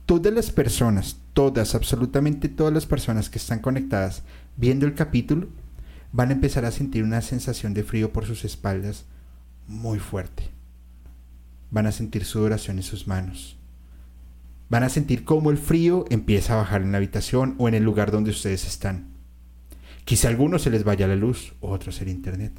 [0.06, 4.23] todas las personas, todas, absolutamente todas las personas que están conectadas
[4.57, 5.48] viendo el capítulo,
[6.11, 9.06] van a empezar a sentir una sensación de frío por sus espaldas
[9.67, 10.49] muy fuerte.
[11.72, 13.57] Van a sentir sudoración en sus manos.
[14.69, 17.83] Van a sentir cómo el frío empieza a bajar en la habitación o en el
[17.83, 19.14] lugar donde ustedes están.
[20.06, 22.53] Quizá a algunos se les vaya la luz, otros el internet.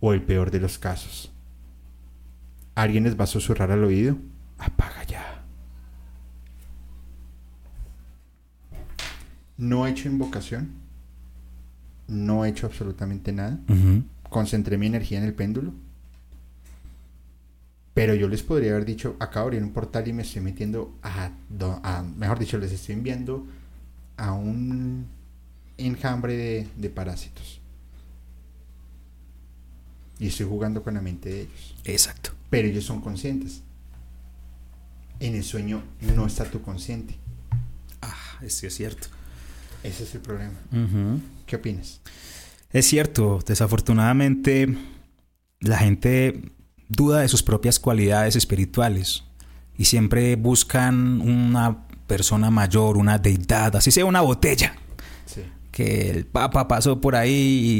[0.00, 1.32] O el peor de los casos.
[2.74, 4.16] Alguien les va a susurrar al oído.
[4.58, 5.31] Apaga ya.
[9.62, 10.70] No he hecho invocación.
[12.08, 13.60] No he hecho absolutamente nada.
[14.28, 15.72] Concentré mi energía en el péndulo.
[17.94, 20.96] Pero yo les podría haber dicho, acabo de abrir un portal y me estoy metiendo
[21.02, 21.30] a,
[21.84, 23.46] a- mejor dicho, les estoy enviando
[24.16, 25.06] a un
[25.78, 27.60] enjambre de, de parásitos.
[30.18, 31.74] Y estoy jugando con la mente de ellos.
[31.84, 32.30] Exacto.
[32.50, 33.62] Pero ellos son conscientes.
[35.20, 35.82] En el sueño
[36.16, 37.14] no está tu consciente.
[38.00, 38.16] Ah,
[38.48, 39.06] sí es cierto.
[39.82, 40.54] Ese es el problema.
[41.46, 42.00] ¿Qué opinas?
[42.70, 44.76] Es cierto, desafortunadamente
[45.60, 46.40] la gente
[46.88, 49.24] duda de sus propias cualidades espirituales
[49.76, 54.74] y siempre buscan una persona mayor, una deidad, así sea una botella.
[55.26, 55.42] Sí.
[55.70, 57.32] Que el papa pasó por ahí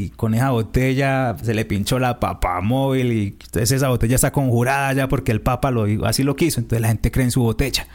[0.06, 4.32] y con esa botella se le pinchó la papa móvil y entonces esa botella está
[4.32, 7.42] conjurada ya porque el papa lo así lo quiso, entonces la gente cree en su
[7.42, 7.86] botella.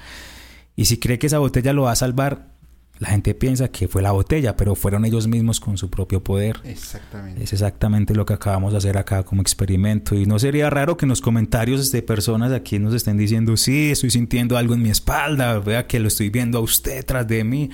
[0.76, 2.57] Y si cree que esa botella lo va a salvar,
[3.00, 6.60] la gente piensa que fue la botella, pero fueron ellos mismos con su propio poder.
[6.64, 7.44] Exactamente.
[7.44, 10.16] Es exactamente lo que acabamos de hacer acá como experimento.
[10.16, 13.92] Y no sería raro que en los comentarios de personas aquí nos estén diciendo, sí,
[13.92, 17.44] estoy sintiendo algo en mi espalda, vea que lo estoy viendo a usted tras de
[17.44, 17.70] mí.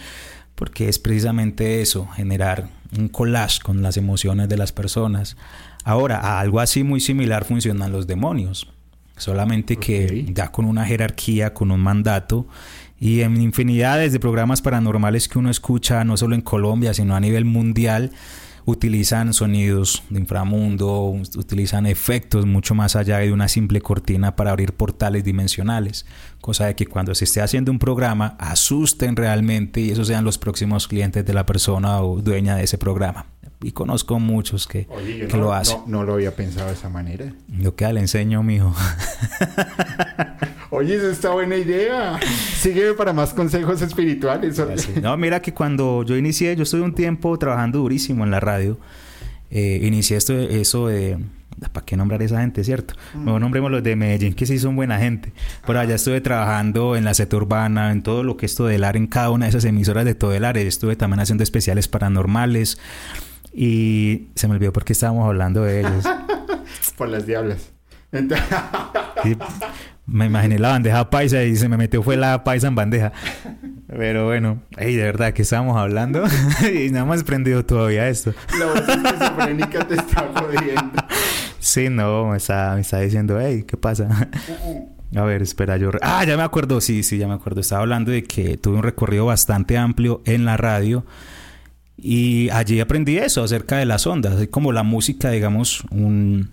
[0.56, 5.38] Porque es precisamente eso, generar un collage con las emociones de las personas.
[5.84, 8.68] Ahora, a algo así muy similar funcionan los demonios.
[9.16, 12.48] Solamente que ya con una jerarquía, con un mandato
[13.03, 17.19] y en infinidades de programas paranormales que uno escucha, no solo en Colombia, sino a
[17.19, 18.11] nivel mundial,
[18.64, 24.72] utilizan sonidos de inframundo, utilizan efectos mucho más allá de una simple cortina para abrir
[24.72, 26.06] portales dimensionales.
[26.40, 30.38] Cosa de que cuando se esté haciendo un programa, asusten realmente y esos sean los
[30.38, 33.33] próximos clientes de la persona o dueña de ese programa.
[33.64, 35.77] Y conozco muchos que, Oye, yo que no, lo hacen.
[35.88, 37.33] no- no lo había pensado de esa manera.
[37.48, 38.75] Lo que le enseño, mijo.
[40.69, 42.19] Oye, esa está buena idea.
[42.58, 44.59] Sígueme para más consejos espirituales.
[45.01, 48.77] No, mira que cuando yo inicié, yo estuve un tiempo trabajando durísimo en la radio.
[49.51, 51.17] Eh, inicié esto, eso de...
[51.72, 52.95] ¿Para qué nombrar a esa gente, cierto?
[53.14, 55.32] Mejor nombremos los de Medellín, que sí son buena gente.
[55.66, 59.06] Por allá estuve trabajando en la Z Urbana, en todo lo que es Todelar, en
[59.08, 60.58] cada una de esas emisoras de Todelar.
[60.58, 62.80] Estuve también haciendo especiales paranormales.
[63.53, 66.06] Y se me olvidó por qué estábamos hablando de ellos.
[66.98, 67.72] Por las diablas.
[69.23, 69.38] Sí,
[70.06, 73.11] me imaginé la bandeja paisa y se me metió fue la paisa en bandeja.
[73.88, 76.23] Pero bueno, ey, de verdad que estábamos hablando
[76.73, 78.33] y nada más prendido todavía esto.
[78.59, 81.03] La voz esquizofrénica te está jodiendo.
[81.59, 84.30] Sí, no, me está, me está diciendo, hey, ¿qué pasa?
[85.15, 85.91] A ver, espera, yo...
[85.91, 87.61] re- Ah, ya me acuerdo, sí, sí, ya me acuerdo.
[87.61, 91.06] Estaba hablando de que tuve un recorrido bastante amplio en la radio
[91.98, 96.50] y allí aprendí eso acerca de las ondas, así como la música, digamos, un,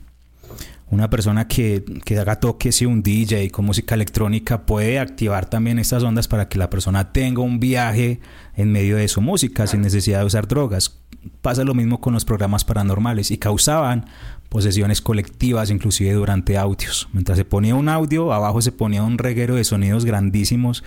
[0.91, 5.79] una persona que, que haga toques y un DJ con música electrónica puede activar también
[5.79, 8.21] estas ondas para que la persona tenga un viaje
[8.57, 10.99] en medio de su música sin necesidad de usar drogas.
[11.43, 14.07] Pasa lo mismo con los programas paranormales y causaban
[14.49, 17.09] posesiones colectivas inclusive durante audios.
[17.13, 20.83] Mientras se ponía un audio, abajo se ponía un reguero de sonidos grandísimos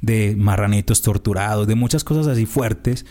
[0.00, 3.06] de marranitos torturados, de muchas cosas así fuertes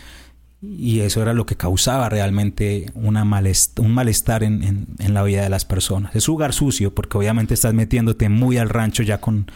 [0.78, 5.22] y eso era lo que causaba realmente una malest- un malestar en, en- en la
[5.22, 6.14] vida de las personas.
[6.16, 9.50] Es jugar sucio porque obviamente estás metiéndote muy al rancho ya con,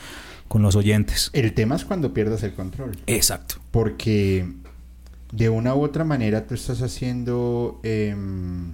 [0.48, 1.30] con los oyentes.
[1.32, 2.96] El tema es cuando pierdas el control.
[3.06, 3.56] Exacto.
[3.70, 4.52] Porque
[5.32, 8.72] de una u otra manera tú estás haciendo em,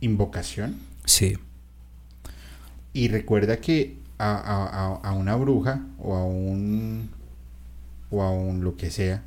[0.00, 0.76] invocación.
[1.04, 1.36] Sí.
[2.92, 7.10] Y recuerda que a- a- a una bruja o a un
[8.10, 9.22] o a un lo que sea,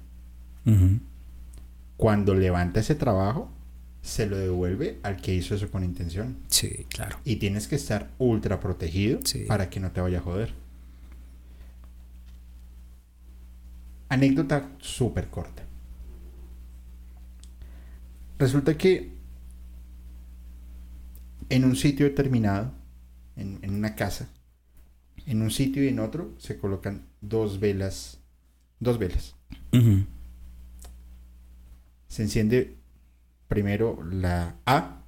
[1.98, 3.50] Cuando levanta ese trabajo,
[4.02, 6.38] se lo devuelve al que hizo eso con intención.
[6.48, 7.18] Sí, claro.
[7.24, 9.46] Y tienes que estar ultra protegido Sí.
[9.48, 10.54] para que no te vaya a joder.
[14.10, 15.64] Anécdota súper corta.
[18.38, 19.12] Resulta que
[21.50, 22.72] en un sitio determinado,
[23.36, 24.30] en, en una casa,
[25.26, 28.20] en un sitio y en otro, se colocan dos velas.
[28.80, 29.36] Dos velas.
[29.72, 30.06] Ujú.
[32.14, 32.78] Se enciende
[33.48, 35.02] primero la A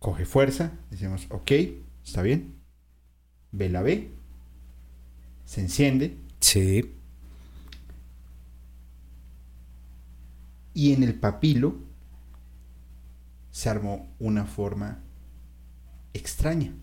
[0.00, 1.52] coge fuerza, decimos, ok,
[2.04, 2.56] está bien.
[3.52, 4.10] Ve la B,
[5.44, 6.18] se enciende.
[6.40, 6.92] Sí.
[10.74, 11.76] Y en el papilo
[13.52, 14.98] se armó una forma
[16.14, 16.74] extraña.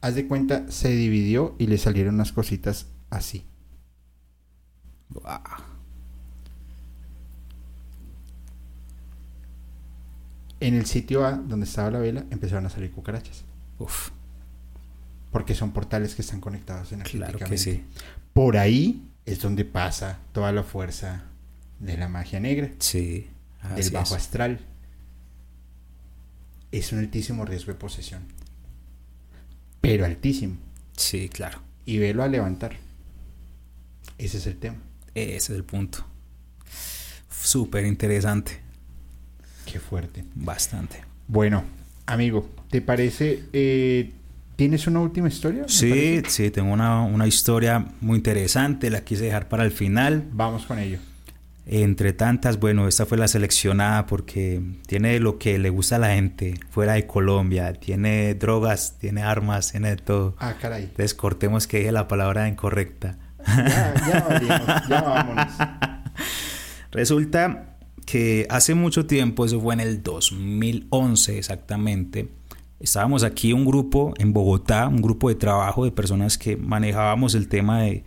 [0.00, 3.44] Haz de cuenta, se dividió y le salieron unas cositas así.
[10.60, 13.44] En el sitio A, donde estaba la vela, empezaron a salir cucarachas.
[13.78, 14.10] Uf.
[15.32, 17.38] Porque son portales que están conectados energéticamente.
[17.38, 17.84] Claro que sí.
[18.34, 21.24] Por ahí es donde pasa toda la fuerza
[21.78, 22.70] de la magia negra.
[22.78, 23.28] Sí.
[23.74, 24.22] del bajo es.
[24.22, 24.60] astral.
[26.72, 28.22] Es un altísimo riesgo de posesión.
[29.80, 30.56] Pero altísimo.
[30.96, 31.60] Sí, claro.
[31.86, 32.76] Y velo a levantar.
[34.18, 34.76] Ese es el tema.
[35.14, 36.04] Ese es el punto.
[37.30, 38.60] Súper interesante.
[39.70, 40.24] Qué fuerte.
[40.34, 41.00] Bastante.
[41.28, 41.64] Bueno,
[42.06, 43.44] amigo, ¿te parece?
[43.52, 44.12] eh,
[44.56, 45.64] ¿Tienes una última historia?
[45.68, 50.24] Sí, sí, tengo una, una historia muy interesante, la quise dejar para el final.
[50.32, 50.98] Vamos con ello.
[51.66, 56.14] Entre tantas, bueno, esta fue la seleccionada porque tiene lo que le gusta a la
[56.14, 60.34] gente fuera de Colombia, tiene drogas, tiene armas, tiene todo.
[60.40, 60.84] Ah, caray.
[60.84, 63.16] Entonces cortemos que dije la palabra incorrecta.
[63.46, 65.52] Ya, ya valimos, ya vámonos.
[66.92, 67.69] Resulta
[68.06, 72.28] que hace mucho tiempo, eso fue en el 2011 exactamente,
[72.80, 77.48] estábamos aquí un grupo en Bogotá, un grupo de trabajo de personas que manejábamos el
[77.48, 78.04] tema de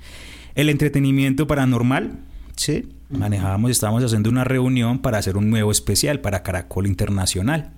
[0.55, 2.19] el entretenimiento paranormal,
[2.55, 2.89] ¿sí?
[3.09, 7.73] Manejábamos, estábamos haciendo una reunión para hacer un nuevo especial para Caracol Internacional.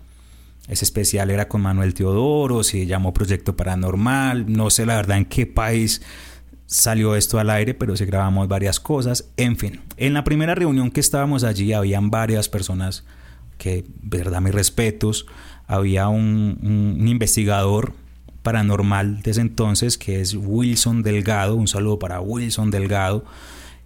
[0.68, 5.26] Ese especial era con Manuel Teodoro, se llamó Proyecto Paranormal, no sé la verdad en
[5.26, 6.02] qué país
[6.66, 9.30] salió esto al aire, pero se grabamos varias cosas.
[9.38, 13.04] En fin, en la primera reunión que estábamos allí, habían varias personas
[13.58, 15.26] que, verdad, mis respetos.
[15.68, 17.94] Había un investigador
[18.46, 21.56] paranormal de ese entonces que es Wilson Delgado.
[21.56, 23.26] Un saludo para Wilson Delgado.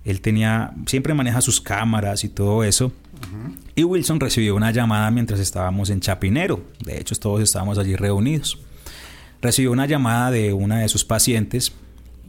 [0.04, 2.92] Él tenía, siempre maneja sus cámaras y todo eso.
[3.76, 6.62] Y Wilson recibió una llamada mientras estábamos en Chapinero.
[6.84, 8.60] De hecho, todos estábamos allí reunidos.
[9.42, 11.72] Recibió una llamada de una de sus pacientes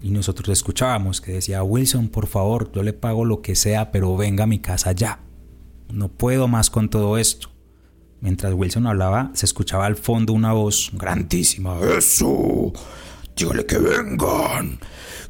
[0.03, 4.17] y nosotros escuchábamos que decía, Wilson, por favor, yo le pago lo que sea, pero
[4.17, 5.21] venga a mi casa ya.
[5.93, 7.51] No puedo más con todo esto.
[8.21, 11.79] Mientras Wilson hablaba, se escuchaba al fondo una voz grandísima.
[11.81, 12.73] ¡Eso!
[13.37, 14.79] Dígale que vengan.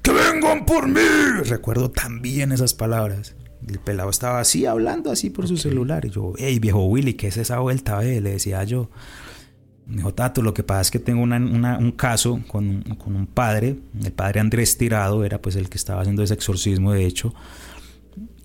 [0.02, 1.00] ¡Que vengan por mí!
[1.44, 3.36] Recuerdo también esas palabras.
[3.66, 6.05] El pelado estaba así, hablando así por su celular.
[6.05, 7.99] Y yo, hey, viejo Willy, ¿qué es esa vuelta?
[7.99, 8.90] ve?" Le decía yo.
[9.90, 14.12] Me dijo, Tato, lo que pasa es que tengo un caso con, un- padre, el
[14.12, 17.34] padre Andrés Tirado, era pues el que estaba haciendo ese exorcismo, de hecho,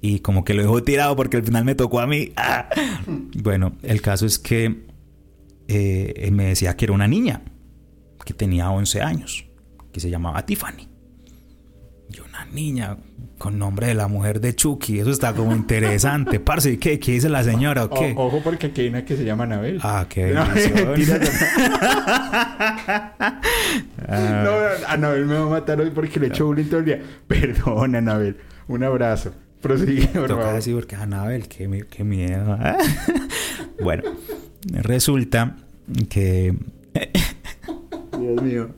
[0.02, 2.32] y como que lo dejó tirado porque al final me tocó a mí.
[2.36, 2.68] ¡Ah!
[3.42, 4.86] Bueno, el caso es que
[5.68, 7.42] eh, me decía que era una niña,
[8.26, 9.46] que tenía 11 años,
[9.92, 10.88] que se llamaba Tiffany.
[12.36, 12.98] Una niña
[13.38, 16.40] con nombre de la mujer de Chucky, eso está como interesante.
[16.42, 18.14] Parce, ¿y ¿qué, ¿qué dice la señora o qué?
[18.16, 19.80] O- ojo porque aquí hay una que se llama Anabel.
[19.84, 20.44] Ah, qué No,
[24.08, 24.44] Ah.
[24.46, 24.52] No,
[24.88, 27.02] Anabel me va a matar hoy porque le echo bullying todo el día.
[27.28, 28.38] Perdón, Anabel.
[28.68, 29.32] Un abrazo.
[29.62, 30.56] Prosigue, por Toca favor.
[30.56, 32.58] decir porque Anabel, qué, qué miedo.
[33.82, 34.04] bueno,
[34.72, 35.56] resulta
[36.10, 36.54] que.
[38.18, 38.70] Dios mío.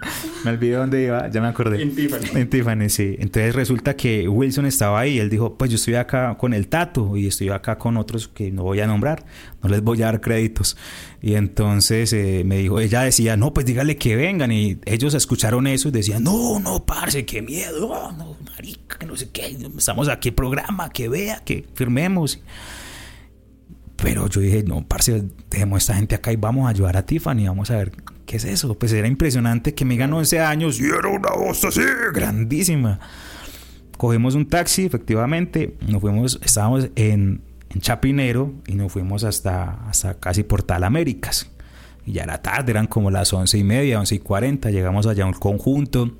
[0.44, 1.82] Me olvidé dónde iba, ya me acordé.
[1.82, 2.26] En Tiffany.
[2.34, 3.16] En Tiffany, sí.
[3.20, 5.20] Entonces resulta que Wilson estaba ahí.
[5.20, 8.52] Él dijo: Pues yo estoy acá con el Tato y estoy acá con otros que
[8.52, 9.26] no voy a nombrar.
[9.62, 10.78] No les voy a dar créditos.
[11.22, 14.52] Y entonces eh, me dijo: Ella decía, No, pues dígale que vengan.
[14.52, 17.90] Y ellos escucharon eso y decían: No, no, parce, qué miedo.
[17.90, 19.58] No, no, marica, que no sé qué.
[19.78, 22.40] Estamos aquí, programa, que vea, que firmemos.
[23.98, 27.06] Pero yo dije, no, parce, dejemos a esta gente acá y vamos a ayudar a
[27.06, 27.92] Tiffany, vamos a ver
[28.26, 28.78] qué es eso.
[28.78, 31.82] Pues era impresionante que me ganó 11 años y era una voz así,
[32.14, 33.00] grandísima.
[33.98, 37.42] Cogimos un taxi, efectivamente, nos fuimos, estábamos en,
[37.80, 41.52] Chapinero y nos fuimos hasta, hasta casi Portal Américas.
[42.06, 45.26] Y ya era tarde, eran como las once y media, once y cuarenta, llegamos allá
[45.26, 46.16] a un conjunto,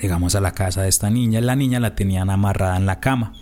[0.00, 3.34] llegamos a la casa de esta niña, la niña la tenían amarrada en la cama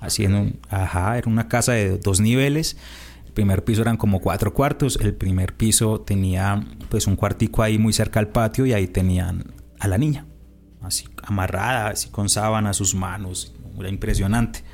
[0.00, 2.76] así en un, ajá, era una casa de dos niveles.
[3.26, 4.98] El primer piso eran como cuatro cuartos.
[5.00, 9.54] El primer piso tenía pues un cuartico ahí muy cerca al patio y ahí tenían
[9.78, 10.26] a la niña,
[10.82, 13.54] así amarrada, así con sábana a sus manos.
[13.78, 14.64] Era impresionante.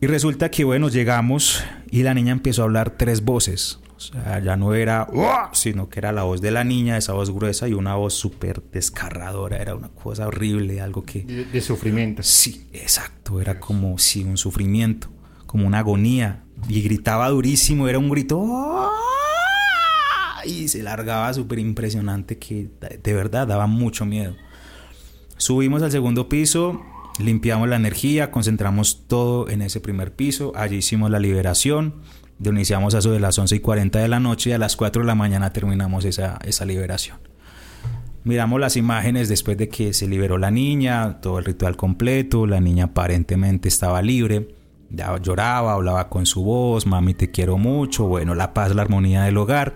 [0.00, 3.78] Y resulta que bueno, llegamos y la niña empezó a hablar tres voces.
[4.00, 5.06] O sea, ya no era,
[5.52, 8.62] sino que era la voz de la niña, esa voz gruesa y una voz súper
[8.62, 9.58] descarradora.
[9.58, 11.22] Era una cosa horrible, algo que...
[11.24, 12.22] De, de sufrimiento.
[12.22, 13.42] Sí, exacto.
[13.42, 15.08] Era como, sí, un sufrimiento.
[15.50, 18.88] como una agonía y gritaba durísimo, era un grito
[20.46, 22.68] y se largaba súper impresionante que
[23.02, 24.36] de verdad daba mucho miedo.
[25.38, 26.80] Subimos al segundo piso,
[27.18, 31.96] limpiamos la energía, concentramos todo en ese primer piso, allí hicimos la liberación,
[32.48, 35.02] iniciamos a eso de las 11 y 40 de la noche y a las 4
[35.02, 37.18] de la mañana terminamos esa, esa liberación.
[38.24, 42.60] Miramos las imágenes después de que se liberó la niña, todo el ritual completo, la
[42.60, 44.54] niña aparentemente estaba libre,
[44.90, 49.22] ya lloraba, hablaba con su voz, mami te quiero mucho, bueno, la paz, la armonía
[49.22, 49.74] del hogar.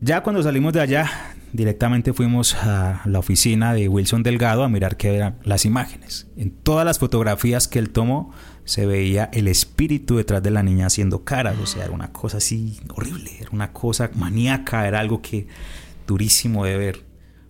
[0.00, 1.10] Ya cuando salimos de allá,
[1.52, 6.28] directamente fuimos a la oficina de Wilson Delgado a mirar qué eran las imágenes.
[6.36, 8.32] En todas las fotografías que él tomó
[8.68, 12.36] se veía el espíritu detrás de la niña haciendo caras, o sea, era una cosa
[12.36, 15.46] así horrible, era una cosa maníaca, era algo que
[16.06, 17.04] durísimo de ver.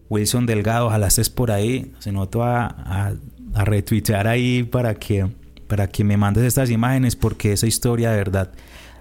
[0.08, 1.92] Wilson Delgado, ojalá estés por ahí.
[1.98, 3.14] Se notó a, a,
[3.52, 5.26] a retuitear ahí para que,
[5.66, 8.52] para que me mandes estas imágenes porque esa historia de verdad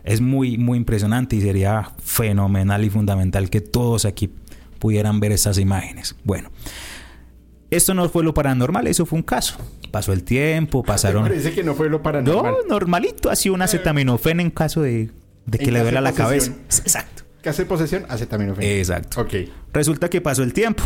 [0.03, 4.31] es muy, muy impresionante y sería fenomenal y fundamental que todos aquí
[4.79, 6.15] pudieran ver esas imágenes.
[6.23, 6.49] Bueno,
[7.69, 9.57] esto no fue lo paranormal, eso fue un caso.
[9.91, 11.23] Pasó el tiempo, pasaron...
[11.23, 12.55] Me parece que no fue lo paranormal.
[12.63, 15.09] No, normalito, así un acetaminofén en caso de,
[15.45, 16.51] de que le duela la cabeza.
[16.65, 17.23] Exacto.
[17.41, 18.63] Caso de posesión, acetaminofén.
[18.63, 19.21] Exacto.
[19.21, 19.33] Ok.
[19.73, 20.83] Resulta que pasó el tiempo.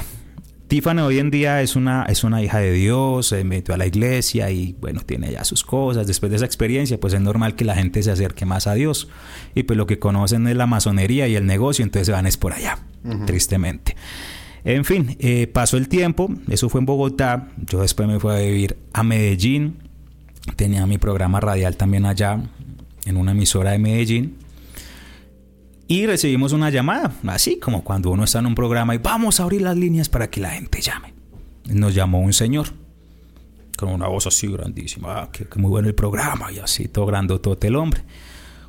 [0.71, 3.87] Tiffany hoy en día es una, es una hija de Dios, se metió a la
[3.87, 6.07] iglesia y bueno, tiene ya sus cosas.
[6.07, 9.09] Después de esa experiencia, pues es normal que la gente se acerque más a Dios.
[9.53, 12.37] Y pues lo que conocen es la masonería y el negocio, entonces se van es
[12.37, 12.79] por allá,
[13.25, 13.97] tristemente.
[14.63, 18.37] En fin, eh, pasó el tiempo, eso fue en Bogotá, yo después me fui a
[18.37, 19.77] vivir a Medellín,
[20.55, 22.39] tenía mi programa radial también allá,
[23.05, 24.37] en una emisora de Medellín.
[25.87, 29.43] Y recibimos una llamada, así como cuando uno está en un programa y vamos a
[29.43, 31.13] abrir las líneas para que la gente llame.
[31.65, 32.67] Nos llamó un señor
[33.77, 37.67] con una voz así grandísima, ah, que, muy bueno el programa y así todo grandotote
[37.67, 38.03] el hombre.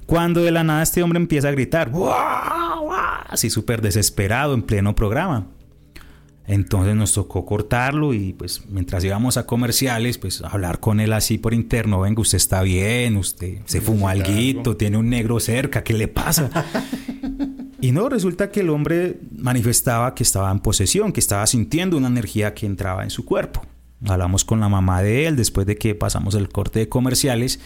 [0.07, 4.63] Cuando de la nada este hombre empieza a gritar, "¡Guau, guau!", así súper desesperado en
[4.63, 5.47] pleno programa.
[6.47, 11.39] Entonces nos tocó cortarlo y pues mientras íbamos a comerciales, pues hablar con él así
[11.39, 15.95] por interno, venga, usted está bien, usted se fumó alguito, tiene un negro cerca, ¿qué
[15.95, 16.51] le pasa?
[17.81, 22.09] y no, resulta que el hombre manifestaba que estaba en posesión, que estaba sintiendo una
[22.09, 23.65] energía que entraba en su cuerpo.
[24.05, 27.61] Hablamos con la mamá de él después de que pasamos el corte de comerciales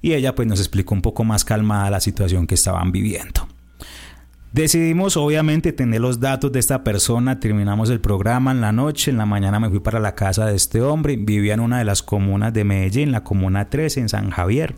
[0.00, 3.46] y ella pues nos explicó un poco más calmada la situación que estaban viviendo.
[4.52, 9.16] Decidimos obviamente tener los datos de esta persona, terminamos el programa en la noche, en
[9.16, 12.02] la mañana me fui para la casa de este hombre, vivía en una de las
[12.02, 14.74] comunas de Medellín, la comuna 13 en San Javier.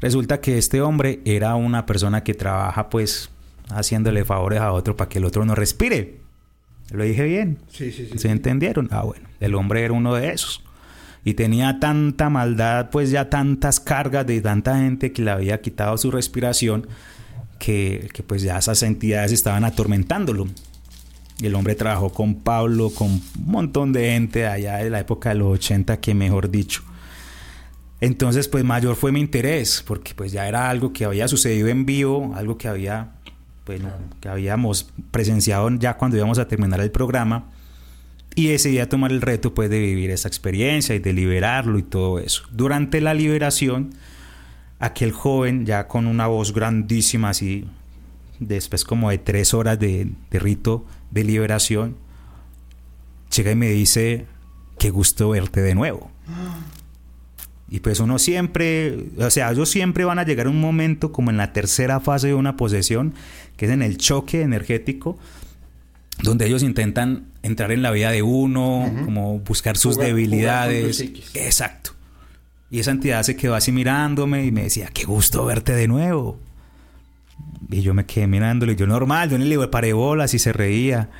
[0.00, 3.30] Resulta que este hombre era una persona que trabaja pues
[3.70, 6.18] haciéndole favores a otro para que el otro no respire.
[6.90, 7.58] Lo dije bien.
[7.68, 8.18] Sí, sí, sí.
[8.18, 8.88] ¿Se entendieron?
[8.90, 10.64] Ah, bueno, el hombre era uno de esos.
[11.22, 15.96] Y tenía tanta maldad, pues ya tantas cargas de tanta gente que le había quitado
[15.98, 16.88] su respiración,
[17.58, 20.46] que, pues ya esas entidades estaban atormentándolo.
[21.40, 25.28] Y el hombre trabajó con Pablo, con un montón de gente allá de la época
[25.28, 26.82] de los 80, que mejor dicho.
[28.00, 31.84] Entonces, pues mayor fue mi interés, porque pues ya era algo que había sucedido en
[31.84, 33.12] vivo, algo que había,
[33.66, 37.50] bueno, que habíamos presenciado ya cuando íbamos a terminar el programa.
[38.34, 41.82] Y decidí a tomar el reto pues de vivir esa experiencia y de liberarlo y
[41.82, 42.44] todo eso.
[42.52, 43.94] Durante la liberación,
[44.78, 47.64] aquel joven ya con una voz grandísima así,
[48.38, 51.96] después como de tres horas de, de rito de liberación,
[53.34, 54.26] llega y me dice,
[54.78, 56.10] qué gusto verte de nuevo.
[57.70, 61.30] Y pues uno siempre, o sea, ellos siempre van a llegar a un momento como
[61.30, 63.14] en la tercera fase de una posesión,
[63.56, 65.18] que es en el choque energético,
[66.22, 70.98] donde ellos intentan entrar en la vida de uno, como buscar sus Jugar- debilidades.
[70.98, 71.44] jugar.
[71.46, 71.90] Exacto.
[72.70, 76.38] Y esa entidad se quedó así mirándome y me decía, qué gusto verte de nuevo.
[77.70, 80.52] Y yo me quedé mirándolo y yo normal, yo ni le paré bolas y se
[80.52, 81.10] reía.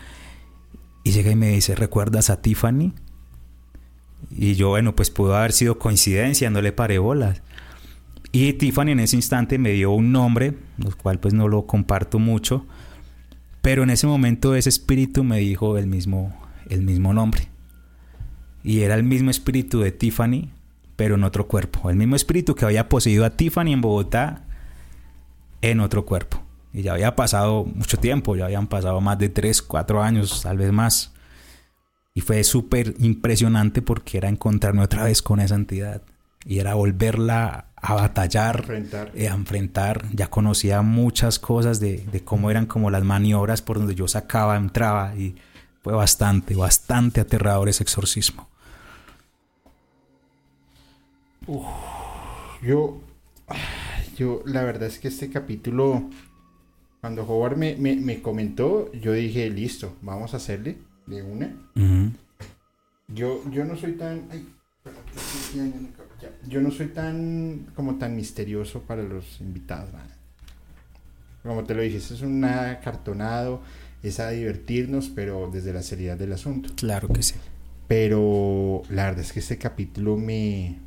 [1.04, 2.92] Y llega y me dice, ¿recuerdas a Tiffany?
[4.30, 7.42] Y yo, bueno, pues pudo haber sido coincidencia, no le paré bolas.
[8.30, 12.18] Y Tiffany en ese instante me dio un nombre, lo cual pues no lo comparto
[12.18, 12.66] mucho,
[13.62, 16.36] pero en ese momento ese espíritu me dijo el mismo,
[16.68, 17.48] el mismo nombre.
[18.62, 20.50] Y era el mismo espíritu de Tiffany,
[20.98, 21.90] pero en otro cuerpo.
[21.90, 24.42] El mismo espíritu que había poseído a Tiffany en Bogotá
[25.62, 26.42] en otro cuerpo.
[26.72, 30.56] Y ya había pasado mucho tiempo, ya habían pasado más de 3, 4 años, tal
[30.58, 31.12] vez más.
[32.14, 36.02] Y fue súper impresionante porque era encontrarme otra vez con esa entidad.
[36.44, 39.12] Y era volverla a batallar, Enfrentar.
[39.14, 40.04] eh, a enfrentar.
[40.12, 44.56] Ya conocía muchas cosas de, de cómo eran como las maniobras por donde yo sacaba,
[44.56, 45.14] entraba.
[45.14, 45.36] Y
[45.80, 48.48] fue bastante, bastante aterrador ese exorcismo.
[51.48, 51.64] Uf,
[52.62, 53.00] yo
[54.16, 56.02] Yo, la verdad es que este capítulo,
[57.00, 61.54] cuando Howard me, me- me comentó, yo dije, listo, vamos a hacerle de una.
[63.08, 64.26] Yo, yo no soy tan.
[64.30, 64.46] ay.
[66.48, 69.90] Yo no soy tan como tan misterioso para los invitados.
[71.44, 73.62] Como te lo dije, esto es un nada cartonado,
[74.02, 76.70] es a divertirnos, pero desde la seriedad del asunto.
[76.76, 77.34] Claro que sí.
[77.86, 80.78] Pero la verdad es que este capítulo me,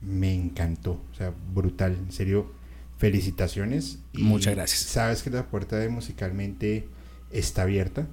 [0.00, 1.02] me encantó.
[1.12, 1.96] O sea, brutal.
[1.96, 2.52] En serio,
[2.98, 4.00] felicitaciones.
[4.12, 4.80] Y Muchas gracias.
[4.80, 6.88] Sabes que la puerta de musicalmente
[7.30, 8.06] está abierta.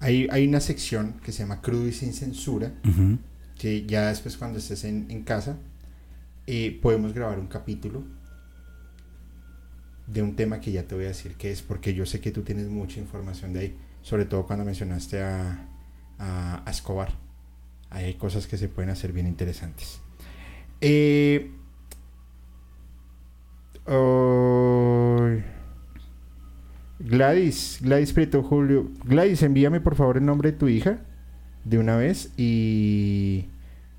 [0.00, 2.72] Hay, hay una sección que se llama Crudo y sin censura.
[3.56, 5.58] Que ya después, cuando estés en, en casa,
[6.46, 8.02] eh, podemos grabar un capítulo
[10.08, 12.32] de un tema que ya te voy a decir que es, porque yo sé que
[12.32, 15.68] tú tienes mucha información de ahí, sobre todo cuando mencionaste a,
[16.18, 17.14] a, a Escobar.
[17.88, 20.01] Ahí hay cosas que se pueden hacer bien interesantes.
[20.82, 21.50] Eh,
[23.86, 25.44] ay,
[26.98, 28.88] Gladys, Gladys Prieto Julio.
[29.04, 30.98] Gladys, envíame por favor el nombre de tu hija
[31.64, 33.46] de una vez y,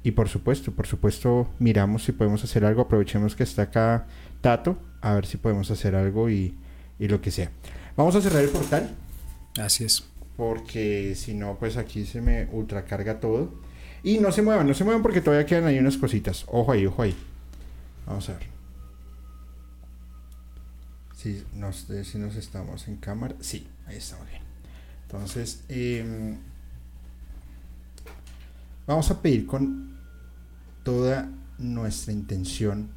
[0.04, 2.82] y por supuesto, por supuesto, miramos si podemos hacer algo.
[2.82, 4.08] Aprovechemos que está acá
[4.42, 6.54] Tato, a ver si podemos hacer algo y,
[7.00, 7.52] y lo que sea.
[7.96, 8.90] Vamos a cerrar el portal
[9.62, 10.04] Así es.
[10.36, 13.54] porque si no, pues aquí se me ultracarga todo.
[14.04, 16.44] Y no se muevan, no se muevan porque todavía quedan ahí unas cositas.
[16.48, 17.16] Ojo ahí, ojo ahí.
[18.06, 18.44] Vamos a ver.
[21.16, 23.36] Si nos, eh, si nos estamos en cámara.
[23.40, 24.42] Sí, ahí estamos bien.
[25.04, 26.38] Entonces, em,
[28.86, 29.98] vamos a pedir con
[30.84, 32.90] toda nuestra intención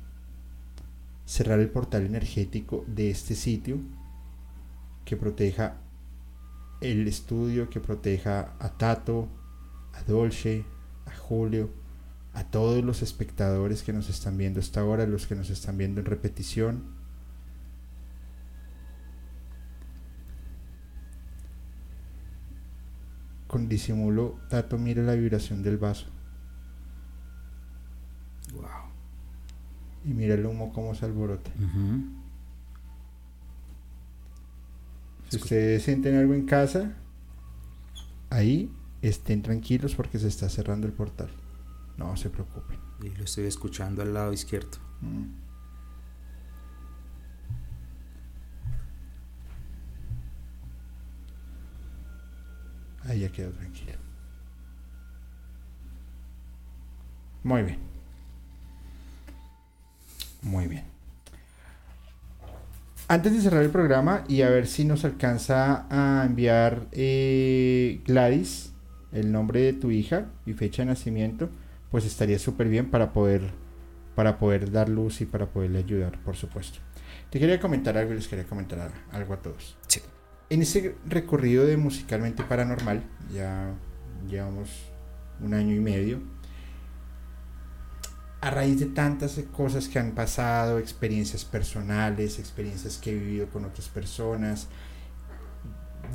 [1.25, 3.78] cerrar el portal energético de este sitio
[5.05, 5.76] que proteja
[6.81, 9.28] el estudio, que proteja a Tato,
[9.93, 10.65] a Dolce,
[11.07, 11.70] a Julio,
[12.35, 16.01] a todos los espectadores que nos están viendo hasta ahora, los que nos están viendo
[16.01, 16.97] en repetición.
[23.47, 26.07] Con disimulo, Tato mira la vibración del vaso.
[28.52, 28.65] Wow.
[30.05, 31.51] Y mira el humo cómo se alborota.
[35.28, 36.93] Si ustedes sienten algo en casa,
[38.31, 38.70] ahí
[39.09, 41.28] estén tranquilos porque se está cerrando el portal.
[41.97, 42.78] No se preocupen.
[43.02, 44.78] Y lo estoy escuchando al lado izquierdo.
[45.01, 45.47] Mm.
[53.05, 53.93] Ahí ya quedó tranquilo.
[57.44, 57.78] Muy bien.
[60.43, 60.85] Muy bien.
[63.09, 68.73] Antes de cerrar el programa y a ver si nos alcanza a enviar eh, Gladys
[69.17, 71.49] el nombre de tu hija y fecha de nacimiento,
[71.91, 73.51] pues estaría súper bien para poder,
[74.15, 76.78] para poder dar luz y para poderle ayudar, por supuesto.
[77.31, 79.77] Te quería comentar algo y les quería comentar algo a todos.
[79.89, 80.01] Sí.
[80.51, 83.03] En ese recorrido de Musicalmente Paranormal,
[83.35, 83.75] ya
[84.28, 84.70] llevamos
[85.41, 86.20] un año y medio,
[88.41, 93.65] a raíz de tantas cosas que han pasado, experiencias personales, experiencias que he vivido con
[93.65, 94.69] otras personas,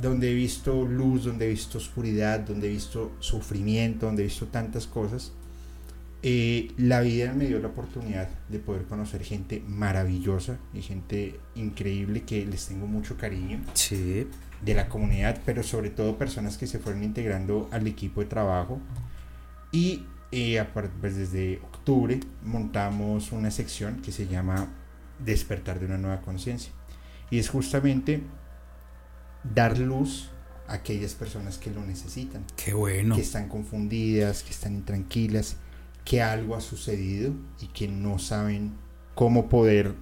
[0.00, 4.46] donde he visto luz, donde he visto oscuridad, donde he visto sufrimiento, donde he visto
[4.46, 5.32] tantas cosas,
[6.24, 12.22] eh, la vida me dio la oportunidad de poder conocer gente maravillosa y gente increíble
[12.22, 14.28] que les tengo mucho cariño Sí.
[14.64, 18.80] de la comunidad, pero sobre todo personas que se fueron integrando al equipo de trabajo.
[19.72, 20.64] Y eh,
[21.00, 24.68] pues desde octubre montamos una sección que se llama
[25.24, 26.72] Despertar de una nueva conciencia.
[27.30, 28.22] Y es justamente
[29.44, 30.30] dar luz
[30.68, 32.44] a aquellas personas que lo necesitan.
[32.56, 33.14] Qué bueno.
[33.14, 35.56] Que están confundidas, que están intranquilas,
[36.04, 38.72] que algo ha sucedido y que no saben
[39.14, 39.94] cómo poder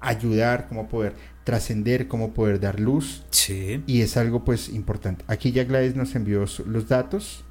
[0.00, 1.14] ayudar, cómo poder
[1.44, 3.24] trascender, cómo poder dar luz.
[3.30, 3.82] Sí.
[3.86, 5.24] Y es algo pues importante.
[5.28, 7.44] Aquí ya Gladys nos envió los datos.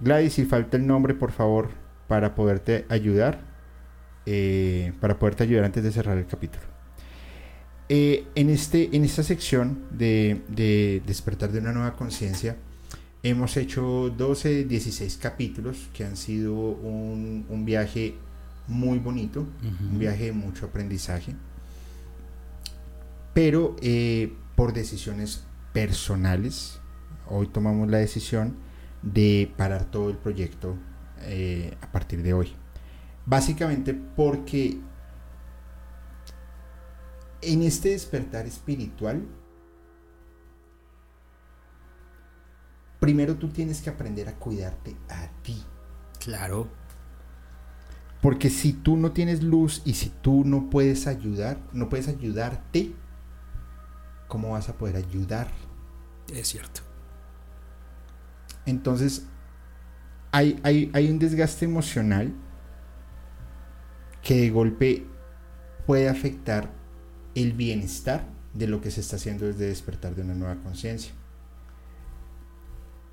[0.00, 1.70] Gladys, si falta el nombre, por favor,
[2.08, 3.54] para poderte ayudar.
[4.28, 6.75] eh, para poderte ayudar antes de cerrar el capítulo.
[7.88, 12.56] Eh, en, este, en esta sección de, de despertar de una nueva conciencia,
[13.22, 18.14] hemos hecho 12, 16 capítulos que han sido un, un viaje
[18.68, 19.46] muy bonito,
[19.90, 21.34] un viaje de mucho aprendizaje
[23.36, 26.80] pero eh, por decisiones personales,
[27.28, 28.56] hoy tomamos la decisión
[29.02, 30.74] de parar todo el proyecto
[31.20, 32.54] eh, a partir de hoy.
[33.26, 34.78] Básicamente porque
[37.46, 39.26] en este despertar espiritual,
[43.00, 45.62] primero tú tienes que aprender a cuidarte a ti.
[46.18, 46.68] Claro.
[48.20, 52.92] Porque si tú no tienes luz y si tú no puedes ayudar, no puedes ayudarte,
[54.26, 55.48] ¿cómo vas a poder ayudar?
[56.32, 56.80] Es cierto.
[58.64, 59.26] Entonces,
[60.32, 62.34] hay, hay, hay un desgaste emocional
[64.22, 65.06] que de golpe
[65.86, 66.74] puede afectar
[67.36, 68.24] el bienestar
[68.54, 71.12] de lo que se está haciendo desde despertar de una nueva conciencia.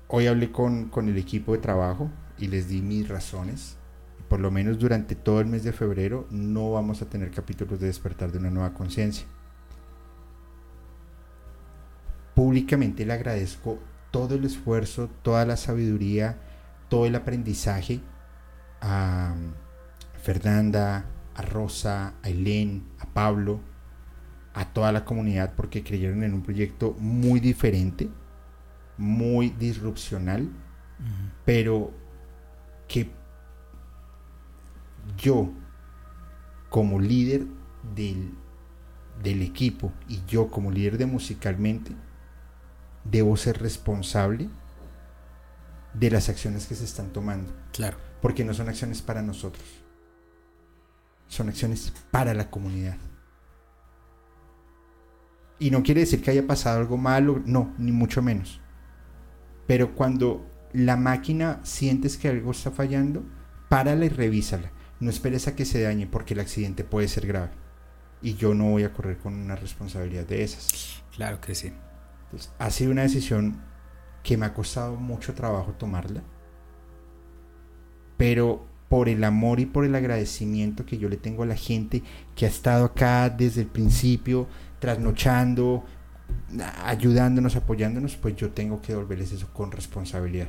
[0.08, 3.76] Hoy hablé con, con el equipo de trabajo y les di mis razones.
[4.28, 7.86] Por lo menos durante todo el mes de febrero no vamos a tener capítulos de
[7.86, 9.26] despertar de una nueva conciencia.
[12.34, 13.78] Públicamente le agradezco
[14.10, 16.38] todo el esfuerzo, toda la sabiduría,
[16.88, 18.00] todo el aprendizaje
[18.80, 19.34] a
[20.22, 21.04] Fernanda,
[21.34, 23.60] a Rosa, a Elén, a Pablo,
[24.54, 28.08] a toda la comunidad porque creyeron en un proyecto muy diferente,
[28.96, 30.48] muy disrupcional,
[31.44, 31.92] pero
[32.86, 33.10] que
[35.18, 35.52] yo,
[36.70, 37.46] como líder
[37.94, 38.32] del,
[39.22, 41.92] del equipo y yo como líder de musicalmente,
[43.04, 44.48] debo ser responsable
[45.92, 47.52] de las acciones que se están tomando.
[47.72, 47.96] Claro.
[48.22, 49.64] Porque no son acciones para nosotros.
[51.26, 52.96] Son acciones para la comunidad.
[55.58, 58.60] Y no quiere decir que haya pasado algo malo, no, ni mucho menos.
[59.66, 63.24] Pero cuando la máquina sientes que algo está fallando,
[63.68, 64.70] párala y revísala.
[65.00, 67.50] No esperes a que se dañe porque el accidente puede ser grave.
[68.22, 71.02] Y yo no voy a correr con una responsabilidad de esas.
[71.14, 71.72] Claro que sí.
[72.24, 73.60] Entonces, ha sido una decisión
[74.22, 76.22] que me ha costado mucho trabajo tomarla.
[78.16, 82.02] Pero por el amor y por el agradecimiento que yo le tengo a la gente
[82.34, 84.48] que ha estado acá desde el principio,
[84.84, 85.82] trasnochando,
[86.84, 90.48] ayudándonos, apoyándonos, pues yo tengo que devolverles eso con responsabilidad.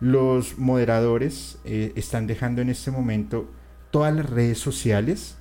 [0.00, 3.48] Los moderadores eh, están dejando en este momento
[3.92, 5.36] todas las redes sociales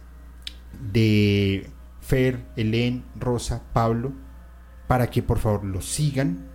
[0.93, 4.11] de Fer, Helen, Rosa, Pablo,
[4.87, 6.45] para que por favor los sigan,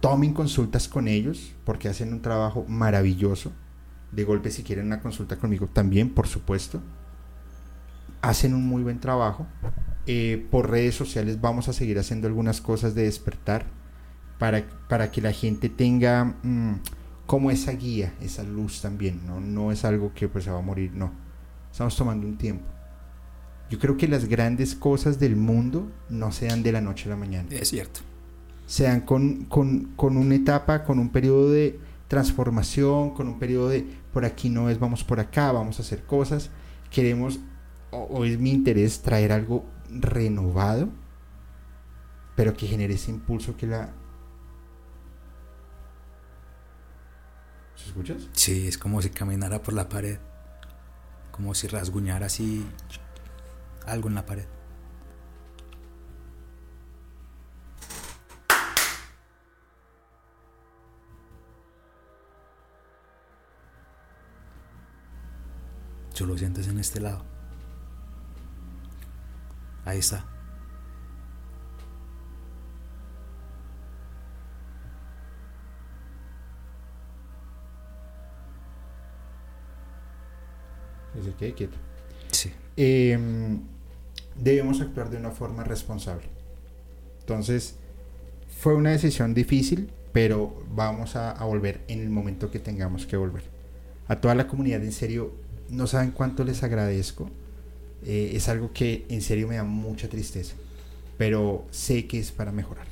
[0.00, 3.52] tomen consultas con ellos, porque hacen un trabajo maravilloso.
[4.10, 6.82] De golpe, si quieren una consulta conmigo, también, por supuesto.
[8.22, 9.46] Hacen un muy buen trabajo.
[10.06, 13.66] Eh, por redes sociales vamos a seguir haciendo algunas cosas de despertar
[14.38, 16.80] para, para que la gente tenga mm,
[17.26, 19.20] como esa guía, esa luz también.
[19.26, 19.40] ¿no?
[19.40, 21.12] no es algo que pues se va a morir, no.
[21.70, 22.64] Estamos tomando un tiempo.
[23.70, 27.10] Yo creo que las grandes cosas del mundo no se dan de la noche a
[27.10, 27.48] la mañana.
[27.50, 28.00] Es cierto.
[28.66, 33.70] Se dan con, con, con una etapa, con un periodo de transformación, con un periodo
[33.70, 36.50] de por aquí no es, vamos por acá, vamos a hacer cosas.
[36.90, 37.40] Queremos,
[37.90, 39.64] o, o es mi interés, traer algo
[40.00, 40.88] renovado,
[42.36, 43.92] pero que genere ese impulso que la...
[47.76, 48.28] ¿Se escuchas?
[48.32, 50.18] Sí, es como si caminara por la pared.
[51.30, 52.66] Como si rasguñara así
[53.86, 54.46] algo en la pared.
[66.14, 67.24] Tú lo sientes en este lado.
[69.84, 70.24] Ahí está.
[81.14, 81.76] Que se quede quieto.
[82.30, 82.52] Sí.
[82.76, 83.18] Eh,
[84.36, 86.26] debemos actuar de una forma responsable.
[87.20, 87.76] Entonces,
[88.48, 93.16] fue una decisión difícil, pero vamos a, a, volver en el momento que tengamos que
[93.16, 93.42] volver.
[94.08, 95.32] A toda la comunidad, en serio,
[95.68, 97.28] no saben cuánto les agradezco.
[98.04, 100.54] Eh, es algo que en serio me da mucha tristeza,
[101.18, 102.86] pero sé que es para mejorar.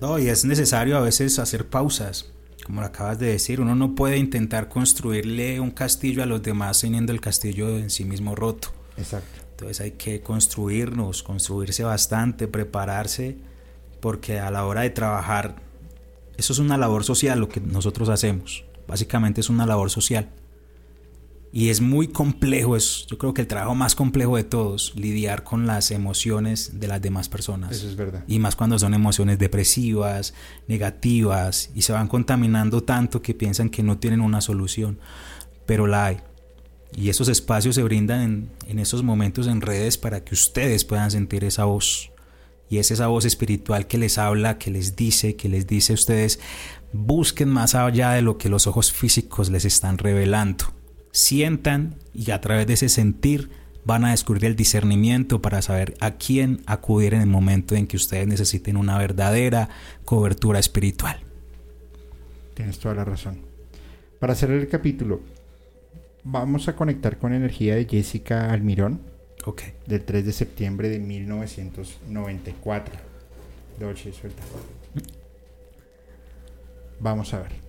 [0.00, 2.32] No, y es necesario a veces hacer pausas,
[2.64, 3.60] como lo acabas de decir.
[3.60, 8.04] Uno no puede intentar construirle un castillo a los demás teniendo el castillo en sí
[8.04, 8.68] mismo roto.
[8.96, 9.40] Exacto.
[9.50, 13.38] Entonces hay que construirnos, construirse bastante, prepararse,
[14.00, 15.56] porque a la hora de trabajar,
[16.36, 18.64] eso es una labor social lo que nosotros hacemos.
[18.86, 20.28] Básicamente es una labor social.
[21.56, 25.42] Y es muy complejo, es yo creo que el trabajo más complejo de todos, lidiar
[25.42, 27.72] con las emociones de las demás personas.
[27.72, 28.24] Eso es verdad.
[28.28, 30.34] Y más cuando son emociones depresivas,
[30.68, 34.98] negativas, y se van contaminando tanto que piensan que no tienen una solución,
[35.64, 36.18] pero la hay.
[36.94, 41.10] Y esos espacios se brindan en, en, esos momentos en redes para que ustedes puedan
[41.10, 42.10] sentir esa voz.
[42.68, 45.94] Y es esa voz espiritual que les habla, que les dice, que les dice a
[45.94, 46.38] ustedes,
[46.92, 50.75] busquen más allá de lo que los ojos físicos les están revelando.
[51.16, 53.48] Sientan y a través de ese sentir
[53.86, 57.96] van a descubrir el discernimiento para saber a quién acudir en el momento en que
[57.96, 59.70] ustedes necesiten una verdadera
[60.04, 61.18] cobertura espiritual.
[62.52, 63.38] Tienes toda la razón.
[64.20, 65.22] Para cerrar el capítulo,
[66.22, 69.00] vamos a conectar con energía de Jessica Almirón.
[69.46, 69.62] Ok.
[69.86, 72.94] Del 3 de septiembre de 1994.
[73.80, 74.42] Dolce, suelta.
[77.00, 77.65] Vamos a ver.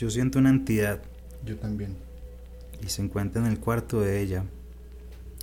[0.00, 1.02] Yo siento una entidad
[1.44, 1.94] Yo también.
[2.82, 4.44] y se encuentra en el cuarto de ella.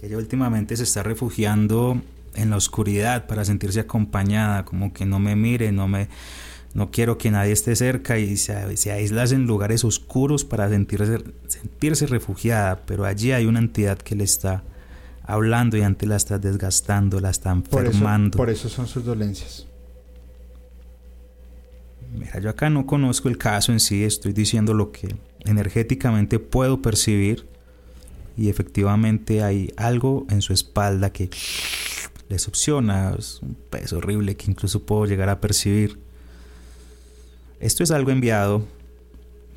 [0.01, 2.01] Ella últimamente se está refugiando
[2.33, 6.09] en la oscuridad para sentirse acompañada, como que no me mire, no me
[6.73, 11.19] no quiero que nadie esté cerca y se, se aísla en lugares oscuros para sentirse,
[11.47, 14.63] sentirse refugiada, pero allí hay una entidad que le está
[15.21, 18.37] hablando y antes la está desgastando, la está Por eso, enfermando.
[18.37, 19.67] por eso son sus dolencias.
[22.13, 26.81] Mira, yo acá no conozco el caso en sí, estoy diciendo lo que energéticamente puedo
[26.81, 27.45] percibir
[28.37, 31.29] y efectivamente hay algo en su espalda que
[32.29, 35.99] le succiona, es un peso horrible que incluso puedo llegar a percibir.
[37.59, 38.67] Esto es algo enviado,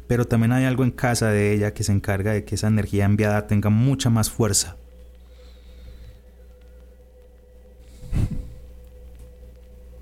[0.06, 3.04] pero también hay algo en casa de ella que se encarga de que esa energía
[3.04, 4.76] enviada tenga mucha más fuerza.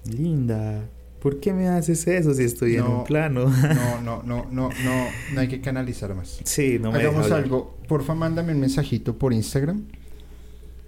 [0.05, 0.89] Linda,
[1.21, 3.47] ¿por qué me haces eso si estoy en un plano?
[3.49, 6.41] no, no, no, no, no, no hay que canalizar más.
[6.45, 7.43] Sí, no me Hagamos hablar.
[7.45, 7.77] algo.
[7.89, 9.85] Porfa, mándame un mensajito por Instagram.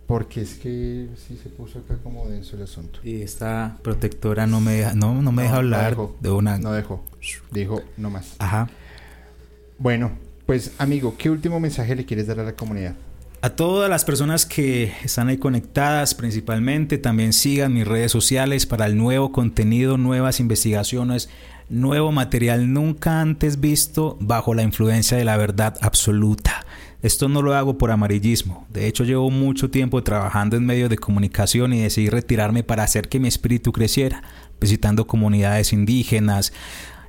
[0.07, 2.99] Porque es que sí se puso acá como denso el asunto.
[3.05, 6.17] Y esta protectora no me deja, no, no me deja No, no hablar dejó.
[6.20, 6.59] de una.
[6.59, 7.05] No dejó.
[7.52, 8.34] Dijo no más.
[8.41, 8.68] Ajá.
[9.78, 10.10] Bueno,
[10.47, 12.97] pues amigo, ¿qué último mensaje le quieres dar a la comunidad?
[13.43, 18.85] A todas las personas que están ahí conectadas, principalmente, también sigan mis redes sociales para
[18.85, 21.31] el nuevo contenido, nuevas investigaciones,
[21.70, 26.67] nuevo material nunca antes visto bajo la influencia de la verdad absoluta.
[27.01, 28.67] Esto no lo hago por amarillismo.
[28.69, 33.09] De hecho, llevo mucho tiempo trabajando en medios de comunicación y decidí retirarme para hacer
[33.09, 34.23] que mi espíritu creciera,
[34.60, 36.52] visitando comunidades indígenas,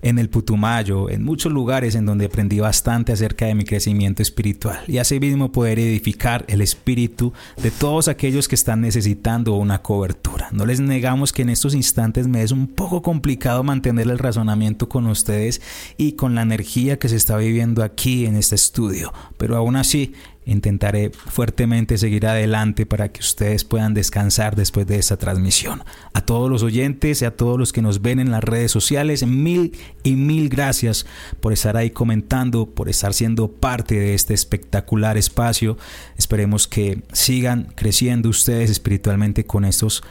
[0.02, 4.80] en el Putumayo, en muchos lugares en donde aprendí bastante acerca de mi crecimiento espiritual
[4.88, 10.50] y así mismo poder edificar el espíritu de todos aquellos que están necesitando una cobertura.
[10.52, 14.90] No les negamos que en estos instantes me es un poco complicado mantener el razonamiento
[14.90, 15.62] con ustedes
[15.98, 20.14] y con la energía que se está viviendo aquí en este estudio, pero aún así
[20.46, 25.84] intentaré fuertemente seguir adelante para que ustedes puedan descansar después de esta transmisión.
[26.14, 29.26] A todos los oyentes y a todos los que nos ven en las redes sociales,
[29.26, 31.06] mil y mil gracias
[31.40, 35.78] por estar ahí comentando, por estar siendo parte de este espectacular espacio.
[36.18, 40.04] Esperemos que sigan creciendo ustedes espiritualmente con estos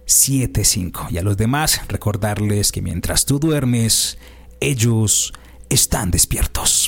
[0.06, 1.12] 318-305-6675.
[1.12, 4.18] Y a los demás, recordarles que mientras tú duermes,
[4.60, 5.34] ellos
[5.70, 6.84] están despiertos.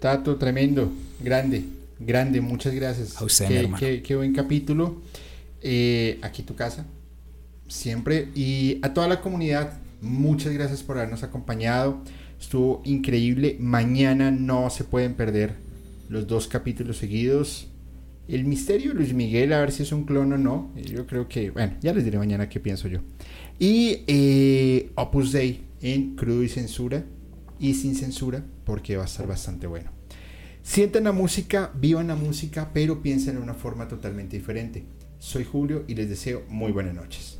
[0.00, 1.64] Tato, tremendo, grande,
[1.98, 3.20] grande, muchas gracias.
[3.20, 5.00] A usted, qué, mi qué- qué buen capítulo.
[5.62, 6.86] Eh, aquí tu casa,
[7.68, 8.28] siempre.
[8.34, 12.02] Y a toda la comunidad, muchas gracias por habernos acompañado.
[12.40, 13.56] Estuvo increíble.
[13.58, 15.54] Mañana no se pueden perder
[16.08, 17.68] los dos capítulos seguidos.
[18.28, 20.72] El misterio de Luis Miguel, a ver si es un clon o no.
[20.76, 22.98] Yo creo que, bueno, ya les diré mañana qué pienso yo.
[23.58, 27.04] Y eh, Opus Dei en crudo y censura
[27.58, 29.90] y sin censura, porque va a estar bastante bueno.
[30.62, 34.84] Sientan la música, vivan la música, pero piensen en una forma totalmente diferente.
[35.18, 37.35] Soy Julio y les deseo muy buenas noches.